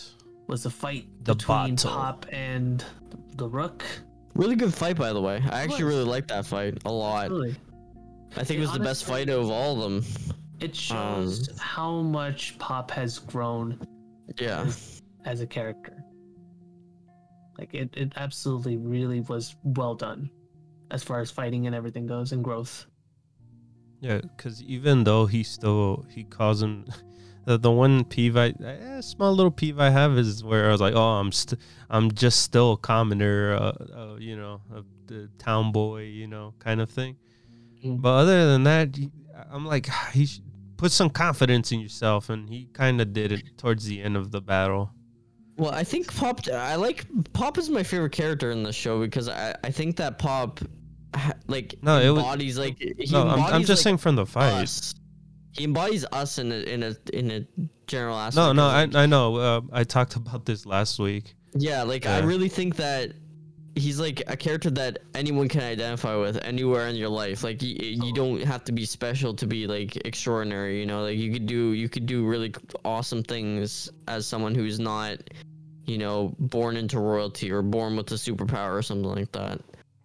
was 0.48 0.62
the 0.62 0.68
fight 0.70 1.06
the 1.24 1.34
between 1.34 1.76
battle. 1.76 1.90
pop 1.90 2.26
and 2.30 2.84
the 3.36 3.48
rook 3.48 3.82
really 4.34 4.56
good 4.56 4.72
fight 4.74 4.96
by 4.96 5.12
the 5.12 5.20
way. 5.20 5.42
I 5.50 5.62
actually 5.62 5.84
really 5.84 6.04
liked 6.04 6.28
that 6.28 6.46
fight 6.46 6.78
a 6.84 6.92
lot. 6.92 7.30
Really. 7.30 7.56
I 8.36 8.44
think 8.44 8.50
it 8.50 8.54
It 8.58 8.60
was 8.60 8.72
the 8.72 8.80
best 8.80 9.04
fight 9.04 9.28
of 9.28 9.50
all 9.50 9.82
of 9.82 9.92
them. 9.92 10.04
it 10.60 10.74
shows 10.74 11.48
Um, 11.50 11.56
how 11.58 12.00
much 12.00 12.56
pop 12.58 12.90
has 12.92 13.18
grown 13.18 13.78
yeah. 14.38 14.70
as 15.24 15.40
a 15.40 15.46
character. 15.46 16.02
Like 17.58 17.74
it, 17.74 17.90
it 17.94 18.12
absolutely 18.16 18.76
really 18.78 19.20
was 19.20 19.54
well 19.64 19.94
done 19.94 20.30
as 20.90 21.02
far 21.02 21.20
as 21.20 21.30
fighting 21.30 21.66
and 21.66 21.76
everything 21.76 22.06
goes 22.06 22.32
and 22.32 22.42
growth. 22.42 22.86
Yeah, 24.00 24.20
because 24.20 24.62
even 24.62 25.04
though 25.04 25.26
he 25.26 25.42
still 25.42 26.04
he 26.10 26.24
calls 26.24 26.62
him 26.62 26.86
the, 27.44 27.58
the 27.58 27.70
one 27.70 28.04
peeve 28.04 28.36
I 28.36 28.54
eh, 28.64 29.00
small 29.00 29.32
little 29.34 29.50
peeve 29.50 29.80
I 29.80 29.90
have 29.90 30.16
is 30.18 30.44
where 30.44 30.68
I 30.68 30.72
was 30.72 30.80
like, 30.80 30.94
oh, 30.94 31.00
I'm 31.20 31.32
st- 31.32 31.60
I'm 31.90 32.12
just 32.12 32.42
still 32.42 32.72
a 32.72 32.76
commoner, 32.76 33.54
uh, 33.54 33.72
uh, 33.96 34.16
you 34.18 34.36
know, 34.36 34.60
a, 34.74 34.82
the 35.06 35.28
town 35.38 35.72
boy, 35.72 36.02
you 36.02 36.26
know, 36.26 36.54
kind 36.58 36.80
of 36.80 36.88
thing. 36.90 37.16
Mm. 37.84 38.00
But 38.00 38.10
other 38.10 38.46
than 38.46 38.64
that, 38.64 38.96
I'm 39.50 39.66
like, 39.66 39.88
he 40.12 40.26
should 40.26 40.44
put 40.76 40.92
some 40.92 41.10
confidence 41.10 41.72
in 41.72 41.80
yourself, 41.80 42.28
and 42.30 42.48
he 42.48 42.68
kind 42.72 43.00
of 43.00 43.12
did 43.12 43.32
it 43.32 43.58
towards 43.58 43.84
the 43.84 44.00
end 44.02 44.16
of 44.16 44.30
the 44.30 44.40
battle. 44.40 44.90
Well, 45.56 45.72
I 45.72 45.84
think 45.84 46.14
Pop. 46.14 46.40
I 46.48 46.76
like 46.76 47.06
Pop 47.34 47.58
is 47.58 47.68
my 47.68 47.82
favorite 47.82 48.12
character 48.12 48.50
in 48.52 48.62
the 48.62 48.72
show 48.72 49.00
because 49.00 49.28
I, 49.28 49.54
I 49.62 49.70
think 49.70 49.96
that 49.96 50.18
Pop, 50.18 50.60
like 51.46 51.74
No, 51.82 52.00
it 52.00 52.08
was- 52.08 52.18
embodies 52.22 52.58
like 52.58 52.78
he 52.78 52.94
No, 53.10 53.28
I'm, 53.28 53.40
I'm 53.40 53.60
just 53.60 53.70
like, 53.70 53.78
saying 53.78 53.98
from 53.98 54.16
the 54.16 54.26
fight. 54.26 54.62
us. 54.62 54.94
He 55.52 55.64
embodies 55.64 56.04
us 56.12 56.38
in 56.38 56.50
a 56.52 56.56
in 56.56 56.82
a 56.82 56.96
in 57.12 57.30
a 57.30 57.46
general 57.86 58.16
aspect. 58.16 58.36
No, 58.36 58.52
no, 58.52 58.64
I 58.66 58.88
I 58.94 59.06
know. 59.06 59.36
Uh, 59.36 59.60
I 59.72 59.84
talked 59.84 60.16
about 60.16 60.44
this 60.46 60.64
last 60.66 60.98
week. 60.98 61.34
yeah, 61.54 61.82
like 61.82 62.06
I 62.06 62.20
really 62.20 62.48
think 62.48 62.76
that 62.76 63.12
he's 63.74 63.98
like 63.98 64.22
a 64.26 64.36
character 64.36 64.70
that 64.70 64.98
anyone 65.14 65.48
can 65.48 65.62
identify 65.62 66.14
with 66.14 66.36
anywhere 66.44 66.88
in 66.88 66.96
your 66.96 67.08
life. 67.08 67.42
Like 67.42 67.62
you, 67.62 67.74
you 67.78 68.12
don't 68.14 68.42
have 68.42 68.64
to 68.64 68.72
be 68.72 68.84
special 68.84 69.32
to 69.34 69.46
be 69.46 69.66
like 69.66 69.96
extraordinary. 70.06 70.80
You 70.80 70.86
know, 70.86 71.02
like 71.02 71.18
you 71.18 71.32
could 71.32 71.46
do 71.46 71.72
you 71.72 71.88
could 71.88 72.06
do 72.06 72.24
really 72.26 72.54
awesome 72.84 73.22
things 73.22 73.90
as 74.08 74.26
someone 74.26 74.54
who's 74.54 74.78
not, 74.80 75.18
you 75.86 75.98
know, 75.98 76.34
born 76.38 76.76
into 76.76 76.98
royalty 76.98 77.50
or 77.50 77.60
born 77.62 77.96
with 77.96 78.10
a 78.12 78.14
superpower 78.16 78.72
or 78.76 78.82
something 78.82 79.10
like 79.10 79.32
that. 79.32 79.60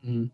Mhm. 0.05 0.29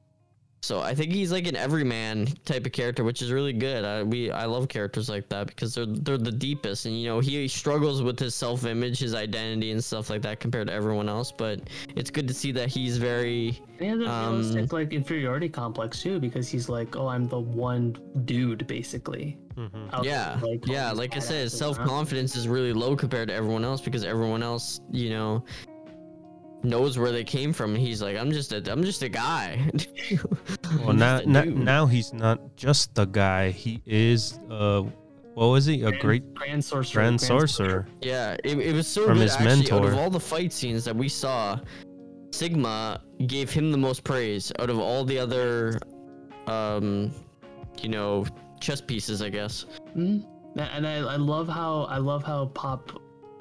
So 0.64 0.80
I 0.80 0.95
think 0.95 1.11
he's 1.11 1.30
like 1.30 1.45
an 1.45 1.57
everyman 1.57 2.26
type 2.45 2.66
of 2.66 2.72
character, 2.72 3.03
which 3.03 3.22
is 3.22 3.34
really 3.34 3.51
good. 3.51 3.84
I 3.84 4.01
we 4.01 4.32
I 4.32 4.45
love 4.45 4.70
characters 4.70 5.09
like 5.09 5.28
that 5.28 5.47
because 5.47 5.76
they're 5.76 5.86
they're 5.86 6.18
the 6.18 6.32
deepest, 6.32 6.86
and 6.86 6.97
you 6.97 7.05
know 7.05 7.20
he 7.20 7.49
struggles 7.49 8.01
with 8.01 8.18
his 8.18 8.34
self 8.34 8.66
image, 8.66 8.99
his 8.99 9.14
identity, 9.14 9.72
and 9.72 9.84
stuff 9.84 10.09
like 10.09 10.22
that 10.22 10.39
compared 10.39 10.68
to 10.68 10.74
everyone 10.74 11.09
else. 11.09 11.34
But 11.34 11.70
it's 11.97 12.09
good 12.09 12.30
to 12.30 12.34
see 12.34 12.53
that 12.53 12.70
he's 12.70 12.97
very 12.97 13.59
He 13.78 13.88
has 13.88 13.99
a 13.99 14.09
Um, 14.09 14.38
realistic 14.38 14.72
like 14.72 14.93
inferiority 14.93 15.49
complex 15.49 16.01
too, 16.01 16.18
because 16.22 16.47
he's 16.47 16.70
like, 16.70 16.95
oh, 16.95 17.07
I'm 17.07 17.28
the 17.28 17.41
one 17.41 17.97
dude 18.24 18.66
basically. 18.66 19.38
Mhm. 19.57 20.03
yeah 20.03 20.39
like, 20.41 20.66
yeah 20.66 20.91
like 20.93 21.16
I 21.16 21.20
said, 21.20 21.51
self 21.51 21.78
confidence 21.78 22.38
is 22.38 22.47
really 22.47 22.72
low 22.72 22.95
compared 22.95 23.28
to 23.28 23.34
everyone 23.36 23.66
else 23.66 23.82
because 23.82 24.05
everyone 24.05 24.41
else 24.41 24.80
you 24.91 25.09
know 25.09 25.43
knows 26.64 26.97
where 26.97 27.11
they 27.11 27.24
came 27.24 27.51
from, 27.53 27.76
he's 27.76 28.01
like 28.01 28.18
I'm 28.18 28.32
just 28.32 28.51
a 28.53 28.64
I'm 28.72 28.84
just 28.84 29.01
a 29.03 29.09
guy. 29.09 29.70
Well, 30.84 30.93
now, 30.93 31.18
a 31.20 31.26
now, 31.26 31.43
now 31.43 31.86
he's 31.86 32.14
not 32.14 32.55
just 32.55 32.95
the 32.95 33.05
guy. 33.05 33.51
He 33.51 33.82
is, 33.86 34.39
uh, 34.49 34.82
what 35.34 35.47
was 35.47 35.66
he? 35.66 35.76
A 35.84 35.91
Grand- 35.91 36.01
great 36.01 36.34
grand 36.34 36.66
sorcerer. 36.66 37.01
grand 37.01 37.22
sorcerer. 37.22 37.88
Yeah, 38.01 38.36
it, 38.43 38.57
it 38.57 38.74
was 38.74 38.88
so 38.88 39.05
From 39.05 39.18
good 39.18 39.24
his 39.24 39.34
actually. 39.36 39.72
Out 39.72 39.86
of 39.86 39.93
all 39.97 40.09
the 40.09 40.20
fight 40.20 40.51
scenes 40.51 40.84
that 40.86 40.95
we 40.95 41.07
saw, 41.09 41.59
Sigma 42.32 43.01
gave 43.28 43.51
him 43.51 43.72
the 43.72 43.78
most 43.78 44.03
praise 44.03 44.51
out 44.59 44.70
of 44.70 44.80
all 44.80 45.05
the 45.05 45.20
other, 45.20 45.80
um, 46.47 47.11
you 47.82 47.89
know, 47.89 48.26
chess 48.59 48.82
pieces. 48.82 49.22
I 49.22 49.30
guess. 49.30 49.66
Mhm. 49.95 50.26
And 50.57 50.86
I, 50.88 50.97
I 50.97 51.16
love 51.16 51.47
how 51.47 51.84
I 51.84 51.97
love 51.97 52.24
how 52.24 52.47
Pop 52.47 52.91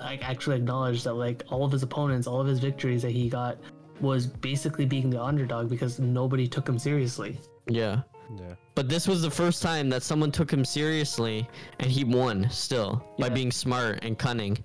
like 0.05 0.29
actually 0.29 0.57
acknowledged 0.57 1.05
that 1.05 1.15
like 1.15 1.45
all 1.49 1.65
of 1.65 1.73
his 1.73 1.83
opponents, 1.83 2.27
all 2.27 2.41
of 2.41 2.47
his 2.47 2.59
victories 2.59 3.03
that 3.03 3.13
he 3.13 3.29
got 3.29 3.59
was 4.01 4.27
basically 4.27 4.85
being 4.85 5.11
the 5.11 5.23
underdog 5.23 5.69
because 5.69 5.99
nobody 5.99 6.49
took 6.49 6.69
him 6.69 6.79
seriously. 6.79 7.39
Yeah. 7.69 8.03
Yeah. 8.37 8.55
But 8.75 8.89
this 8.89 9.07
was 9.07 9.23
the 9.23 9.31
first 9.31 9.63
time 9.63 9.89
that 9.91 10.03
someone 10.03 10.33
took 10.33 10.51
him 10.51 10.65
seriously, 10.65 11.49
and 11.81 11.91
he 11.91 12.05
won 12.05 12.49
still 12.51 13.05
by 13.19 13.29
being 13.29 13.53
smart 13.53 14.03
and 14.03 14.19
cunning. 14.19 14.57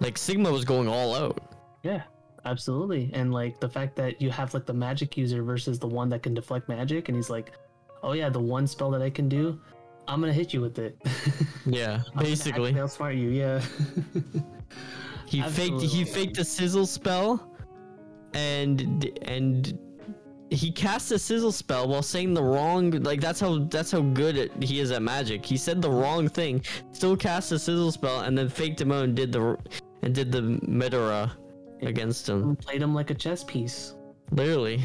Like 0.00 0.18
Sigma 0.18 0.50
was 0.50 0.64
going 0.64 0.88
all 0.88 1.14
out. 1.14 1.54
Yeah, 1.82 2.02
absolutely. 2.44 3.10
And 3.14 3.32
like 3.32 3.60
the 3.60 3.68
fact 3.68 3.94
that 3.96 4.20
you 4.20 4.30
have 4.30 4.52
like 4.52 4.66
the 4.66 4.74
magic 4.74 5.16
user 5.16 5.42
versus 5.42 5.78
the 5.78 5.86
one 5.86 6.08
that 6.08 6.22
can 6.22 6.34
deflect 6.34 6.68
magic, 6.68 7.08
and 7.08 7.16
he's 7.16 7.30
like, 7.30 7.52
"Oh 8.02 8.12
yeah, 8.12 8.28
the 8.28 8.40
one 8.40 8.66
spell 8.66 8.90
that 8.90 9.02
I 9.02 9.10
can 9.10 9.28
do, 9.28 9.60
I'm 10.08 10.20
gonna 10.20 10.32
hit 10.32 10.52
you 10.52 10.60
with 10.60 10.78
it." 10.78 10.96
Yeah, 11.66 11.96
I'm 11.96 12.14
gonna 12.14 12.24
basically. 12.24 12.70
actually 12.70 12.80
outsmart 12.80 13.20
you. 13.20 13.28
Yeah. 13.28 13.60
He 15.28 15.42
faked 15.42 15.82
he 15.82 16.04
faked 16.04 16.38
a 16.38 16.44
sizzle 16.44 16.86
spell, 16.86 17.54
and 18.32 19.10
and 19.22 19.78
he 20.50 20.72
cast 20.72 21.12
a 21.12 21.18
sizzle 21.18 21.52
spell 21.52 21.86
while 21.86 22.02
saying 22.02 22.32
the 22.32 22.42
wrong 22.42 22.90
like 23.02 23.20
that's 23.20 23.38
how 23.38 23.58
that's 23.64 23.90
how 23.90 24.00
good 24.00 24.38
at, 24.38 24.62
he 24.62 24.80
is 24.80 24.90
at 24.90 25.02
magic. 25.02 25.44
He 25.44 25.58
said 25.58 25.82
the 25.82 25.90
wrong 25.90 26.28
thing, 26.28 26.64
still 26.92 27.14
cast 27.14 27.52
a 27.52 27.58
sizzle 27.58 27.92
spell, 27.92 28.20
and 28.20 28.38
then 28.38 28.48
faked 28.48 28.80
him 28.80 28.90
out 28.90 29.04
and 29.04 29.14
did 29.14 29.30
the 29.30 29.58
and 30.00 30.14
did 30.14 30.32
the 30.32 30.40
Medroa 30.66 31.32
against 31.82 32.26
him. 32.26 32.56
Played 32.56 32.80
him 32.80 32.94
like 32.94 33.10
a 33.10 33.14
chess 33.14 33.44
piece. 33.44 33.94
Literally. 34.30 34.84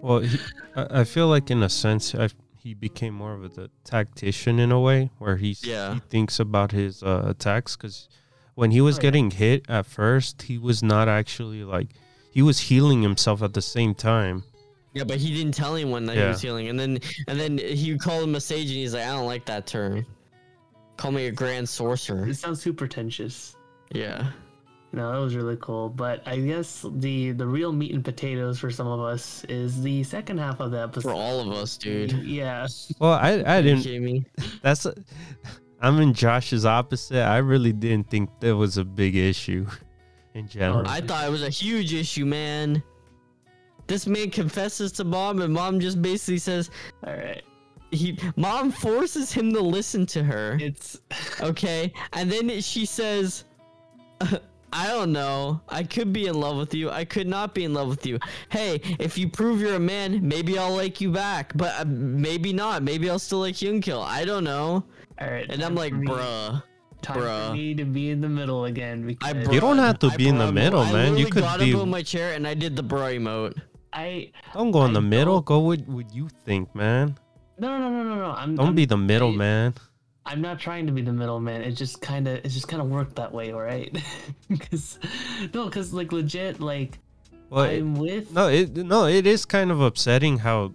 Well, 0.00 0.20
he, 0.20 0.38
I, 0.76 1.00
I 1.00 1.04
feel 1.04 1.28
like 1.28 1.50
in 1.50 1.62
a 1.62 1.68
sense, 1.68 2.14
i 2.14 2.28
he 2.62 2.74
became 2.74 3.14
more 3.14 3.32
of 3.34 3.58
a 3.58 3.70
tactician 3.84 4.58
in 4.58 4.70
a 4.70 4.80
way, 4.80 5.10
where 5.18 5.36
he's, 5.36 5.64
Yeah. 5.64 5.94
he 5.94 6.00
thinks 6.08 6.38
about 6.38 6.72
his 6.72 7.02
uh, 7.02 7.22
attacks. 7.26 7.76
Because 7.76 8.08
when 8.54 8.70
he 8.70 8.80
was 8.80 8.96
Oh, 8.96 8.98
yeah. 8.98 9.02
getting 9.02 9.30
hit 9.30 9.64
at 9.68 9.86
first, 9.86 10.42
he 10.42 10.58
was 10.58 10.82
not 10.82 11.08
actually 11.08 11.64
like 11.64 11.88
he 12.30 12.42
was 12.42 12.58
healing 12.60 13.02
himself 13.02 13.42
at 13.42 13.54
the 13.54 13.62
same 13.62 13.94
time. 13.94 14.44
Yeah, 14.92 15.04
but 15.04 15.18
he 15.18 15.32
didn't 15.34 15.54
tell 15.54 15.74
anyone 15.76 16.04
that 16.06 16.16
he 16.16 16.22
was 16.24 16.40
healing, 16.42 16.68
and 16.68 16.78
then 16.78 16.98
and 17.28 17.38
then 17.40 17.58
he 17.58 17.96
called 17.96 18.24
him 18.24 18.34
a 18.34 18.40
sage, 18.40 18.66
and 18.68 18.76
he's 18.76 18.92
like, 18.94 19.04
I 19.04 19.12
don't 19.16 19.26
like 19.26 19.46
that 19.46 19.66
term. 19.66 20.04
Call 20.96 21.12
me 21.12 21.26
a 21.26 21.30
grand 21.32 21.68
sorcerer. 21.68 22.28
It 22.28 22.34
sounds 22.36 22.60
too 22.62 22.72
pretentious. 22.74 23.56
Yeah. 23.92 24.30
No, 24.92 25.12
that 25.12 25.18
was 25.18 25.36
really 25.36 25.56
cool. 25.60 25.88
But 25.88 26.26
I 26.26 26.38
guess 26.38 26.84
the 26.96 27.30
the 27.32 27.46
real 27.46 27.72
meat 27.72 27.92
and 27.92 28.04
potatoes 28.04 28.58
for 28.58 28.70
some 28.70 28.88
of 28.88 29.00
us 29.00 29.44
is 29.44 29.80
the 29.82 30.02
second 30.02 30.38
half 30.38 30.58
of 30.60 30.72
the 30.72 30.80
episode. 30.82 31.10
For 31.10 31.14
all 31.14 31.40
of 31.40 31.56
us, 31.56 31.76
dude. 31.76 32.12
Yeah. 32.24 32.66
Well, 32.98 33.12
I 33.12 33.42
I 33.46 33.62
didn't. 33.62 33.82
kidding 33.82 34.04
me? 34.04 34.26
That's 34.62 34.86
I'm 35.80 36.00
in 36.00 36.12
Josh's 36.12 36.66
opposite. 36.66 37.22
I 37.22 37.38
really 37.38 37.72
didn't 37.72 38.10
think 38.10 38.30
there 38.40 38.56
was 38.56 38.78
a 38.78 38.84
big 38.84 39.14
issue 39.16 39.66
in 40.34 40.48
general. 40.48 40.86
I 40.86 41.00
thought 41.00 41.26
it 41.26 41.30
was 41.30 41.42
a 41.44 41.50
huge 41.50 41.94
issue, 41.94 42.26
man. 42.26 42.82
This 43.86 44.06
man 44.06 44.30
confesses 44.30 44.92
to 44.92 45.04
mom, 45.04 45.40
and 45.40 45.52
mom 45.52 45.80
just 45.80 46.00
basically 46.02 46.38
says 46.38 46.70
All 47.06 47.14
right. 47.14 47.42
he. 47.92 48.18
Mom 48.36 48.70
forces 48.72 49.32
him 49.32 49.52
to 49.52 49.60
listen 49.60 50.04
to 50.06 50.22
her. 50.24 50.58
It's 50.60 51.00
Okay, 51.40 51.92
and 52.12 52.30
then 52.30 52.60
she 52.60 52.84
says, 52.86 53.44
"I 54.72 54.86
don't 54.88 55.12
know. 55.12 55.60
I 55.68 55.82
could 55.82 56.12
be 56.12 56.26
in 56.26 56.38
love 56.40 56.56
with 56.56 56.74
you. 56.74 56.90
I 56.90 57.04
could 57.04 57.26
not 57.26 57.54
be 57.54 57.64
in 57.64 57.74
love 57.74 57.88
with 57.88 58.04
you. 58.06 58.18
Hey, 58.50 58.80
if 58.98 59.18
you 59.18 59.28
prove 59.28 59.60
you're 59.60 59.74
a 59.74 59.80
man, 59.80 60.20
maybe 60.26 60.58
I'll 60.58 60.74
like 60.74 61.00
you 61.00 61.10
back. 61.10 61.52
But 61.56 61.72
uh, 61.80 61.84
maybe 61.86 62.52
not. 62.52 62.82
Maybe 62.82 63.08
I'll 63.10 63.18
still 63.18 63.40
like 63.40 63.54
Hyunckel. 63.56 64.02
I 64.04 64.24
don't 64.24 64.44
know." 64.44 64.84
all 65.20 65.30
right. 65.30 65.46
And 65.50 65.62
I'm 65.62 65.74
like, 65.74 65.92
me- 65.92 66.06
"Bruh." 66.06 66.62
time 67.02 67.16
bruh. 67.16 67.48
for 67.48 67.54
me 67.54 67.74
to 67.74 67.84
be 67.86 68.10
in 68.10 68.20
the 68.20 68.28
middle 68.28 68.66
again 68.66 69.16
I 69.24 69.32
because 69.32 69.54
You 69.54 69.60
don't 69.60 69.78
have 69.78 69.98
to 70.00 70.10
be 70.20 70.28
in 70.28 70.36
the 70.36 70.48
bruh 70.52 70.52
middle, 70.52 70.84
emote. 70.84 70.92
man. 70.92 71.00
I 71.00 71.04
You 71.16 71.24
literally 71.24 71.30
could 71.32 71.42
got 71.42 71.58
be- 71.60 71.72
up 71.74 71.80
on 71.80 71.88
my 71.88 72.02
chair 72.02 72.34
and 72.36 72.46
I 72.46 72.52
did 72.52 72.76
the 72.76 72.82
bro 72.82 73.08
emote. 73.16 73.56
I 73.94 74.32
Don't 74.52 74.70
go 74.70 74.84
in 74.84 74.90
I 74.90 74.94
the 74.94 75.00
middle. 75.00 75.36
don't- 75.40 75.46
Go 75.46 75.58
with 75.60 75.88
what 75.88 76.12
you 76.14 76.28
think, 76.44 76.74
man. 76.74 77.16
no 77.58 77.78
no 77.78 77.88
no 77.88 78.02
no 78.04 78.14
no. 78.16 78.30
I'm 78.36 78.54
Don't 78.54 78.68
I'm, 78.68 78.74
be 78.74 78.84
the 78.84 78.98
middle, 78.98 79.32
I- 79.32 79.36
man. 79.36 79.74
I'm 80.26 80.40
not 80.40 80.60
trying 80.60 80.86
to 80.86 80.92
be 80.92 81.02
the 81.02 81.12
middleman. 81.12 81.62
It 81.62 81.72
just 81.72 82.00
kind 82.00 82.28
of 82.28 82.36
it 82.44 82.48
just 82.48 82.68
kind 82.68 82.80
of 82.82 82.88
worked 82.88 83.16
that 83.16 83.32
way, 83.32 83.52
all 83.52 83.60
right? 83.62 83.90
Because 84.48 84.98
no, 85.54 85.64
because 85.66 85.92
like 85.92 86.12
legit, 86.12 86.60
like 86.60 86.98
Well, 87.48 87.64
it- 87.64 87.78
I'm 87.78 87.94
with 87.94 88.32
no, 88.32 88.48
it 88.48 88.76
no, 88.76 89.06
it 89.06 89.26
is 89.26 89.44
kind 89.44 89.70
of 89.70 89.80
upsetting 89.80 90.38
how 90.38 90.72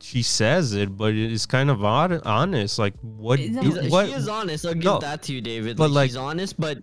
she 0.00 0.22
says 0.22 0.74
it, 0.74 0.96
but 0.98 1.14
it 1.14 1.32
is 1.32 1.46
kind 1.46 1.70
of 1.70 1.82
odd, 1.82 2.20
honest. 2.26 2.78
Like 2.78 2.94
what? 3.00 3.40
It's 3.40 3.54
not- 3.54 3.90
What- 3.90 4.06
she 4.08 4.12
is 4.12 4.28
honest. 4.28 4.66
I'll 4.66 4.74
give 4.74 4.84
No, 4.84 4.98
that 5.00 5.22
to 5.24 5.32
you, 5.32 5.40
David. 5.40 5.76
but 5.76 5.90
Like, 5.90 5.94
like- 5.94 6.10
she's 6.10 6.16
honest, 6.16 6.60
but 6.60 6.78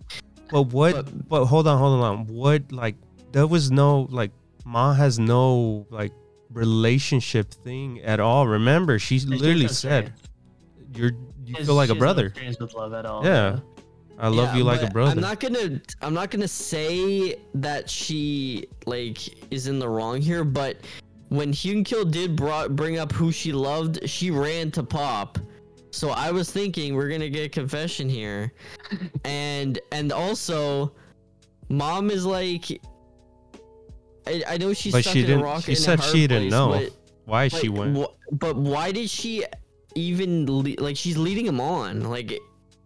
But 0.50 0.62
what? 0.64 0.94
But- 0.94 1.28
But, 1.28 1.44
hold 1.46 1.66
on, 1.68 1.78
hold 1.78 2.02
on. 2.04 2.26
What? 2.26 2.72
Like 2.72 2.96
there 3.30 3.46
was 3.46 3.70
no 3.70 4.08
like 4.10 4.32
Ma 4.64 4.92
has 4.92 5.18
no 5.18 5.86
like 5.90 6.12
relationship 6.52 7.52
thing 7.54 8.00
at 8.02 8.20
all. 8.20 8.46
Remember, 8.48 8.98
she 8.98 9.20
literally 9.20 9.68
said. 9.68 10.12
"You're 10.94 11.12
you 11.58 11.64
feel 11.64 11.74
like 11.74 11.90
a 11.90 11.94
brother." 11.94 12.26
experience 12.26 12.58
with 12.58 12.74
love 12.74 12.92
at 12.92 13.06
all. 13.06 13.24
Yeah. 13.24 13.58
I 14.18 14.28
love 14.28 14.50
Yeah, 14.50 14.56
you 14.58 14.64
like 14.64 14.82
a 14.82 14.90
brother. 14.90 15.10
I'm 15.12 15.20
not 15.20 15.40
gonna 15.40 15.80
I'm 16.02 16.14
not 16.14 16.30
gonna 16.30 16.46
say 16.46 17.36
that 17.54 17.88
she 17.90 18.66
like 18.86 19.18
is 19.50 19.66
in 19.66 19.78
the 19.78 19.88
wrong 19.88 20.20
here, 20.20 20.44
but 20.44 20.76
when 21.28 21.50
Hyunckel 21.52 22.10
did 22.10 22.36
brought 22.36 22.76
bring 22.76 22.98
up 22.98 23.10
who 23.12 23.32
she 23.32 23.52
loved, 23.52 24.06
she 24.08 24.30
ran 24.30 24.70
to 24.72 24.82
Pop. 24.82 25.38
So 25.90 26.10
I 26.10 26.30
was 26.30 26.50
thinking 26.52 26.94
we're 26.94 27.08
gonna 27.08 27.30
get 27.30 27.46
a 27.46 27.48
confession 27.48 28.08
here, 28.08 28.52
and 29.24 29.78
and 29.92 30.12
also, 30.12 30.92
Mom 31.70 32.10
is 32.10 32.24
like, 32.26 32.80
I, 34.26 34.42
I 34.46 34.56
know 34.58 34.72
she's 34.72 34.92
But 34.92 35.02
stuck 35.02 35.14
she 35.14 35.20
in 35.20 35.24
a 35.24 35.28
didn't- 35.28 35.42
rock. 35.42 35.64
she 35.64 35.72
in 35.72 35.78
a 35.78 35.80
said 35.80 36.00
hard 36.00 36.12
she 36.12 36.26
didn't 36.26 36.42
place, 36.44 36.50
know 36.52 36.68
but- 36.68 36.92
Why 37.24 37.48
she 37.48 37.68
went? 37.68 37.96
wh- 37.96 38.14
but 38.38 38.56
why 38.56 38.92
did 38.92 39.08
she 39.10 39.44
even 39.94 40.46
le- 40.46 40.76
like 40.78 40.96
she's 40.96 41.16
leading 41.16 41.46
him 41.46 41.60
on? 41.60 42.02
Like 42.08 42.38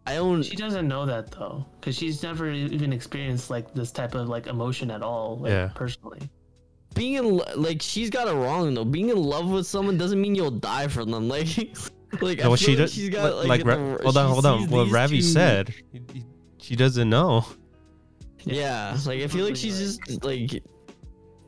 I 0.07 0.14
don't. 0.14 0.42
She 0.42 0.57
doesn't 0.57 0.86
know 0.86 1.04
that 1.07 1.30
though, 1.30 1.64
because 1.80 1.96
she's 1.96 2.22
never 2.22 2.50
even 2.50 2.92
experienced 2.92 3.50
like 3.50 3.74
this 3.74 3.90
type 3.90 4.14
of 4.14 4.28
like 4.28 4.46
emotion 4.46 4.90
at 4.90 5.02
all, 5.02 5.38
like 5.38 5.50
Yeah. 5.50 5.70
personally. 5.74 6.20
being 6.94 7.14
in 7.14 7.36
lo- 7.36 7.44
like 7.57 7.82
she's 7.82 8.09
got 8.09 8.26
it 8.28 8.32
wrong 8.32 8.72
though. 8.72 8.84
Being 8.84 9.11
in 9.11 9.16
love 9.22 9.50
with 9.50 9.66
someone 9.66 9.98
doesn't 9.98 10.20
mean 10.20 10.34
you'll 10.34 10.50
die 10.50 10.88
for 10.88 11.04
them. 11.04 11.28
Like, 12.12 12.22
like 12.22 12.38
I 12.40 12.44
No, 12.44 12.50
feel 12.50 12.57
she 12.57 12.68
like 12.68 12.78
does. 12.78 12.94
she's 12.94 13.11
got 13.11 13.34
like, 13.34 13.48
like, 13.48 13.64
the- 13.64 13.98
hold 14.02 14.16
on, 14.16 14.30
hold 14.30 14.46
on. 14.46 14.70
What 14.70 14.88
Ravi 14.90 15.16
two- 15.18 15.22
said, 15.22 15.74
he- 15.92 16.00
he- 16.14 16.24
she 16.59 16.76
doesn't 16.76 17.11
know. 17.11 17.44
Yeah, 18.44 18.96
like 19.07 19.20
I 19.22 19.26
feel 19.26 19.44
like 19.44 19.57
she's 19.57 19.78
just 19.78 20.24
like 20.24 20.62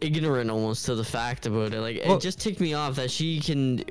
ignorant 0.00 0.50
almost 0.50 0.84
to 0.86 0.94
the 0.96 1.04
fact 1.04 1.46
about 1.46 1.72
it. 1.72 1.80
Like 1.80 2.02
Well- 2.04 2.16
it 2.16 2.20
just 2.20 2.40
ticked 2.40 2.60
me 2.60 2.74
off 2.74 2.96
that 2.96 3.10
she 3.10 3.40
can 3.40 3.84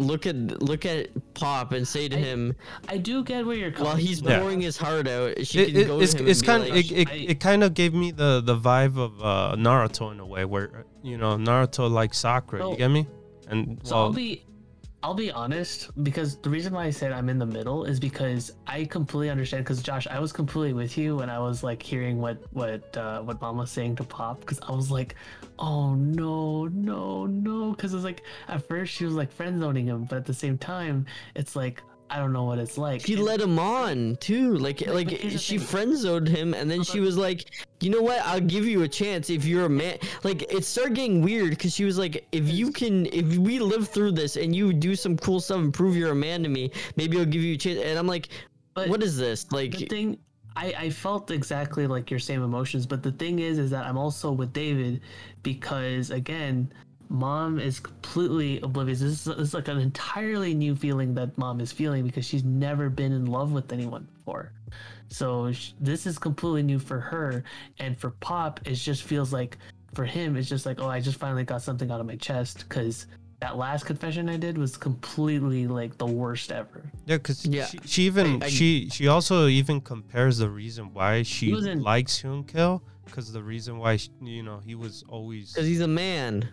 look 0.00 0.26
at 0.26 0.36
look 0.62 0.84
at 0.86 1.08
Pop 1.34 1.72
and 1.72 1.86
say 1.86 2.08
to 2.08 2.16
I- 2.16 2.20
him 2.20 2.54
I 2.88 2.96
do 2.96 3.22
get 3.22 3.46
where 3.46 3.56
you're 3.56 3.70
coming. 3.70 3.76
From. 3.76 3.86
While 3.86 3.96
he's 3.96 4.20
Yeah. 4.22 4.38
pouring 4.40 4.60
his 4.60 4.76
heart 4.76 5.06
out. 5.06 5.46
She 5.46 5.60
It, 5.60 5.66
can 5.72 5.76
it, 5.76 5.86
go 5.86 6.00
it's 6.00 6.12
to 6.14 6.18
him 6.22 6.28
it's 6.28 6.40
and 6.40 6.46
be 6.46 6.52
kind 6.52 6.62
of 6.64 6.68
like, 6.76 6.90
it, 6.90 6.98
it, 7.02 7.08
I- 7.10 7.14
it 7.32 7.40
kind 7.40 7.62
of 7.64 7.74
gave 7.74 7.92
me 7.94 8.10
the 8.10 8.40
the 8.44 8.56
vibe 8.56 8.96
of 8.98 9.12
uh, 9.22 9.56
Naruto 9.56 10.10
in 10.12 10.20
a 10.20 10.26
way 10.26 10.44
where 10.44 10.84
you 11.02 11.16
know 11.18 11.36
Naruto 11.36 11.90
like 11.90 12.14
Sakura. 12.14 12.62
So- 12.62 12.70
you 12.72 12.76
get 12.78 12.88
me? 12.90 13.06
And 13.48 13.80
So 13.82 13.94
well, 13.96 14.04
I'll 14.04 14.12
be 14.12 14.44
I'll 15.02 15.14
be 15.14 15.32
honest 15.32 15.90
because 16.04 16.36
the 16.36 16.50
reason 16.50 16.74
why 16.74 16.84
I 16.84 16.90
said 16.90 17.10
I'm 17.10 17.30
in 17.30 17.38
the 17.38 17.46
middle 17.46 17.84
is 17.84 17.98
because 17.98 18.52
I 18.66 18.84
completely 18.84 19.30
understand 19.30 19.64
because 19.64 19.82
Josh, 19.82 20.06
I 20.06 20.18
was 20.18 20.30
completely 20.30 20.74
with 20.74 20.98
you 20.98 21.16
when 21.16 21.30
I 21.30 21.38
was 21.38 21.62
like 21.62 21.82
hearing 21.82 22.20
what 22.20 22.38
what 22.52 22.94
uh, 22.96 23.22
what 23.22 23.40
mom 23.40 23.56
was 23.56 23.70
saying 23.70 23.96
to 23.96 24.04
Pop 24.04 24.40
because 24.40 24.60
I 24.60 24.72
was 24.72 24.90
like, 24.90 25.14
oh 25.58 25.94
no 25.94 26.66
no 26.66 27.24
no 27.24 27.70
because 27.70 27.94
it's 27.94 28.04
like 28.04 28.22
at 28.48 28.68
first 28.68 28.92
she 28.92 29.06
was 29.06 29.14
like 29.14 29.32
friend 29.32 29.58
zoning 29.58 29.86
him 29.86 30.04
but 30.04 30.16
at 30.16 30.26
the 30.26 30.34
same 30.34 30.58
time 30.58 31.06
it's 31.34 31.56
like 31.56 31.82
I 32.10 32.18
don't 32.18 32.32
know 32.32 32.44
what 32.44 32.58
it's 32.58 32.76
like. 32.76 33.06
She 33.06 33.14
And- 33.14 33.22
led 33.22 33.40
him 33.40 33.58
on 33.58 34.16
too. 34.20 34.54
Like 34.56 34.84
like 34.86 35.08
the 35.08 35.38
she 35.38 35.58
friend 35.58 35.96
zoned 35.96 36.28
him, 36.28 36.54
and 36.54 36.68
then 36.68 36.82
she 36.82 36.98
uh-huh. 36.98 37.06
was 37.06 37.16
like, 37.16 37.50
"You 37.80 37.90
know 37.90 38.02
what? 38.02 38.20
I'll 38.26 38.40
give 38.40 38.66
you 38.66 38.82
a 38.82 38.88
chance 38.88 39.30
if 39.30 39.44
you're 39.44 39.66
a 39.66 39.70
man." 39.70 39.98
Like 40.24 40.52
it 40.52 40.64
started 40.64 40.94
getting 40.96 41.22
weird 41.22 41.50
because 41.50 41.72
she 41.72 41.84
was 41.84 41.98
like, 41.98 42.26
"If 42.32 42.48
you 42.48 42.72
can, 42.72 43.06
if 43.06 43.38
we 43.38 43.60
live 43.60 43.88
through 43.88 44.12
this 44.12 44.36
and 44.36 44.54
you 44.54 44.72
do 44.72 44.96
some 44.96 45.16
cool 45.16 45.40
stuff 45.40 45.58
and 45.60 45.72
prove 45.72 45.96
you're 45.96 46.10
a 46.10 46.14
man 46.16 46.42
to 46.42 46.48
me, 46.48 46.72
maybe 46.96 47.16
I'll 47.18 47.24
give 47.24 47.42
you 47.42 47.54
a 47.54 47.58
chance." 47.58 47.80
And 47.80 47.96
I'm 47.98 48.08
like, 48.08 48.28
but 48.74 48.88
"What 48.88 49.02
is 49.02 49.16
this?" 49.16 49.50
Like, 49.52 49.78
the 49.78 49.86
thing 49.86 50.18
I, 50.56 50.74
I 50.76 50.90
felt 50.90 51.30
exactly 51.30 51.86
like 51.86 52.10
your 52.10 52.18
same 52.18 52.42
emotions 52.42 52.84
but 52.84 53.02
the 53.02 53.12
thing 53.12 53.38
is 53.38 53.56
is 53.58 53.70
that 53.70 53.86
i'm 53.86 53.96
also 53.96 54.32
with 54.32 54.52
david 54.52 55.00
because 55.44 56.10
again 56.10 56.72
mom 57.10 57.58
is 57.58 57.80
completely 57.80 58.60
oblivious 58.60 59.00
this 59.00 59.10
is, 59.10 59.24
this 59.24 59.36
is 59.48 59.54
like 59.54 59.66
an 59.66 59.78
entirely 59.78 60.54
new 60.54 60.76
feeling 60.76 61.12
that 61.12 61.36
mom 61.36 61.60
is 61.60 61.72
feeling 61.72 62.04
because 62.04 62.24
she's 62.24 62.44
never 62.44 62.88
been 62.88 63.10
in 63.12 63.26
love 63.26 63.50
with 63.52 63.72
anyone 63.72 64.06
before 64.14 64.52
so 65.08 65.50
sh- 65.50 65.72
this 65.80 66.06
is 66.06 66.18
completely 66.20 66.62
new 66.62 66.78
for 66.78 67.00
her 67.00 67.42
and 67.80 67.98
for 67.98 68.10
pop 68.20 68.60
it 68.64 68.74
just 68.74 69.02
feels 69.02 69.32
like 69.32 69.58
for 69.92 70.04
him 70.04 70.36
it's 70.36 70.48
just 70.48 70.64
like 70.66 70.80
oh 70.80 70.88
i 70.88 71.00
just 71.00 71.18
finally 71.18 71.42
got 71.42 71.60
something 71.60 71.90
out 71.90 71.98
of 71.98 72.06
my 72.06 72.14
chest 72.14 72.64
because 72.68 73.08
that 73.40 73.56
last 73.56 73.86
confession 73.86 74.28
i 74.28 74.36
did 74.36 74.56
was 74.56 74.76
completely 74.76 75.66
like 75.66 75.98
the 75.98 76.06
worst 76.06 76.52
ever 76.52 76.80
yeah, 77.06 77.16
because 77.16 77.44
Yeah. 77.44 77.64
she, 77.66 77.78
she 77.86 78.02
even 78.04 78.40
I- 78.40 78.46
I- 78.46 78.48
she 78.50 78.88
she 78.88 79.08
also 79.08 79.48
even 79.48 79.80
compares 79.80 80.38
the 80.38 80.48
reason 80.48 80.94
why 80.94 81.24
she 81.24 81.50
was 81.52 81.66
in- 81.66 81.82
likes 81.82 82.22
Hyunckel 82.22 82.82
because 83.04 83.32
the 83.32 83.42
reason 83.42 83.78
why 83.78 83.96
she, 83.96 84.10
you 84.22 84.44
know 84.44 84.60
he 84.64 84.76
was 84.76 85.02
always 85.08 85.52
because 85.52 85.66
he's 85.66 85.80
a 85.80 85.88
man. 85.88 86.48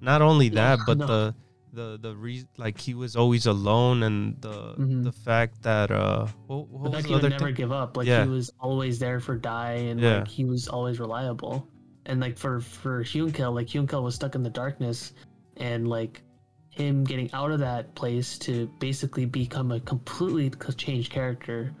Not 0.00 0.22
only 0.22 0.48
that 0.50 0.78
but 0.86 0.98
no. 0.98 1.06
the 1.06 1.34
the 1.72 1.98
the 2.00 2.16
reason 2.16 2.48
like 2.56 2.78
he 2.80 2.94
was 2.94 3.14
always 3.14 3.44
alone 3.46 4.02
and 4.02 4.40
the 4.40 4.74
Mhm. 4.78 5.04
the 5.04 5.12
fact 5.12 5.62
that 5.62 5.90
uh 5.90 6.26
what, 6.46 6.68
what 6.68 6.82
But 6.84 6.90
was 6.90 6.92
like 6.94 7.06
he 7.06 7.14
would 7.14 7.22
never 7.30 7.46
thing? 7.46 7.54
give 7.54 7.72
up. 7.72 7.96
Like 7.96 8.06
Yeah. 8.06 8.24
he 8.24 8.30
was 8.30 8.50
always 8.60 8.98
there 8.98 9.20
for 9.20 9.36
Dai, 9.36 9.72
and 9.72 10.00
Yeah. 10.00 10.18
like 10.20 10.28
he 10.28 10.44
was 10.44 10.66
always 10.68 10.98
reliable. 10.98 11.68
And 12.06 12.20
like 12.20 12.38
for 12.38 12.60
for 12.60 13.04
Hyunckel, 13.04 13.52
like 13.54 13.66
Hyunckel 13.66 14.02
was 14.02 14.14
stuck 14.14 14.34
in 14.34 14.42
the 14.42 14.50
darkness, 14.50 15.12
and 15.58 15.88
like 15.88 16.22
him 16.70 17.04
getting 17.04 17.30
out 17.32 17.50
of 17.50 17.58
that 17.58 17.94
place 17.94 18.38
to 18.38 18.70
basically 18.78 19.26
become 19.26 19.72
a 19.72 19.80
completely 19.80 20.48
changed 20.76 21.10
character 21.12 21.74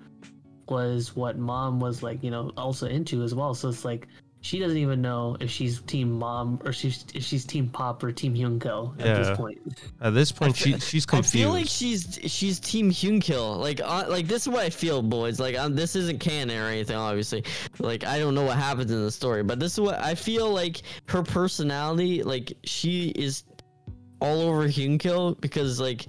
was 0.68 1.16
what 1.16 1.38
mom 1.38 1.80
was 1.80 2.02
like, 2.02 2.22
you 2.22 2.30
know, 2.30 2.50
also 2.58 2.86
into 2.88 3.22
as 3.22 3.34
well. 3.34 3.54
So 3.54 3.68
it's 3.70 3.84
like 3.86 4.06
she 4.40 4.60
doesn't 4.60 4.76
even 4.78 5.02
know 5.02 5.36
if 5.40 5.50
she's 5.50 5.80
team 5.82 6.12
mom 6.12 6.60
or 6.64 6.72
she's 6.72 7.04
if 7.12 7.24
she's 7.24 7.44
team 7.44 7.68
pop 7.68 8.02
or 8.04 8.12
team 8.12 8.34
Hyunckel 8.34 8.98
at 9.00 9.06
Yeah. 9.06 9.14
this 9.18 9.36
point. 9.36 9.58
At 10.00 10.14
this 10.14 10.30
point, 10.30 10.56
she 10.56 10.78
she's 10.78 11.04
confused. 11.04 11.34
I 11.36 11.38
feel 11.38 11.50
like 11.50 11.66
she's 11.66 12.18
she's 12.26 12.60
Team 12.60 12.90
Hyunckel. 12.90 13.58
Like 13.58 13.80
uh, 13.84 14.04
like 14.08 14.28
this 14.28 14.42
is 14.42 14.48
what 14.48 14.60
I 14.64 14.70
feel, 14.70 15.02
boys. 15.02 15.40
Like 15.40 15.58
um, 15.58 15.74
this 15.74 15.96
isn't 15.96 16.20
canon 16.20 16.56
or 16.56 16.68
anything, 16.68 16.96
obviously. 16.96 17.42
Like 17.78 18.04
I 18.04 18.18
don't 18.18 18.34
know 18.34 18.44
what 18.44 18.56
happens 18.56 18.90
in 18.92 19.02
the 19.04 19.10
story, 19.10 19.42
but 19.42 19.58
this 19.58 19.72
is 19.72 19.80
what 19.80 19.98
I 19.98 20.14
feel 20.14 20.50
like. 20.50 20.82
Her 21.06 21.22
personality, 21.22 22.22
like 22.22 22.52
she 22.64 23.08
is 23.10 23.42
all 24.20 24.40
over 24.40 24.68
Hyunckel 24.68 25.40
because 25.40 25.80
like 25.80 26.06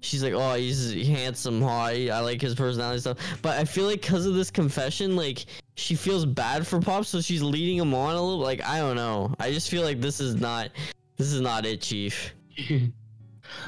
she's 0.00 0.22
like, 0.22 0.34
oh, 0.34 0.54
he's 0.54 0.92
handsome, 1.06 1.62
hot. 1.62 1.94
I 1.94 2.20
like 2.20 2.40
his 2.40 2.54
personality 2.54 3.00
stuff. 3.00 3.18
But 3.40 3.58
I 3.58 3.64
feel 3.64 3.86
like 3.86 4.02
because 4.02 4.26
of 4.26 4.34
this 4.34 4.50
confession, 4.50 5.16
like 5.16 5.46
she 5.74 5.94
feels 5.94 6.24
bad 6.26 6.66
for 6.66 6.80
Pop, 6.80 7.04
so 7.04 7.20
she's 7.20 7.42
leading 7.42 7.78
him 7.78 7.94
on 7.94 8.14
a 8.14 8.20
little. 8.22 8.38
Like 8.38 8.62
I 8.66 8.78
don't 8.78 8.96
know. 8.96 9.34
I 9.40 9.50
just 9.52 9.70
feel 9.70 9.82
like 9.82 10.00
this 10.00 10.20
is 10.20 10.34
not 10.34 10.70
this 11.16 11.32
is 11.32 11.40
not 11.40 11.64
it, 11.66 11.80
Chief. 11.80 12.34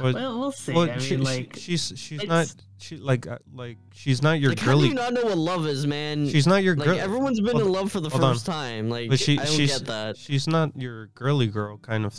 Well, 0.00 0.14
well, 0.14 0.38
we'll 0.40 0.52
see. 0.52 0.72
well, 0.72 0.84
I 0.84 0.86
mean, 0.92 0.98
she, 1.00 1.06
she- 1.08 1.16
like 1.18 1.56
she's 1.58 1.92
she's 1.96 2.24
not 2.24 2.54
she 2.78 2.96
like 2.96 3.26
uh, 3.26 3.36
like 3.52 3.76
she's 3.92 4.22
not 4.22 4.40
your 4.40 4.50
Like 4.52 4.58
how 4.60 4.78
do 4.78 4.86
you 4.86 4.94
not 4.94 5.12
know 5.12 5.24
what 5.24 5.36
love 5.36 5.66
is, 5.66 5.86
man? 5.86 6.26
She's 6.26 6.46
not 6.46 6.62
your 6.62 6.74
Like 6.74 6.86
girl. 6.86 6.98
everyone's 6.98 7.40
been 7.40 7.52
hold- 7.52 7.66
in 7.66 7.72
love 7.72 7.92
for 7.92 8.00
the 8.00 8.08
hold 8.08 8.24
on. 8.24 8.32
first 8.34 8.46
time. 8.46 8.88
Like 8.88 9.10
But 9.10 9.20
she 9.20 9.38
I 9.38 9.44
don't 9.44 9.52
she's 9.54 9.78
get 9.78 9.86
that. 9.88 10.16
she's 10.16 10.46
not 10.46 10.74
your 10.80 11.08
girly 11.08 11.48
girl 11.48 11.76
kind 11.76 12.06
of 12.06 12.18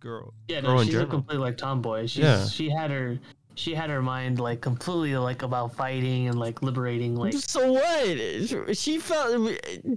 girl. 0.00 0.34
Yeah, 0.48 0.62
girl 0.62 0.74
no, 0.74 0.80
in 0.80 0.86
she's 0.88 0.96
a 0.96 1.06
complete 1.06 1.38
like 1.38 1.56
tomboy. 1.56 2.06
She's, 2.06 2.16
Yeah. 2.24 2.46
she 2.46 2.68
had 2.68 2.90
her 2.90 3.20
she 3.62 3.74
had 3.74 3.88
her 3.90 4.02
mind 4.02 4.40
like 4.40 4.60
completely 4.60 5.16
like 5.16 5.42
about 5.42 5.72
fighting 5.74 6.26
and 6.28 6.36
like 6.38 6.62
liberating 6.62 7.14
like 7.14 7.32
So 7.34 7.72
what? 7.72 8.76
She 8.76 8.98
felt. 8.98 9.52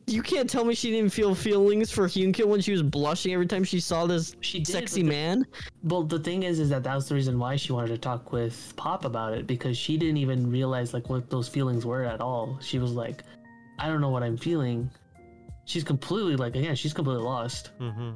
You 0.05 0.21
can't 0.21 0.47
tell 0.49 0.63
me 0.63 0.75
she 0.75 0.91
didn't 0.91 1.11
feel 1.11 1.33
feelings 1.33 1.89
for 1.91 2.07
Hyunckel 2.07 2.45
when 2.45 2.61
she 2.61 2.71
was 2.71 2.83
blushing 2.83 3.33
every 3.33 3.47
time 3.47 3.63
she 3.63 3.79
saw 3.79 4.05
this 4.05 4.35
she 4.41 4.59
did, 4.59 4.67
sexy 4.67 5.01
but 5.01 5.09
the- 5.09 5.15
man. 5.15 5.45
Well, 5.83 6.03
the 6.03 6.19
thing 6.19 6.43
is, 6.43 6.59
is 6.59 6.69
that 6.69 6.83
that 6.83 6.93
was 6.95 7.09
the 7.09 7.15
reason 7.15 7.39
why 7.39 7.55
she 7.55 7.73
wanted 7.73 7.87
to 7.89 7.97
talk 7.97 8.31
with 8.31 8.73
Pop 8.75 9.03
about 9.03 9.33
it 9.33 9.47
because 9.47 9.75
she 9.77 9.97
didn't 9.97 10.17
even 10.17 10.49
realize 10.51 10.93
like 10.93 11.09
what 11.09 11.29
those 11.31 11.47
feelings 11.47 11.85
were 11.85 12.03
at 12.03 12.21
all. 12.21 12.59
She 12.61 12.77
was 12.77 12.91
like, 12.91 13.23
I 13.79 13.87
don't 13.87 13.99
know 14.01 14.09
what 14.09 14.21
I'm 14.21 14.37
feeling. 14.37 14.89
She's 15.65 15.83
completely 15.83 16.35
like 16.35 16.55
again, 16.55 16.75
she's 16.75 16.93
completely 16.93 17.23
lost. 17.23 17.71
hmm 17.79 18.11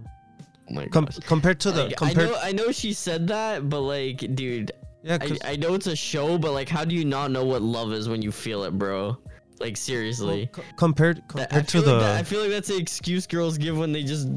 Oh 0.77 0.85
Com- 0.91 1.07
compared 1.25 1.59
to 1.61 1.71
the 1.71 1.85
Like, 1.85 1.95
compared, 1.97 2.27
I 2.27 2.31
know, 2.31 2.37
I 2.43 2.51
know 2.51 2.71
she 2.71 2.93
said 2.93 3.27
that, 3.29 3.67
but 3.69 3.81
like, 3.81 4.17
dude, 4.35 4.71
yeah, 5.09 5.15
I, 5.15 5.27
'cause- 5.27 5.37
I 5.43 5.55
know 5.57 5.73
it's 5.73 5.87
a 5.87 5.95
show, 5.95 6.37
but 6.37 6.53
like, 6.53 6.69
how 6.69 6.85
do 6.85 6.95
you 6.95 7.03
not 7.03 7.31
know 7.31 7.43
what 7.43 7.61
love 7.61 7.91
is 7.91 8.07
when 8.07 8.21
you 8.21 8.31
feel 8.31 8.63
it, 8.63 8.71
bro? 8.77 9.17
Like 9.59 9.71
well, 9.71 9.75
seriously. 9.75 10.47
co- 10.53 10.63
compared 10.77 11.17
That- 11.17 11.27
compared 11.49 11.67
to 11.67 11.71
feel 11.79 11.81
the 11.81 11.93
like 11.95 12.01
that, 12.03 12.15
I 12.19 12.23
feel 12.23 12.39
like 12.41 12.49
that's 12.51 12.69
the 12.69 12.77
excuse 12.77 13.27
girls 13.27 13.57
give 13.57 13.77
when 13.77 13.91
they 13.91 14.03
just 14.03 14.29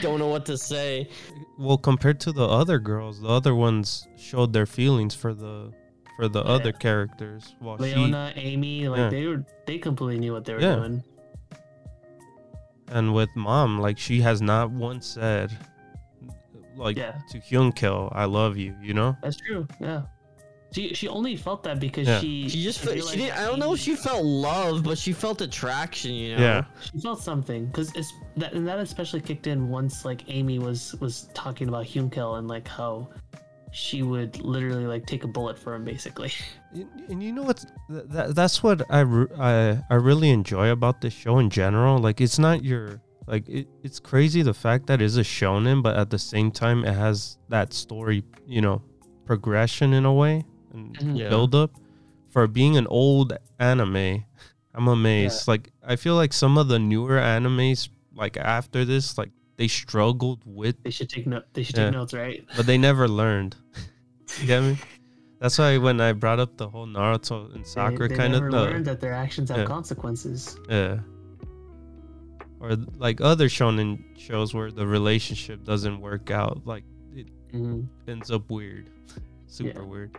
don't 0.00 0.18
know 0.18 0.28
what 0.28 0.46
to 0.46 0.56
say. 0.56 1.10
well 1.58 1.76
compared 1.76 2.18
to 2.20 2.32
the 2.32 2.46
other 2.48 2.78
girls, 2.78 3.20
the 3.20 3.28
other 3.28 3.54
ones 3.54 4.06
showed 4.16 4.54
their 4.54 4.64
feelings 4.64 5.14
for 5.14 5.34
the 5.34 5.70
for 6.16 6.28
the 6.28 6.42
Yeah. 6.42 6.50
other 6.50 6.72
characters. 6.72 7.54
While 7.58 7.76
she 7.76 7.94
Leona, 7.94 8.32
Amy, 8.36 8.88
like 8.88 8.98
Yeah. 8.98 9.10
they 9.10 9.26
were 9.26 9.44
they 9.66 9.76
completely 9.78 10.18
knew 10.18 10.32
what 10.32 10.46
they 10.46 10.54
were 10.54 10.60
Yeah. 10.62 10.76
doing. 10.76 11.02
and 12.88 13.14
with 13.14 13.28
mom, 13.36 13.78
like 13.80 13.98
she 13.98 14.20
has 14.22 14.40
not 14.42 14.70
once 14.70 15.06
said 15.06 15.56
like 16.76 16.96
Yeah. 16.96 17.18
to 17.32 17.38
Hyunckel, 17.38 18.08
I 18.12 18.24
love 18.24 18.56
you. 18.56 18.74
You 18.82 18.94
know. 18.94 19.16
That's 19.22 19.36
true. 19.36 19.68
Yeah. 19.78 20.02
She 20.72 20.94
she 20.94 21.08
only 21.08 21.36
felt 21.36 21.62
that 21.64 21.80
because 21.80 22.06
Yeah. 22.06 22.20
she 22.20 22.48
She 22.48 22.62
just 22.62 22.78
fe- 22.80 22.94
realized 22.94 23.10
she 23.10 23.16
didn't. 23.18 23.38
I 23.38 23.44
don't 23.46 23.58
know 23.58 23.74
if 23.74 23.80
she 23.80 23.96
felt 23.96 24.24
love, 24.24 24.84
but 24.84 24.98
she 24.98 25.12
felt 25.12 25.40
attraction. 25.40 26.12
You 26.14 26.36
know. 26.36 26.42
Yeah. 26.42 26.64
She 26.92 27.00
felt 27.00 27.20
something 27.20 27.66
because 27.66 27.92
it's 27.94 28.12
that 28.36 28.52
and 28.52 28.66
that 28.68 28.78
especially 28.78 29.20
kicked 29.20 29.46
in 29.48 29.68
once 29.68 30.04
like 30.04 30.22
Amy 30.28 30.58
was 30.60 30.94
was 31.00 31.28
talking 31.34 31.68
about 31.68 31.86
Hyunckel 31.86 32.38
and 32.38 32.46
like 32.46 32.68
how 32.68 33.08
she 33.72 34.02
would 34.02 34.40
literally 34.40 34.86
like 34.86 35.06
take 35.06 35.22
a 35.24 35.28
bullet 35.28 35.58
for 35.58 35.74
him 35.74 35.84
basically. 35.84 36.32
And, 36.72 36.86
and 37.08 37.20
you 37.20 37.32
know 37.32 37.42
what? 37.42 37.64
That, 37.88 38.36
that's 38.36 38.62
what 38.62 38.82
I, 38.90 39.00
I 39.40 39.82
I 39.90 39.94
really 39.96 40.30
enjoy 40.30 40.70
about 40.70 41.00
this 41.00 41.12
show 41.12 41.40
in 41.40 41.50
general. 41.50 41.98
Like 41.98 42.20
it's 42.20 42.38
not 42.38 42.62
your 42.62 43.00
like 43.26 43.48
it, 43.48 43.66
it's 43.82 43.98
crazy 43.98 44.42
the 44.42 44.54
fact 44.54 44.86
that 44.86 45.02
it's 45.02 45.16
a 45.16 45.22
shonen, 45.24 45.82
but 45.82 45.96
at 45.96 46.10
the 46.10 46.18
same 46.18 46.52
time 46.52 46.84
it 46.84 46.94
has 46.94 47.38
that 47.48 47.72
story, 47.72 48.22
you 48.46 48.60
know, 48.60 48.82
progression 49.26 49.92
in 49.92 50.04
a 50.04 50.12
way 50.12 50.44
and 50.72 50.96
Mhm. 50.98 51.18
Yeah. 51.18 51.28
build 51.28 51.54
up. 51.54 51.72
For 52.28 52.46
being 52.46 52.76
an 52.76 52.86
old 52.86 53.32
anime, 53.58 54.24
I'm 54.74 54.88
amazed. 54.88 55.48
Like 55.48 55.72
I 55.82 55.96
feel 55.96 56.14
like 56.14 56.32
some 56.32 56.56
of 56.58 56.68
the 56.68 56.78
newer 56.78 57.18
animes, 57.18 57.88
like 58.14 58.36
after 58.36 58.84
this, 58.84 59.18
like 59.18 59.30
they 59.56 59.66
struggled 59.68 60.40
with, 60.46 60.82
They 60.84 60.90
should 60.90 61.08
take 61.10 61.26
note. 61.26 61.44
They 61.52 61.62
should 61.64 61.76
Yeah. 61.76 61.84
take 61.86 61.94
notes, 61.94 62.14
right? 62.14 62.44
but 62.56 62.66
they 62.66 62.78
never 62.78 63.08
learned. 63.22 63.56
you 64.40 64.46
get 64.46 64.62
me? 64.62 64.78
That's 65.40 65.58
why 65.58 65.76
when 65.78 66.00
I 66.00 66.12
brought 66.12 66.38
up 66.38 66.56
the 66.56 66.68
whole 66.68 66.86
Naruto 66.86 67.52
and 67.54 67.64
They- 67.64 67.68
Sakura 67.68 68.08
they 68.08 68.14
kind 68.16 68.34
of 68.34 68.42
never 68.42 68.50
the 68.52 68.60
learned 68.62 68.84
that 68.86 69.00
their 69.00 69.12
actions 69.14 69.48
have 69.48 69.58
Yeah. 69.58 69.64
consequences. 69.64 70.56
yeah, 70.68 71.00
or 72.60 72.76
like 72.98 73.20
other 73.20 73.48
shonen 73.48 74.02
shows 74.18 74.52
where 74.54 74.70
the 74.70 74.86
relationship 74.86 75.64
doesn't 75.64 76.00
work 76.00 76.30
out, 76.30 76.60
like 76.66 76.84
it 77.14 77.26
Mhm. 77.52 77.86
ends 78.06 78.30
up 78.30 78.50
weird, 78.50 78.90
super 79.46 79.80
Yeah. 79.80 79.86
weird. 79.86 80.16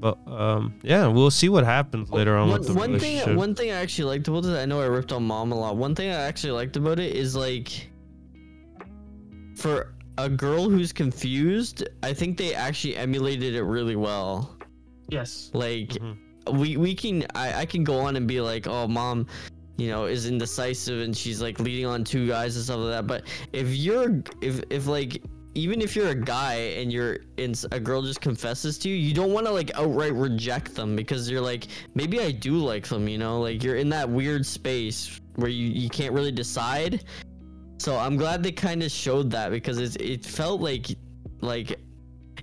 But 0.00 0.16
um, 0.28 0.74
yeah, 0.82 1.08
we'll 1.08 1.30
see 1.30 1.48
what 1.48 1.64
happens 1.64 2.10
later 2.10 2.36
on 2.36 2.48
One, 2.50 2.58
with 2.60 2.68
the 2.68 2.74
one 2.74 2.92
relationship. 2.92 3.24
thing, 3.26 3.36
one 3.36 3.54
thing 3.54 3.70
I 3.72 3.74
actually 3.74 4.04
liked 4.04 4.28
about 4.28 4.44
it, 4.44 4.56
I 4.56 4.64
know 4.64 4.80
I 4.80 4.86
ripped 4.86 5.12
on 5.12 5.24
mom 5.24 5.50
a 5.50 5.58
lot. 5.58 5.76
One 5.76 5.94
thing 5.94 6.08
I 6.10 6.14
actually 6.14 6.52
liked 6.52 6.76
about 6.76 7.00
it 7.00 7.16
is 7.16 7.34
like, 7.34 7.88
for 9.56 9.94
a 10.18 10.28
girl 10.28 10.68
who's 10.68 10.92
confused, 10.92 11.88
I 12.02 12.12
think 12.12 12.36
they 12.38 12.54
actually 12.54 12.96
emulated 12.96 13.54
it 13.54 13.62
really 13.62 13.96
well. 13.96 14.56
Yes. 15.08 15.50
Like 15.52 15.90
Mhm. 15.90 16.16
we 16.52 16.76
we 16.76 16.94
can 16.94 17.26
I, 17.34 17.60
I 17.60 17.66
can 17.66 17.82
go 17.84 17.98
on 17.98 18.16
and 18.16 18.26
be 18.26 18.40
like, 18.40 18.66
oh 18.66 18.86
mom, 18.86 19.26
you 19.78 19.88
know, 19.88 20.04
is 20.06 20.26
indecisive 20.28 21.00
and 21.00 21.16
she's 21.16 21.40
like 21.40 21.58
leading 21.60 21.86
on 21.86 22.04
two 22.04 22.26
guys 22.28 22.56
and 22.56 22.64
stuff 22.64 22.78
like 22.78 22.90
that. 22.90 23.06
But 23.06 23.24
if 23.52 23.74
you're 23.74 24.22
if 24.42 24.62
if 24.70 24.86
like 24.86 25.22
even 25.58 25.82
if 25.82 25.96
you're 25.96 26.08
a 26.08 26.14
guy 26.14 26.54
and 26.54 26.92
you're 26.92 27.18
a 27.72 27.80
girl 27.80 28.00
just 28.02 28.20
confesses 28.20 28.78
to 28.78 28.88
you, 28.88 28.94
you 28.94 29.12
don't 29.12 29.32
want 29.32 29.46
to 29.46 29.52
like 29.52 29.70
outright 29.74 30.14
reject 30.14 30.74
them 30.74 30.94
because 30.94 31.28
you're 31.28 31.40
like 31.40 31.66
maybe 31.94 32.20
I 32.20 32.30
do 32.30 32.58
like 32.58 32.86
them, 32.86 33.08
you 33.08 33.18
know, 33.18 33.40
like 33.40 33.62
you're 33.62 33.76
in 33.76 33.88
that 33.88 34.08
weird 34.08 34.46
space 34.46 35.20
where 35.36 35.50
you 35.50 35.68
you 35.68 35.88
can't 35.88 36.14
really 36.14 36.32
decide. 36.32 37.04
So 37.78 37.96
I'm 37.96 38.16
glad 38.16 38.42
they 38.42 38.52
kind 38.52 38.82
of 38.82 38.90
showed 38.90 39.30
that 39.32 39.50
because 39.50 39.78
it 39.78 40.00
it 40.00 40.24
felt 40.24 40.60
like 40.60 40.86
like 41.40 41.78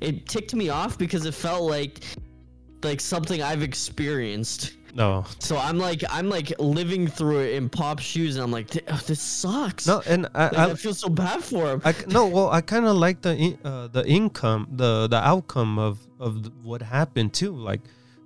it 0.01 0.27
ticked 0.27 0.53
me 0.53 0.69
off 0.69 0.97
because 0.97 1.25
it 1.25 1.33
felt 1.33 1.63
like 1.63 2.03
like 2.83 2.99
something 2.99 3.41
I've 3.41 3.63
experienced. 3.63 4.73
No, 4.95 5.25
So 5.39 5.57
I'm 5.57 5.77
like 5.77 6.05
I'm 6.09 6.29
like 6.29 6.53
living 6.57 7.07
through 7.07 7.39
it 7.39 7.55
in 7.55 7.67
Pop's 7.67 8.03
shoes, 8.03 8.37
and 8.37 8.43
I'm 8.45 8.51
like, 8.51 8.69
oh, 8.87 9.01
this 9.05 9.19
sucks. 9.19 9.85
no, 9.85 10.01
and 10.07 10.25
I, 10.33 10.45
Like, 10.45 10.57
I, 10.57 10.71
I, 10.71 10.73
feel 10.75 10.93
so 10.93 11.09
bad 11.09 11.43
for 11.43 11.73
him. 11.73 11.81
I 11.83 11.91
c- 11.91 12.05
no, 12.07 12.27
well, 12.27 12.49
I 12.49 12.61
kind 12.61 12.85
of 12.85 12.95
like 12.95 13.21
the 13.21 13.57
uh, 13.65 13.87
the 13.89 14.07
income, 14.07 14.69
the 14.71 15.07
the 15.07 15.17
outcome 15.17 15.77
of 15.77 15.99
of 16.17 16.49
what 16.63 16.81
happened 16.81 17.33
too. 17.33 17.53
Like, 17.53 17.81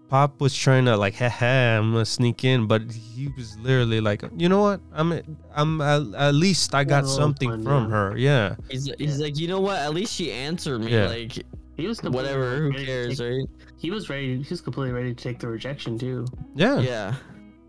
Pop 0.09 0.39
was 0.39 0.55
trying 0.55 0.85
to 0.85 0.95
like, 0.95 1.15
haha, 1.15 1.79
I'm 1.79 1.91
gonna 1.93 2.05
sneak 2.05 2.43
in, 2.43 2.67
but 2.67 2.83
he 2.91 3.29
was 3.35 3.57
literally 3.57 3.99
like, 3.99 4.23
you 4.37 4.47
know 4.47 4.61
what? 4.61 4.79
I'm 4.93 5.37
I'm 5.55 5.81
at, 5.81 6.01
at 6.13 6.35
least 6.35 6.75
I 6.75 6.83
got 6.83 7.05
a 7.05 7.07
something 7.07 7.63
from 7.63 7.85
yeah. 7.85 7.89
her. 7.89 8.17
Yeah, 8.17 8.55
he's 8.69 8.91
he's 8.99 9.19
like, 9.19 9.39
you 9.39 9.47
know 9.47 9.59
what? 9.59 9.79
At 9.79 9.95
least 9.95 10.13
she 10.13 10.31
answered 10.31 10.81
me. 10.81 10.91
Yeah. 10.91 11.07
Like 11.07 11.45
He 11.79 11.87
was 11.87 12.01
whatever. 12.03 12.69
Who 12.71 12.73
cares, 12.85 13.17
take- 13.17 13.29
right? 13.31 13.47
He 13.77 13.91
was 13.91 14.09
ready. 14.09 14.41
He 14.41 14.49
was 14.49 14.61
completely 14.61 14.91
ready 14.93 15.13
to 15.13 15.23
take 15.23 15.39
the 15.39 15.47
rejection 15.47 15.97
too. 15.97 16.25
yeah, 16.55 16.79
Yeah. 16.79 17.15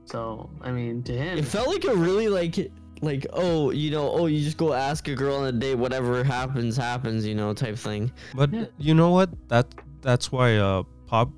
So 0.04 0.50
I 0.60 0.72
mean, 0.72 1.02
to 1.04 1.12
him, 1.12 1.38
It 1.38 1.44
felt 1.44 1.68
like 1.68 1.84
a 1.84 1.94
really 1.94 2.28
like 2.28 2.70
like 3.02 3.26
oh 3.32 3.70
you 3.70 3.90
know 3.90 4.10
oh 4.10 4.26
you 4.26 4.42
just 4.44 4.56
go 4.58 4.72
ask 4.74 5.08
a 5.08 5.14
girl 5.14 5.36
on 5.36 5.46
a 5.46 5.52
date 5.52 5.76
whatever 5.76 6.22
happens 6.22 6.76
happens 6.76 7.24
you 7.24 7.34
know 7.34 7.54
type 7.54 7.76
thing. 7.78 8.10
But 8.34 8.52
Yeah. 8.52 8.66
you 8.78 8.94
know 8.94 9.10
what? 9.10 9.30
That 9.48 9.66
that's 10.02 10.30
why 10.32 10.56
uh 10.56 10.82
Pop. 11.06 11.30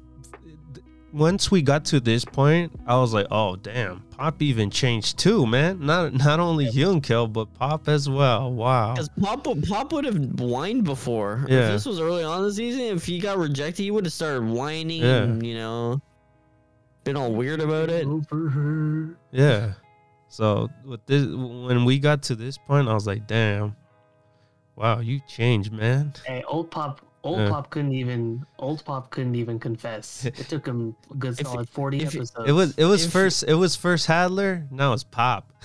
Once 1.13 1.51
we 1.51 1.61
got 1.61 1.85
to 1.85 2.01
this 2.01 2.25
point, 2.25 2.73
I 2.87 2.97
was 2.99 3.13
like, 3.13 3.27
"Oh 3.31 3.57
damn, 3.57 4.01
Pop 4.17 4.41
even 4.41 4.71
changed 4.71 5.19
too, 5.19 5.47
man. 5.47 5.85
Not 5.85 6.15
not 6.15 6.41
only 6.41 6.67
Hyunckel, 6.67 7.31
but 7.33 7.53
Pop 7.55 7.87
as 7.89 8.09
well. 8.09 8.51
Wow. 8.51 8.95
Because 8.95 9.11
Pop 9.21 9.47
would- 9.47 9.65
Pop 9.69 9.93
would 9.93 10.05
have 10.07 10.17
whined 10.41 10.85
before. 10.85 11.45
Yeah. 11.49 11.67
If 11.67 11.73
this 11.73 11.87
was 11.87 12.01
early 12.01 12.25
on 12.25 12.39
in 12.39 12.45
the 12.47 12.55
season, 12.55 12.81
if 12.97 13.05
he 13.05 13.19
got 13.19 13.37
rejected, 13.37 13.83
he 13.83 13.91
would 13.91 14.07
have 14.07 14.13
started 14.15 14.45
whining. 14.45 15.03
Yeah. 15.03 15.23
And, 15.25 15.45
you 15.45 15.55
know, 15.55 16.01
been 17.05 17.17
all 17.17 17.33
weird 17.33 17.61
about 17.61 17.91
it. 17.91 18.07
Yeah. 19.33 19.73
So 20.29 20.71
with 20.85 21.05
this, 21.05 21.27
when 21.27 21.85
we 21.85 21.99
got 21.99 22.23
to 22.25 22.35
this 22.35 22.57
point, 22.57 22.89
I 22.89 22.95
was 22.95 23.07
like, 23.07 23.27
"Damn, 23.27 23.77
wow, 24.77 25.01
you 25.01 25.21
changed, 25.29 25.73
man." 25.73 26.15
Hey, 26.25 26.43
old 26.49 26.71
pop. 26.71 27.03
Old 27.25 27.39
Yeah. 27.39 27.51
pop 27.51 27.71
couldn't 27.71 27.93
even. 27.95 28.45
Old 28.59 28.85
pop 28.85 29.11
couldn't 29.11 29.37
even 29.37 29.59
confess. 29.61 30.25
It 30.25 30.35
took 30.49 30.67
him 30.67 30.97
a 31.11 31.15
good 31.15 31.33
If- 31.41 31.47
solid 31.47 31.69
forty 31.69 31.99
if- 32.03 32.15
episodes. 32.15 32.49
It 32.49 32.53
was 32.53 32.75
it 32.77 32.85
was 32.85 33.05
If- 33.07 33.13
first 33.13 33.45
it 33.47 33.55
was 33.55 33.77
first 33.77 34.09
Hadlar. 34.09 34.71
Now 34.71 34.93
it's 34.93 35.05
Pop. 35.05 35.53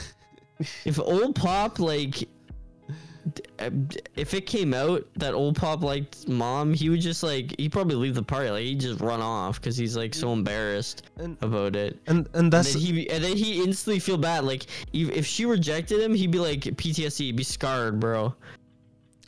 If 0.85 0.99
old 0.99 1.35
Pop 1.35 1.77
like, 1.79 2.11
d- 2.11 3.43
uh, 3.59 3.69
d- 3.69 3.99
if 4.15 4.33
it 4.33 4.47
came 4.47 4.73
out 4.73 5.05
that 5.15 5.33
old 5.35 5.55
Pop 5.55 5.83
liked 5.83 6.27
mom, 6.27 6.73
he 6.73 6.89
would 6.89 7.01
just 7.01 7.21
like 7.23 7.53
he'd 7.59 7.71
probably 7.71 7.95
leave 7.95 8.15
the 8.15 8.23
party. 8.23 8.49
Like 8.49 8.63
he'd 8.63 8.79
just 8.79 8.99
run 8.99 9.21
off 9.21 9.59
because 9.59 9.77
he's 9.77 9.95
like 9.97 10.13
so 10.15 10.33
embarrassed 10.33 11.03
And 11.17 11.37
about 11.41 11.75
it. 11.75 11.99
and 12.07 12.25
and 12.33 12.35
And 12.35 12.53
that's 12.53 12.73
then 12.73 12.81
he 12.81 13.09
and 13.09 13.23
then 13.23 13.35
he 13.37 13.63
instantly 13.63 13.99
feel 13.99 14.17
bad. 14.17 14.43
Like 14.45 14.65
if 14.93 15.09
if 15.11 15.25
she 15.27 15.45
rejected 15.45 15.99
him, 16.01 16.13
he'd 16.15 16.31
be 16.31 16.39
like 16.39 16.61
PTSD, 16.61 17.17
he'd 17.17 17.35
be 17.35 17.43
scarred, 17.43 17.99
bro. 17.99 18.33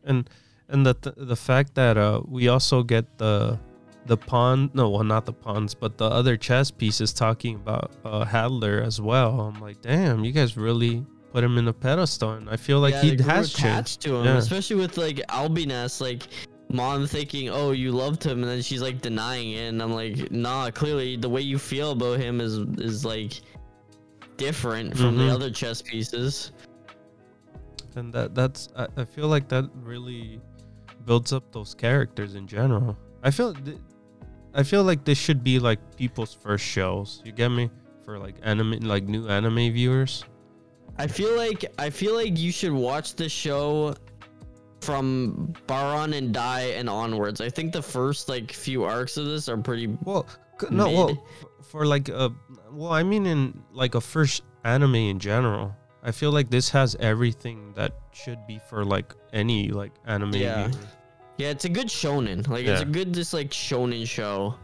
and 0.05 0.27
and 0.69 0.85
the 0.85 0.93
th- 0.93 1.15
the 1.17 1.35
fact 1.35 1.75
that 1.75 1.97
uh 1.97 2.21
we 2.27 2.47
also 2.47 2.83
get 2.83 3.05
the 3.17 3.59
the 4.05 4.17
pawn 4.17 4.69
no 4.73 4.89
well 4.89 5.03
not 5.03 5.25
the 5.25 5.33
pawns 5.33 5.73
but 5.75 5.97
the 5.97 6.05
other 6.05 6.35
chess 6.37 6.71
pieces 6.71 7.13
talking 7.13 7.55
about 7.55 7.91
uh 8.05 8.23
Hadlar 8.25 8.83
as 8.85 8.99
well. 9.01 9.41
I'm 9.41 9.59
like, 9.61 9.81
damn, 9.81 10.23
you 10.23 10.31
guys 10.31 10.55
really 10.57 11.05
put 11.31 11.43
him 11.43 11.57
in 11.59 11.67
a 11.67 11.73
pedestal, 11.73 12.31
and 12.33 12.49
I 12.49 12.55
feel 12.57 12.79
like 12.79 12.93
yeah, 12.95 13.01
he 13.01 13.09
has 13.23 13.53
changed. 13.53 13.59
attached 13.59 14.01
to 14.01 14.15
him, 14.15 14.25
Yeah. 14.25 14.37
especially 14.37 14.77
with 14.77 14.97
like 14.97 15.17
Albinass, 15.29 16.01
like 16.01 16.23
mom 16.71 17.05
thinking, 17.05 17.49
"Oh, 17.49 17.71
you 17.71 17.91
loved 17.91 18.23
him," 18.23 18.41
and 18.41 18.49
then 18.51 18.61
she's 18.63 18.81
like 18.81 18.99
denying 19.01 19.51
it, 19.51 19.67
and 19.69 19.81
I'm 19.81 19.93
like, 19.93 20.31
"Nah, 20.31 20.71
clearly 20.71 21.17
the 21.17 21.29
way 21.29 21.41
you 21.41 21.59
feel 21.59 21.91
about 21.91 22.19
him 22.19 22.41
is 22.41 22.57
is 22.79 23.05
like 23.05 23.41
different 24.37 24.97
from 24.97 25.17
the 25.17 25.23
Mhm. 25.25 25.33
other 25.33 25.49
chess 25.51 25.81
pieces." 25.81 26.51
and 27.95 28.13
that 28.13 28.33
that's 28.35 28.69
I, 28.75 28.87
I 28.97 29.03
feel 29.05 29.27
like 29.27 29.47
that 29.49 29.65
really 29.83 30.39
builds 31.05 31.33
up 31.33 31.51
those 31.51 31.73
characters 31.73 32.35
in 32.35 32.47
general. 32.47 32.97
I 33.23 33.31
feel 33.31 33.53
th- 33.53 33.77
i 34.53 34.63
feel 34.63 34.83
like 34.83 35.05
this 35.05 35.17
should 35.17 35.43
be 35.43 35.59
like 35.59 35.79
people's 35.95 36.33
first 36.33 36.65
shows. 36.65 37.21
You 37.25 37.31
get 37.31 37.49
me? 37.49 37.69
For 38.03 38.17
like 38.17 38.35
anime 38.41 38.79
like 38.81 39.03
new 39.03 39.27
anime 39.27 39.71
viewers. 39.73 40.23
I 40.97 41.07
feel 41.07 41.35
like 41.37 41.65
I 41.77 41.89
feel 41.89 42.15
like 42.15 42.37
you 42.37 42.51
should 42.51 42.73
watch 42.73 43.15
the 43.15 43.29
show 43.29 43.95
from 44.81 45.53
Baran 45.67 46.13
and 46.13 46.33
Dai 46.33 46.61
and 46.77 46.89
onwards. 46.89 47.41
I 47.41 47.49
think 47.49 47.73
the 47.73 47.81
first 47.81 48.29
like 48.29 48.51
few 48.51 48.83
arcs 48.83 49.17
of 49.17 49.25
this 49.25 49.47
are 49.49 49.57
pretty 49.57 49.87
well 50.03 50.25
no 50.71 50.89
well 50.91 51.07
Mid. 51.07 51.17
f- 51.17 51.65
for 51.67 51.85
like 51.85 52.09
a 52.09 52.33
well 52.71 52.91
i 52.91 53.01
mean 53.01 53.25
in 53.25 53.63
like 53.71 53.95
a 53.95 54.01
first 54.01 54.43
anime 54.65 54.95
in 54.95 55.19
general. 55.19 55.75
I 56.01 56.11
feel 56.11 56.31
like 56.31 56.49
this 56.49 56.69
has 56.69 56.95
everything 56.99 57.73
that 57.75 57.93
should 58.11 58.39
be 58.47 58.59
for 58.69 58.85
like 58.85 59.13
any 59.33 59.69
like 59.69 59.91
anime 60.05 60.33
Yeah. 60.35 60.67
viewer. 60.67 60.81
Yeah, 61.37 61.49
it's 61.51 61.65
a 61.65 61.69
good 61.69 61.87
shonen. 61.87 62.47
Like 62.47 62.65
it's 62.65 62.81
a 62.81 62.85
good 62.85 63.13
just 63.13 63.33
like 63.33 63.49
shonen 63.49 64.05
show. 64.05 64.55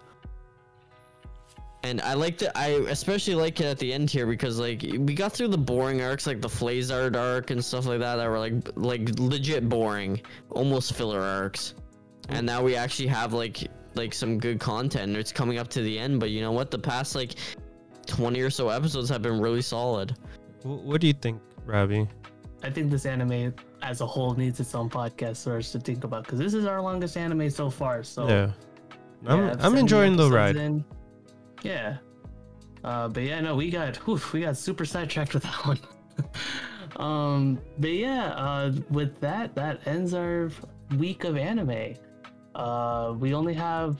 And 1.83 2.01
I 2.01 2.15
like 2.15 2.39
the 2.39 2.55
I 2.57 2.69
especially 2.89 3.35
like 3.35 3.61
it 3.61 3.65
at 3.67 3.77
the 3.77 3.93
end 3.93 4.09
here 4.09 4.25
because 4.25 4.59
like 4.59 4.81
we 4.81 5.13
got 5.13 5.31
through 5.31 5.49
the 5.49 5.57
boring 5.57 6.01
arcs 6.01 6.25
like 6.25 6.41
the 6.41 6.47
Flazzard 6.47 7.15
arc 7.15 7.51
and 7.51 7.63
stuff 7.63 7.85
like 7.85 7.99
that 7.99 8.15
that 8.15 8.27
were 8.27 8.39
like 8.39 8.53
like 8.75 9.07
legit 9.19 9.69
boring, 9.69 10.19
almost 10.49 10.93
filler 10.93 11.21
arcs. 11.21 11.75
And 12.29 12.45
now 12.45 12.63
we 12.63 12.75
actually 12.75 13.07
have 13.07 13.33
like 13.33 13.67
like 13.93 14.13
some 14.13 14.39
good 14.39 14.59
content. 14.59 15.15
It's 15.15 15.31
coming 15.31 15.59
up 15.59 15.67
to 15.69 15.81
the 15.81 15.97
end, 15.97 16.19
but 16.19 16.31
you 16.31 16.41
know 16.41 16.51
what? 16.51 16.71
The 16.71 16.79
past 16.79 17.15
like 17.15 17.35
20 18.07 18.41
or 18.41 18.49
so 18.49 18.69
episodes 18.69 19.07
have 19.09 19.21
been 19.21 19.39
really 19.39 19.61
solid. 19.61 20.17
What 20.63 21.01
do 21.01 21.07
you 21.07 21.13
think 21.13 21.39
ravi 21.65 22.07
I 22.63 22.69
think 22.69 22.89
this 22.91 23.05
anime 23.05 23.53
as 23.86 24.02
a 24.02 24.06
whole 24.06 24.34
needs 24.34 24.60
its 24.60 24.74
own 24.76 24.90
podcast 24.90 25.44
for 25.44 25.57
us 25.57 25.72
to 25.72 25.80
think 25.80 26.03
about 26.03 26.24
because 26.24 26.40
this 26.40 26.53
is 26.53 26.66
our 26.66 26.82
longest 26.82 27.16
anime 27.18 27.49
so 27.49 27.70
far. 27.70 28.03
So 28.03 28.28
yeah 28.28 28.52
i'm, 29.28 29.60
I'm 29.60 29.76
enjoying 29.76 30.16
the 30.16 30.30
ride 30.30 30.56
in. 30.56 30.84
Yeah. 31.64 31.98
Uh, 32.84 33.07
but 33.07 33.24
yeah, 33.24 33.41
no, 33.41 33.56
we 33.56 33.70
got 33.72 33.95
whew, 33.98 34.22
we 34.34 34.41
got 34.41 34.57
super 34.57 34.86
sidetracked 34.86 35.34
with 35.34 35.44
that 35.44 35.66
one. 35.66 35.80
um, 36.98 37.60
but 37.80 37.91
yeah, 37.91 38.28
uh, 38.34 38.74
with 38.90 39.20
that, 39.22 39.56
that 39.56 39.86
ends 39.88 40.14
our 40.14 40.52
week 40.98 41.24
of 41.24 41.38
anime. 41.38 41.95
Uh, 42.53 43.14
we 43.18 43.34
only 43.34 43.53
have, 43.53 43.98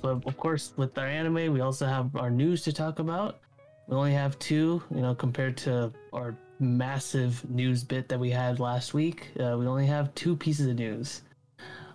but 0.00 0.24
of 0.26 0.36
course, 0.36 0.72
with 0.76 0.96
our 0.96 1.06
anime, 1.06 1.52
we 1.52 1.60
also 1.60 1.86
have 1.86 2.14
our 2.16 2.30
news 2.30 2.62
to 2.62 2.72
talk 2.72 3.00
about. 3.00 3.40
We 3.88 3.96
only 3.96 4.12
have 4.12 4.38
two, 4.38 4.82
you 4.94 5.00
know, 5.00 5.14
compared 5.14 5.56
to 5.58 5.92
our 6.12 6.36
massive 6.58 7.48
news 7.50 7.84
bit 7.84 8.08
that 8.08 8.18
we 8.18 8.30
had 8.30 8.60
last 8.60 8.94
week. 8.94 9.30
Uh, 9.38 9.56
we 9.58 9.66
only 9.66 9.86
have 9.86 10.14
two 10.14 10.36
pieces 10.36 10.66
of 10.66 10.76
news. 10.76 11.22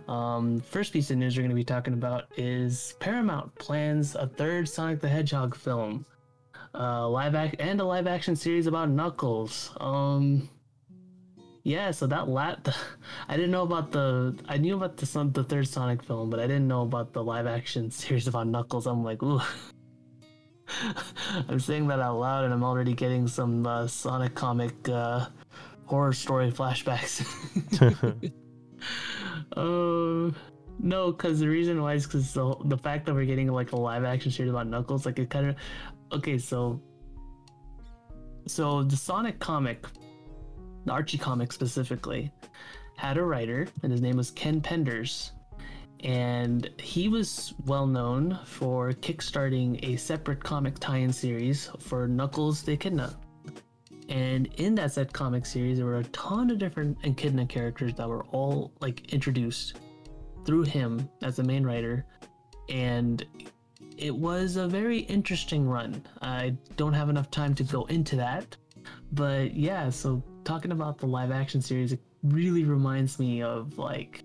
Um, 0.07 0.61
first 0.61 0.93
piece 0.93 1.11
of 1.11 1.17
news 1.17 1.35
we're 1.35 1.41
going 1.41 1.49
to 1.49 1.55
be 1.55 1.65
talking 1.65 1.93
about 1.93 2.25
is 2.37 2.95
Paramount 2.99 3.53
plans 3.55 4.15
a 4.15 4.27
third 4.27 4.69
Sonic 4.69 5.01
the 5.01 5.09
Hedgehog 5.09 5.53
film, 5.55 6.05
uh, 6.73 7.07
live 7.09 7.35
act 7.35 7.55
and 7.59 7.79
a 7.81 7.83
live 7.83 8.07
action 8.07 8.35
series 8.35 8.67
about 8.67 8.89
Knuckles. 8.89 9.71
Um, 9.81 10.49
yeah, 11.63 11.91
so 11.91 12.07
that 12.07 12.29
lat, 12.29 12.73
I 13.27 13.35
didn't 13.35 13.51
know 13.51 13.63
about 13.63 13.91
the, 13.91 14.37
I 14.47 14.57
knew 14.57 14.77
about 14.77 14.95
the 14.95 15.29
the 15.33 15.43
third 15.43 15.67
Sonic 15.67 16.01
film, 16.01 16.29
but 16.29 16.39
I 16.39 16.47
didn't 16.47 16.69
know 16.69 16.83
about 16.83 17.11
the 17.11 17.23
live 17.23 17.45
action 17.45 17.91
series 17.91 18.27
about 18.27 18.47
Knuckles. 18.47 18.87
I'm 18.87 19.03
like, 19.03 19.21
ooh. 19.23 19.41
I'm 21.49 21.59
saying 21.59 21.87
that 21.87 21.99
out 21.99 22.19
loud, 22.19 22.45
and 22.45 22.53
I'm 22.53 22.63
already 22.63 22.93
getting 22.93 23.27
some 23.27 23.65
uh, 23.65 23.87
Sonic 23.87 24.35
comic 24.35 24.73
uh, 24.89 25.27
horror 25.85 26.13
story 26.13 26.51
flashbacks. 26.51 27.23
Uh, 29.55 30.31
no, 30.79 31.11
because 31.11 31.39
the 31.39 31.47
reason 31.47 31.81
why 31.81 31.93
is 31.93 32.05
because 32.05 32.33
the, 32.33 32.55
the 32.65 32.77
fact 32.77 33.05
that 33.05 33.13
we're 33.13 33.25
getting 33.25 33.47
like 33.47 33.71
a 33.71 33.75
live 33.75 34.03
action 34.03 34.31
series 34.31 34.51
about 34.51 34.67
Knuckles, 34.67 35.05
like 35.05 35.17
it 35.19 35.29
kind 35.29 35.47
of. 35.47 35.55
Okay, 36.11 36.37
so. 36.37 36.81
So 38.45 38.83
the 38.83 38.95
Sonic 38.95 39.39
comic, 39.39 39.85
the 40.85 40.91
Archie 40.91 41.17
comic 41.17 41.51
specifically, 41.51 42.31
had 42.95 43.17
a 43.17 43.23
writer, 43.23 43.67
and 43.83 43.91
his 43.91 44.01
name 44.01 44.17
was 44.17 44.31
Ken 44.31 44.61
Penders. 44.61 45.31
And 46.03 46.69
he 46.79 47.09
was 47.09 47.53
well 47.65 47.87
known 47.87 48.39
for 48.45 48.91
kickstarting 48.91 49.79
a 49.83 49.97
separate 49.97 50.43
comic 50.43 50.77
tie 50.79 50.97
in 50.97 51.11
series 51.11 51.69
for 51.79 52.07
Knuckles 52.07 52.61
the 52.61 52.73
Echidna. 52.73 53.17
And 54.09 54.47
in 54.57 54.75
that 54.75 54.93
said 54.93 55.11
comic 55.11 55.45
series, 55.45 55.77
there 55.77 55.85
were 55.85 55.97
a 55.97 56.03
ton 56.05 56.49
of 56.49 56.59
different 56.59 56.97
Echidna 57.03 57.45
characters 57.45 57.93
that 57.95 58.07
were 58.07 58.23
all 58.25 58.71
like 58.79 59.13
introduced 59.13 59.79
through 60.45 60.63
him 60.63 61.09
as 61.23 61.35
the 61.35 61.43
main 61.43 61.65
writer. 61.65 62.05
And 62.69 63.25
it 63.97 64.15
was 64.15 64.55
a 64.55 64.67
very 64.67 64.99
interesting 64.99 65.67
run. 65.67 66.03
I 66.21 66.55
don't 66.75 66.93
have 66.93 67.09
enough 67.09 67.31
time 67.31 67.55
to 67.55 67.63
go 67.63 67.85
into 67.85 68.15
that. 68.17 68.55
But 69.11 69.55
yeah, 69.55 69.89
so 69.89 70.23
talking 70.43 70.71
about 70.71 70.99
the 70.99 71.07
live 71.07 71.31
action 71.31 71.61
series, 71.61 71.91
it 71.91 71.99
really 72.23 72.63
reminds 72.63 73.19
me 73.19 73.41
of 73.41 73.77
like 73.77 74.23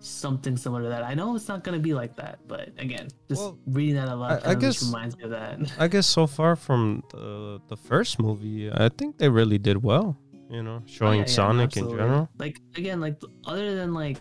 something 0.00 0.56
similar 0.56 0.82
to 0.82 0.88
that. 0.88 1.02
I 1.02 1.14
know 1.14 1.34
it's 1.36 1.48
not 1.48 1.64
going 1.64 1.76
to 1.76 1.82
be 1.82 1.94
like 1.94 2.16
that, 2.16 2.38
but 2.46 2.70
again, 2.78 3.08
just 3.28 3.40
Well, 3.42 3.58
reading 3.66 3.96
that 3.96 4.08
out 4.08 4.18
loud 4.18 4.42
I- 4.44 4.50
I 4.50 4.54
guess- 4.54 4.82
reminds 4.84 5.16
me 5.16 5.24
of 5.24 5.30
that. 5.30 5.58
I 5.78 5.88
guess 5.88 6.06
so 6.06 6.26
far 6.26 6.56
from 6.56 7.02
the 7.10 7.60
the 7.68 7.76
first 7.76 8.18
movie, 8.20 8.70
I 8.72 8.88
think 8.88 9.18
they 9.18 9.28
really 9.28 9.58
did 9.58 9.82
well. 9.82 10.16
You 10.50 10.62
know, 10.62 10.82
showing 10.86 11.20
Oh, 11.20 11.24
Yeah, 11.24 11.28
yeah, 11.28 11.34
Sonic 11.34 11.64
absolutely. 11.66 11.92
in 11.92 11.98
general. 11.98 12.28
Like 12.38 12.60
again, 12.76 13.00
like 13.00 13.20
other 13.44 13.74
than 13.76 13.92
like 13.92 14.20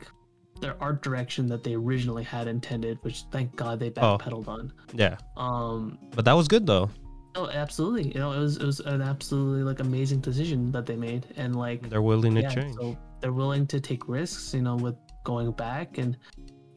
their 0.60 0.76
art 0.82 1.02
direction 1.04 1.46
that 1.48 1.64
they 1.64 1.76
originally 1.76 2.24
had 2.24 2.48
intended, 2.48 2.98
which 3.04 3.24
thank 3.32 3.56
God 3.56 3.80
they 3.80 3.90
Oh. 3.90 4.18
backpedaled 4.18 4.48
on. 4.48 4.74
Yeah, 4.94 5.18
Um, 5.38 5.98
but 6.16 6.26
that 6.26 6.34
was 6.34 6.48
good 6.48 6.66
though. 6.66 6.90
oh, 7.36 7.48
absolutely. 7.50 8.08
You 8.08 8.20
know, 8.20 8.32
it 8.34 8.40
was 8.40 8.58
it 8.58 8.66
was 8.66 8.80
an 8.82 9.02
absolutely 9.02 9.64
like 9.64 9.80
amazing 9.80 10.20
decision 10.22 10.72
that 10.72 10.86
they 10.88 10.96
made, 10.96 11.28
and 11.38 11.56
like 11.56 11.88
They're 11.90 12.02
willing 12.02 12.34
to 12.36 12.50
change. 12.50 12.74
so 12.76 12.98
they're 13.22 13.32
willing 13.34 13.66
to 13.68 13.80
take 13.80 14.10
risks. 14.10 14.54
You 14.54 14.64
know, 14.64 14.76
with 14.76 14.96
going 15.32 15.52
back 15.52 15.98
and. 16.02 16.18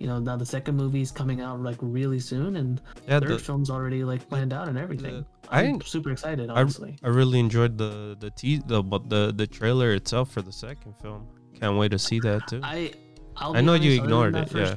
You 0.03 0.07
know, 0.11 0.19
now 0.19 0.35
the 0.43 0.47
second 0.57 0.77
movie 0.83 1.03
is 1.03 1.11
coming 1.13 1.43
out 1.47 1.61
like 1.61 1.77
really 1.83 2.21
soon, 2.21 2.57
and 2.57 2.81
yeah, 3.07 3.21
third 3.21 3.29
the, 3.37 3.39
film's 3.39 3.69
already 3.69 4.01
like 4.03 4.23
planned 4.31 4.55
out 4.59 4.67
and 4.71 4.79
everything. 4.79 5.17
the- 5.21 5.27
I 5.53 5.59
I'm 5.61 5.67
didn't- 5.77 5.89
super 5.95 6.11
excited, 6.17 6.49
I- 6.49 6.55
honestly. 6.61 6.97
I 7.05 7.09
really 7.21 7.39
enjoyed 7.39 7.77
the 7.77 8.17
the 8.25 8.31
te- 8.41 8.63
the 8.73 8.81
but 8.83 9.11
the 9.13 9.23
the 9.41 9.47
trailer 9.47 9.93
itself 9.93 10.27
for 10.33 10.41
the 10.41 10.53
second 10.67 10.95
film. 11.03 11.29
Can't 11.61 11.77
wait 11.77 11.91
to 11.97 11.99
see 11.99 12.19
that 12.29 12.49
too. 12.49 12.61
I 12.65 12.93
I'll 13.37 13.55
I 13.55 13.61
know 13.61 13.75
you 13.77 14.01
honest, 14.01 14.01
than 14.01 14.05
ignored 14.07 14.37
it, 14.41 14.49
yeah. 14.57 14.75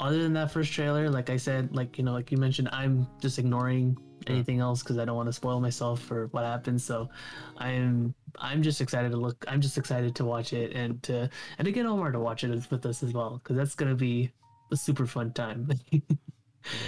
Other 0.00 0.22
than 0.24 0.32
that 0.40 0.48
first 0.56 0.72
trailer, 0.72 1.04
like 1.18 1.28
I 1.28 1.36
said, 1.36 1.76
like 1.76 1.98
you 1.98 2.04
know, 2.06 2.14
like 2.18 2.32
you 2.32 2.38
mentioned, 2.46 2.70
I'm 2.72 3.06
just 3.20 3.36
ignoring 3.38 3.98
anything 4.28 4.60
else 4.60 4.82
because 4.82 4.98
I 4.98 5.04
don't 5.04 5.16
want 5.16 5.28
to 5.28 5.32
spoil 5.32 5.60
myself 5.60 6.00
for 6.02 6.26
what 6.28 6.44
happens. 6.44 6.84
So, 6.84 7.08
I'm 7.56 8.14
I'm 8.38 8.62
just 8.62 8.80
excited 8.80 9.10
to 9.12 9.16
look. 9.16 9.44
I'm 9.48 9.60
just 9.60 9.78
excited 9.78 10.14
to 10.16 10.24
watch 10.24 10.52
it 10.52 10.72
and 10.74 11.02
to 11.04 11.28
and 11.58 11.66
to 11.66 11.72
get 11.72 11.86
Omar 11.86 12.12
to 12.12 12.20
watch 12.20 12.44
it 12.44 12.70
with 12.70 12.86
us 12.86 13.02
as 13.02 13.12
well 13.12 13.40
because 13.42 13.56
that's 13.56 13.74
gonna 13.74 13.94
be 13.94 14.32
a 14.72 14.76
super 14.76 15.06
fun 15.06 15.32
time. 15.32 15.70
yeah, 15.92 16.02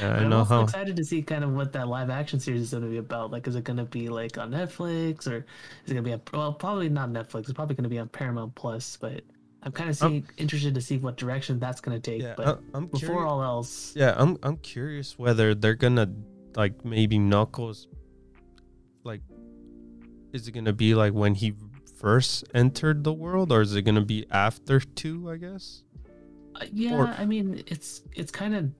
I 0.02 0.06
I'm 0.18 0.28
know 0.28 0.38
also 0.38 0.54
how. 0.56 0.62
excited 0.62 0.96
to 0.96 1.04
see 1.04 1.22
kind 1.22 1.44
of 1.44 1.52
what 1.52 1.72
that 1.72 1.88
live 1.88 2.10
action 2.10 2.40
series 2.40 2.62
is 2.62 2.70
going 2.70 2.82
to 2.82 2.88
be 2.88 2.98
about. 2.98 3.30
Like, 3.30 3.46
is 3.46 3.56
it 3.56 3.64
going 3.64 3.76
to 3.76 3.84
be 3.84 4.08
like 4.08 4.38
on 4.38 4.50
Netflix 4.50 5.26
or 5.26 5.36
is 5.84 5.90
it 5.90 5.94
going 5.94 5.96
to 5.96 6.02
be 6.02 6.12
on, 6.12 6.20
well, 6.32 6.52
probably 6.52 6.88
not 6.88 7.10
Netflix. 7.10 7.40
It's 7.40 7.52
probably 7.52 7.76
going 7.76 7.84
to 7.84 7.90
be 7.90 7.98
on 7.98 8.08
Paramount 8.08 8.54
Plus, 8.54 8.96
but 9.00 9.22
I'm 9.62 9.72
kind 9.72 9.90
of 9.90 9.96
see, 9.96 10.24
interested 10.36 10.74
to 10.74 10.80
see 10.80 10.98
what 10.98 11.16
direction 11.16 11.58
that's 11.58 11.80
going 11.80 12.00
to 12.00 12.10
take. 12.10 12.22
Yeah, 12.22 12.34
but 12.36 12.60
I, 12.74 12.76
am 12.76 12.86
before 12.86 13.08
curious. 13.08 13.24
all 13.24 13.42
else, 13.42 13.92
Yeah, 13.96 14.14
I'm 14.16 14.38
I'm 14.42 14.56
curious 14.58 15.18
whether 15.18 15.54
they're 15.54 15.74
gonna 15.74 16.10
like 16.58 16.84
maybe 16.84 17.18
Knuckles 17.18 17.86
like 19.04 19.22
is 20.32 20.46
it 20.48 20.52
gonna 20.52 20.72
be 20.72 20.94
like 20.94 21.12
when 21.14 21.34
he 21.34 21.54
first 21.96 22.44
entered 22.52 23.04
the 23.04 23.12
world 23.12 23.52
or 23.52 23.60
is 23.62 23.74
it 23.74 23.82
gonna 23.82 24.04
be 24.04 24.26
after 24.30 24.80
two, 24.80 25.30
I 25.30 25.36
guess? 25.36 25.84
uh, 26.56 26.66
yeah, 26.72 26.96
Or- 26.96 27.06
I 27.06 27.24
mean, 27.24 27.62
it's 27.68 28.02
it's 28.14 28.32
kind 28.32 28.54
of 28.54 28.70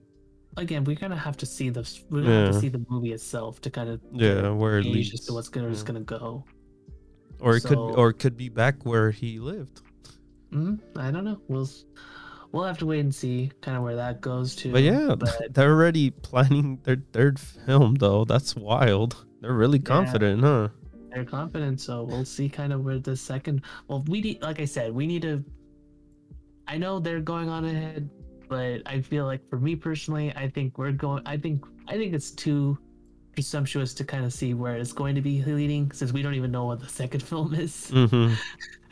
again, 0.57 0.83
we're 0.83 0.97
gonna 0.97 1.15
have 1.17 1.37
to 1.37 1.45
see 1.45 1.69
the 1.69 1.83
we're 2.09 2.23
gonna 2.23 2.45
have 2.45 2.53
to 2.53 2.59
see 2.59 2.67
the 2.69 2.85
movie 2.89 3.13
itself 3.13 3.61
to 3.61 3.69
kind 3.71 3.89
of 3.89 4.01
Yeah, 4.11 4.49
where 4.51 4.79
it 4.79 4.85
leads. 4.85 5.13
as 5.13 5.21
to 5.27 5.33
what's 5.33 5.49
gonna, 5.49 5.71
yeah. 5.73 5.83
gonna 5.85 6.01
go. 6.01 6.43
Or 7.39 7.55
it 7.55 7.63
could 7.63 7.77
or 7.77 8.09
it 8.09 8.19
could 8.19 8.35
be 8.35 8.49
back 8.49 8.85
where 8.85 9.09
he 9.11 9.39
lived. 9.39 9.81
mm 10.51 10.77
I 10.97 11.09
don't 11.11 11.23
know. 11.23 11.39
We'll 11.47 11.69
we'll 12.51 12.63
have 12.63 12.77
to 12.79 12.85
wait 12.85 12.99
and 13.01 13.13
see 13.13 13.51
kind 13.61 13.77
of 13.77 13.83
where 13.83 13.95
that 13.95 14.21
goes 14.21 14.55
to. 14.57 14.71
But 14.71 14.83
yeah, 14.83 15.15
but 15.15 15.37
they're 15.53 15.71
already 15.71 16.11
planning 16.11 16.79
their 16.83 16.97
third 17.13 17.39
film 17.39 17.95
though. 17.95 18.25
That's 18.25 18.55
wild. 18.55 19.25
They're 19.41 19.53
really 19.53 19.79
confident, 19.79 20.41
huh? 20.41 20.69
they're 21.09 21.25
confident 21.25 21.79
so 21.81 22.03
we'll 22.03 22.25
see 22.25 22.47
kind 22.47 22.71
of 22.73 22.83
where 22.83 22.99
the 22.99 23.15
second 23.15 23.61
well 23.87 24.03
we 24.07 24.21
need 24.21 24.41
like 24.41 24.59
i 24.59 24.65
said 24.65 24.93
we 24.93 25.07
need 25.07 25.21
to 25.21 25.43
i 26.67 26.77
know 26.77 26.99
they're 26.99 27.19
going 27.19 27.49
on 27.49 27.65
ahead 27.65 28.09
but 28.47 28.81
i 28.85 29.01
feel 29.01 29.25
like 29.25 29.47
for 29.49 29.59
me 29.59 29.75
personally 29.75 30.33
i 30.35 30.47
think 30.47 30.77
we're 30.77 30.91
going 30.91 31.21
i 31.25 31.37
think 31.37 31.63
i 31.87 31.93
think 31.97 32.13
it's 32.13 32.31
too 32.31 32.77
presumptuous 33.39 33.93
to 33.93 34.03
kind 34.03 34.25
of 34.25 34.33
see 34.33 34.53
where 34.53 34.75
it's 34.75 34.91
going 34.91 35.15
to 35.15 35.21
be 35.21 35.41
leading 35.43 35.89
since 35.91 36.11
we 36.11 36.21
don't 36.21 36.33
even 36.33 36.51
know 36.51 36.65
what 36.65 36.79
the 36.81 36.89
second 36.89 37.21
film 37.31 37.53
is 37.53 37.89
Mm-hmm. 37.91 38.33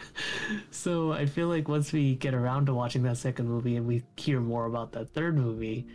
so 0.71 1.11
i 1.11 1.25
feel 1.25 1.47
like 1.47 1.67
once 1.67 1.91
we 1.91 2.15
get 2.15 2.33
around 2.33 2.65
to 2.67 2.73
watching 2.73 3.03
that 3.03 3.17
second 3.17 3.47
movie 3.47 3.75
and 3.75 3.85
we 3.85 4.03
hear 4.15 4.39
more 4.39 4.65
about 4.65 4.91
that 4.93 5.09
third 5.09 5.37
movie 5.37 5.85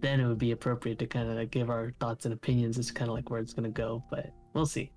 then 0.00 0.18
it 0.18 0.26
would 0.26 0.38
be 0.38 0.52
appropriate 0.52 0.98
to 0.98 1.06
kind 1.06 1.28
of 1.28 1.36
like 1.36 1.50
give 1.50 1.68
our 1.68 1.92
thoughts 2.00 2.24
and 2.24 2.32
opinions 2.32 2.78
as 2.78 2.86
to 2.86 2.94
kind 2.94 3.10
of 3.10 3.14
like 3.14 3.28
where 3.28 3.38
it's 3.38 3.52
going 3.52 3.64
to 3.64 3.70
go 3.70 4.02
but 4.10 4.32
we'll 4.54 4.64
see 4.66 4.90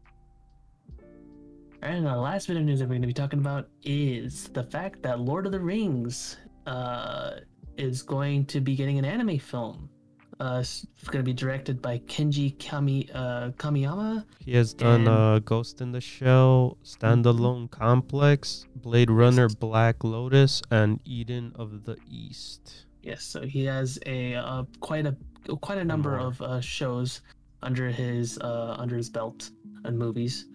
and 1.81 2.05
the 2.05 2.15
last 2.15 2.47
bit 2.47 2.55
of 2.55 2.63
news 2.63 2.79
that 2.79 2.85
we're 2.85 2.91
going 2.91 3.01
to 3.01 3.07
be 3.07 3.13
talking 3.13 3.39
about 3.39 3.67
is 3.83 4.47
the 4.53 4.63
fact 4.63 5.03
that 5.03 5.19
Lord 5.19 5.45
of 5.45 5.51
the 5.51 5.59
Rings 5.59 6.37
uh, 6.65 7.31
is 7.75 8.01
going 8.01 8.45
to 8.45 8.61
be 8.61 8.73
getting 8.73 8.97
an 8.99 9.03
anime 9.03 9.37
film. 9.37 9.89
Uh, 10.39 10.57
it's 10.59 10.85
going 11.05 11.23
to 11.23 11.23
be 11.23 11.33
directed 11.33 11.81
by 11.81 11.99
Kenji 11.99 12.57
Kami, 12.59 13.09
uh, 13.13 13.49
Kamiyama. 13.51 14.25
He 14.39 14.55
has 14.55 14.73
done 14.73 15.07
uh, 15.07 15.39
Ghost 15.39 15.81
in 15.81 15.91
the 15.91 16.01
Shell, 16.01 16.77
Standalone 16.83 17.69
Complex, 17.69 18.65
Blade 18.75 19.11
Runner, 19.11 19.47
Black 19.47 20.03
Lotus, 20.03 20.61
and 20.71 20.99
Eden 21.05 21.51
of 21.55 21.85
the 21.85 21.97
East. 22.09 22.85
Yes, 23.03 23.23
so 23.23 23.41
he 23.41 23.65
has 23.65 23.99
a 24.05 24.35
uh, 24.35 24.63
quite 24.79 25.05
a 25.05 25.15
quite 25.61 25.77
a 25.77 25.83
number 25.83 26.17
of 26.17 26.41
uh, 26.41 26.61
shows 26.61 27.21
under 27.61 27.89
his 27.89 28.37
uh, 28.39 28.75
under 28.79 28.95
his 28.95 29.09
belt 29.09 29.51
and 29.83 29.97
movies. 29.97 30.45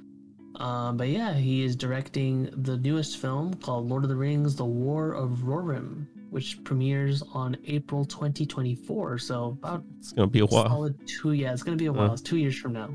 Um, 0.56 0.96
but 0.96 1.09
yeah, 1.09 1.34
he 1.34 1.62
is 1.62 1.76
directing 1.76 2.50
the 2.52 2.76
newest 2.78 3.18
film 3.18 3.55
called 3.55 3.88
Lord 3.88 4.02
of 4.02 4.09
the 4.09 4.16
Rings: 4.16 4.56
The 4.56 4.64
War 4.64 5.12
of 5.12 5.40
Rohirrim, 5.44 6.06
which 6.30 6.62
premieres 6.64 7.22
on 7.32 7.56
April 7.66 8.05
2024. 8.05 9.18
So 9.18 9.56
about 9.62 9.84
It's 9.98 10.12
gonna 10.12 10.26
be 10.28 10.40
a 10.40 10.46
while. 10.46 10.68
solid 10.68 10.98
two. 11.06 11.32
Yeah, 11.32 11.52
it's 11.52 11.62
gonna 11.62 11.76
be 11.76 11.86
a 11.86 11.90
Uh. 11.92 11.96
while. 11.96 12.12
It's 12.12 12.22
two 12.22 12.36
years 12.38 12.56
from 12.56 12.72
now. 12.74 12.90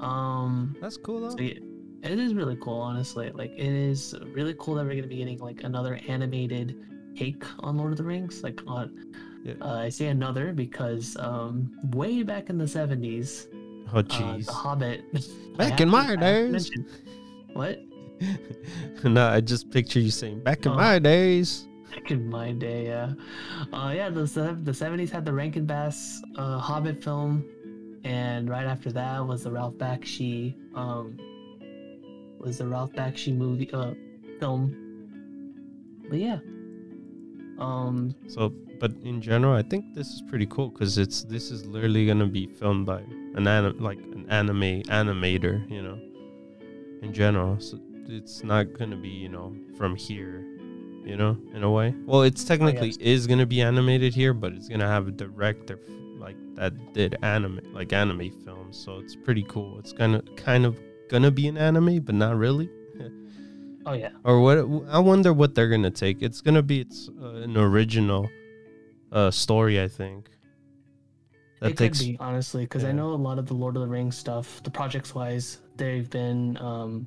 Um, 0.00 0.76
That's 0.80 0.96
cool 0.96 1.20
though. 1.20 1.30
so 1.30 1.40
yeah, 1.40 1.54
it 2.02 2.18
is 2.18 2.34
really 2.34 2.56
cool, 2.60 2.78
honestly. 2.80 3.30
Like 3.32 3.52
it 3.52 3.72
is 3.72 4.14
really 4.32 4.54
cool 4.58 4.74
that 4.76 4.84
we're 4.86 4.94
gonna 4.94 5.06
be 5.08 5.16
getting 5.16 5.38
like 5.38 5.64
another 5.64 5.98
animated 6.08 6.76
take 7.16 7.44
on 7.64 7.76
Lord 7.76 7.92
of 7.92 7.98
the 7.98 8.04
Rings. 8.04 8.42
Like 8.42 8.60
on, 8.66 8.92
Yeah. 9.44 9.54
uh, 9.60 9.74
I 9.78 9.88
say 9.88 10.06
another 10.08 10.52
because 10.52 11.16
um, 11.18 11.72
way 11.92 12.22
back 12.22 12.48
in 12.50 12.58
the 12.58 12.68
seventies, 12.68 13.48
Oh 13.92 13.98
uh, 13.98 14.02
jeez. 14.02 14.46
The 14.46 14.52
Hobbit. 14.52 15.04
Back 15.56 15.80
in 15.80 15.88
my 15.88 15.98
I 15.98 16.02
have 16.02 16.20
to 16.20 16.50
days. 16.52 16.70
What? 17.54 17.80
no, 19.04 19.26
I 19.28 19.40
just 19.40 19.70
picture 19.70 19.98
you 19.98 20.10
saying 20.10 20.40
back 20.44 20.64
in 20.66 20.72
Oh. 20.72 20.76
my 20.76 20.98
days. 21.00 21.66
Back 21.90 22.10
in 22.10 22.28
my 22.28 22.52
day, 22.52 22.86
yeah. 22.86 23.12
Uh, 23.72 23.92
yeah, 23.94 24.10
the 24.10 24.24
the 24.62 24.74
seventies 24.74 25.10
had 25.10 25.24
the 25.24 25.32
Rankin 25.32 25.64
Bass 25.66 26.22
uh, 26.36 26.58
Hobbit 26.58 27.02
film, 27.02 27.44
and 28.04 28.48
right 28.48 28.66
after 28.66 28.92
that 28.92 29.26
was 29.26 29.44
the 29.44 29.50
Ralph 29.50 29.74
Bakshi 29.74 30.54
um, 30.74 31.16
was 32.38 32.58
the 32.58 32.66
Ralph 32.66 32.92
Bakshi 32.92 33.34
movie 33.36 33.70
uh 33.72 33.94
film. 34.38 34.74
But 36.08 36.18
yeah, 36.18 36.38
um, 37.58 38.14
So, 38.28 38.50
but 38.80 38.92
in 39.02 39.20
general, 39.20 39.54
I 39.54 39.62
think 39.62 39.94
this 39.94 40.08
is 40.08 40.22
pretty 40.28 40.46
cool 40.46 40.68
because 40.68 40.96
it's 40.98 41.24
this 41.24 41.50
is 41.50 41.66
literally 41.66 42.06
gonna 42.06 42.26
be 42.26 42.46
filmed 42.46 42.86
by 42.86 43.00
an 43.34 43.46
anim- 43.46 43.78
like 43.78 43.98
an 43.98 44.26
anime 44.30 44.82
animator, 44.88 45.68
you 45.70 45.82
know. 45.82 45.98
In 47.02 47.12
general, 47.12 47.60
so 47.60 47.78
it's 48.08 48.42
not 48.42 48.72
gonna 48.72 48.96
be 48.96 49.08
you 49.08 49.28
know 49.28 49.54
from 49.76 49.96
here, 49.96 50.44
you 51.04 51.16
know, 51.16 51.36
in 51.54 51.62
a 51.62 51.70
way. 51.70 51.94
Well, 52.06 52.22
it's 52.22 52.44
technically 52.44 52.88
yes. 52.88 52.96
is 52.98 53.26
gonna 53.26 53.46
be 53.46 53.62
animated 53.62 54.14
here, 54.14 54.34
but 54.34 54.52
it's 54.52 54.68
gonna 54.68 54.88
have 54.88 55.08
a 55.08 55.10
director 55.10 55.78
like 56.18 56.36
that 56.54 56.92
did 56.92 57.16
anime 57.22 57.60
like 57.72 57.92
anime 57.92 58.30
films, 58.44 58.76
so 58.76 58.98
it's 58.98 59.16
pretty 59.16 59.44
cool. 59.44 59.78
It's 59.78 59.92
kind 59.92 60.14
of 60.14 60.24
kind 60.36 60.66
of 60.66 60.78
gonna 61.08 61.30
be 61.30 61.48
an 61.48 61.56
anime, 61.56 62.00
but 62.00 62.14
not 62.14 62.36
really. 62.36 62.68
oh 63.86 63.92
yeah, 63.92 64.10
or 64.24 64.40
what 64.40 64.58
i 64.90 64.98
wonder 64.98 65.32
what 65.32 65.54
they're 65.54 65.68
gonna 65.68 65.90
take 65.90 66.20
it's 66.20 66.42
gonna 66.42 66.62
be 66.62 66.80
it's 66.80 67.08
uh, 67.22 67.46
an 67.46 67.56
original 67.56 68.28
uh 69.12 69.30
story 69.30 69.80
i 69.80 69.88
think 69.88 70.28
that 71.60 71.72
it 71.72 71.76
takes 71.76 71.98
could 71.98 72.06
be 72.06 72.16
honestly 72.20 72.64
because 72.64 72.84
I 72.84 72.92
know 72.92 73.10
a 73.10 73.16
lot 73.16 73.38
of 73.38 73.46
the 73.46 73.54
Lord 73.54 73.76
of 73.76 73.82
the 73.82 73.88
Rings 73.88 74.16
stuff, 74.16 74.62
the 74.62 74.70
projects 74.70 75.14
wise, 75.14 75.58
they've 75.76 76.08
been 76.08 76.56
um, 76.58 77.06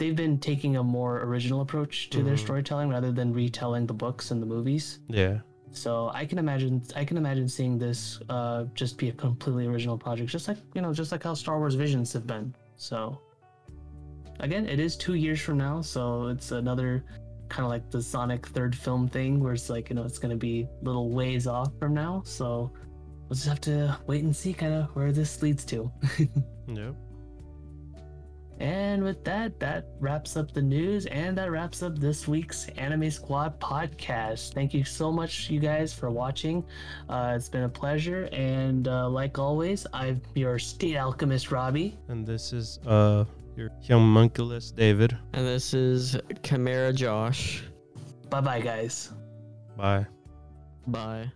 they've 0.00 0.16
been 0.16 0.38
taking 0.38 0.76
a 0.76 0.82
more 0.82 1.20
original 1.22 1.60
approach 1.60 2.10
to 2.10 2.22
their 2.24 2.34
Mhm. 2.34 2.38
storytelling 2.46 2.88
rather 2.88 3.12
than 3.12 3.32
retelling 3.32 3.86
the 3.86 3.94
books 3.94 4.30
and 4.32 4.40
the 4.42 4.46
movies. 4.46 4.98
Yeah. 5.08 5.40
So 5.72 6.10
I 6.20 6.26
can 6.26 6.38
imagine 6.38 6.82
I 6.96 7.04
can 7.04 7.16
imagine 7.16 7.48
seeing 7.48 7.78
this 7.78 8.18
uh, 8.28 8.64
just 8.74 8.98
be 8.98 9.08
a 9.10 9.12
completely 9.12 9.66
original 9.66 9.96
project, 9.96 10.28
just 10.30 10.48
like 10.48 10.58
you 10.74 10.80
know, 10.82 10.92
just 10.92 11.12
like 11.12 11.22
how 11.22 11.34
Star 11.34 11.58
Wars 11.60 11.76
Visions 11.76 12.12
have 12.14 12.26
been. 12.26 12.52
So 12.76 13.18
again, 14.40 14.66
it 14.66 14.80
is 14.80 14.96
two 14.96 15.14
years 15.14 15.40
from 15.40 15.58
now, 15.58 15.80
so 15.80 16.26
it's 16.28 16.50
another 16.50 17.04
kind 17.48 17.64
of 17.66 17.70
like 17.70 17.90
the 17.90 18.02
Sonic 18.02 18.46
third 18.48 18.74
film 18.74 19.06
thing, 19.08 19.38
where 19.42 19.52
it's 19.52 19.68
like 19.70 19.90
you 19.90 19.96
know 19.96 20.04
it's 20.04 20.18
gonna 20.18 20.36
be 20.50 20.66
little 20.82 21.10
ways 21.10 21.46
off 21.46 21.70
from 21.78 21.92
now. 21.94 22.22
So 22.24 22.72
we'll 23.28 23.36
just 23.36 23.46
have 23.48 23.60
to 23.62 23.96
wait 24.08 24.24
and 24.24 24.34
see 24.34 24.52
kind 24.52 24.74
of 24.74 24.86
where 24.96 25.12
this 25.12 25.42
leads 25.42 25.64
to. 25.66 25.90
Yep. 26.68 26.94
And 28.60 29.02
with 29.02 29.24
that, 29.24 29.58
that 29.60 29.86
wraps 29.98 30.36
up 30.36 30.52
the 30.52 30.60
news 30.60 31.06
and 31.06 31.36
that 31.38 31.50
wraps 31.50 31.82
up 31.82 31.98
this 31.98 32.28
week's 32.28 32.68
Anime 32.76 33.10
Squad 33.10 33.58
podcast. 33.58 34.52
Thank 34.52 34.74
you 34.74 34.84
so 34.84 35.10
much, 35.10 35.48
you 35.48 35.60
guys, 35.60 35.94
for 35.94 36.10
watching. 36.10 36.62
Uh, 37.08 37.32
it's 37.34 37.48
been 37.48 37.62
a 37.62 37.68
pleasure. 37.68 38.28
And 38.32 38.86
uh, 38.86 39.08
like 39.08 39.38
always, 39.38 39.86
I'm 39.94 40.20
your 40.34 40.58
state 40.58 40.96
alchemist, 40.96 41.50
Robbie. 41.50 41.96
And 42.08 42.26
this 42.26 42.52
is 42.52 42.78
uh 42.86 43.24
your 43.56 43.70
homunculus 43.88 44.70
David. 44.70 45.16
And 45.32 45.46
this 45.46 45.72
is 45.72 46.18
Chimera 46.42 46.92
Josh. 46.92 47.64
Bye 48.28 48.42
bye, 48.42 48.60
guys. 48.60 49.10
Bye. 49.76 50.06
Bye. 50.86 51.30